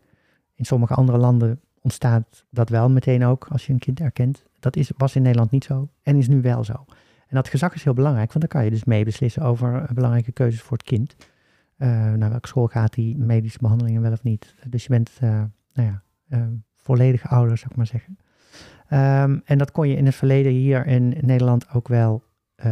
In 0.54 0.64
sommige 0.64 0.94
andere 0.94 1.18
landen 1.18 1.60
ontstaat 1.86 2.44
dat 2.50 2.68
wel 2.68 2.90
meteen 2.90 3.24
ook 3.24 3.46
als 3.50 3.66
je 3.66 3.72
een 3.72 3.78
kind 3.78 4.00
erkent. 4.00 4.44
Dat 4.58 4.76
is, 4.76 4.90
was 4.96 5.16
in 5.16 5.22
Nederland 5.22 5.50
niet 5.50 5.64
zo 5.64 5.88
en 6.02 6.16
is 6.16 6.28
nu 6.28 6.40
wel 6.40 6.64
zo. 6.64 6.84
En 7.26 7.36
dat 7.36 7.48
gezag 7.48 7.74
is 7.74 7.84
heel 7.84 7.94
belangrijk, 7.94 8.32
want 8.32 8.40
dan 8.40 8.48
kan 8.48 8.64
je 8.64 8.70
dus 8.70 8.84
mee 8.84 9.04
beslissen 9.04 9.42
over 9.42 9.82
eh, 9.82 9.94
belangrijke 9.94 10.32
keuzes 10.32 10.62
voor 10.62 10.76
het 10.76 10.86
kind. 10.86 11.16
Eh, 11.76 12.12
naar 12.12 12.30
welke 12.30 12.48
school 12.48 12.66
gaat 12.66 12.94
die, 12.94 13.18
medische 13.18 13.58
behandelingen 13.60 14.02
wel 14.02 14.12
of 14.12 14.22
niet. 14.22 14.54
Dus 14.68 14.82
je 14.82 14.88
bent, 14.88 15.10
eh, 15.20 15.30
nou 15.72 15.88
ja, 15.88 16.02
eh, 16.28 16.46
volledige 16.76 17.28
ouder, 17.28 17.58
zou 17.58 17.70
ik 17.70 17.76
maar 17.76 17.86
zeggen. 17.86 18.18
Ehm, 18.88 19.38
en 19.44 19.58
dat 19.58 19.70
kon 19.70 19.88
je 19.88 19.96
in 19.96 20.06
het 20.06 20.14
verleden 20.14 20.52
hier 20.52 20.86
in 20.86 21.14
Nederland 21.20 21.70
ook 21.72 21.88
wel 21.88 22.24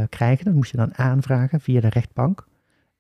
krijgen. 0.09 0.45
Dat 0.45 0.55
moest 0.55 0.71
je 0.71 0.77
dan 0.77 0.97
aanvragen 0.97 1.61
via 1.61 1.81
de 1.81 1.89
rechtbank. 1.89 2.47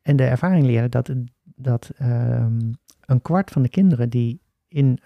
En 0.02 0.16
de 0.16 0.24
ervaring 0.24 0.66
leerde 0.66 0.88
dat, 0.88 1.12
dat 1.44 1.90
ehm, 1.96 2.72
een 3.00 3.22
kwart 3.22 3.50
van 3.50 3.62
de 3.62 3.68
kinderen 3.68 4.10
die 4.10 4.40
in, 4.68 4.98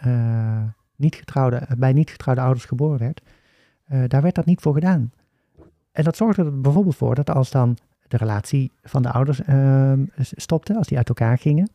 niet 0.99 1.15
getrouwde, 1.15 1.67
bij 1.79 1.93
niet 1.93 2.11
getrouwde 2.11 2.43
ouders 2.43 2.65
geboren 2.65 2.99
werd, 2.99 3.23
eh, 3.85 4.03
daar 4.07 4.23
werd 4.23 4.35
dat 4.35 4.47
niet 4.47 4.61
voor 4.61 4.75
gedaan. 4.75 5.13
En 5.93 6.05
dat 6.05 6.17
zorgde 6.17 6.45
er 6.45 6.61
bijvoorbeeld 6.61 6.97
voor 6.97 7.15
dat 7.15 7.31
als 7.31 7.51
dan 7.51 7.77
de 8.09 8.17
relatie 8.17 8.73
van 8.83 9.03
de 9.03 9.11
ouders 9.11 9.43
ehm, 9.43 10.05
stopte, 10.21 10.77
als 10.77 10.87
die 10.87 10.97
uit 10.97 11.09
elkaar 11.09 11.39
gingen, 11.39 11.71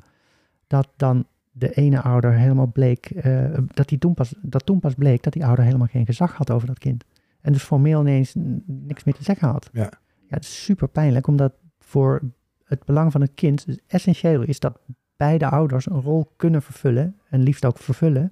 dat 0.67 0.87
dan 0.95 1.25
de 1.51 1.73
ene 1.73 2.01
ouder 2.01 2.33
helemaal 2.33 2.71
bleek, 2.71 3.05
eh, 3.05 3.57
dat, 3.67 3.87
die 3.87 3.97
toen 3.97 4.13
pas, 4.13 4.33
dat 4.41 4.65
toen 4.65 4.79
pas 4.79 4.93
bleek 4.93 5.23
dat 5.23 5.33
die 5.33 5.45
ouder 5.45 5.65
helemaal 5.65 5.87
geen 5.87 6.05
gezag 6.05 6.33
had 6.37 6.51
over 6.51 6.67
dat 6.67 6.79
kind. 6.79 7.03
En 7.41 7.53
dus 7.53 7.63
formeel 7.63 8.01
ineens 8.01 8.33
niks 8.65 9.03
meer 9.03 9.15
te 9.15 9.23
zeggen 9.23 9.47
had. 9.47 9.69
Ja. 9.73 9.91
Ja, 10.27 10.39
het 10.39 10.43
is 10.43 10.63
super 10.63 10.87
pijnlijk, 10.87 11.27
omdat 11.27 11.53
voor 11.79 12.21
het 12.63 12.85
belang 12.85 13.11
van 13.11 13.21
het 13.21 13.33
kind 13.33 13.65
dus 13.65 13.79
essentieel 13.87 14.41
is 14.41 14.59
dat 14.59 14.79
beide 15.17 15.49
ouders 15.49 15.89
een 15.89 16.01
rol 16.01 16.31
kunnen 16.35 16.61
vervullen, 16.61 17.19
en 17.29 17.41
liefst 17.41 17.65
ook 17.65 17.77
vervullen, 17.77 18.31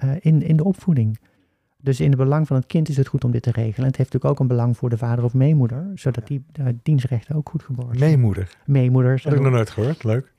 eh, 0.00 0.10
in, 0.20 0.42
in 0.42 0.56
de 0.56 0.64
opvoeding. 0.64 1.18
Dus 1.82 2.00
in 2.00 2.08
het 2.08 2.18
belang 2.18 2.46
van 2.46 2.56
het 2.56 2.66
kind 2.66 2.88
is 2.88 2.96
het 2.96 3.06
goed 3.06 3.24
om 3.24 3.30
dit 3.30 3.42
te 3.42 3.50
regelen. 3.50 3.76
En 3.76 3.86
het 3.86 3.96
heeft 3.96 4.12
natuurlijk 4.12 4.32
ook 4.32 4.40
een 4.40 4.56
belang 4.56 4.76
voor 4.76 4.90
de 4.90 4.98
vader 4.98 5.24
of 5.24 5.34
meemoeder, 5.34 5.90
zodat 5.94 6.26
die 6.26 6.44
uh, 6.60 6.66
dienstrechten 6.82 7.36
ook 7.36 7.48
goed 7.48 7.62
geborgd 7.62 7.98
zijn. 7.98 8.10
Meemoeder. 8.10 8.56
Meemoeders. 8.64 9.22
Dat 9.22 9.32
heb 9.32 9.40
ik 9.40 9.46
nog 9.46 9.56
nooit 9.56 9.70
gehoord. 9.70 10.04
Leuk. 10.04 10.32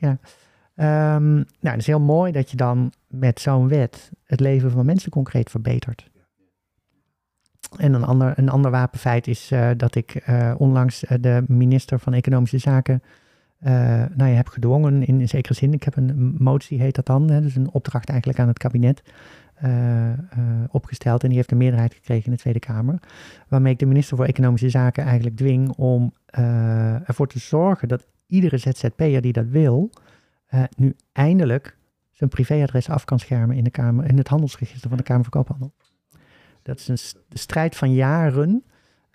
Ehm, 0.75 1.33
nou, 1.33 1.45
het 1.59 1.77
is 1.77 1.87
heel 1.87 1.99
mooi 1.99 2.31
dat 2.31 2.51
je 2.51 2.57
dan 2.57 2.91
met 3.07 3.39
zo'n 3.39 3.67
wet 3.67 4.11
het 4.23 4.39
leven 4.39 4.71
van 4.71 4.85
mensen 4.85 5.11
concreet 5.11 5.49
verbetert. 5.49 6.09
En 7.77 7.93
een 7.93 8.03
ander, 8.03 8.33
een 8.35 8.49
ander 8.49 8.71
wapenfeit 8.71 9.27
is 9.27 9.51
eh, 9.51 9.69
dat 9.77 9.95
ik 9.95 10.15
eh, 10.15 10.53
onlangs 10.57 11.05
eh, 11.05 11.17
de 11.21 11.43
minister 11.47 11.99
van 11.99 12.13
Economische 12.13 12.57
Zaken 12.57 13.01
eh, 13.61 13.73
nou, 14.15 14.29
je 14.29 14.35
heb 14.35 14.47
gedwongen 14.47 15.03
in, 15.03 15.19
in 15.19 15.29
zekere 15.29 15.53
zin. 15.53 15.73
Ik 15.73 15.83
heb 15.83 15.95
een 15.95 16.35
motie, 16.37 16.81
heet 16.81 16.95
dat 16.95 17.05
dan, 17.05 17.29
hè, 17.29 17.41
dus 17.41 17.55
een 17.55 17.71
opdracht 17.71 18.09
eigenlijk 18.09 18.39
aan 18.39 18.47
het 18.47 18.57
kabinet 18.57 19.01
eh, 19.61 20.07
uh, 20.09 20.13
opgesteld. 20.69 21.21
En 21.21 21.27
die 21.27 21.37
heeft 21.37 21.51
een 21.51 21.57
meerderheid 21.57 21.93
gekregen 21.93 22.25
in 22.25 22.31
de 22.31 22.37
Tweede 22.37 22.59
Kamer. 22.59 22.99
Waarmee 23.47 23.73
ik 23.73 23.79
de 23.79 23.85
minister 23.85 24.17
voor 24.17 24.25
Economische 24.25 24.69
Zaken 24.69 25.03
eigenlijk 25.03 25.37
dwing 25.37 25.69
om 25.69 26.13
uh, 26.39 27.09
ervoor 27.09 27.27
te 27.27 27.39
zorgen 27.39 27.87
dat 27.87 28.07
iedere 28.27 28.57
ZZP'er 28.57 29.21
die 29.21 29.33
dat 29.33 29.47
wil, 29.47 29.91
nu 30.75 30.95
eindelijk 31.11 31.77
zijn 32.11 32.29
privéadres 32.29 32.89
af 32.89 33.05
kan 33.05 33.19
schermen 33.19 33.55
in, 33.55 33.63
de 33.63 33.69
kamer, 33.69 34.05
in 34.05 34.17
het 34.17 34.27
handelsregister 34.27 34.89
van 34.89 34.97
de 34.97 35.03
Kamer 35.03 35.23
van 35.23 35.31
Koophandel. 35.31 35.73
Dat 36.63 36.79
is 36.79 36.87
een 36.87 36.97
st 36.97 37.17
strijd 37.29 37.75
van 37.75 37.93
jaren. 37.93 38.49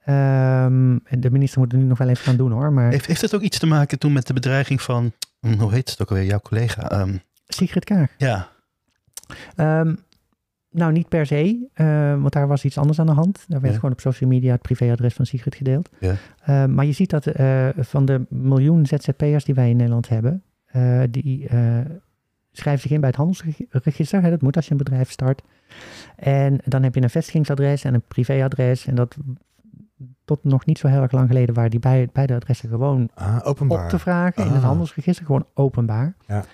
Um, 0.09 1.01
en 1.05 1.20
de 1.20 1.30
minister 1.30 1.61
moet 1.61 1.72
er 1.72 1.78
nu 1.78 1.84
nog 1.84 1.99
wel 1.99 2.09
even 2.09 2.24
gaan 2.24 2.36
doen 2.36 2.53
hoor. 2.53 2.72
Maar... 2.72 2.90
Heeft, 2.90 3.07
heeft 3.07 3.20
het 3.20 3.34
ook 3.34 3.40
iets 3.40 3.59
te 3.59 3.66
maken 3.66 3.99
toen 3.99 4.12
met 4.12 4.26
de 4.26 4.32
bedreiging 4.32 4.82
van, 4.82 5.12
hoe 5.59 5.72
heet 5.72 5.90
het 5.90 6.03
ook 6.03 6.09
alweer, 6.09 6.24
jouw 6.24 6.40
collega? 6.40 7.01
Um, 7.01 7.20
Sigrid 7.47 7.84
Kaag. 7.84 8.11
Ja. 8.18 8.49
Um, 9.57 9.99
nou, 10.77 10.93
niet 10.93 11.09
per 11.09 11.27
se, 11.27 11.68
uh, 11.74 12.11
want 12.20 12.33
daar 12.33 12.47
was 12.49 12.64
iets 12.64 12.79
anders 12.79 12.99
aan 13.01 13.07
de 13.07 13.12
hand. 13.12 13.45
Daar 13.49 13.61
werd 13.61 13.72
ja. 13.72 13.79
gewoon 13.79 13.95
op 13.95 14.01
social 14.01 14.31
media 14.31 14.53
het 14.53 14.62
privéadres 14.62 15.14
van 15.14 15.27
Sigrid 15.27 15.55
gedeeld. 15.55 15.89
Ja. 16.01 16.14
Uh, 16.49 16.64
maar 16.64 16.85
je 16.85 16.93
ziet 16.93 17.11
dat 17.11 17.27
uh, 17.39 17.68
van 17.77 18.05
de 18.05 18.27
miljoen 18.29 18.87
ZZP'ers 18.87 19.45
die 19.45 19.55
wij 19.55 19.70
in 19.70 19.77
Nederland 19.77 20.09
hebben, 20.09 20.43
die 21.11 21.49
schrijven 22.53 22.83
zich 22.83 22.91
in 22.91 23.01
bij 23.01 23.09
het 23.09 23.18
handelsregister. 23.18 24.22
Hè, 24.22 24.31
dat 24.31 24.43
moet 24.43 24.57
als 24.57 24.64
je 24.64 24.70
een 24.70 24.77
bedrijf 24.77 25.11
start. 25.11 25.43
En 26.16 26.59
dan 26.64 26.83
heb 26.83 26.95
je 26.95 27.03
een 27.03 27.11
vestigingsadres 27.11 27.85
en 27.85 27.95
een 27.95 28.03
privéadres. 28.09 28.87
En 28.87 28.95
dat 28.95 29.16
tot 30.24 30.45
nog 30.45 30.66
niet 30.66 30.79
zo 30.79 30.89
heel 30.89 31.03
erg 31.03 31.12
lang 31.12 31.29
geleden 31.29 31.55
waren 31.55 31.70
die 31.70 31.81
bij, 31.81 32.09
beide 32.12 32.35
adressen 32.35 32.68
gewoon 32.68 33.09
Ah, 33.14 33.39
openbaar. 33.43 33.85
op 33.85 33.91
te 33.91 33.99
vragen 33.99 34.45
in 34.45 34.53
het 34.53 34.62
Ah. 34.62 34.68
handelsregister, 34.68 35.27
gewoon 35.27 35.47
openbaar. 35.55 36.14
Ja. 36.27 36.45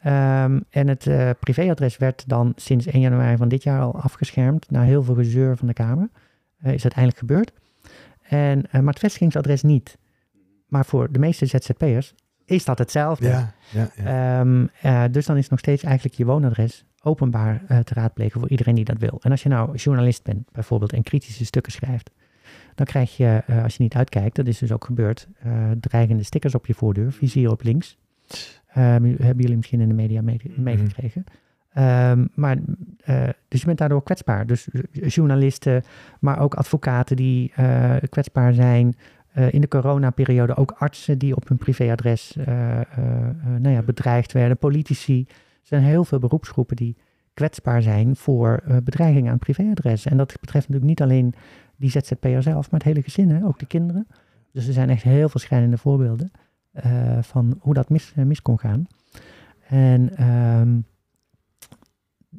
Ehm, 0.00 0.60
en 0.70 0.88
het 0.88 1.06
eh, 1.06 1.30
privéadres 1.40 1.96
werd 1.96 2.28
dan 2.28 2.52
sinds 2.56 2.86
1 2.86 3.00
januari 3.00 3.36
van 3.36 3.48
dit 3.48 3.62
jaar 3.62 3.80
al 3.80 4.00
afgeschermd. 4.00 4.70
Na 4.70 4.82
heel 4.82 5.02
veel 5.02 5.14
gezeur 5.14 5.56
van 5.56 5.66
de 5.66 5.72
Kamer 5.72 6.08
eh, 6.56 6.72
is 6.72 6.82
uiteindelijk 6.82 7.18
gebeurd. 7.18 7.52
En, 8.22 8.66
eh, 8.70 8.80
maar 8.80 8.92
het 8.92 8.98
vestigingsadres 8.98 9.62
niet. 9.62 9.98
Maar 10.68 10.84
voor 10.84 11.12
de 11.12 11.18
meeste 11.18 11.46
ZZP'ers 11.46 12.14
is 12.44 12.64
dat 12.64 12.78
hetzelfde. 12.78 13.28
Ja, 13.28 13.54
ja, 13.72 13.90
ja. 13.96 14.40
Ehm, 14.40 14.66
eh, 14.80 15.04
dus 15.10 15.26
dan 15.26 15.36
is 15.36 15.48
nog 15.48 15.58
steeds 15.58 15.82
eigenlijk 15.82 16.14
je 16.14 16.24
woonadres 16.24 16.84
openbaar 17.02 17.64
te 17.84 17.94
raadplegen 17.94 18.40
voor 18.40 18.48
iedereen 18.48 18.74
die 18.74 18.84
dat 18.84 18.98
wil. 18.98 19.18
En 19.22 19.30
als 19.30 19.42
je 19.42 19.48
nou 19.48 19.76
journalist 19.76 20.22
bent 20.22 20.52
bijvoorbeeld 20.52 20.92
en 20.92 21.02
kritische 21.02 21.44
stukken 21.44 21.72
schrijft, 21.72 22.10
dan 22.74 22.86
krijg 22.86 23.16
je, 23.16 23.42
als 23.62 23.76
je 23.76 23.82
niet 23.82 23.94
uitkijkt, 23.94 24.36
dat 24.36 24.46
is 24.46 24.58
dus 24.58 24.72
ook 24.72 24.84
gebeurd, 24.84 25.28
dreigende 25.80 26.22
stickers 26.22 26.54
op 26.54 26.66
je 26.66 26.74
voordeur, 26.74 27.12
vizier 27.12 27.50
op 27.50 27.62
links. 27.62 27.98
Ehm, 28.66 29.04
hebben 29.04 29.42
jullie 29.42 29.56
misschien 29.56 29.80
in 29.80 29.88
de 29.88 29.94
media 29.94 30.22
mee- 30.22 30.54
meegekregen. 30.56 31.24
Ehm, 31.72 32.26
maar, 32.34 32.56
eh, 33.00 33.28
dus 33.48 33.60
je 33.60 33.66
bent 33.66 33.78
daardoor 33.78 34.02
kwetsbaar. 34.02 34.46
Dus 34.46 34.68
eh, 34.68 35.08
journalisten, 35.08 35.82
maar 36.20 36.38
ook 36.38 36.54
advocaten 36.54 37.16
die 37.16 37.52
eh, 37.54 37.96
kwetsbaar 38.08 38.54
zijn. 38.54 38.94
In 39.50 39.60
de 39.60 39.68
coronaperiode 39.68 40.56
ook 40.56 40.74
artsen 40.78 41.18
die 41.18 41.36
op 41.36 41.48
hun 41.48 41.56
privéadres 41.56 42.36
nou 43.58 43.68
ja, 43.68 43.82
bedreigd 43.82 44.32
werden. 44.32 44.56
Politici. 44.56 45.24
Er 45.28 45.36
zijn 45.62 45.82
heel 45.82 46.04
veel 46.04 46.18
beroepsgroepen 46.18 46.76
die 46.76 46.96
kwetsbaar 47.36 47.82
zijn 47.82 48.16
voor 48.16 48.62
eh, 48.64 48.76
bedreiging 48.84 49.26
aan 49.26 49.32
het 49.32 49.42
privéadres. 49.42 50.06
En 50.06 50.16
dat 50.16 50.36
betreft 50.40 50.68
natuurlijk 50.68 50.84
niet 50.84 51.02
alleen 51.02 51.34
die 51.76 51.90
ZZP'er 51.90 52.42
zelf, 52.42 52.70
maar 52.70 52.80
het 52.80 52.88
hele 52.88 53.02
gezin, 53.02 53.30
hè? 53.30 53.44
ook 53.44 53.58
de 53.58 53.66
kinderen. 53.66 54.06
Dus 54.52 54.66
er 54.66 54.72
zijn 54.72 54.90
echt 54.90 55.02
heel 55.02 55.28
veel 55.28 55.40
schrijnende 55.40 55.78
voorbeelden 55.78 56.30
van 57.20 57.56
hoe 57.60 57.74
dat 57.74 57.88
mis, 57.88 58.12
eh, 58.16 58.24
mis 58.24 58.42
kon 58.42 58.58
gaan. 58.58 58.86
En 59.68 60.16
ehm, 60.16 60.78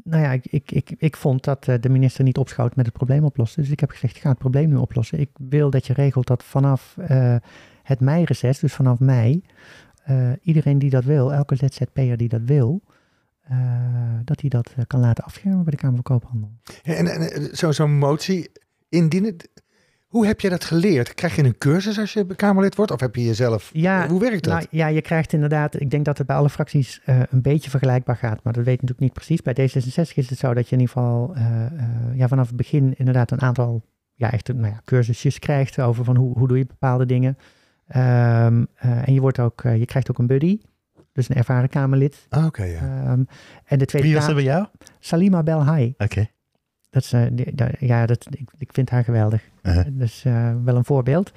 nou 0.04 0.24
ja, 0.24 0.32
ik, 0.32 0.46
ik, 0.46 0.72
ik, 0.72 0.96
ik 0.98 1.16
vond 1.18 1.44
dat 1.44 1.68
eh, 1.68 1.76
de 1.82 1.90
minister 1.90 2.24
niet 2.24 2.38
opschoot 2.38 2.76
met 2.76 2.86
het 2.86 2.96
probleem 2.96 3.24
oplossen. 3.24 3.62
Dus 3.62 3.72
ik 3.72 3.80
heb 3.80 3.90
gezegd, 3.90 4.18
ga 4.18 4.30
het 4.30 4.38
probleem 4.38 4.70
nu 4.70 4.76
oplossen. 4.76 5.20
Ik 5.20 5.30
wil 5.34 5.70
dat 5.70 5.88
je 5.88 5.94
regelt 5.94 6.28
dat 6.28 6.44
vanaf 6.44 6.98
eh, 6.98 7.36
het 7.84 8.00
meireces, 8.00 8.60
dus 8.60 8.74
vanaf 8.74 9.00
mei, 9.00 9.44
eh, 10.04 10.32
iedereen 10.42 10.80
die 10.80 10.90
dat 10.90 11.04
wil, 11.04 11.34
elke 11.34 11.56
ZZP'er 11.56 12.18
die 12.18 12.30
dat 12.30 12.42
wil, 12.46 12.82
eh, 13.42 13.58
dat 14.24 14.42
hij 14.42 14.50
dat 14.50 14.74
eh, 14.78 14.84
kan 14.88 15.00
laten 15.00 15.24
afschermen 15.24 15.64
bij 15.64 15.72
de 15.72 15.78
Kamer 15.78 15.96
van 15.96 16.04
Koophandel. 16.04 16.52
En, 16.84 17.08
en 17.08 17.32
en 17.32 17.56
zo- 17.56 17.72
zo'n 17.72 17.98
motie 17.98 18.50
indienen. 18.90 19.36
Hoe 20.08 20.26
heb 20.26 20.42
je 20.42 20.50
dat 20.50 20.64
geleerd? 20.64 21.14
Krijg 21.14 21.36
je 21.36 21.44
een 21.44 21.58
cursus 21.58 22.00
als 22.00 22.14
je 22.14 22.36
Kamerlid 22.36 22.76
wordt? 22.76 22.92
Of 22.92 23.00
heb 23.00 23.16
je 23.16 23.24
jezelf... 23.26 23.70
Ja, 23.74 24.08
Hoe 24.08 24.20
werkt 24.20 24.44
dat? 24.44 24.54
Nou 24.54 24.66
ja, 24.70 24.88
je 24.88 25.02
krijgt 25.02 25.34
inderdaad, 25.34 25.82
ik 25.82 25.90
denk 25.90 26.06
dat 26.06 26.18
het 26.18 26.28
bij 26.28 26.36
alle 26.36 26.50
fracties 26.50 27.02
eh, 27.06 27.20
een 27.30 27.42
beetje 27.42 27.70
vergelijkbaar 27.70 28.16
gaat, 28.16 28.44
maar 28.44 28.54
dat 28.54 28.64
weet 28.64 28.74
ik 28.74 28.82
natuurlijk 28.82 29.00
niet 29.00 29.14
precies. 29.14 29.42
Bij 29.42 29.54
D66 29.54 30.14
is 30.16 30.30
het 30.30 30.38
zo 30.40 30.54
dat 30.54 30.70
je 30.70 30.76
in 30.76 30.82
ieder 30.82 30.96
geval 30.96 31.32
eh, 31.36 31.66
eh, 31.66 31.72
ja, 32.14 32.28
vanaf 32.28 32.48
het 32.48 32.56
begin 32.56 32.94
inderdaad 32.98 33.32
een 33.32 33.42
aantal 33.42 33.84
ja, 34.14 34.32
echt, 34.32 34.48
nou 34.48 34.68
ja, 34.68 34.82
cursusjes 34.86 35.40
krijgt 35.40 35.80
over 35.80 36.04
van 36.04 36.16
hoe, 36.16 36.38
hoe 36.38 36.48
doe 36.48 36.58
je 36.58 36.66
bepaalde 36.66 37.06
dingen. 37.06 37.38
Ehm, 37.88 38.66
eh, 38.76 39.08
en 39.08 39.14
je, 39.14 39.22
wordt 39.22 39.40
ook, 39.40 39.62
je 39.62 39.86
krijgt 39.86 40.10
ook 40.10 40.18
een 40.18 40.28
buddy, 40.28 40.62
dus 41.14 41.30
een 41.30 41.36
ervaren 41.36 41.70
Kamerlid. 41.70 42.26
Ah, 42.30 42.46
Oké, 42.46 42.64
ja. 42.64 42.80
Ehm, 42.80 43.24
en 43.66 43.78
de 43.78 43.86
tweede 43.86 44.08
Wie 44.08 44.18
was 44.18 44.34
bij 44.34 44.44
jou? 44.44 44.66
Salima 45.00 45.44
Belhai. 45.44 45.94
Oké. 45.98 46.28
Dat 46.98 47.04
is, 47.22 47.30
die- 47.32 47.56
da- 47.56 47.72
ja, 47.80 48.06
dat, 48.06 48.28
ik, 48.30 48.50
ik 48.58 48.74
vind 48.74 48.90
haar 48.90 49.04
geweldig. 49.04 49.44
Uh-huh. 49.64 49.86
Dus 49.92 50.26
eh, 50.26 50.52
wel 50.64 50.76
een 50.76 50.86
voorbeeld. 50.86 51.32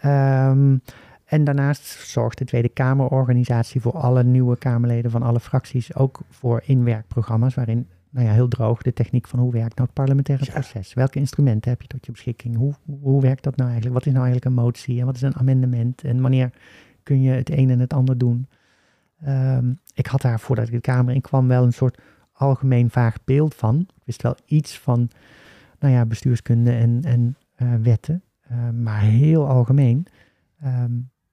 Ehm, 0.00 0.76
en 1.24 1.44
daarnaast 1.44 1.84
zorgt 1.84 2.38
de 2.38 2.44
Tweede 2.44 2.68
Kamerorganisatie 2.68 3.80
voor 3.80 3.92
alle 3.92 4.24
nieuwe 4.24 4.58
Kamerleden 4.58 5.10
van 5.10 5.22
alle 5.22 5.40
fracties 5.40 5.94
ook 5.94 6.20
voor 6.28 6.62
inwerkprogramma's 6.64 7.54
waarin, 7.54 7.86
nou 8.10 8.26
ja, 8.26 8.32
heel 8.32 8.48
droog, 8.48 8.82
de 8.82 8.92
techniek 8.92 9.26
van 9.28 9.38
hoe 9.38 9.52
werkt 9.52 9.74
nou 9.76 9.82
het 9.86 9.92
parlementaire 9.94 10.44
Ja. 10.44 10.52
proces? 10.52 10.94
Welke 10.94 11.18
instrumenten 11.18 11.70
heb 11.70 11.82
je 11.82 11.88
tot 11.88 12.06
je 12.06 12.12
beschikking? 12.12 12.56
Hoe, 12.56 12.74
hoe 13.00 13.22
werkt 13.22 13.42
dat 13.42 13.56
nou 13.56 13.68
eigenlijk? 13.70 13.98
Wat 13.98 14.06
is 14.06 14.12
nou 14.12 14.24
eigenlijk 14.26 14.56
een 14.56 14.62
motie 14.64 15.00
en 15.00 15.06
wat 15.06 15.14
is 15.16 15.22
een 15.22 15.36
amendement? 15.36 16.04
En 16.04 16.20
wanneer 16.20 16.50
kun 17.02 17.22
je 17.22 17.30
het 17.30 17.50
een 17.50 17.70
en 17.70 17.78
het 17.80 17.92
ander 17.92 18.18
doen? 18.18 18.46
Ehm, 19.24 19.72
ik 19.94 20.06
had 20.06 20.20
daar 20.20 20.40
voordat 20.40 20.66
ik 20.66 20.72
de 20.72 20.80
Kamer 20.80 21.14
in 21.14 21.20
kwam 21.20 21.48
wel 21.48 21.64
een 21.64 21.72
soort 21.72 22.00
algemeen 22.40 22.90
vaag 22.90 23.16
beeld 23.24 23.54
van. 23.54 23.80
Ik 23.80 24.02
wist 24.04 24.22
wel 24.22 24.36
iets 24.44 24.78
van 24.78 25.10
nou 25.78 25.94
ja, 25.94 26.06
bestuurskunde 26.06 26.70
en, 26.70 27.00
en 27.04 27.36
eh, 27.54 27.68
wetten, 27.82 28.22
eh, 28.40 28.70
maar 28.70 29.00
heel 29.00 29.48
algemeen. 29.48 30.06
Ehm, 30.60 30.92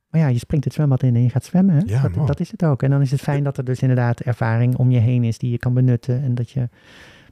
maar 0.10 0.22
ja, 0.22 0.28
je 0.28 0.38
springt 0.38 0.66
het 0.66 0.74
zwembad 0.74 1.04
in 1.04 1.16
en 1.16 1.24
je 1.24 1.30
gaat 1.30 1.46
zwemmen. 1.46 1.76
Hè? 1.76 1.82
Ja, 1.86 2.10
dat, 2.26 2.40
is 2.40 2.52
het 2.52 2.64
ook. 2.64 2.84
En 2.84 2.90
dan 2.90 3.02
is 3.02 3.12
het 3.12 3.22
fijn 3.22 3.44
dat 3.44 3.58
er 3.58 3.64
dus 3.64 3.82
inderdaad 3.82 4.20
ervaring 4.20 4.76
om 4.76 4.92
je 4.92 5.00
heen 5.00 5.24
is 5.24 5.38
die 5.38 5.52
je 5.52 5.58
kan 5.58 5.74
benutten. 5.74 6.24
En 6.24 6.36
dat 6.36 6.50
je 6.50 6.70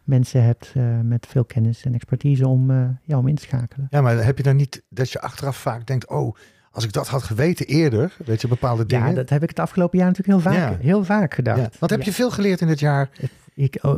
mensen 0.04 0.44
hebt 0.44 0.72
eh, 0.76 1.00
met 1.04 1.28
veel 1.28 1.46
kennis 1.46 1.84
en 1.84 1.94
expertise 1.94 2.48
om, 2.48 2.72
ja, 3.04 3.18
om 3.18 3.28
in 3.28 3.36
te 3.36 3.42
schakelen. 3.42 3.88
Ja, 3.90 4.02
maar 4.02 4.24
heb 4.24 4.38
je 4.38 4.44
dan 4.44 4.56
niet 4.56 4.84
dat 4.90 5.12
je 5.12 5.22
achteraf 5.22 5.58
vaak 5.58 5.88
denkt... 5.88 6.08
Oh, 6.08 6.36
als 6.72 6.84
ik 6.84 6.94
dat 6.94 7.08
had 7.08 7.24
geweten 7.24 7.66
eerder, 7.66 8.18
weet 8.26 8.42
je, 8.42 8.48
bepaalde 8.48 8.86
dingen. 8.86 9.08
Ja, 9.08 9.14
dat 9.14 9.30
heb 9.30 9.44
ik 9.44 9.50
het 9.50 9.60
afgelopen 9.60 9.98
jaar 9.98 10.08
natuurlijk 10.08 10.44
heel 10.44 10.52
vaak, 10.52 10.72
Ja. 10.72 10.78
heel 10.84 11.04
vaak 11.04 11.34
gedacht. 11.34 11.60
Ja. 11.60 11.70
Wat 11.80 11.90
heb 11.90 12.02
je 12.02 12.14
veel 12.14 12.32
geleerd 12.32 12.62
in 12.62 12.68
dit 12.68 12.80
jaar? 12.80 13.10
Ik, 13.56 13.80
oh, 13.82 13.95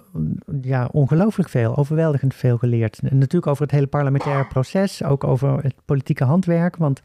ja, 0.61 0.89
ongelooflijk 0.91 1.49
veel, 1.49 1.75
overweldigend 1.77 2.33
veel 2.35 2.57
geleerd. 2.57 3.01
Natuurlijk 3.01 3.47
over 3.47 3.63
het 3.63 3.71
hele 3.71 3.87
parlementaire 3.87 4.45
proces, 4.47 5.03
ook 5.03 5.23
over 5.23 5.63
het 5.63 5.75
politieke 5.85 6.23
handwerk. 6.23 6.75
Want 6.75 7.01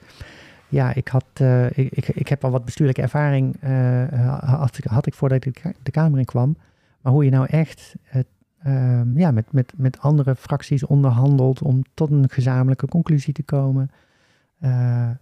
ja, 0.69 0.95
ik, 0.95 1.09
had, 1.09 1.25
eh, 1.33 1.67
ik, 1.79 2.09
ik, 2.09 2.29
heb 2.29 2.45
al 2.45 2.51
wat 2.51 2.65
bestuurlijke 2.65 3.03
ervaring, 3.03 3.57
eh, 3.61 4.39
had, 4.85 5.07
ik- 5.07 5.15
voordat 5.15 5.45
ik 5.45 5.55
de 5.55 5.61
Ka- 5.61 5.73
de 5.83 5.91
Kamer 5.91 6.19
in 6.19 6.25
kwam. 6.25 6.57
Maar 7.01 7.13
hoe 7.13 7.25
je 7.25 7.31
nou 7.31 7.47
echt 7.47 7.95
ehm, 8.63 9.19
ja, 9.19 9.31
met, 9.31 9.53
met, 9.53 9.73
met 9.77 10.01
andere 10.01 10.37
fracties 10.37 10.85
onderhandelt 10.87 11.63
om 11.63 11.83
tot 11.95 12.11
een 12.11 12.29
gezamenlijke 12.29 12.87
conclusie 12.87 13.33
te 13.33 13.43
komen. 13.43 13.91
Eh, 14.59 14.71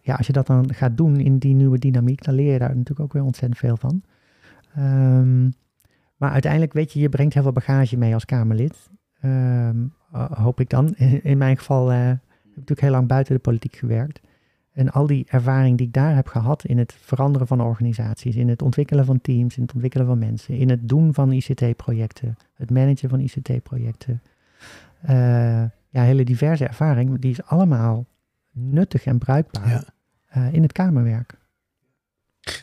ja, 0.03 0.15
als 0.15 0.27
je 0.27 0.33
dat 0.33 0.47
dan 0.47 0.75
gaat 0.75 0.97
doen 0.97 1.17
in 1.21 1.39
die 1.39 1.55
nieuwe 1.55 1.79
dynamiek, 1.79 2.25
dan 2.25 2.35
leer 2.35 2.53
je 2.53 2.59
daar 2.59 2.69
natuurlijk 2.69 3.01
ook 3.01 3.13
weer 3.13 3.23
ontzettend 3.25 3.59
veel 3.59 3.77
van. 3.77 4.03
Ehm, 4.75 5.49
maar 6.21 6.31
uiteindelijk, 6.31 6.73
weet 6.73 6.93
je, 6.93 7.01
je 7.01 7.09
brengt 7.09 7.35
heel 7.35 7.43
veel 7.43 7.53
bagage 7.53 7.97
mee 7.97 8.15
als 8.15 8.25
Kamerlid. 8.25 8.89
Ehm, 9.21 9.77
eh, 10.13 10.31
hoop 10.31 10.61
ik 10.61 10.69
dan. 10.69 10.95
In, 10.97 11.25
in 11.25 11.39
mijn 11.39 11.57
geval 11.59 11.91
eh, 11.93 11.99
heb 12.07 12.17
ik 12.43 12.51
natuurlijk 12.55 12.81
heel 12.81 12.91
lang 12.91 13.07
buiten 13.09 13.35
de 13.35 13.41
politiek 13.41 13.77
gewerkt. 13.77 14.21
En 14.73 14.91
al 14.91 15.07
die 15.07 15.27
ervaring 15.29 15.77
die 15.79 15.87
ik 15.87 15.93
daar 15.93 16.15
heb 16.15 16.27
gehad 16.27 16.65
in 16.65 16.79
het 16.79 16.93
veranderen 17.01 17.47
van 17.47 17.61
organisaties, 17.61 18.37
in 18.37 18.49
het 18.49 18.63
ontwikkelen 18.63 19.05
van 19.05 19.21
teams, 19.21 19.57
in 19.57 19.63
het 19.63 19.73
ontwikkelen 19.73 20.07
van 20.07 20.19
mensen, 20.19 20.57
in 20.57 20.69
het 20.71 20.89
doen 20.89 21.15
van 21.15 21.33
ICT-projecten, 21.33 22.37
het 22.55 22.71
managen 22.71 23.09
van 23.09 23.21
ICT-projecten. 23.21 24.23
Eh, 25.01 25.15
ja, 25.89 26.03
hele 26.03 26.25
diverse 26.25 26.67
ervaring, 26.67 27.19
die 27.19 27.31
is 27.31 27.43
allemaal 27.45 28.07
nuttig 28.53 29.05
en 29.05 29.19
bruikbaar 29.19 29.69
Ja. 29.69 29.85
eh, 30.27 30.53
in 30.53 30.63
het 30.63 30.73
Kamerwerk. 30.73 31.39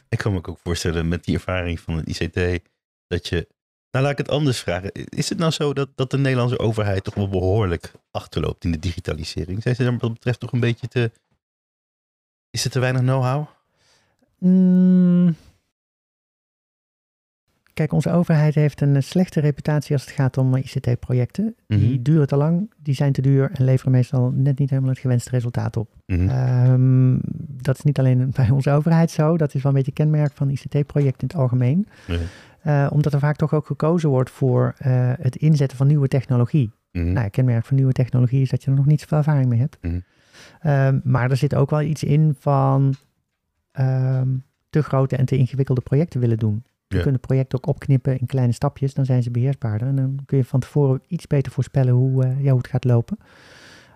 Ik 0.09 0.17
kan 0.17 0.31
me 0.33 0.37
ook 0.45 0.57
voorstellen 0.63 1.07
met 1.07 1.23
die 1.23 1.35
ervaring 1.35 1.79
van 1.79 1.95
het 1.95 2.07
ICT 2.07 2.69
dat 3.07 3.27
je. 3.27 3.47
Nou, 3.91 4.03
laat 4.03 4.19
ik 4.19 4.25
het 4.25 4.35
anders 4.35 4.59
vragen. 4.59 4.91
Is 4.93 5.29
het 5.29 5.37
nou 5.37 5.51
zo 5.51 5.73
dat, 5.73 5.89
dat 5.95 6.11
de 6.11 6.17
Nederlandse 6.17 6.59
overheid 6.59 7.03
toch 7.03 7.13
wel 7.13 7.29
behoorlijk 7.29 7.91
achterloopt 8.11 8.63
in 8.63 8.71
de 8.71 8.79
digitalisering? 8.79 9.61
Zijn 9.61 9.75
ze 9.75 9.83
daar 9.83 9.97
wat 9.97 10.13
betreft 10.13 10.39
toch 10.39 10.51
een 10.51 10.59
beetje 10.59 10.87
te. 10.87 11.11
Is 12.49 12.65
er 12.65 12.71
te 12.71 12.79
weinig 12.79 13.01
know-how? 13.01 13.45
Mm. 14.37 15.35
Kijk, 17.73 17.91
onze 17.93 18.11
overheid 18.11 18.55
heeft 18.55 18.81
een 18.81 18.95
eh, 18.95 19.01
slechte 19.01 19.39
reputatie 19.39 19.93
als 19.93 20.05
het 20.05 20.13
gaat 20.13 20.37
om 20.37 20.55
eh, 20.55 20.63
ICT-projecten. 20.63 21.55
Die 21.67 21.77
Mhm. 21.93 22.01
duren 22.01 22.27
te 22.27 22.35
lang, 22.35 22.71
die 22.77 22.93
zijn 22.93 23.11
te 23.11 23.21
duur 23.21 23.51
en 23.53 23.63
leveren 23.63 23.91
meestal 23.91 24.31
net 24.31 24.59
niet 24.59 24.69
helemaal 24.69 24.89
het 24.91 24.99
gewenste 24.99 25.29
resultaat 25.29 25.77
op. 25.77 25.89
Mhm. 26.05 26.29
Ehm, 26.29 27.17
dat 27.63 27.77
is 27.77 27.83
niet 27.83 27.99
alleen 27.99 28.31
bij 28.35 28.49
onze 28.49 28.71
overheid 28.71 29.11
zo, 29.11 29.37
dat 29.37 29.53
is 29.53 29.61
wel 29.61 29.71
een 29.71 29.77
beetje 29.77 29.93
kenmerk 29.93 30.33
van 30.33 30.49
ICT-projecten 30.49 31.21
in 31.21 31.27
het 31.27 31.35
algemeen. 31.35 31.87
Eh, 32.61 32.87
omdat 32.93 33.13
er 33.13 33.19
vaak 33.19 33.35
toch 33.35 33.53
ook 33.53 33.65
gekozen 33.65 34.09
wordt 34.09 34.29
voor 34.29 34.73
eh, 34.77 35.11
het 35.21 35.35
inzetten 35.35 35.77
van 35.77 35.87
nieuwe 35.87 36.07
technologie. 36.07 36.71
Mhm. 36.91 37.11
Nou, 37.13 37.29
kenmerk 37.29 37.65
van 37.65 37.75
nieuwe 37.75 37.91
technologie 37.91 38.41
is 38.41 38.49
dat 38.49 38.63
je 38.63 38.69
er 38.71 38.77
nog 38.77 38.85
niet 38.85 38.99
zoveel 39.01 39.17
ervaring 39.17 39.49
mee 39.49 39.59
hebt. 39.59 39.77
Mhm. 39.81 39.99
Ehm, 40.61 40.99
maar 41.03 41.29
er 41.31 41.37
zit 41.37 41.55
ook 41.55 41.69
wel 41.69 41.81
iets 41.81 42.03
in 42.03 42.35
van 42.39 42.95
ehm, 43.71 44.27
te 44.69 44.81
grote 44.83 45.15
en 45.15 45.25
te 45.25 45.37
ingewikkelde 45.37 45.81
projecten 45.81 46.19
willen 46.19 46.37
doen. 46.37 46.63
Je 46.87 46.95
Ja. 46.95 47.01
kunt 47.01 47.15
het 47.15 47.25
project 47.25 47.55
ook 47.55 47.67
opknippen 47.67 48.19
in 48.19 48.25
kleine 48.25 48.53
stapjes, 48.53 48.93
dan 48.93 49.05
zijn 49.05 49.23
ze 49.23 49.31
beheersbaarder. 49.31 49.87
En 49.87 49.95
dan 49.95 50.19
kun 50.25 50.37
je 50.37 50.43
van 50.45 50.59
tevoren 50.59 51.01
iets 51.07 51.27
beter 51.27 51.51
voorspellen 51.51 51.93
hoe, 51.93 52.27
ja, 52.27 52.49
hoe 52.49 52.57
het 52.57 52.67
gaat 52.67 52.83
lopen. 52.83 53.17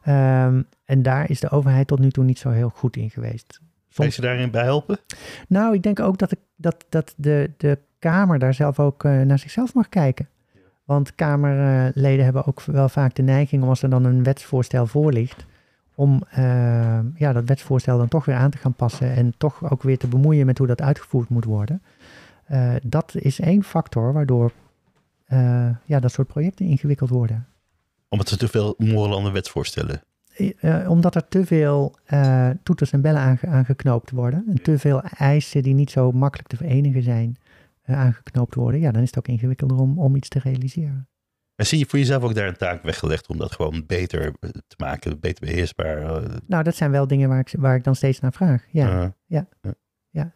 Ehm, 0.03 0.61
en 0.85 1.01
daar 1.01 1.29
is 1.29 1.39
de 1.39 1.49
overheid 1.49 1.87
tot 1.87 1.99
nu 1.99 2.09
toe 2.11 2.23
niet 2.23 2.39
zo 2.39 2.49
heel 2.49 2.69
goed 2.69 2.95
in 2.97 3.09
geweest. 3.09 3.59
Kan 3.93 4.05
je 4.05 4.11
ze 4.11 4.21
daarin 4.21 4.51
bij 4.51 4.63
helpen? 4.63 4.97
nou, 5.47 5.73
ik 5.73 5.83
denk 5.83 5.99
ook 5.99 6.17
dat, 6.17 6.29
de, 6.29 6.37
dat, 6.55 6.85
dat 6.89 7.13
de, 7.17 7.51
de 7.57 7.77
Kamer 8.01 8.39
daar 8.39 8.53
zelf 8.53 8.79
ook 8.79 9.03
eh, 9.03 9.21
naar 9.21 9.39
zichzelf 9.39 9.73
mag 9.73 9.89
kijken. 9.89 10.29
Want 10.83 11.15
Kamerleden 11.15 12.23
hebben 12.23 12.45
ook 12.45 12.61
wel 12.61 12.89
vaak 12.89 13.15
de 13.15 13.21
neiging 13.21 13.63
om 13.63 13.69
als 13.69 13.83
er 13.83 13.89
dan 13.89 14.03
een 14.03 14.23
wetsvoorstel 14.23 14.85
voor 14.85 15.13
ligt, 15.13 15.45
om 15.95 16.23
eh, 16.29 16.99
ja, 17.15 17.33
dat 17.33 17.43
wetsvoorstel 17.45 17.97
dan 17.97 18.07
toch 18.07 18.25
weer 18.25 18.35
aan 18.35 18.49
te 18.49 18.57
gaan 18.57 18.73
passen 18.73 19.15
en 19.15 19.33
toch 19.37 19.71
ook 19.71 19.83
weer 19.83 19.97
te 19.97 20.07
bemoeien 20.07 20.45
met 20.45 20.57
hoe 20.57 20.67
dat 20.67 20.81
uitgevoerd 20.81 21.29
moet 21.29 21.45
worden. 21.45 21.81
Eh, 22.45 22.73
dat 22.83 23.15
is 23.15 23.39
één 23.39 23.63
factor 23.63 24.13
waardoor 24.13 24.51
ja, 25.85 25.99
dat 25.99 26.11
soort 26.11 26.27
projecten 26.27 26.65
ingewikkeld 26.65 27.09
worden. 27.09 27.47
Omdat 28.09 28.29
ze 28.29 28.37
te 28.37 28.47
veel 28.47 28.75
morele 28.77 29.15
aan 29.15 29.23
de 29.23 29.31
wetsvoorstellen. 29.31 30.01
Eh, 30.49 30.89
omdat 30.89 31.15
er 31.15 31.27
te 31.27 31.45
veel 31.45 31.95
eh, 32.05 32.49
toeters 32.63 32.91
en 32.91 33.01
bellen 33.01 33.21
aange- 33.21 33.47
aangeknoopt 33.47 34.11
worden. 34.11 34.45
En 34.49 34.61
te 34.63 34.79
veel 34.79 35.01
eisen 35.01 35.63
die 35.63 35.73
niet 35.73 35.91
zo 35.91 36.11
makkelijk 36.11 36.49
te 36.49 36.57
verenigen 36.57 37.03
zijn 37.03 37.37
eh, 37.81 37.99
aangeknoopt 37.99 38.55
worden. 38.55 38.79
Ja, 38.79 38.91
dan 38.91 39.01
is 39.01 39.07
het 39.07 39.17
ook 39.17 39.27
ingewikkelder 39.27 39.77
om, 39.77 39.99
om 39.99 40.15
iets 40.15 40.29
te 40.29 40.39
realiseren. 40.39 41.07
Maar 41.55 41.65
zie 41.65 41.79
je 41.79 41.85
voor 41.85 41.99
jezelf 41.99 42.23
ook 42.23 42.33
daar 42.35 42.47
een 42.47 42.57
taak 42.57 42.83
weggelegd 42.83 43.27
om 43.27 43.37
dat 43.37 43.51
gewoon 43.51 43.83
beter 43.87 44.31
te 44.39 44.75
maken, 44.77 45.19
beter 45.19 45.45
beheersbaar? 45.45 45.97
eh, 45.97 46.35
Nou, 46.47 46.63
dat 46.63 46.75
zijn 46.75 46.91
wel 46.91 47.07
dingen 47.07 47.29
waar 47.29 47.39
ik, 47.39 47.53
waar 47.57 47.75
ik 47.75 47.83
dan 47.83 47.95
steeds 47.95 48.19
naar 48.19 48.33
vraag. 48.33 48.65
Ja, 48.69 49.13
ja, 49.25 49.47
ja. 50.09 50.33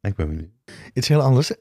Ik 0.00 0.14
ben 0.14 0.28
benieuwd. 0.28 0.50
Iets 0.92 1.08
heel 1.08 1.20
anders. 1.22 1.52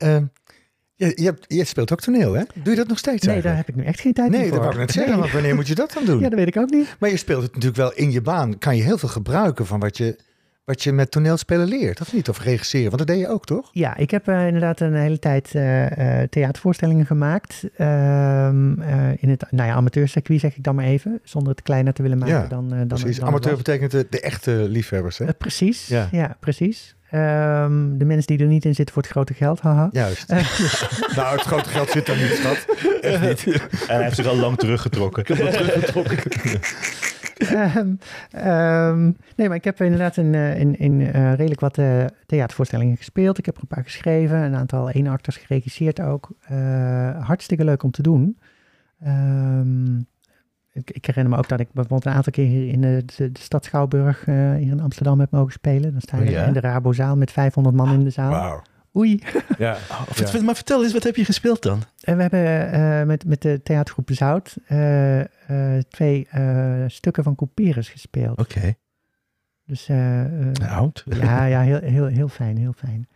Je, 1.08 1.12
je, 1.16 1.24
hebt, 1.26 1.46
je 1.48 1.66
speelt 1.66 1.92
ook 1.92 2.00
toneel, 2.02 2.34
hè? 2.34 2.44
Doe 2.54 2.70
je 2.74 2.76
dat 2.76 2.88
nog 2.88 2.98
steeds 2.98 3.26
nee, 3.26 3.42
daar 3.42 3.56
heb 3.56 3.68
ik 3.70 3.76
nu 3.76 3.84
echt 3.84 4.00
geen 4.02 4.14
tijd 4.14 4.30
Nee, 4.30 4.42
voor. 4.42 4.50
dat 4.52 4.60
wou 4.60 4.72
ik 4.72 4.78
net 4.80 4.92
zeggen. 4.92 5.12
Nee. 5.12 5.22
Want 5.22 5.32
wanneer 5.34 5.56
moet 5.56 5.68
je 5.68 5.76
dat 5.76 5.94
dan 5.94 6.06
doen? 6.06 6.20
Ja, 6.24 6.30
dat 6.30 6.40
weet 6.40 6.48
ik 6.48 6.58
ook 6.58 6.70
niet. 6.70 6.96
Maar 7.00 7.10
je 7.10 7.18
speelt 7.18 7.42
het 7.44 7.52
natuurlijk 7.54 7.78
wel 7.82 7.94
in 7.94 8.12
je 8.12 8.22
baan. 8.22 8.58
Kan 8.58 8.76
je 8.78 8.84
heel 8.84 8.98
veel 8.98 9.10
gebruiken 9.10 9.66
van 9.66 9.80
wat 9.80 9.98
je, 9.98 10.18
wat 10.66 10.84
je 10.84 10.92
met 10.92 11.12
toneelspelen 11.12 11.68
leert, 11.68 12.02
of 12.02 12.14
niet? 12.14 12.30
Of 12.30 12.40
regisseren, 12.40 12.86
want 12.92 12.98
dat 12.98 13.08
deed 13.08 13.20
je 13.20 13.28
ook, 13.28 13.46
toch? 13.46 13.70
Ja, 13.72 13.98
ik 13.98 14.12
heb 14.12 14.28
eh, 14.28 14.46
inderdaad 14.46 14.80
een 14.80 14.96
hele 14.96 15.20
tijd 15.20 15.56
eh, 15.56 16.22
eh, 16.22 16.30
theatervoorstellingen 16.30 17.06
gemaakt. 17.06 17.64
Ehm, 17.78 18.82
eh, 18.82 19.10
in 19.24 19.30
het 19.30 19.46
nou 19.50 19.70
ja, 19.70 19.76
amateurcircuit 19.76 20.40
zeg 20.40 20.56
ik 20.58 20.64
dan 20.64 20.76
maar 20.76 20.86
even. 20.86 21.20
Zonder 21.24 21.52
het 21.52 21.62
kleiner 21.62 21.94
te 21.94 22.02
willen 22.02 22.18
maken 22.18 22.34
Ja, 22.36 22.48
dan, 22.48 22.70
dan, 22.70 22.88
Precies. 22.88 23.18
dan 23.18 23.28
Amateur 23.28 23.58
betekent 23.58 23.92
de, 23.92 24.08
de 24.10 24.20
echte 24.22 24.52
liefhebbers, 24.70 25.18
hè? 25.18 25.34
Precies, 25.34 25.88
Ja. 25.88 26.08
ja, 26.12 26.38
precies. 26.40 26.96
Ehm, 27.14 27.98
de 27.98 28.06
mensen 28.06 28.28
die 28.28 28.46
er 28.46 28.52
niet 28.52 28.66
in 28.66 28.76
zitten 28.76 28.94
voor 28.94 29.04
het 29.04 29.12
grote 29.12 29.34
geld, 29.34 29.60
haha. 29.60 29.90
Juist. 29.92 30.28
nou, 31.16 31.36
het 31.36 31.42
grote 31.42 31.70
geld 31.70 31.90
zit 31.90 32.06
daar 32.06 32.18
niet, 32.18 32.32
schat. 32.32 32.66
Echt 33.02 33.22
niet. 33.22 33.46
En 33.88 33.96
hij 33.96 34.04
heeft 34.04 34.16
zich 34.16 34.26
al 34.26 34.36
lang 34.36 34.58
teruggetrokken. 34.58 35.26
Ehm, 37.34 37.96
ehm, 38.32 39.12
nee, 39.36 39.48
maar 39.48 39.58
ik 39.58 39.64
heb 39.64 39.82
inderdaad 39.82 40.18
in, 40.18 40.34
eh, 40.34 40.60
in, 40.60 40.80
in 40.80 41.02
eh, 41.02 41.34
redelijk 41.34 41.60
wat 41.60 41.78
eh, 41.78 42.06
theatervoorstellingen 42.26 42.98
gespeeld. 42.98 43.38
Ik 43.38 43.46
heb 43.46 43.56
er 43.56 43.62
een 43.62 43.68
paar 43.68 43.84
geschreven, 43.84 44.38
een 44.38 44.56
aantal 44.56 44.90
eenacters 44.90 45.38
geregisseerd 45.38 46.02
ook. 46.02 46.30
Eh, 46.42 47.26
hartstikke 47.26 47.64
leuk 47.64 47.84
om 47.84 47.92
te 47.92 48.02
doen. 48.02 48.38
Ehm, 49.04 50.00
ik, 50.74 50.92
ik 50.92 51.06
herinner 51.06 51.32
me 51.34 51.38
ook 51.38 51.48
dat 51.48 51.60
ik 51.60 51.68
bijvoorbeeld 51.72 52.06
een 52.06 52.12
aantal 52.12 52.32
keer 52.32 52.46
hier 52.48 52.68
in 52.72 52.82
de, 52.82 53.04
de, 53.18 53.32
de 53.32 53.40
stad 53.40 53.66
Schouwburg 53.66 54.28
eh, 54.28 54.36
hier 54.36 54.72
in 54.72 54.82
Amsterdam 54.82 55.20
heb 55.20 55.32
mogen 55.32 55.52
spelen. 55.54 55.92
Dan 55.92 56.02
sta 56.02 56.18
je 56.18 56.24
Oh 56.24 56.30
ja? 56.30 56.46
in 56.46 56.54
de 56.54 56.60
Rabozaal 56.60 57.16
met 57.18 57.32
500 57.32 57.76
man 57.76 57.94
in 57.94 58.04
de 58.04 58.10
zaal. 58.10 58.30
Wauw. 58.32 58.62
Oei. 58.98 59.24
Ja. 59.58 59.76
Vert- 60.10 60.42
Maar 60.42 60.56
vertel 60.56 60.84
eens, 60.84 60.94
wat 60.94 61.04
heb 61.04 61.16
je 61.16 61.26
gespeeld 61.26 61.62
dan? 61.62 61.82
En 62.02 62.16
we 62.16 62.22
hebben 62.22 62.72
eh, 62.72 63.04
met, 63.06 63.26
met 63.26 63.42
de 63.42 63.62
theatergroep 63.64 64.10
Zout 64.12 64.58
eh, 64.68 65.20
eh, 65.20 65.84
twee 65.90 66.28
eh, 66.30 66.84
stukken 66.88 67.24
van 67.24 67.36
Couperus 67.36 67.90
gespeeld. 67.90 68.40
Oké. 68.40 68.74
Dus 69.66 69.90
eh, 69.90 70.50
eh, 70.50 70.78
Oud. 70.78 71.04
ja, 71.22 71.46
ja 71.46 71.62
heel, 71.62 71.80
heel, 71.80 72.06
heel 72.06 72.28
fijn, 72.28 72.58
heel 72.58 72.74
fijn. 72.74 73.08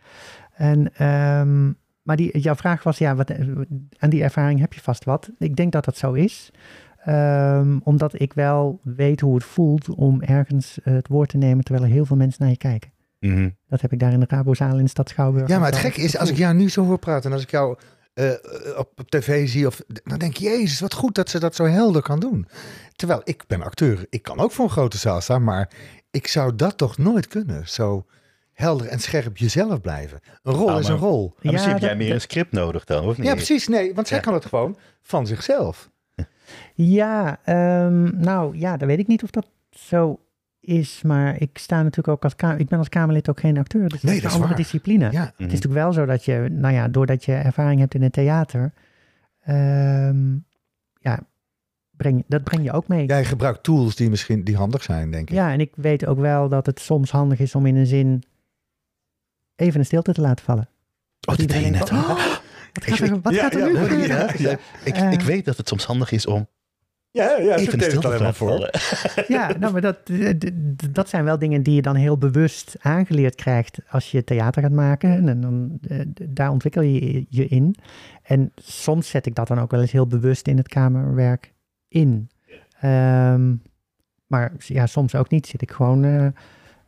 En, 0.54 0.94
ehm, 0.94 1.72
maar 2.02 2.16
die, 2.16 2.38
jouw 2.38 2.54
vraag 2.54 2.82
was, 2.82 2.98
ja, 2.98 3.14
wat, 3.14 3.32
aan 3.98 4.10
die 4.10 4.22
ervaring 4.22 4.60
heb 4.60 4.72
je 4.72 4.80
vast 4.80 5.04
wat. 5.04 5.30
Ik 5.38 5.56
denk 5.56 5.72
dat 5.72 5.84
dat 5.84 5.96
zo 5.96 6.12
is. 6.12 6.50
Ehm, 7.08 7.78
omdat 7.82 8.20
ik 8.20 8.32
wel 8.32 8.80
weet 8.82 9.20
hoe 9.20 9.34
het 9.34 9.44
voelt 9.44 9.88
om 9.88 10.22
ergens 10.22 10.78
eh, 10.82 10.94
het 10.94 11.08
woord 11.08 11.28
te 11.28 11.36
nemen 11.36 11.64
terwijl 11.64 11.86
er 11.86 11.92
heel 11.92 12.04
veel 12.04 12.16
mensen 12.16 12.42
naar 12.42 12.50
je 12.50 12.56
kijken. 12.56 12.92
Mhm. 13.20 13.48
Dat 13.68 13.80
heb 13.80 13.92
ik 13.92 13.98
daar 13.98 14.12
in 14.12 14.20
de 14.20 14.26
Rabozaal 14.28 14.78
in 14.78 14.84
de 14.84 14.90
stad 14.90 15.08
Schouwburg. 15.08 15.48
Ja, 15.48 15.58
maar 15.58 15.68
het 15.70 15.78
gekke 15.78 16.00
is, 16.00 16.18
als 16.18 16.30
ik 16.30 16.36
jou 16.36 16.54
nu 16.54 16.70
zo 16.70 16.84
hoor 16.84 16.98
praten 16.98 17.30
en 17.30 17.32
als 17.36 17.42
ik 17.42 17.50
jou 17.50 17.76
eh, 18.14 18.30
op, 18.76 18.92
op 19.00 19.10
tv 19.10 19.48
zie, 19.48 19.66
of, 19.66 19.82
dan 20.04 20.18
denk 20.18 20.32
ik, 20.32 20.38
jezus, 20.38 20.80
wat 20.80 20.94
goed 20.94 21.14
dat 21.14 21.28
ze 21.30 21.38
dat 21.40 21.54
zo 21.54 21.64
helder 21.64 22.02
kan 22.02 22.20
doen. 22.20 22.46
Terwijl 22.92 23.20
ik 23.24 23.44
ben 23.46 23.62
acteur, 23.62 24.06
ik 24.10 24.22
kan 24.22 24.38
ook 24.38 24.52
voor 24.52 24.64
een 24.64 24.70
grote 24.70 24.98
zaal 24.98 25.20
staan, 25.20 25.44
maar 25.44 25.70
ik 26.10 26.26
zou 26.26 26.54
dat 26.56 26.76
toch 26.76 26.98
nooit 26.98 27.26
kunnen. 27.28 27.68
Zo 27.68 28.06
helder 28.52 28.86
en 28.86 28.98
scherp 28.98 29.36
jezelf 29.36 29.80
blijven. 29.80 30.20
Een 30.42 30.52
rol 30.54 30.70
Ah, 30.70 30.78
is 30.80 30.88
een 30.88 30.96
rol. 30.96 31.34
Misschien 31.40 31.72
heb 31.72 31.80
jij 31.80 31.96
meer 31.96 32.14
een 32.14 32.20
script 32.20 32.52
nodig 32.52 32.84
dan, 32.84 33.04
of 33.04 33.16
niet? 33.16 33.26
Ja, 33.26 33.34
precies. 33.34 33.68
Nee, 33.68 33.94
want 33.94 34.08
zij 34.08 34.16
Ja. 34.16 34.22
kan 34.22 34.34
het 34.34 34.44
gewoon 34.44 34.76
van 35.02 35.26
zichzelf. 35.26 35.90
Ja, 36.80 37.38
ehm, 37.44 38.20
nou 38.20 38.58
ja, 38.58 38.76
dan 38.76 38.88
weet 38.88 38.98
ik 38.98 39.06
niet 39.06 39.22
of 39.22 39.30
dat 39.30 39.50
zo 39.70 40.20
is. 40.60 41.02
Maar 41.02 41.40
ik 41.40 41.58
sta 41.58 41.76
natuurlijk 41.76 42.08
ook 42.08 42.24
als 42.24 42.36
Kamer. 42.36 42.60
Ik 42.60 42.68
ben 42.68 42.78
als 42.78 42.88
Kamerlid 42.88 43.28
ook 43.28 43.40
geen 43.40 43.58
acteur. 43.58 43.88
Dus 43.88 44.02
Nee, 44.02 44.14
dat 44.14 44.22
is 44.22 44.24
een 44.24 44.30
andere 44.30 44.48
waar. 44.48 44.56
discipline. 44.62 45.04
Ja. 45.04 45.08
Mhm. 45.10 45.20
Het 45.26 45.32
is 45.38 45.46
natuurlijk 45.46 45.74
wel 45.82 45.92
zo 45.92 46.04
dat 46.06 46.24
je, 46.24 46.48
nou 46.50 46.74
ja, 46.74 46.88
doordat 46.88 47.24
je 47.24 47.32
ervaring 47.34 47.80
hebt 47.80 47.94
in 47.94 48.02
het 48.02 48.12
theater, 48.12 48.72
ehm, 49.40 50.34
ja, 51.00 51.20
breng, 51.90 52.24
dat 52.28 52.44
breng 52.44 52.64
je 52.64 52.72
ook 52.72 52.88
mee. 52.88 53.00
Ja. 53.00 53.06
Jij 53.06 53.24
gebruikt 53.24 53.62
tools 53.62 53.96
die 53.96 54.10
misschien 54.10 54.44
die 54.44 54.56
handig 54.56 54.82
zijn, 54.82 55.10
denk 55.10 55.30
ik. 55.30 55.36
en 55.36 55.60
ik 55.60 55.72
weet 55.76 56.06
ook 56.06 56.18
wel 56.18 56.48
dat 56.48 56.66
het 56.66 56.80
soms 56.80 57.10
handig 57.10 57.38
is 57.38 57.54
om 57.54 57.66
in 57.66 57.76
een 57.76 57.86
zin 57.86 58.22
even 59.56 59.80
een 59.80 59.86
stilte 59.86 60.12
te 60.12 60.20
laten 60.20 60.44
vallen. 60.44 60.68
Oh, 61.28 61.36
dat 61.36 61.48
deed 61.48 61.64
je 61.64 61.70
net. 61.70 61.92
oh, 61.92 62.08
Wat 62.72 62.84
gaat 62.84 62.98
er, 63.00 63.20
wat 63.20 63.34
Ja, 63.34 63.42
gaat 63.42 63.54
er 63.54 63.72
ja, 63.72 63.86
nu? 63.96 64.06
Ja, 64.06 64.58
ik, 64.84 64.94
Eh. 64.96 65.12
ik 65.12 65.20
weet 65.20 65.44
dat 65.44 65.56
het 65.56 65.68
soms 65.68 65.84
handig 65.84 66.10
is 66.12 66.26
om 66.26 66.48
Ja, 67.22 67.36
ja, 67.38 67.56
even 67.56 67.78
het 67.78 67.88
stilte 67.90 68.08
al 68.08 68.18
te 68.18 68.24
helemaal 68.24 68.58
laten 68.58 68.70
voor. 69.16 69.24
Ja, 69.36 69.50
nou, 69.58 69.72
maar 69.72 69.80
dat, 69.80 70.04
d- 70.04 70.94
dat 70.94 71.08
zijn 71.08 71.24
wel 71.24 71.38
dingen 71.38 71.62
die 71.62 71.74
je 71.74 71.82
dan 71.82 71.94
heel 71.96 72.18
bewust 72.18 72.76
aangeleerd 72.80 73.34
krijgt 73.34 73.78
als 73.88 74.10
je 74.10 74.24
theater 74.24 74.62
gaat 74.62 74.72
maken. 74.72 75.28
En 75.28 75.40
dan, 75.40 75.78
eh, 75.88 76.00
daar 76.28 76.50
ontwikkel 76.50 76.82
je 76.82 77.26
je 77.28 77.46
in. 77.46 77.74
En 78.22 78.52
soms 78.56 79.08
zet 79.08 79.26
ik 79.26 79.34
dat 79.34 79.48
dan 79.48 79.60
ook 79.60 79.70
wel 79.70 79.80
eens 79.80 79.92
heel 79.92 80.06
bewust 80.06 80.46
in 80.48 80.56
het 80.56 80.68
kamerwerk 80.68 81.52
in. 81.88 82.30
Ehm, 82.80 83.54
maar 84.26 84.52
ja, 84.58 84.86
soms 84.86 85.14
ook 85.14 85.30
niet. 85.30 85.46
Zit 85.46 85.62
ik 85.62 85.70
gewoon 85.70 86.04
eh, 86.04 86.26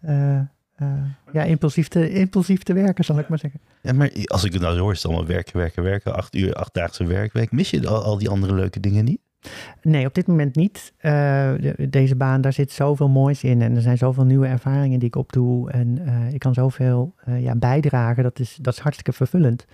eh, 0.01 0.39
eh, 0.77 0.87
ja, 1.33 1.43
impulsief, 1.43 1.89
te, 1.89 2.11
impulsief 2.11 2.63
te 2.63 2.73
werken, 2.73 3.05
zal 3.05 3.19
ik 3.19 3.29
maar 3.29 3.39
zeggen. 3.39 3.61
Ja, 3.83 3.93
maar 3.93 4.11
als 4.25 4.45
ik 4.45 4.53
het 4.53 4.63
nou 4.63 4.75
zo 4.75 4.81
hoor, 4.81 4.93
is 4.93 5.03
het 5.03 5.07
allemaal 5.07 5.27
werken, 5.29 5.57
werken, 5.57 5.83
werken. 5.83 6.15
Acht 6.17 6.35
uur, 6.35 6.55
achtdaagse 6.55 7.05
werkweek. 7.05 7.53
Mis 7.53 7.71
je 7.71 7.89
al, 7.89 8.03
al 8.03 8.19
die 8.19 8.29
andere 8.29 8.55
leuke 8.55 8.81
dingen 8.81 9.05
niet? 9.05 9.21
Nee, 9.83 10.07
op 10.07 10.15
dit 10.15 10.27
moment 10.27 10.55
niet. 10.57 10.93
Eh, 10.97 11.11
de- 11.61 11.87
deze 11.91 12.17
baan, 12.17 12.41
daar 12.41 12.53
zit 12.53 12.73
zoveel 12.73 13.09
moois 13.09 13.43
in. 13.45 13.63
En 13.63 13.77
er 13.77 13.83
zijn 13.83 13.99
zoveel 13.99 14.25
nieuwe 14.25 14.47
ervaringen 14.47 14.99
die 14.99 15.09
ik 15.09 15.17
opdoe. 15.17 15.71
En 15.71 15.99
eh, 16.07 16.33
ik 16.33 16.39
kan 16.39 16.55
zoveel 16.55 17.15
eh, 17.25 17.43
ja, 17.43 17.57
bijdragen. 17.57 18.23
Dat 18.23 18.39
is, 18.39 18.59
dat 18.61 18.73
is 18.73 18.79
hartstikke 18.81 19.13
vervullend. 19.13 19.65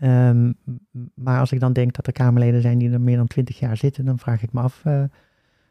Ehm, 0.00 0.52
maar 1.14 1.40
als 1.40 1.52
ik 1.52 1.60
dan 1.60 1.72
denk 1.72 1.94
dat 1.96 2.06
er 2.06 2.12
Kamerleden 2.12 2.62
zijn 2.62 2.78
die 2.78 2.90
er 2.90 3.00
meer 3.00 3.16
dan 3.16 3.26
twintig 3.26 3.58
jaar 3.58 3.76
zitten, 3.76 4.04
dan 4.04 4.18
vraag 4.18 4.42
ik 4.42 4.52
me 4.52 4.60
af. 4.60 4.82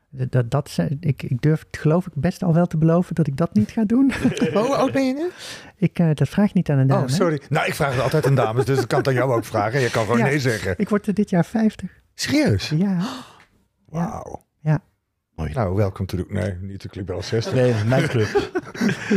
dat, 0.10 0.52
dat, 0.52 0.78
ik, 1.00 1.24
ik 1.24 1.42
durf 1.42 1.64
het 1.70 1.78
geloof 1.78 2.06
ik 2.08 2.14
best 2.16 2.44
al 2.44 2.54
wel 2.54 2.66
te 2.68 2.78
beloven 2.78 3.16
dat 3.16 3.28
ik 3.28 3.38
dat 3.38 3.54
niet 3.54 3.72
ga 3.72 3.84
doen. 3.86 4.12
Hoe 4.54 4.76
oud 4.76 4.92
ben 4.92 5.08
je 5.08 5.14
nu? 5.14 5.30
ik, 5.76 6.18
dat 6.18 6.30
vraag 6.30 6.48
ik 6.48 6.54
niet 6.54 6.70
aan 6.70 6.78
een 6.78 6.88
dame. 6.88 7.02
Oh, 7.04 7.08
sorry. 7.10 7.42
Nou, 7.50 7.68
ik 7.68 7.74
vraag 7.74 7.94
het 7.94 8.02
altijd 8.02 8.26
aan 8.26 8.36
dames, 8.36 8.66
dus 8.66 8.82
ik 8.82 8.88
kan 8.88 8.98
het 8.98 9.08
aan 9.08 9.14
jou 9.14 9.32
ook 9.34 9.46
vragen. 9.46 9.80
Je 9.80 9.90
kan 9.92 10.04
gewoon 10.04 10.18
Ja. 10.18 10.26
nee 10.26 10.40
zeggen. 10.40 10.74
Ik 10.78 10.90
word 10.90 11.08
er 11.08 11.14
dit 11.14 11.30
jaar 11.30 11.46
50. 11.46 12.02
Serieus? 12.14 12.70
Ja. 12.70 12.98
Wauw. 13.90 14.46
Ja. 14.62 14.80
Mooi. 15.36 15.54
Nou, 15.54 15.76
welkom 15.76 16.06
to 16.06 16.18
the... 16.18 16.26
Nee, 16.30 16.54
niet 16.62 16.82
de 16.82 16.90
Club 16.90 17.18
60. 17.24 17.54
Nee, 17.54 17.74
mijn 17.86 18.08
club. 18.08 18.28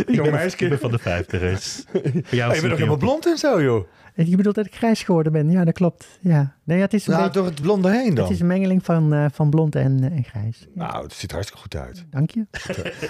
ik, 0.07 0.23
ben, 0.23 0.31
meisje. 0.33 0.57
ik 0.57 0.69
ben 0.69 0.79
van 0.79 0.91
de 0.91 0.99
vijftigers. 0.99 1.85
Voor 1.93 2.01
jou 2.03 2.13
Hey, 2.13 2.23
je 2.31 2.45
is 2.45 2.51
bent 2.51 2.63
nog 2.63 2.73
helemaal 2.73 2.97
blond 2.97 3.27
en 3.27 3.39
zo, 3.39 3.63
joh. 3.63 3.87
Je 4.15 4.37
bedoelt 4.37 4.55
dat 4.55 4.67
ik 4.67 4.75
grijs 4.75 5.03
geworden 5.03 5.33
ben? 5.33 5.51
Ja, 5.51 5.65
dat 5.65 5.75
klopt. 5.75 6.07
Ja. 6.21 6.57
Nee, 6.65 6.81
het 6.81 6.95
is 6.95 7.07
een 7.07 7.13
Nou, 7.13 7.25
beetje- 7.25 7.39
door 7.41 7.49
het 7.51 7.61
blonde 7.63 7.91
heen 7.91 8.15
dan. 8.15 8.25
Het 8.25 8.35
is 8.35 8.41
een 8.41 8.47
mengeling 8.47 8.85
van, 8.85 9.13
eh, 9.13 9.25
van 9.33 9.51
blond 9.51 9.75
en, 9.75 9.99
eh, 10.05 10.17
en 10.17 10.25
grijs. 10.25 10.67
Ja, 10.75 10.87
Nou, 10.87 11.03
het 11.03 11.13
ziet 11.13 11.31
er 11.31 11.37
hartstikke 11.37 11.63
goed 11.63 11.77
uit. 11.77 12.05
Dank 12.11 12.31
je. 12.31 12.47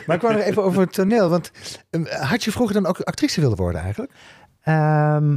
Maar 0.06 0.16
ik 0.16 0.22
wou 0.22 0.34
nog 0.34 0.42
even 0.42 0.62
over 0.64 0.80
het 0.80 0.92
toneel. 0.92 1.28
Want 1.28 1.50
ehm, 1.90 2.04
had 2.06 2.44
je 2.44 2.52
vroeger 2.52 2.74
dan 2.74 2.86
ook 2.86 3.00
actrice 3.00 3.40
willen 3.40 3.56
worden 3.56 3.80
eigenlijk? 3.80 4.12
Ehm, 4.62 5.36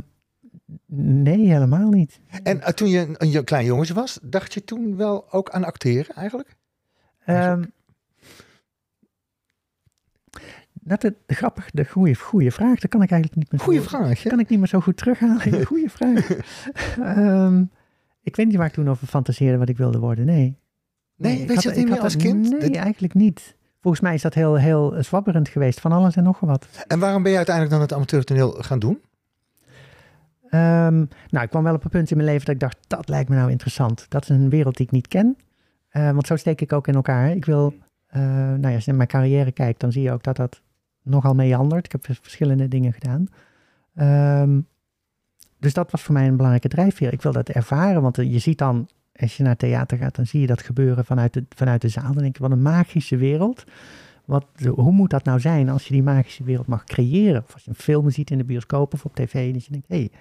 nee, 0.86 1.48
helemaal 1.52 1.90
niet. 1.90 2.20
En 2.44 2.62
eh, 2.62 2.70
toen 2.74 2.90
je 2.90 3.00
een, 3.18 3.36
een 3.36 3.44
klein 3.44 3.66
jongetje 3.66 3.94
was, 3.94 4.20
dacht 4.22 4.54
je 4.54 4.64
toen 4.64 4.96
wel 4.96 5.32
ook 5.32 5.50
aan 5.50 5.64
acteren 5.64 6.16
eigenlijk? 6.16 6.56
Ehm 7.26 7.64
dat 10.86 11.02
het 11.02 11.16
grappig, 11.28 11.72
de 11.72 11.86
goede, 11.86 12.16
goede 12.16 12.52
vraag. 12.52 12.80
Dat 12.80 12.90
kan 12.90 13.02
ik 13.02 13.12
eigenlijk 13.12 13.42
niet 13.42 13.52
meer. 13.52 13.62
Goeie 13.62 13.82
zo- 13.82 13.88
vraag, 13.88 14.24
hè? 14.24 14.30
Kan 14.30 14.40
ik 14.40 14.50
niet 14.50 14.60
meer 14.60 14.68
zo 14.68 14.80
goed 14.80 14.98
terughalen. 14.98 15.66
Goede 15.66 15.90
vraag. 15.90 16.30
Ehm, 17.00 17.64
ik 18.22 18.36
weet 18.36 18.46
niet 18.48 18.56
waar 18.56 18.66
ik 18.68 18.74
toen 18.74 18.90
over 18.90 19.08
fantaseerde 19.08 19.58
wat 19.58 19.70
ik 19.70 19.78
wilde 19.78 20.00
worden. 20.00 20.26
Nee. 20.26 20.58
Nee, 21.16 21.48
weet 21.48 21.62
je 21.64 21.68
dat 21.70 21.78
niet 21.78 21.90
meer 21.90 22.00
als 22.00 22.14
dat- 22.14 22.22
kind? 22.22 22.50
Nee, 22.50 22.60
Dit- 22.60 22.76
eigenlijk 22.76 23.14
niet. 23.14 23.56
Volgens 23.82 24.04
mij 24.04 24.14
is 24.14 24.22
dat 24.22 24.34
heel, 24.34 24.56
heel 24.56 24.96
zwabberend 25.04 25.48
geweest. 25.50 25.80
Van 25.80 25.92
alles 25.92 26.16
en 26.16 26.24
nog 26.24 26.40
wat. 26.40 26.68
En 26.88 27.00
waarom 27.00 27.22
ben 27.24 27.32
je 27.32 27.38
uiteindelijk 27.38 27.76
dan 27.76 27.84
het 27.86 27.94
amateurtoneel 27.94 28.52
gaan 28.52 28.80
doen? 28.80 29.02
Ehm, 30.54 30.96
nou, 31.30 31.44
ik 31.44 31.50
kwam 31.50 31.64
wel 31.64 31.74
op 31.74 31.84
een 31.84 31.90
punt 31.90 32.12
in 32.12 32.18
mijn 32.18 32.30
leven 32.30 32.46
dat 32.46 32.56
ik 32.56 32.62
dacht, 32.62 32.78
dat 32.88 33.10
lijkt 33.10 33.30
me 33.30 33.36
nou 33.36 33.52
interessant. 33.52 34.06
Dat 34.10 34.24
is 34.24 34.30
een 34.30 34.50
wereld 34.50 34.78
die 34.78 34.86
ik 34.86 34.92
niet 34.92 35.08
ken. 35.08 35.38
Eh, 35.90 36.12
want 36.12 36.28
zo 36.28 36.36
steek 36.36 36.62
ik 36.62 36.74
ook 36.74 36.88
in 36.88 36.96
elkaar. 36.96 37.32
Ik 37.32 37.46
wil 37.46 37.74
Eh, 38.14 38.22
nou 38.22 38.68
ja, 38.68 38.74
als 38.74 38.86
je 38.86 38.90
naar 38.90 38.96
mijn 38.96 39.08
carrière 39.10 39.52
kijkt, 39.52 39.80
dan 39.80 39.92
zie 39.92 40.02
je 40.02 40.12
ook 40.12 40.24
dat 40.24 40.36
dat 40.36 40.62
nogal 41.02 41.34
meandert. 41.34 41.86
Ik 41.86 41.92
heb 41.92 42.06
verschillende 42.06 42.68
dingen 42.68 42.94
gedaan. 42.94 43.28
Ehm, 43.96 44.60
dus 45.60 45.74
dat 45.74 45.92
was 45.92 46.02
voor 46.02 46.14
mij 46.14 46.28
een 46.28 46.36
belangrijke 46.36 46.68
drijfveer. 46.68 47.14
Ik 47.14 47.22
wil 47.22 47.32
dat 47.32 47.50
ervaren, 47.50 48.02
want 48.02 48.18
eh, 48.18 48.32
je 48.32 48.40
ziet 48.40 48.58
dan, 48.58 48.90
als 49.16 49.38
je 49.38 49.44
naar 49.44 49.56
theater 49.56 49.98
gaat, 49.98 50.16
dan 50.16 50.26
zie 50.26 50.42
je 50.42 50.48
dat 50.48 50.62
gebeuren 50.62 51.06
vanuit 51.06 51.34
de, 51.34 51.46
vanuit 51.50 51.82
de 51.82 51.88
zaal. 51.88 52.14
Dan 52.14 52.24
denk 52.24 52.36
je, 52.36 52.42
wat 52.42 52.52
een 52.52 52.62
magische 52.62 53.18
wereld. 53.18 53.64
Wat, 54.26 54.46
hoe 54.76 54.92
moet 54.92 55.10
dat 55.10 55.24
nou 55.24 55.40
zijn 55.40 55.70
als 55.70 55.88
je 55.88 55.94
die 55.94 56.04
magische 56.04 56.44
wereld 56.44 56.68
mag 56.68 56.84
creëren? 56.84 57.44
Of 57.44 57.54
als 57.54 57.64
je 57.64 57.70
een 57.70 57.76
film 57.76 58.10
ziet 58.10 58.32
in 58.32 58.38
de 58.38 58.44
bioscoop 58.44 58.94
of 58.94 59.06
op 59.06 59.16
tv, 59.16 59.54
dat 59.54 59.66
je 59.66 59.72
denkt, 59.72 59.88
hé, 59.88 59.96
hey, 59.96 60.12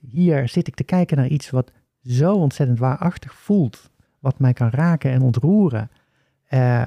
hier 0.00 0.48
zit 0.48 0.66
ik 0.66 0.74
te 0.74 0.84
kijken 0.84 1.16
naar 1.16 1.28
iets 1.28 1.50
wat 1.50 1.72
zo 2.04 2.34
ontzettend 2.34 2.78
waarachtig 2.78 3.34
voelt, 3.34 3.90
wat 4.18 4.38
mij 4.38 4.52
kan 4.52 4.70
raken 4.70 5.10
en 5.10 5.22
ontroeren. 5.22 5.90
Uh, 6.50 6.82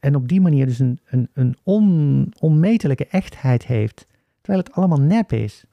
en 0.00 0.14
op 0.14 0.28
die 0.28 0.40
manier 0.40 0.66
dus 0.66 0.78
een, 0.78 1.00
een, 1.04 1.28
een 1.32 1.56
on, 1.62 2.32
onmetelijke 2.38 3.06
echtheid 3.06 3.66
heeft, 3.66 4.06
terwijl 4.40 4.64
het 4.64 4.74
allemaal 4.74 5.00
nep 5.00 5.32
is. 5.32 5.64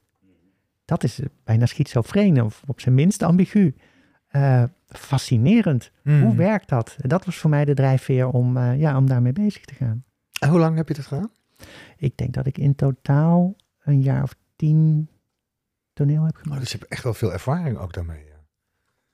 Dat 0.85 1.03
is 1.03 1.19
bijna 1.43 1.65
schizofreen, 1.65 2.43
of 2.43 2.63
op 2.67 2.79
zijn 2.79 2.95
minst 2.95 3.23
ambigu. 3.23 3.75
Uh, 4.31 4.63
fascinerend. 4.87 5.91
Hmm. 6.01 6.21
Hoe 6.21 6.35
werkt 6.35 6.69
dat? 6.69 6.95
Dat 6.97 7.25
was 7.25 7.37
voor 7.37 7.49
mij 7.49 7.65
de 7.65 7.73
drijfveer 7.73 8.27
om, 8.27 8.57
uh, 8.57 8.79
ja, 8.79 8.97
om 8.97 9.07
daarmee 9.07 9.33
bezig 9.33 9.65
te 9.65 9.73
gaan. 9.73 10.03
Hoe 10.49 10.59
lang 10.59 10.76
heb 10.76 10.88
je 10.88 10.93
dat 10.93 11.05
gedaan? 11.05 11.31
Ik 11.97 12.18
denk 12.18 12.34
dat 12.34 12.45
ik 12.45 12.57
in 12.57 12.76
totaal 12.76 13.55
een 13.84 14.01
jaar 14.01 14.23
of 14.23 14.35
tien 14.55 15.09
toneel 15.93 16.23
heb 16.23 16.35
gemaakt. 16.35 16.55
Oh, 16.55 16.59
dus 16.59 16.72
je 16.72 16.77
hebt 16.77 16.91
echt 16.91 17.03
wel 17.03 17.13
veel 17.13 17.34
ervaring 17.34 17.77
ook 17.77 17.93
daarmee. 17.93 18.26
Ja. 18.26 18.31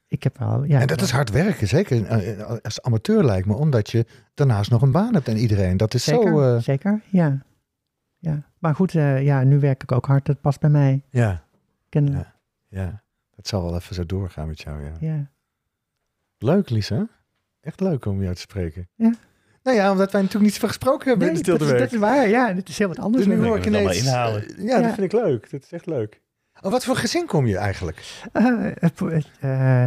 Ik 0.08 0.24
heb 0.24 0.38
wel, 0.38 0.64
ja. 0.64 0.80
En 0.80 0.88
dat 0.88 1.02
is 1.02 1.12
hard 1.12 1.30
werken, 1.30 1.68
zeker 1.68 2.06
eh, 2.06 2.58
als 2.62 2.82
amateur 2.82 3.24
lijkt 3.24 3.48
me, 3.48 3.54
omdat 3.54 3.90
je 3.90 4.06
daarnaast 4.34 4.72
nog 4.72 4.82
een 4.82 4.92
baan 4.92 5.14
hebt 5.14 5.28
en 5.28 5.38
iedereen. 5.38 5.78
Dat 5.78 5.94
is 5.94 6.04
zeker, 6.04 6.28
zo... 6.28 6.56
Uh... 6.56 6.62
Zeker, 6.62 7.02
ja. 7.10 7.46
ja. 8.18 8.44
Maar 8.58 8.76
goed, 8.76 8.94
uh, 8.94 9.24
ja, 9.24 9.44
nu 9.44 9.60
werk 9.60 9.84
ik 9.84 9.92
ook 9.92 10.06
hard. 10.06 10.26
Dat 10.26 10.42
past 10.42 10.60
bij 10.60 10.70
mij. 10.70 11.04
Ja. 11.10 11.44
Kennelijk. 11.90 12.28
Ja. 12.70 12.82
ja. 12.82 13.04
Dat 13.36 13.48
zal 13.48 13.64
wel 13.64 13.76
even 13.76 13.96
zo 13.96 14.06
doorgaan 14.06 14.48
met 14.48 14.62
jou, 14.62 14.84
ja. 14.84 14.94
Ja. 15.00 15.30
Leuk, 16.38 16.70
Lisa. 16.70 17.08
Echt 17.62 17.80
leuk 17.80 18.06
om 18.06 18.22
jou 18.22 18.36
te 18.36 18.42
spreken. 18.42 18.90
Ja. 18.96 19.14
Nou 19.68 19.80
ja, 19.80 19.92
omdat 19.92 20.12
wij 20.12 20.22
natuurlijk 20.22 20.46
niet 20.46 20.54
zoveel 20.54 20.68
gesproken 20.68 21.08
hebben 21.10 21.28
nee, 21.28 21.36
in 21.36 21.44
de 21.44 21.44
Stilde 21.44 21.66
dat, 21.66 21.74
is, 21.74 21.80
dat 21.82 21.94
is 21.94 22.00
waar, 22.00 22.30
ja. 22.30 22.54
Dit 22.54 22.70
is 22.70 22.78
heel 22.78 22.88
wat 22.88 23.00
anders. 23.00 23.26
Dus 23.26 23.36
nu 23.36 23.46
hoor 23.46 23.58
ik 23.58 23.66
ineens... 23.66 23.98
het 23.98 24.08
allemaal 24.08 24.36
inhalen. 24.36 24.66
Ja, 24.66 24.76
dat 24.76 24.84
Ja. 24.84 24.94
vind 24.94 25.14
ik 25.14 25.20
leuk. 25.20 25.52
Dat 25.52 25.64
is 25.64 25.72
echt 25.72 25.86
leuk. 25.86 26.22
Oh, 26.62 26.72
wat 26.72 26.84
voor 26.84 26.96
gezin 26.96 27.26
kom 27.26 27.48
je 27.48 27.58
eigenlijk? 27.58 28.04
Eh, 28.32 29.86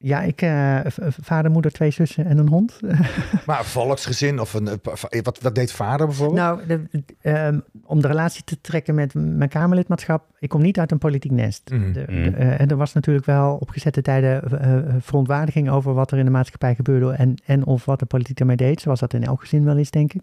ja, 0.00 0.20
ik, 0.22 0.42
eh, 0.42 0.78
v- 0.84 1.16
vader, 1.20 1.50
moeder, 1.50 1.70
twee 1.72 1.90
zussen 1.90 2.26
en 2.26 2.38
een 2.38 2.48
hond. 2.48 2.80
Maar 3.46 3.58
een 3.58 3.64
volksgezin 3.64 4.40
of 4.40 4.54
een... 4.54 4.68
eh, 4.68 5.22
Wat, 5.22 5.40
wat 5.42 5.54
deed 5.54 5.72
vader 5.72 6.06
bijvoorbeeld? 6.06 6.38
nou, 6.38 6.66
de, 6.66 7.02
ehm, 7.20 7.58
om 7.84 8.00
de 8.00 8.06
relatie 8.08 8.44
te 8.44 8.60
trekken 8.60 8.94
met 8.94 9.14
mijn 9.14 9.48
Kamerlidmaatschap. 9.48 10.24
Ik 10.38 10.48
kom 10.48 10.62
niet 10.62 10.78
uit 10.78 10.90
een 10.92 10.98
politiek 10.98 11.30
nest. 11.32 11.70
Mhm. 11.70 11.92
De- 11.92 12.04
de- 12.06 12.30
eh, 12.36 12.60
en 12.60 12.68
er 12.68 12.76
was 12.76 12.92
natuurlijk 12.92 13.26
wel 13.26 13.56
op 13.60 13.68
gezette 13.70 14.02
tijden 14.02 14.42
eh, 14.60 14.74
eh, 14.76 14.84
verontwaardiging 15.00 15.70
over 15.70 15.94
wat 15.94 16.10
er 16.10 16.18
in 16.18 16.24
de 16.24 16.30
maatschappij 16.30 16.74
gebeurde. 16.74 17.10
En, 17.12 17.34
en 17.46 17.66
of 17.66 17.84
wat 17.84 17.98
de 17.98 18.06
politiek 18.06 18.36
daarmee 18.36 18.56
deed. 18.56 18.80
Zoals 18.80 19.00
dat 19.00 19.14
in 19.14 19.24
elk 19.24 19.40
gezin 19.40 19.64
wel 19.64 19.76
is, 19.76 19.90
denk 19.90 20.12
ik. 20.12 20.22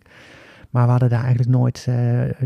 Maar 0.69 0.83
we 0.85 0.91
hadden 0.91 1.09
daar 1.09 1.23
eigenlijk 1.23 1.49
nooit 1.57 1.77
eh, 1.89 1.95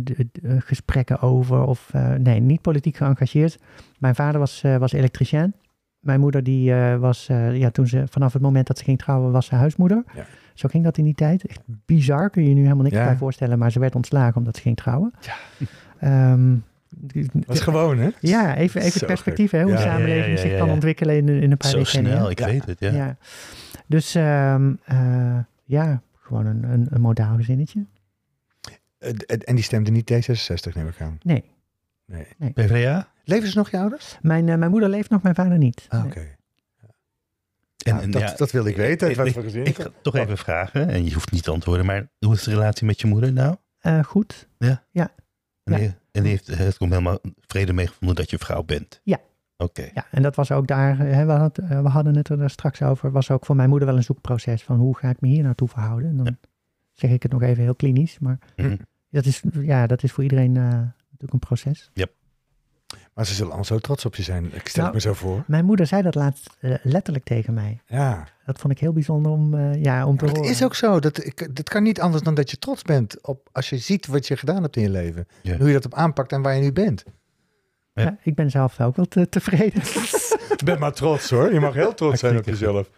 de- 0.04 0.28
de- 0.32 0.62
gesprekken 0.62 1.22
over. 1.22 1.64
Of 1.64 1.90
eh, 1.94 2.10
nee, 2.14 2.40
niet 2.40 2.62
politiek 2.62 2.96
geëngageerd. 2.98 3.58
Mijn 4.00 4.16
vader 4.16 4.40
was, 4.40 4.64
eh, 4.64 4.76
was 4.78 4.92
elektricien. 4.94 5.54
Mijn 6.00 6.20
moeder 6.20 6.44
die 6.44 6.74
eh, 6.74 6.98
was, 6.98 7.30
eh, 7.30 7.58
ja, 7.58 7.70
toen 7.70 7.88
ze 7.88 8.04
vanaf 8.10 8.34
het 8.34 8.42
moment 8.42 8.68
dat 8.68 8.78
ze 8.78 8.84
ging 8.84 8.98
trouwen, 8.98 9.32
was 9.32 9.46
ze 9.46 9.56
huismoeder. 9.56 10.04
Ja. 10.16 10.26
Zo 10.54 10.68
ging 10.70 10.84
dat 10.84 10.98
in 10.98 11.04
die 11.04 11.14
tijd. 11.14 11.46
Echt 11.46 11.62
bizar, 11.86 12.30
kun 12.30 12.44
je 12.44 12.50
je 12.50 12.56
nu 12.56 12.62
helemaal 12.64 12.84
niks 12.84 12.96
Ja. 12.96 13.06
bij 13.06 13.16
voorstellen. 13.18 13.60
Maar 13.60 13.72
ze 13.72 13.80
werd 13.80 13.96
ontslagen 13.96 14.36
omdat 14.38 14.56
ze 14.56 14.62
ging 14.62 14.78
trouwen. 14.78 15.14
Ja. 15.20 15.36
Ehm, 16.00 16.56
Dat 17.34 17.56
is 17.56 17.60
gewoon, 17.60 17.98
hè? 17.98 18.10
ja, 18.20 18.56
even, 18.56 18.82
even 18.82 19.06
perspectief, 19.08 19.52
hè, 19.52 19.62
hoe 19.62 19.72
Ja. 19.72 19.78
de 19.78 19.82
Ja, 19.84 19.88
ja, 19.90 19.94
samenleving 19.96 20.26
ja, 20.26 20.32
ja, 20.44 20.50
zich 20.50 20.58
kan 20.58 20.68
ja. 20.68 20.74
ontwikkelen 20.74 21.16
in, 21.16 21.28
in 21.30 21.52
een 21.52 21.58
paar 21.58 21.70
Zo 21.70 21.78
decennia. 21.78 22.12
snel, 22.16 22.30
ik 22.30 22.40
Ja. 22.40 22.46
weet 22.46 22.66
het, 22.66 22.80
ja. 22.80 22.92
Ja. 22.92 23.18
Dus 23.88 24.16
ehm, 24.16 24.74
eh, 24.86 25.38
ja, 25.66 26.02
gewoon 26.20 26.46
een, 26.46 26.64
een, 26.64 26.88
een 26.90 27.02
modaal 27.02 27.36
gezinnetje. 27.36 27.86
En 29.00 29.18
en 29.46 29.56
die 29.56 29.64
stemde 29.64 29.92
niet 29.92 30.12
D66, 30.14 30.74
neem 30.76 30.88
ik 30.88 31.02
aan. 31.02 31.18
Nee, 31.24 31.44
Nee. 32.06 32.52
PvdA? 32.54 33.08
Leven 33.30 33.50
ze 33.50 33.58
nog, 33.58 33.70
je 33.72 33.78
ouders? 33.78 34.18
mijn, 34.22 34.50
eh, 34.50 34.56
mijn 34.58 34.72
moeder 34.72 34.90
leeft 34.90 35.10
nog, 35.10 35.22
mijn 35.22 35.36
vader 35.36 35.58
niet. 35.58 35.86
Ah, 35.90 36.06
oké. 36.06 36.20
En, 36.20 37.94
Nou, 37.94 38.02
en 38.04 38.12
dat, 38.12 38.22
ja, 38.22 38.34
dat 38.36 38.52
wil 38.52 38.66
ik 38.66 38.76
weten. 38.76 39.10
ik- 39.10 39.18
ik- 39.18 39.36
Ik 39.54 39.78
het 39.78 39.86
ga 39.86 39.92
toch 40.02 40.16
even 40.16 40.38
vragen, 40.38 40.88
en 40.90 41.06
je 41.06 41.14
hoeft 41.14 41.32
niet 41.32 41.44
te 41.44 41.52
antwoorden, 41.52 41.86
maar 41.86 42.10
hoe 42.20 42.34
is 42.34 42.44
de 42.44 42.52
relatie 42.52 42.86
met 42.86 43.02
je 43.02 43.08
moeder 43.08 43.34
nou? 43.34 43.56
Eh, 43.80 44.04
goed. 44.04 44.48
En, 44.58 44.82
Ja. 44.92 45.12
die, 45.64 45.76
en 46.12 46.24
die 46.24 46.28
heeft 46.32 46.48
het 46.48 46.78
komt 46.78 46.92
helemaal 46.92 47.20
vrede 47.40 47.74
mee 47.74 47.88
gevonden 47.88 48.16
dat 48.16 48.30
je 48.30 48.38
vrouw 48.38 48.64
bent? 48.64 49.02
Ja. 49.04 49.18
Oké. 49.58 49.90
Ja, 49.94 50.06
en 50.12 50.22
dat 50.22 50.36
was 50.36 50.52
ook 50.52 50.68
daar, 50.68 51.00
eh, 51.00 51.14
hè, 51.14 51.26
we, 51.26 51.32
had, 51.32 51.58
eh, 51.58 51.82
we 51.82 51.88
hadden 51.90 52.16
het 52.16 52.30
er 52.30 52.38
daar 52.38 52.50
straks 52.50 52.82
over, 52.82 53.12
was 53.12 53.32
ook 53.32 53.46
voor 53.46 53.56
mijn 53.56 53.70
moeder 53.70 53.88
wel 53.88 53.98
een 53.98 54.04
zoekproces 54.04 54.64
van 54.64 54.78
hoe 54.78 54.98
ga 54.98 55.10
ik 55.10 55.22
me 55.22 55.28
hier 55.28 55.44
naartoe 55.44 55.68
verhouden. 55.68 56.10
En 56.10 56.18
dan 56.18 56.38
zeg 56.94 57.12
ik 57.12 57.24
het 57.24 57.32
nog 57.32 57.42
even 57.42 57.64
heel 57.64 57.76
klinisch, 57.76 58.20
maar 58.20 58.38
Mhm. 58.56 58.76
dat 59.10 59.26
is, 59.26 59.44
ja, 59.62 59.88
dat 59.88 60.04
is 60.04 60.12
voor 60.12 60.24
iedereen 60.24 60.58
eh, 60.58 60.64
natuurlijk 60.64 61.34
een 61.34 61.40
proces. 61.40 61.92
Maar 63.14 63.26
ze 63.26 63.31
zullen 63.34 63.48
allemaal 63.48 63.65
zo 63.65 63.77
trots 63.80 64.06
op 64.06 64.15
je 64.15 64.23
zijn. 64.23 64.45
Ik 64.53 64.68
stel 64.68 64.84
Nou, 64.84 64.95
het 64.95 65.06
me 65.06 65.11
zo 65.11 65.14
voor. 65.14 65.44
Mijn 65.48 65.65
moeder 65.65 65.88
zei 65.88 66.02
dat 66.02 66.15
laatst 66.15 66.49
eh, 66.60 66.73
letterlijk 66.84 67.26
tegen 67.26 67.53
mij. 67.53 67.81
Ja. 67.86 68.27
Dat 68.45 68.60
vond 68.60 68.73
ik 68.73 68.80
heel 68.80 68.94
bijzonder 68.94 69.31
om, 69.31 69.53
eh, 69.53 69.84
ja, 69.84 70.06
om 70.06 70.18
te 70.18 70.23
Maar 70.26 70.34
het 70.34 70.38
horen. 70.41 70.53
is 70.56 70.64
ook 70.64 70.76
zo. 70.76 70.99
Dat, 70.99 71.26
ik, 71.26 71.56
dat 71.56 71.69
kan 71.69 71.84
niet 71.84 72.02
anders 72.02 72.23
dan 72.23 72.34
dat 72.34 72.52
je 72.52 72.57
trots 72.57 72.81
bent 72.81 73.27
op 73.27 73.49
als 73.52 73.69
je 73.69 73.77
ziet 73.77 74.07
wat 74.07 74.27
je 74.27 74.38
gedaan 74.38 74.61
hebt 74.64 74.76
in 74.76 74.81
je 74.81 74.90
leven. 74.90 75.27
Ja. 75.41 75.57
Hoe 75.57 75.68
je 75.68 75.73
dat 75.73 75.86
op 75.86 75.94
aanpakt 75.94 76.31
en 76.31 76.41
waar 76.41 76.56
je 76.56 76.61
nu 76.61 76.72
bent. 76.73 77.03
Ja, 77.94 78.18
ik 78.23 78.36
ben 78.36 78.49
zelf 78.49 78.81
ook 78.81 78.95
wel 78.95 79.06
te, 79.06 79.30
tevreden. 79.30 79.81
Ben 80.65 80.80
maar 80.80 80.94
trots 80.94 81.30
hoor. 81.30 81.53
Je 81.53 81.60
mag 81.60 81.73
heel 81.73 81.94
trots 81.94 82.19
zijn 82.19 82.38
op 82.38 82.45
jezelf. 82.45 82.90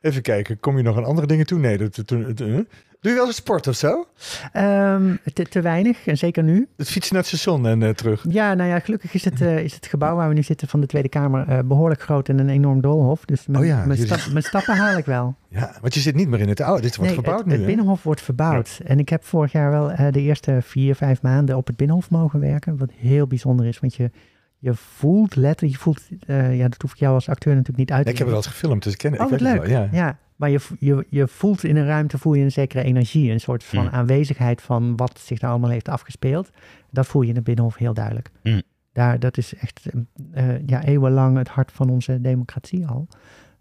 Even 0.00 0.22
kijken, 0.22 0.60
kom 0.60 0.76
je 0.76 0.82
nog 0.82 0.96
aan 0.96 1.04
andere 1.04 1.26
dingen 1.26 1.46
toe? 1.46 1.58
Nee, 1.58 1.78
dat, 1.78 1.98
eh? 1.98 2.04
doe 2.06 2.64
je 3.00 3.14
wel 3.14 3.26
eens 3.26 3.36
sport 3.36 3.66
of 3.66 3.74
zo? 3.76 4.06
Ehm, 4.52 5.14
te, 5.34 5.42
te 5.44 5.60
weinig, 5.60 6.06
en 6.06 6.16
zeker 6.18 6.42
nu. 6.42 6.68
Het 6.76 6.88
fietsen 6.88 7.14
naar 7.14 7.22
het 7.22 7.32
station 7.32 7.66
en 7.66 7.82
eh, 7.82 7.90
terug. 7.90 8.24
Ja, 8.28 8.54
nou 8.54 8.68
ja, 8.70 8.78
gelukkig 8.78 9.14
is 9.14 9.24
het, 9.24 9.40
eh, 9.40 9.58
is 9.58 9.74
het 9.74 9.86
gebouw 9.86 10.16
waar 10.16 10.28
we 10.28 10.34
nu 10.34 10.42
zitten 10.42 10.68
van 10.68 10.80
de 10.80 10.86
Tweede 10.86 11.08
Kamer 11.08 11.48
eh, 11.48 11.58
behoorlijk 11.64 12.02
groot 12.02 12.28
en 12.28 12.38
een 12.38 12.48
enorm 12.48 12.80
doolhof. 12.80 13.24
Dus 13.24 13.46
mijn, 13.46 13.62
Oh 13.62 13.68
ja, 13.68 13.76
mijn, 13.84 13.98
jullie- 13.98 14.18
stap- 14.18 14.32
mijn 14.32 14.44
stappen 14.44 14.76
haal 14.76 14.98
ik 14.98 15.04
wel. 15.04 15.34
Ja, 15.48 15.76
want 15.80 15.94
je 15.94 16.00
zit 16.00 16.14
niet 16.14 16.28
meer 16.28 16.40
in 16.40 16.48
het 16.48 16.60
oude. 16.60 16.82
Dit 16.82 16.96
wordt 16.96 17.12
Nee, 17.12 17.20
verbouwd 17.22 17.38
het, 17.38 17.46
nu. 17.48 17.52
het 17.52 17.60
hè? 17.62 17.66
Binnenhof 17.66 18.02
wordt 18.02 18.22
verbouwd. 18.22 18.80
En 18.84 18.98
ik 18.98 19.08
heb 19.08 19.24
vorig 19.24 19.52
jaar 19.52 19.70
wel 19.70 20.10
de 20.10 20.20
eerste 20.20 20.58
vier, 20.62 20.94
vijf 20.94 21.22
maanden 21.22 21.56
op 21.56 21.66
het 21.66 21.76
Binnenhof 21.76 22.10
mogen 22.10 22.40
werken. 22.40 22.76
Wat 22.76 22.90
heel 22.96 23.26
bijzonder 23.26 23.66
is, 23.66 23.78
want 23.80 23.94
je, 23.94 24.10
je 24.58 24.74
voelt 24.74 25.36
letterlijk, 25.36 25.76
je 25.76 25.82
voelt, 25.82 26.02
eh, 26.26 26.56
ja, 26.56 26.68
dat 26.68 26.82
hoef 26.82 26.92
ik 26.92 26.98
jou 26.98 27.14
als 27.14 27.28
acteur 27.28 27.52
natuurlijk 27.52 27.78
niet 27.78 27.90
uit 27.90 27.98
te 27.98 28.04
Nee, 28.04 28.12
ik 28.12 28.18
heb 28.18 28.28
het 28.28 28.36
wel 28.36 28.44
eens 28.46 28.54
gefilmd, 28.60 28.82
dus 28.82 28.92
ik 28.92 28.98
ken 28.98 29.20
Oh, 29.20 29.24
ik 29.26 29.30
het 29.32 29.40
leuk. 29.40 29.60
wel. 29.60 29.68
Ja. 29.70 29.88
Ja, 29.92 30.18
maar 30.36 30.50
je, 30.50 30.60
je, 30.78 31.06
je 31.10 31.28
voelt 31.28 31.64
in 31.64 31.76
een 31.76 31.86
ruimte 31.86 32.18
voel 32.18 32.34
je 32.34 32.44
een 32.44 32.52
zekere 32.52 32.82
energie, 32.82 33.30
een 33.30 33.40
soort 33.40 33.64
van 33.64 33.84
Mm. 33.84 33.90
aanwezigheid 33.90 34.62
van 34.62 34.96
wat 34.96 35.18
zich 35.18 35.38
daar 35.38 35.50
allemaal 35.50 35.70
heeft 35.70 35.88
afgespeeld. 35.88 36.50
Dat 36.90 37.06
voel 37.06 37.22
je 37.22 37.28
in 37.28 37.34
het 37.34 37.44
Binnenhof 37.44 37.76
heel 37.76 37.94
duidelijk. 37.94 38.30
Mm. 38.42 38.62
Daar, 38.92 39.18
dat 39.18 39.36
is 39.38 39.54
echt 39.54 39.86
eh, 40.32 40.66
ja, 40.66 40.84
eeuwenlang 40.84 41.36
het 41.36 41.48
hart 41.48 41.72
van 41.72 41.90
onze 41.90 42.20
democratie 42.20 42.86
al. 42.86 43.08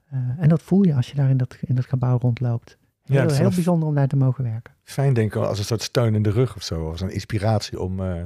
Eh, 0.10 0.20
en 0.40 0.50
dat 0.50 0.62
voel 0.62 0.84
je 0.84 0.94
als 0.96 1.10
je 1.10 1.16
daar 1.16 1.30
in 1.30 1.38
dat, 1.38 1.58
in 1.62 1.76
dat 1.76 1.86
gebouw 1.86 2.18
rondloopt. 2.18 2.78
Heel, 3.04 3.22
het 3.22 3.32
is 3.32 3.38
heel 3.38 3.50
bijzonder 3.50 3.88
om 3.88 3.96
daar 3.96 4.08
te 4.08 4.16
mogen 4.16 4.44
werken. 4.44 4.74
Fijn 4.84 5.14
denken 5.14 5.48
als 5.48 5.58
een 5.60 5.66
soort 5.66 5.82
steun 5.82 6.16
in 6.16 6.22
de 6.24 6.30
rug 6.32 6.56
of 6.56 6.64
zo. 6.64 6.90
Als 6.90 7.02
een 7.02 7.14
inspiratie 7.14 7.80
om... 7.80 8.00
eh, 8.00 8.24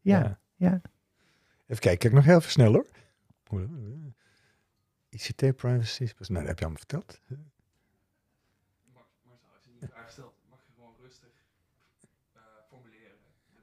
Ja, 0.00 0.38
ja. 0.56 0.80
Even 1.70 1.82
kijken, 1.82 1.98
kijk 1.98 2.12
nog 2.12 2.24
heel 2.24 2.36
even 2.36 2.50
snel 2.50 2.72
hoor. 2.72 2.86
ICT 5.10 5.56
privacy. 5.56 6.02
Nee, 6.02 6.38
dat 6.38 6.46
heb 6.46 6.58
je 6.58 6.64
allemaal 6.64 6.76
verteld. 6.78 7.20
Marcel, 8.94 9.30
als 9.54 9.62
je 9.64 9.70
niet 9.80 9.90
vraag 9.92 10.10
stelt, 10.10 10.32
mag 10.50 10.58
je 10.66 10.72
gewoon 10.74 10.94
rustig 11.02 11.28
eh, 12.34 12.40
formuleren. 12.68 13.16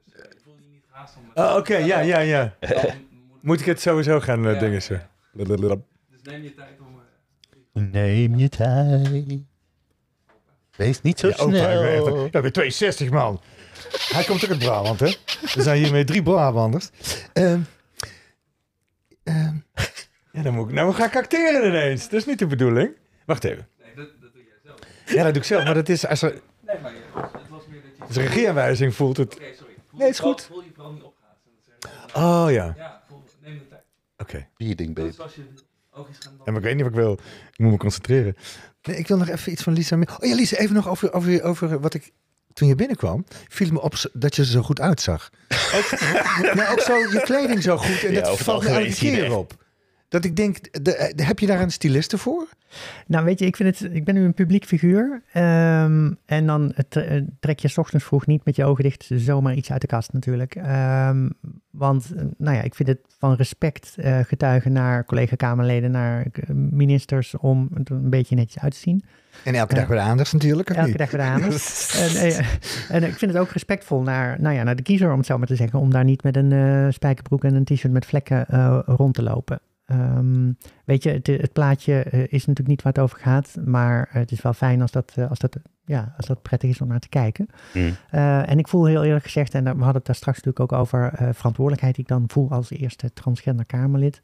Dus 0.04 0.14
eh, 0.14 0.30
je 0.32 0.38
voelt 0.44 0.58
je 0.62 0.68
niet 0.68 0.84
haast 0.90 1.16
om... 1.16 1.30
Oh, 1.34 1.56
Oké, 1.56 1.76
ja, 1.76 2.00
ja, 2.00 2.18
ja. 2.18 2.56
Dan 2.60 2.70
moet, 3.30 3.42
Moet 3.42 3.60
ik 3.60 3.66
het 3.66 3.80
sowieso 3.80 4.20
gaan 4.20 4.46
eh, 4.46 4.52
Ja, 4.52 4.58
dingen 4.58 4.74
ja, 4.74 4.80
zo? 4.80 4.94
ja. 4.94 5.10
Blablabla. 5.32 5.76
Dus 6.10 6.22
neem 6.22 6.42
je 6.42 6.54
tijd 6.54 6.80
om... 6.80 7.00
eh, 7.72 7.82
Neem 7.82 8.36
je 8.36 8.48
tijd. 8.48 9.40
Wees 10.76 11.00
niet 11.02 11.18
zo 11.18 11.28
Ja, 11.28 11.34
opa, 11.34 11.44
ik 11.70 11.80
ben 11.80 12.02
snel. 12.02 12.28
Ja, 12.30 12.40
ben 12.40 12.52
62 12.52 13.10
man. 13.10 13.40
Hij 14.08 14.24
komt 14.24 14.44
ook 14.44 14.50
uit 14.50 14.58
Brabant, 14.58 15.00
hè? 15.00 15.06
We 15.54 15.62
zijn 15.62 15.82
hiermee 15.82 16.04
drie 16.04 16.22
Brabanders. 16.22 16.90
Ehm 17.32 17.60
ehm, 19.28 19.56
ja, 20.32 20.42
dan 20.42 20.54
moet 20.54 20.68
ik, 20.68 20.74
nou 20.74 20.92
ga 20.94 21.04
ik 21.06 21.16
acteren 21.16 21.68
ineens. 21.68 22.02
Dat 22.02 22.12
is 22.20 22.26
niet 22.26 22.38
de 22.38 22.46
bedoeling. 22.46 22.96
Wacht 23.26 23.44
even. 23.44 23.68
nee, 23.82 23.94
dat, 23.94 24.08
dat 24.20 24.32
doe 24.32 24.42
jij 24.42 24.54
zelf. 24.64 24.78
Ja, 25.06 25.22
dat 25.22 25.32
doe 25.32 25.42
ik 25.42 25.48
zelf. 25.48 25.64
Maar 25.64 25.74
dat 25.74 25.88
is, 25.88 26.06
als 26.06 26.22
er 26.22 26.40
Nee, 26.66 26.76
maar 26.82 26.92
je, 26.92 26.98
het 27.14 27.48
was 27.48 27.66
meer 27.66 27.80
dat 27.82 27.90
je... 27.96 28.04
als 28.04 28.16
een 28.16 28.22
regieaanwijzing 28.22 28.94
voelt 28.94 29.16
het. 29.16 29.34
Oké, 29.34 29.44
sorry. 29.56 29.74
Voel 29.88 29.98
Nee, 29.98 30.06
je 30.06 30.12
is 30.12 30.16
vooral- 30.18 30.34
goed. 30.34 30.44
Voel 30.46 30.62
je 30.62 30.70
vooral 30.74 30.92
niet 30.92 31.02
dat 31.02 31.12
ze, 32.12 32.18
Oh 32.18 32.46
ja, 32.50 32.74
Ja, 32.76 33.02
voel, 33.08 33.22
neem 33.42 33.58
de 33.58 33.66
tijd. 33.68 33.82
oké. 34.16 34.46
Speeding, 34.54 34.88
Dat 34.94 35.04
baby. 35.04 35.08
is 35.08 35.20
als 35.20 35.34
je, 35.34 35.42
Ook 35.90 36.08
iets 36.08 36.18
gaan 36.26 36.32
Ja, 36.36 36.42
maar 36.44 36.56
ik 36.56 36.62
weet 36.62 36.74
niet 36.74 36.82
wat 36.84 36.92
ik 36.92 36.98
wil. 36.98 37.12
Ik 37.52 37.58
moet 37.58 37.70
me 37.70 37.76
concentreren. 37.76 38.36
Nee, 38.82 38.96
ik 38.96 39.06
wil 39.08 39.16
nog 39.16 39.28
even 39.28 39.52
iets 39.52 39.62
van 39.62 39.72
Lisa. 39.72 39.96
mee- 39.96 40.08
Oh 40.20 40.28
ja, 40.28 40.34
Lisa, 40.34 40.56
even 40.56 40.74
nog 40.74 40.88
over, 40.88 41.12
over, 41.12 41.42
over 41.42 41.80
wat 41.80 41.94
ik... 41.94 42.12
Toen 42.58 42.68
je 42.68 42.74
binnenkwam, 42.74 43.24
viel 43.48 43.72
me 43.72 43.80
op 43.80 43.94
dat 44.12 44.36
je 44.36 44.42
er 44.42 44.48
zo 44.48 44.62
goed 44.62 44.80
uitzag. 44.80 45.30
Ook, 45.74 45.90
nee, 46.54 46.68
ook 46.68 46.80
zo 46.80 46.96
je 46.96 47.20
kleding 47.24 47.62
zo 47.62 47.76
goed. 47.76 48.04
En 48.04 48.12
Ja, 48.12 48.20
dat 48.20 48.38
valt 48.38 48.62
me 48.62 48.68
elke 48.68 48.94
keer 48.94 49.24
echt. 49.24 49.34
op. 49.34 49.66
Dat 50.08 50.24
ik 50.24 50.36
denk, 50.36 50.82
de, 50.84 50.94
eh, 50.96 51.26
heb 51.26 51.38
je 51.38 51.46
daar 51.46 51.60
een 51.60 51.70
styliste 51.70 52.18
voor? 52.18 52.48
Nou, 53.06 53.24
weet 53.24 53.38
je, 53.38 53.46
ik, 53.46 53.56
vind 53.56 53.78
het, 53.78 53.94
ik 53.94 54.04
ben 54.04 54.14
nu 54.14 54.24
een 54.24 54.34
publiek 54.34 54.64
figuur. 54.64 55.22
ehm, 55.32 56.12
en 56.26 56.46
dan 56.46 56.72
het, 56.74 56.96
eh, 56.96 57.22
trek 57.40 57.58
je 57.58 57.68
's 57.68 57.78
ochtends 57.78 58.04
vroeg 58.04 58.26
niet 58.26 58.44
met 58.44 58.56
je 58.56 58.64
ogen 58.64 58.84
dicht 58.84 59.08
zomaar 59.14 59.54
iets 59.54 59.72
uit 59.72 59.80
de 59.80 59.86
kast 59.86 60.12
natuurlijk. 60.12 60.54
Ehm, 60.54 61.28
want, 61.70 62.12
eh, 62.16 62.22
nou 62.36 62.56
ja, 62.56 62.62
ik 62.62 62.74
vind 62.74 62.88
het 62.88 63.00
van 63.18 63.34
respect 63.34 63.94
eh, 63.96 64.18
getuigen 64.20 64.72
naar 64.72 65.04
collega-Kamerleden, 65.04 65.90
naar 65.90 66.26
eh, 66.32 66.48
ministers, 66.54 67.36
om 67.36 67.68
er 67.84 67.92
een 67.92 68.10
beetje 68.10 68.34
netjes 68.34 68.62
uit 68.62 68.72
te 68.72 68.78
zien. 68.78 69.04
En 69.44 69.54
elke 69.54 69.74
dag 69.74 69.86
weer 69.86 69.98
aandacht 69.98 70.32
natuurlijk, 70.32 70.70
of 70.70 70.76
Elke 70.76 70.88
niet? 70.88 70.98
dag 70.98 71.10
weer 71.10 71.20
de 71.20 71.26
aandacht. 71.26 71.94
En, 71.98 72.16
eh, 72.16 72.38
en 72.88 73.02
ik 73.04 73.14
vind 73.14 73.32
het 73.32 73.40
ook 73.40 73.50
respectvol 73.50 74.02
naar, 74.02 74.40
nou 74.40 74.54
ja, 74.54 74.62
naar 74.62 74.76
de 74.76 74.82
kiezer, 74.82 75.10
om 75.10 75.18
het 75.18 75.26
zo 75.26 75.38
maar 75.38 75.46
te 75.46 75.56
zeggen, 75.56 75.78
om 75.78 75.90
daar 75.90 76.04
niet 76.04 76.22
met 76.22 76.36
een 76.36 76.52
eh, 76.52 76.86
spijkerbroek 76.92 77.44
en 77.44 77.54
een 77.54 77.64
t-shirt 77.64 77.92
met 77.92 78.06
vlekken 78.06 78.46
eh, 78.48 78.78
rond 78.86 79.14
te 79.14 79.22
lopen. 79.22 79.60
Ehm, 79.88 80.52
weet 80.84 81.02
je, 81.02 81.10
het, 81.10 81.26
het 81.26 81.52
plaatje 81.52 82.02
eh, 82.02 82.20
is 82.20 82.46
natuurlijk 82.46 82.68
niet 82.68 82.82
waar 82.82 82.92
het 82.92 83.02
over 83.02 83.18
gaat, 83.18 83.56
maar 83.64 84.08
het 84.10 84.32
is 84.32 84.42
wel 84.42 84.52
fijn 84.52 84.80
als 84.80 84.90
dat, 84.90 85.14
als 85.28 85.38
dat, 85.38 85.56
ja, 85.84 86.14
als 86.16 86.26
dat 86.26 86.42
prettig 86.42 86.70
is 86.70 86.80
om 86.80 86.88
naar 86.88 87.00
te 87.00 87.08
kijken. 87.08 87.46
Mm. 87.74 87.96
Eh, 88.10 88.50
en 88.50 88.58
ik 88.58 88.68
voel 88.68 88.84
heel 88.84 89.04
eerlijk 89.04 89.24
gezegd, 89.24 89.54
en 89.54 89.62
we 89.62 89.68
hadden 89.68 89.94
het 89.94 90.06
daar 90.06 90.14
straks 90.14 90.36
natuurlijk 90.42 90.72
ook 90.72 90.80
over, 90.80 91.12
eh, 91.12 91.28
verantwoordelijkheid 91.32 91.94
die 91.94 92.04
ik 92.04 92.10
dan 92.10 92.24
voel 92.26 92.50
als 92.50 92.70
eerste 92.70 93.12
transgender 93.12 93.66
Kamerlid, 93.66 94.20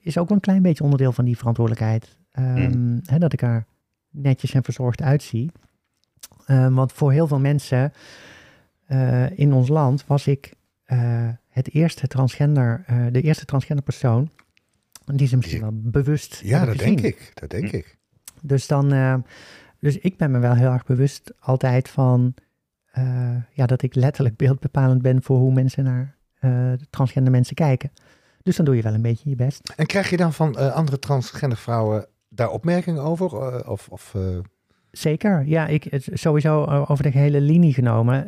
is 0.00 0.18
ook 0.18 0.28
wel 0.28 0.36
een 0.36 0.42
klein 0.42 0.62
beetje 0.62 0.84
onderdeel 0.84 1.12
van 1.12 1.24
die 1.24 1.36
verantwoordelijkheid. 1.36 2.16
Ehm, 2.32 2.98
hè, 3.04 3.18
dat 3.18 3.32
ik 3.32 3.42
er 3.42 3.66
netjes 4.16 4.54
en 4.54 4.64
verzorgd 4.64 5.02
uitzie. 5.02 5.52
Ehm, 6.46 6.72
want 6.72 6.92
voor 6.92 7.12
heel 7.12 7.26
veel 7.26 7.40
mensen 7.40 7.92
eh, 8.86 9.38
in 9.38 9.52
ons 9.52 9.68
land 9.68 10.06
was 10.06 10.26
ik 10.26 10.52
eh, 10.84 11.28
het 11.48 11.74
eerste 11.74 12.06
transgender, 12.06 12.82
eh, 12.86 13.06
de 13.10 13.20
eerste 13.20 13.44
transgender 13.44 13.84
persoon 13.84 14.30
die 15.04 15.28
ze 15.28 15.36
misschien 15.36 15.60
wel 15.60 15.70
bewust 15.72 16.40
Ja, 16.44 16.64
dat 16.64 16.78
denk 16.78 17.00
ik. 17.00 17.30
Dat 17.34 17.50
denk 17.50 17.70
ik. 17.70 17.98
Dus 18.42 18.66
dan, 18.66 19.24
dus 19.80 19.98
ik 19.98 20.16
ben 20.16 20.30
me 20.30 20.38
wel 20.38 20.54
heel 20.54 20.72
erg 20.72 20.84
bewust 20.84 21.32
altijd 21.38 21.88
van, 21.88 22.34
ja, 23.52 23.66
dat 23.66 23.82
ik 23.82 23.94
letterlijk 23.94 24.36
beeldbepalend 24.36 25.02
ben 25.02 25.22
voor 25.22 25.38
hoe 25.38 25.52
mensen 25.52 25.84
naar 25.84 26.16
transgender 26.90 27.32
mensen 27.32 27.54
kijken. 27.54 27.92
Dus 28.42 28.56
dan 28.56 28.64
doe 28.64 28.76
je 28.76 28.82
wel 28.82 28.94
een 28.94 29.02
beetje 29.02 29.30
je 29.30 29.36
best. 29.36 29.72
En 29.76 29.86
krijg 29.86 30.10
je 30.10 30.16
dan 30.16 30.32
van 30.32 30.72
andere 30.72 30.98
transgender 30.98 31.58
vrouwen 31.58 32.06
daar 32.36 32.50
opmerkingen 32.50 33.02
over? 33.02 33.26
Eh, 33.26 33.68
of, 33.70 33.88
of, 33.88 34.14
eh, 34.14 34.38
Zeker, 34.90 35.46
ja, 35.46 35.66
ik, 35.66 36.08
sowieso 36.12 36.64
eh, 36.64 36.90
over 36.90 37.02
de 37.02 37.10
gehele 37.10 37.40
linie 37.40 37.74
genomen. 37.74 38.26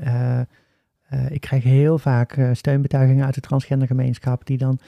ik 1.28 1.40
krijg 1.40 1.62
heel 1.62 1.98
vaak 1.98 2.40
steunbetuigingen 2.52 3.24
uit 3.24 3.34
de 3.34 3.40
transgendergemeenschap, 3.40 4.46
die 4.46 4.58
dan, 4.58 4.78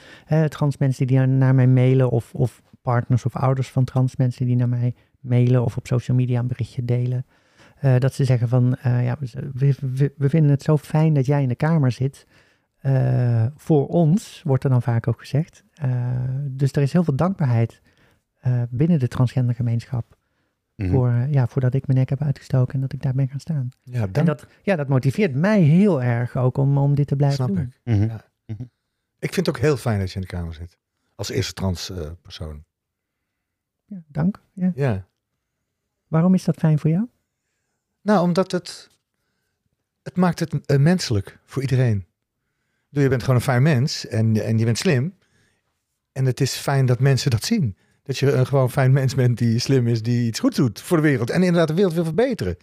trans 0.49 0.77
mensen 0.77 1.07
die 1.07 1.19
naar 1.21 1.55
mij 1.55 1.67
mailen, 1.67 2.11
of, 2.11 2.35
of 2.35 2.63
partners 2.83 3.25
of 3.25 3.37
ouders 3.37 3.71
van 3.71 3.85
trans 3.85 4.17
mensen 4.17 4.47
die 4.47 4.57
naar 4.57 4.69
mij 4.69 4.95
mailen 5.21 5.65
of 5.65 5.77
op 5.77 5.87
social 5.87 6.17
media 6.17 6.39
een 6.39 6.47
berichtje 6.47 6.85
delen. 6.85 7.27
Dat 7.99 8.15
ze 8.15 8.25
zeggen 8.25 8.49
van, 8.49 8.77
ja, 8.83 9.17
we, 9.55 9.75
we, 10.17 10.29
vinden 10.29 10.51
het 10.51 10.63
zo 10.63 10.77
fijn 10.77 11.15
dat 11.15 11.27
jij 11.27 11.43
in 11.43 11.49
de 11.49 11.55
kamer 11.55 11.93
zit. 11.93 12.27
Voor 13.57 13.87
ons, 13.87 14.43
wordt 14.45 14.65
er 14.65 14.71
dan 14.71 14.83
vaak 14.83 15.09
ook 15.09 15.21
gezegd. 15.21 15.65
Dus 16.51 16.73
er 16.73 16.83
is 16.83 16.93
heel 16.93 17.05
veel 17.05 17.17
dankbaarheid 17.17 17.81
eh, 18.41 18.63
binnen 18.71 18.99
de 18.99 19.09
transgendergemeenschap 19.09 20.19
Mhm. 20.77 20.91
voor, 20.91 21.09
eh, 21.09 21.33
ja, 21.33 21.47
voordat 21.47 21.75
ik 21.75 21.87
mijn 21.87 21.99
nek 21.99 22.09
heb 22.09 22.23
uitgestoken 22.23 22.75
en 22.75 22.81
dat 22.81 22.93
ik 22.93 23.03
daar 23.03 23.15
ben 23.15 23.29
gaan 23.29 23.41
staan. 23.41 23.69
ja, 23.83 24.07
En 24.13 24.25
dat, 24.25 24.47
ja, 24.63 24.77
dat 24.77 24.89
motiveert 24.89 25.35
mij 25.35 25.61
heel 25.61 26.03
erg 26.03 26.37
ook 26.37 26.57
om, 26.57 26.79
om 26.79 26.95
dit 26.95 27.07
te 27.07 27.17
blijven 27.17 27.37
snap 27.45 27.49
doen. 27.57 27.75
ik. 27.85 27.95
Mhm. 27.95 28.03
Ja. 28.07 28.25
Ik 29.19 29.35
vind 29.35 29.47
het 29.47 29.49
ook 29.49 29.63
heel 29.63 29.77
fijn 29.77 29.99
dat 29.99 30.09
je 30.09 30.15
in 30.15 30.21
de 30.21 30.27
kamer 30.27 30.55
zit. 30.55 30.79
Als 31.15 31.31
eerste 31.31 31.53
trans 31.53 31.91
eh, 31.91 32.11
persoon. 32.23 32.65
Ja, 33.85 34.03
dank. 34.07 34.41
Ja. 34.53 34.73
Ja. 34.75 35.07
Waarom 36.09 36.35
is 36.35 36.45
dat 36.45 36.57
fijn 36.57 36.79
voor 36.79 36.91
jou? 36.91 37.09
Nou, 38.01 38.23
omdat 38.23 38.53
het... 38.53 38.91
Het 40.03 40.17
maakt 40.17 40.39
het 40.39 40.79
menselijk 40.81 41.39
voor 41.45 41.63
iedereen. 41.63 42.07
Je 42.89 43.09
bent 43.09 43.21
gewoon 43.23 43.37
een 43.37 43.43
fijn 43.43 43.63
mens 43.63 44.07
en, 44.07 44.45
en 44.45 44.59
je 44.59 44.65
bent 44.65 44.79
slim. 44.79 45.15
En 46.13 46.25
het 46.25 46.41
is 46.41 46.55
fijn 46.55 46.87
dat 46.87 47.01
mensen 47.01 47.31
dat 47.31 47.45
zien. 47.45 47.77
Dat 48.11 48.19
je 48.19 48.33
een 48.33 48.47
gewoon 48.47 48.71
fijn 48.71 48.93
mens 48.93 49.15
bent 49.15 49.39
die 49.39 49.59
slim 49.59 49.87
is, 49.87 50.03
die 50.03 50.27
iets 50.27 50.39
goed 50.41 50.57
doet 50.57 50.81
voor 50.81 50.97
de 50.97 51.03
wereld. 51.03 51.31
En 51.31 51.43
inderdaad 51.43 51.69
de 51.69 51.75
wereld 51.75 51.95
wil 51.95 52.05
verbeteren. 52.05 52.57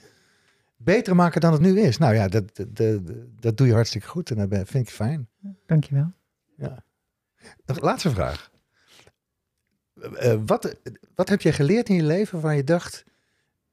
Beter 0.77 1.15
maken 1.15 1.41
dan 1.41 1.51
het 1.51 1.61
nu 1.61 1.79
is. 1.79 1.97
Nou 1.97 2.13
ja, 2.13 2.27
dat, 2.27 2.55
dat, 2.55 2.75
dat, 2.75 2.99
dat 3.39 3.57
doe 3.57 3.67
je 3.67 3.73
hartstikke 3.73 4.07
goed 4.07 4.31
en 4.31 4.49
dat 4.49 4.67
vind 4.69 4.87
ik 4.87 4.93
fijn. 4.93 5.27
Dankjewel. 5.65 6.11
Nog- 7.65 7.81
Laatste 7.81 8.09
vraag. 8.09 8.51
Eh, 10.01 10.31
eh, 10.31 10.39
wat, 10.45 10.75
wat 11.15 11.29
heb 11.29 11.41
je 11.41 11.51
geleerd 11.51 11.89
in 11.89 11.95
je 11.95 12.03
leven 12.03 12.39
waar 12.39 12.55
je 12.55 12.63
dacht, 12.63 13.03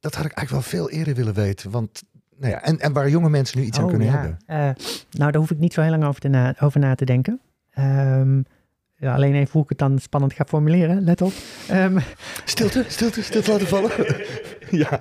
dat 0.01 0.15
had 0.15 0.25
ik 0.25 0.33
eigenlijk 0.33 0.69
wel 0.69 0.81
veel 0.81 0.91
eerder 0.91 1.15
willen 1.15 1.35
weten? 1.35 1.71
Want, 1.71 2.03
nou 2.37 2.53
ja, 2.53 2.63
en, 2.63 2.81
en 2.81 2.93
waar 2.93 3.09
jonge 3.09 3.29
mensen 3.31 3.59
nu 3.59 3.65
iets 3.65 3.79
aan 3.79 3.85
Oh, 3.85 3.91
kunnen 3.91 4.09
ja. 4.09 4.13
hebben. 4.13 4.39
Eh, 4.47 4.57
nou, 5.11 5.31
daar 5.31 5.41
hoef 5.41 5.51
ik 5.51 5.59
niet 5.59 5.73
zo 5.73 5.81
heel 5.81 5.91
lang 5.91 6.05
over, 6.05 6.21
te 6.21 6.29
na, 6.29 6.55
over 6.61 6.81
na 6.81 6.95
te 6.95 7.05
denken. 7.05 7.41
Ehm, 7.71 8.43
ja, 9.05 9.15
alleen 9.15 9.35
even 9.35 9.53
hoe 9.53 9.63
ik 9.63 9.69
het 9.69 9.79
dan 9.79 9.99
spannend 9.99 10.33
ga 10.33 10.45
formuleren, 10.45 11.03
let 11.03 11.23
op. 11.23 11.33
Ehm, 11.69 11.99
Stilte, 12.45 12.85
stilte, 12.89 13.23
stilte 13.23 13.51
laten 13.51 13.67
vallen. 13.67 13.91
ja, 14.85 15.01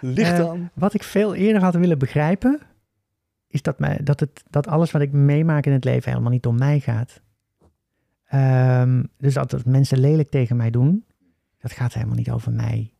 licht 0.00 0.36
dan. 0.36 0.70
Wat 0.74 0.94
ik 0.94 1.02
veel 1.02 1.34
eerder 1.34 1.62
had 1.62 1.74
willen 1.74 1.98
begrijpen, 1.98 2.60
is 3.48 3.62
dat, 3.62 3.78
mij, 3.78 4.00
dat, 4.02 4.20
het, 4.20 4.42
dat 4.50 4.66
alles 4.66 4.90
wat 4.90 5.02
ik 5.02 5.12
meemaak 5.12 5.66
in 5.66 5.72
het 5.72 5.84
leven 5.84 6.10
helemaal 6.10 6.30
niet 6.30 6.46
om 6.46 6.58
mij 6.58 6.80
gaat. 6.80 7.20
Ehm, 8.24 9.02
dus 9.18 9.34
dat, 9.34 9.50
dat 9.50 9.64
mensen 9.64 9.98
lelijk 9.98 10.30
tegen 10.30 10.56
mij 10.56 10.70
doen, 10.70 11.04
dat 11.58 11.72
gaat 11.72 11.94
helemaal 11.94 12.16
niet 12.16 12.30
over 12.30 12.52
mij. 12.52 12.92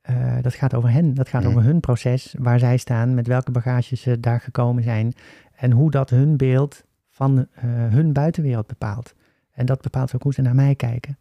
Eh, 0.00 0.36
dat 0.40 0.54
gaat 0.54 0.74
over 0.74 0.90
hen. 0.90 1.14
Dat 1.14 1.28
gaat 1.28 1.44
over 1.44 1.62
hun 1.62 1.80
proces, 1.80 2.34
waar 2.38 2.58
zij 2.58 2.76
staan, 2.76 3.14
met 3.14 3.26
welke 3.26 3.50
bagage 3.50 3.96
ze 3.96 4.20
daar 4.20 4.40
gekomen 4.40 4.82
zijn. 4.82 5.12
En 5.56 5.70
hoe 5.70 5.90
dat 5.90 6.10
hun 6.10 6.36
beeld 6.36 6.84
van 7.10 7.38
eh, 7.38 7.62
hun 7.64 8.12
buitenwereld 8.12 8.66
bepaalt. 8.66 9.14
En 9.54 9.66
dat 9.66 9.80
bepaalt 9.80 10.14
ook 10.14 10.22
hoe 10.22 10.32
ze 10.32 10.42
naar 10.42 10.54
mij 10.54 10.74
kijken. 10.74 11.18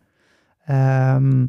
Ehm, 0.65 1.45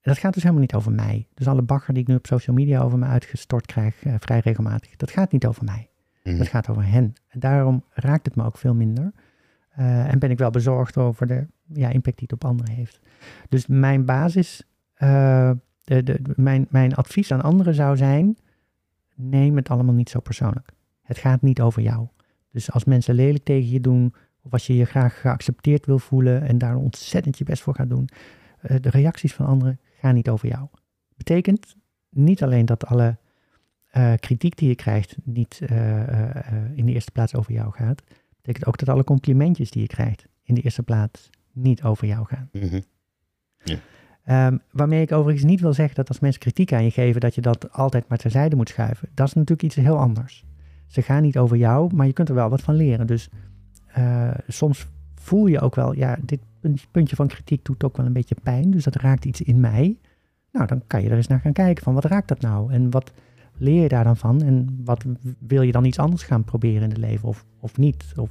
dat 0.00 0.18
gaat 0.18 0.34
dus 0.34 0.42
helemaal 0.42 0.62
niet 0.62 0.74
over 0.74 0.92
mij. 0.92 1.28
Dus 1.34 1.48
alle 1.48 1.62
bagger 1.62 1.94
die 1.94 2.02
ik 2.02 2.08
nu 2.08 2.14
op 2.14 2.26
social 2.26 2.56
media 2.56 2.80
over 2.80 2.98
me 2.98 3.06
uitgestort 3.06 3.66
krijg, 3.66 4.04
eh, 4.04 4.14
vrij 4.18 4.38
regelmatig, 4.38 4.96
dat 4.96 5.10
gaat 5.10 5.32
niet 5.32 5.46
over 5.46 5.64
mij. 5.64 5.90
Mhm. 6.22 6.38
Dat 6.38 6.48
gaat 6.48 6.68
over 6.68 6.86
hen. 6.86 7.12
En 7.28 7.40
daarom 7.40 7.84
raakt 7.90 8.26
het 8.26 8.36
me 8.36 8.44
ook 8.44 8.58
veel 8.58 8.74
minder. 8.74 9.12
Eh, 9.68 10.12
en 10.12 10.18
ben 10.18 10.30
ik 10.30 10.38
wel 10.38 10.50
bezorgd 10.50 10.96
over 10.96 11.26
de 11.26 11.46
ja, 11.72 11.88
impact 11.88 12.18
die 12.18 12.28
het 12.30 12.44
op 12.44 12.50
anderen 12.50 12.72
heeft. 12.72 13.00
Dus 13.48 13.66
mijn 13.66 14.04
basis, 14.04 14.62
eh, 14.94 15.50
de, 15.82 16.02
de, 16.02 16.20
mijn, 16.36 16.66
mijn 16.70 16.94
advies 16.94 17.32
aan 17.32 17.42
anderen 17.42 17.74
zou 17.74 17.96
zijn: 17.96 18.36
neem 19.14 19.56
het 19.56 19.68
allemaal 19.68 19.94
niet 19.94 20.10
zo 20.10 20.20
persoonlijk. 20.20 20.72
Het 21.02 21.18
gaat 21.18 21.42
niet 21.42 21.60
over 21.60 21.82
jou. 21.82 22.08
Dus 22.50 22.72
als 22.72 22.84
mensen 22.84 23.14
lelijk 23.14 23.44
tegen 23.44 23.70
je 23.70 23.80
doen, 23.80 24.14
of 24.46 24.52
als 24.52 24.66
je 24.66 24.76
je 24.76 24.84
graag 24.84 25.20
geaccepteerd 25.20 25.86
wil 25.86 25.98
voelen 25.98 26.42
en 26.42 26.58
daar 26.58 26.76
ontzettend 26.76 27.38
je 27.38 27.44
best 27.44 27.62
voor 27.62 27.74
gaat 27.74 27.88
doen, 27.88 28.08
eh, 28.60 28.76
de 28.80 28.90
reacties 28.90 29.34
van 29.34 29.46
anderen 29.46 29.80
gaan 30.00 30.14
niet 30.14 30.28
over 30.28 30.48
jou. 30.48 30.66
Betekent 31.16 31.76
niet 32.10 32.42
alleen 32.42 32.66
dat 32.66 32.86
alle 32.86 33.16
eh, 33.86 34.12
kritiek 34.20 34.56
die 34.56 34.68
je 34.68 34.74
krijgt 34.74 35.16
niet 35.24 35.60
eh, 35.66 36.00
in 36.74 36.86
de 36.86 36.92
eerste 36.92 37.10
plaats 37.10 37.34
over 37.34 37.52
jou 37.52 37.72
gaat. 37.72 38.02
Betekent 38.36 38.66
ook 38.66 38.78
dat 38.78 38.88
alle 38.88 39.04
complimentjes 39.04 39.70
die 39.70 39.82
je 39.82 39.88
krijgt 39.88 40.26
in 40.42 40.54
de 40.54 40.60
eerste 40.60 40.82
plaats 40.82 41.30
niet 41.52 41.82
over 41.82 42.06
jou 42.06 42.26
gaan. 42.26 42.48
Mhm. 42.52 42.80
Ehm, 44.24 44.56
waarmee 44.70 45.02
ik 45.02 45.12
overigens 45.12 45.44
niet 45.44 45.60
wil 45.60 45.72
zeggen 45.72 45.94
dat 45.94 46.08
als 46.08 46.20
mensen 46.20 46.40
kritiek 46.40 46.72
aan 46.72 46.84
je 46.84 46.90
geven, 46.90 47.20
dat 47.20 47.34
je 47.34 47.40
dat 47.40 47.72
altijd 47.72 48.08
maar 48.08 48.18
terzijde 48.18 48.56
moet 48.56 48.68
schuiven. 48.68 49.08
Dat 49.14 49.26
is 49.26 49.32
natuurlijk 49.32 49.62
iets 49.62 49.74
heel 49.74 49.98
anders. 49.98 50.44
Ze 50.86 51.02
gaan 51.02 51.22
niet 51.22 51.38
over 51.38 51.56
jou, 51.56 51.94
maar 51.94 52.06
je 52.06 52.12
kunt 52.12 52.28
er 52.28 52.34
wel 52.34 52.48
wat 52.48 52.62
van 52.62 52.74
leren. 52.74 53.06
Dus 53.06 53.28
eh, 53.96 54.30
soms 54.48 54.86
voel 55.14 55.46
je 55.46 55.60
ook 55.60 55.74
wel, 55.74 55.92
ja, 55.92 56.16
dit 56.22 56.40
punt- 56.60 56.86
puntje 56.90 57.16
van 57.16 57.26
kritiek 57.26 57.64
doet 57.64 57.84
ook 57.84 57.96
wel 57.96 58.06
een 58.06 58.12
beetje 58.12 58.36
pijn. 58.42 58.70
Dus 58.70 58.84
dat 58.84 58.94
raakt 58.96 59.24
iets 59.24 59.40
in 59.42 59.60
mij. 59.60 59.98
Nou, 60.52 60.66
dan 60.66 60.82
kan 60.86 61.02
je 61.02 61.10
er 61.10 61.16
eens 61.16 61.26
naar 61.26 61.40
gaan 61.40 61.52
kijken 61.52 61.84
van 61.84 61.94
wat 61.94 62.04
raakt 62.04 62.28
dat 62.28 62.40
nou? 62.40 62.72
En 62.72 62.90
wat 62.90 63.12
leer 63.56 63.82
je 63.82 63.88
daar 63.88 64.04
dan 64.04 64.16
van? 64.16 64.42
En 64.42 64.80
wat 64.84 65.04
wil 65.38 65.62
je 65.62 65.72
dan 65.72 65.84
iets 65.84 65.98
anders 65.98 66.22
gaan 66.22 66.44
proberen 66.44 66.82
in 66.82 66.88
het 66.88 66.98
leven 66.98 67.28
of, 67.28 67.44
of 67.60 67.76
niet? 67.76 68.12
Of, 68.16 68.30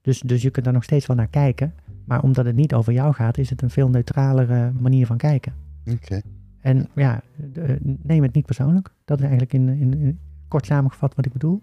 dus, 0.00 0.20
dus 0.20 0.42
je 0.42 0.50
kunt 0.50 0.64
daar 0.64 0.74
nog 0.74 0.84
steeds 0.84 1.06
wel 1.06 1.16
naar 1.16 1.28
kijken. 1.28 1.74
Maar 2.04 2.22
omdat 2.22 2.44
het 2.44 2.56
niet 2.56 2.74
over 2.74 2.92
jou 2.92 3.14
gaat, 3.14 3.38
is 3.38 3.50
het 3.50 3.62
een 3.62 3.70
veel 3.70 3.88
neutralere 3.88 4.72
manier 4.80 5.06
van 5.06 5.16
kijken. 5.16 5.52
Oké. 5.90 6.20
En 6.60 6.88
ja, 6.94 7.20
de- 7.52 7.78
neem 8.02 8.22
het 8.22 8.34
niet 8.34 8.46
persoonlijk. 8.46 8.94
Dat 9.04 9.16
is 9.18 9.22
eigenlijk 9.22 9.52
in, 9.52 9.68
in, 9.68 9.94
in 9.98 10.18
kort 10.48 10.66
samengevat 10.66 11.14
wat 11.14 11.26
ik 11.26 11.32
bedoel. 11.32 11.62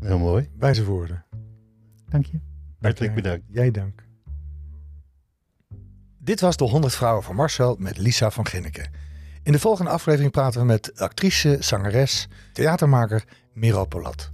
Heel 0.00 0.18
mooi. 0.18 0.48
Wijze 0.58 0.84
woorden. 0.84 1.24
Dank 2.08 2.24
je. 2.26 2.38
Hartelijk 2.84 3.14
bedankt. 3.14 3.44
Jij 3.48 3.70
dank. 3.70 4.04
Dit 6.18 6.40
was 6.40 6.56
de 6.56 6.64
100 6.64 6.94
Vrouwen 6.94 7.22
van 7.22 7.34
Marcel 7.34 7.76
met 7.78 7.98
Lisa 7.98 8.30
van 8.30 8.46
Ginneken. 8.46 8.90
In 9.42 9.52
de 9.52 9.58
volgende 9.58 9.90
aflevering 9.90 10.30
praten 10.30 10.60
we 10.60 10.66
met 10.66 11.00
actrice, 11.00 11.56
zangeres, 11.60 12.28
theatermaker 12.52 13.24
Miro 13.52 13.84
Polat. 13.84 14.33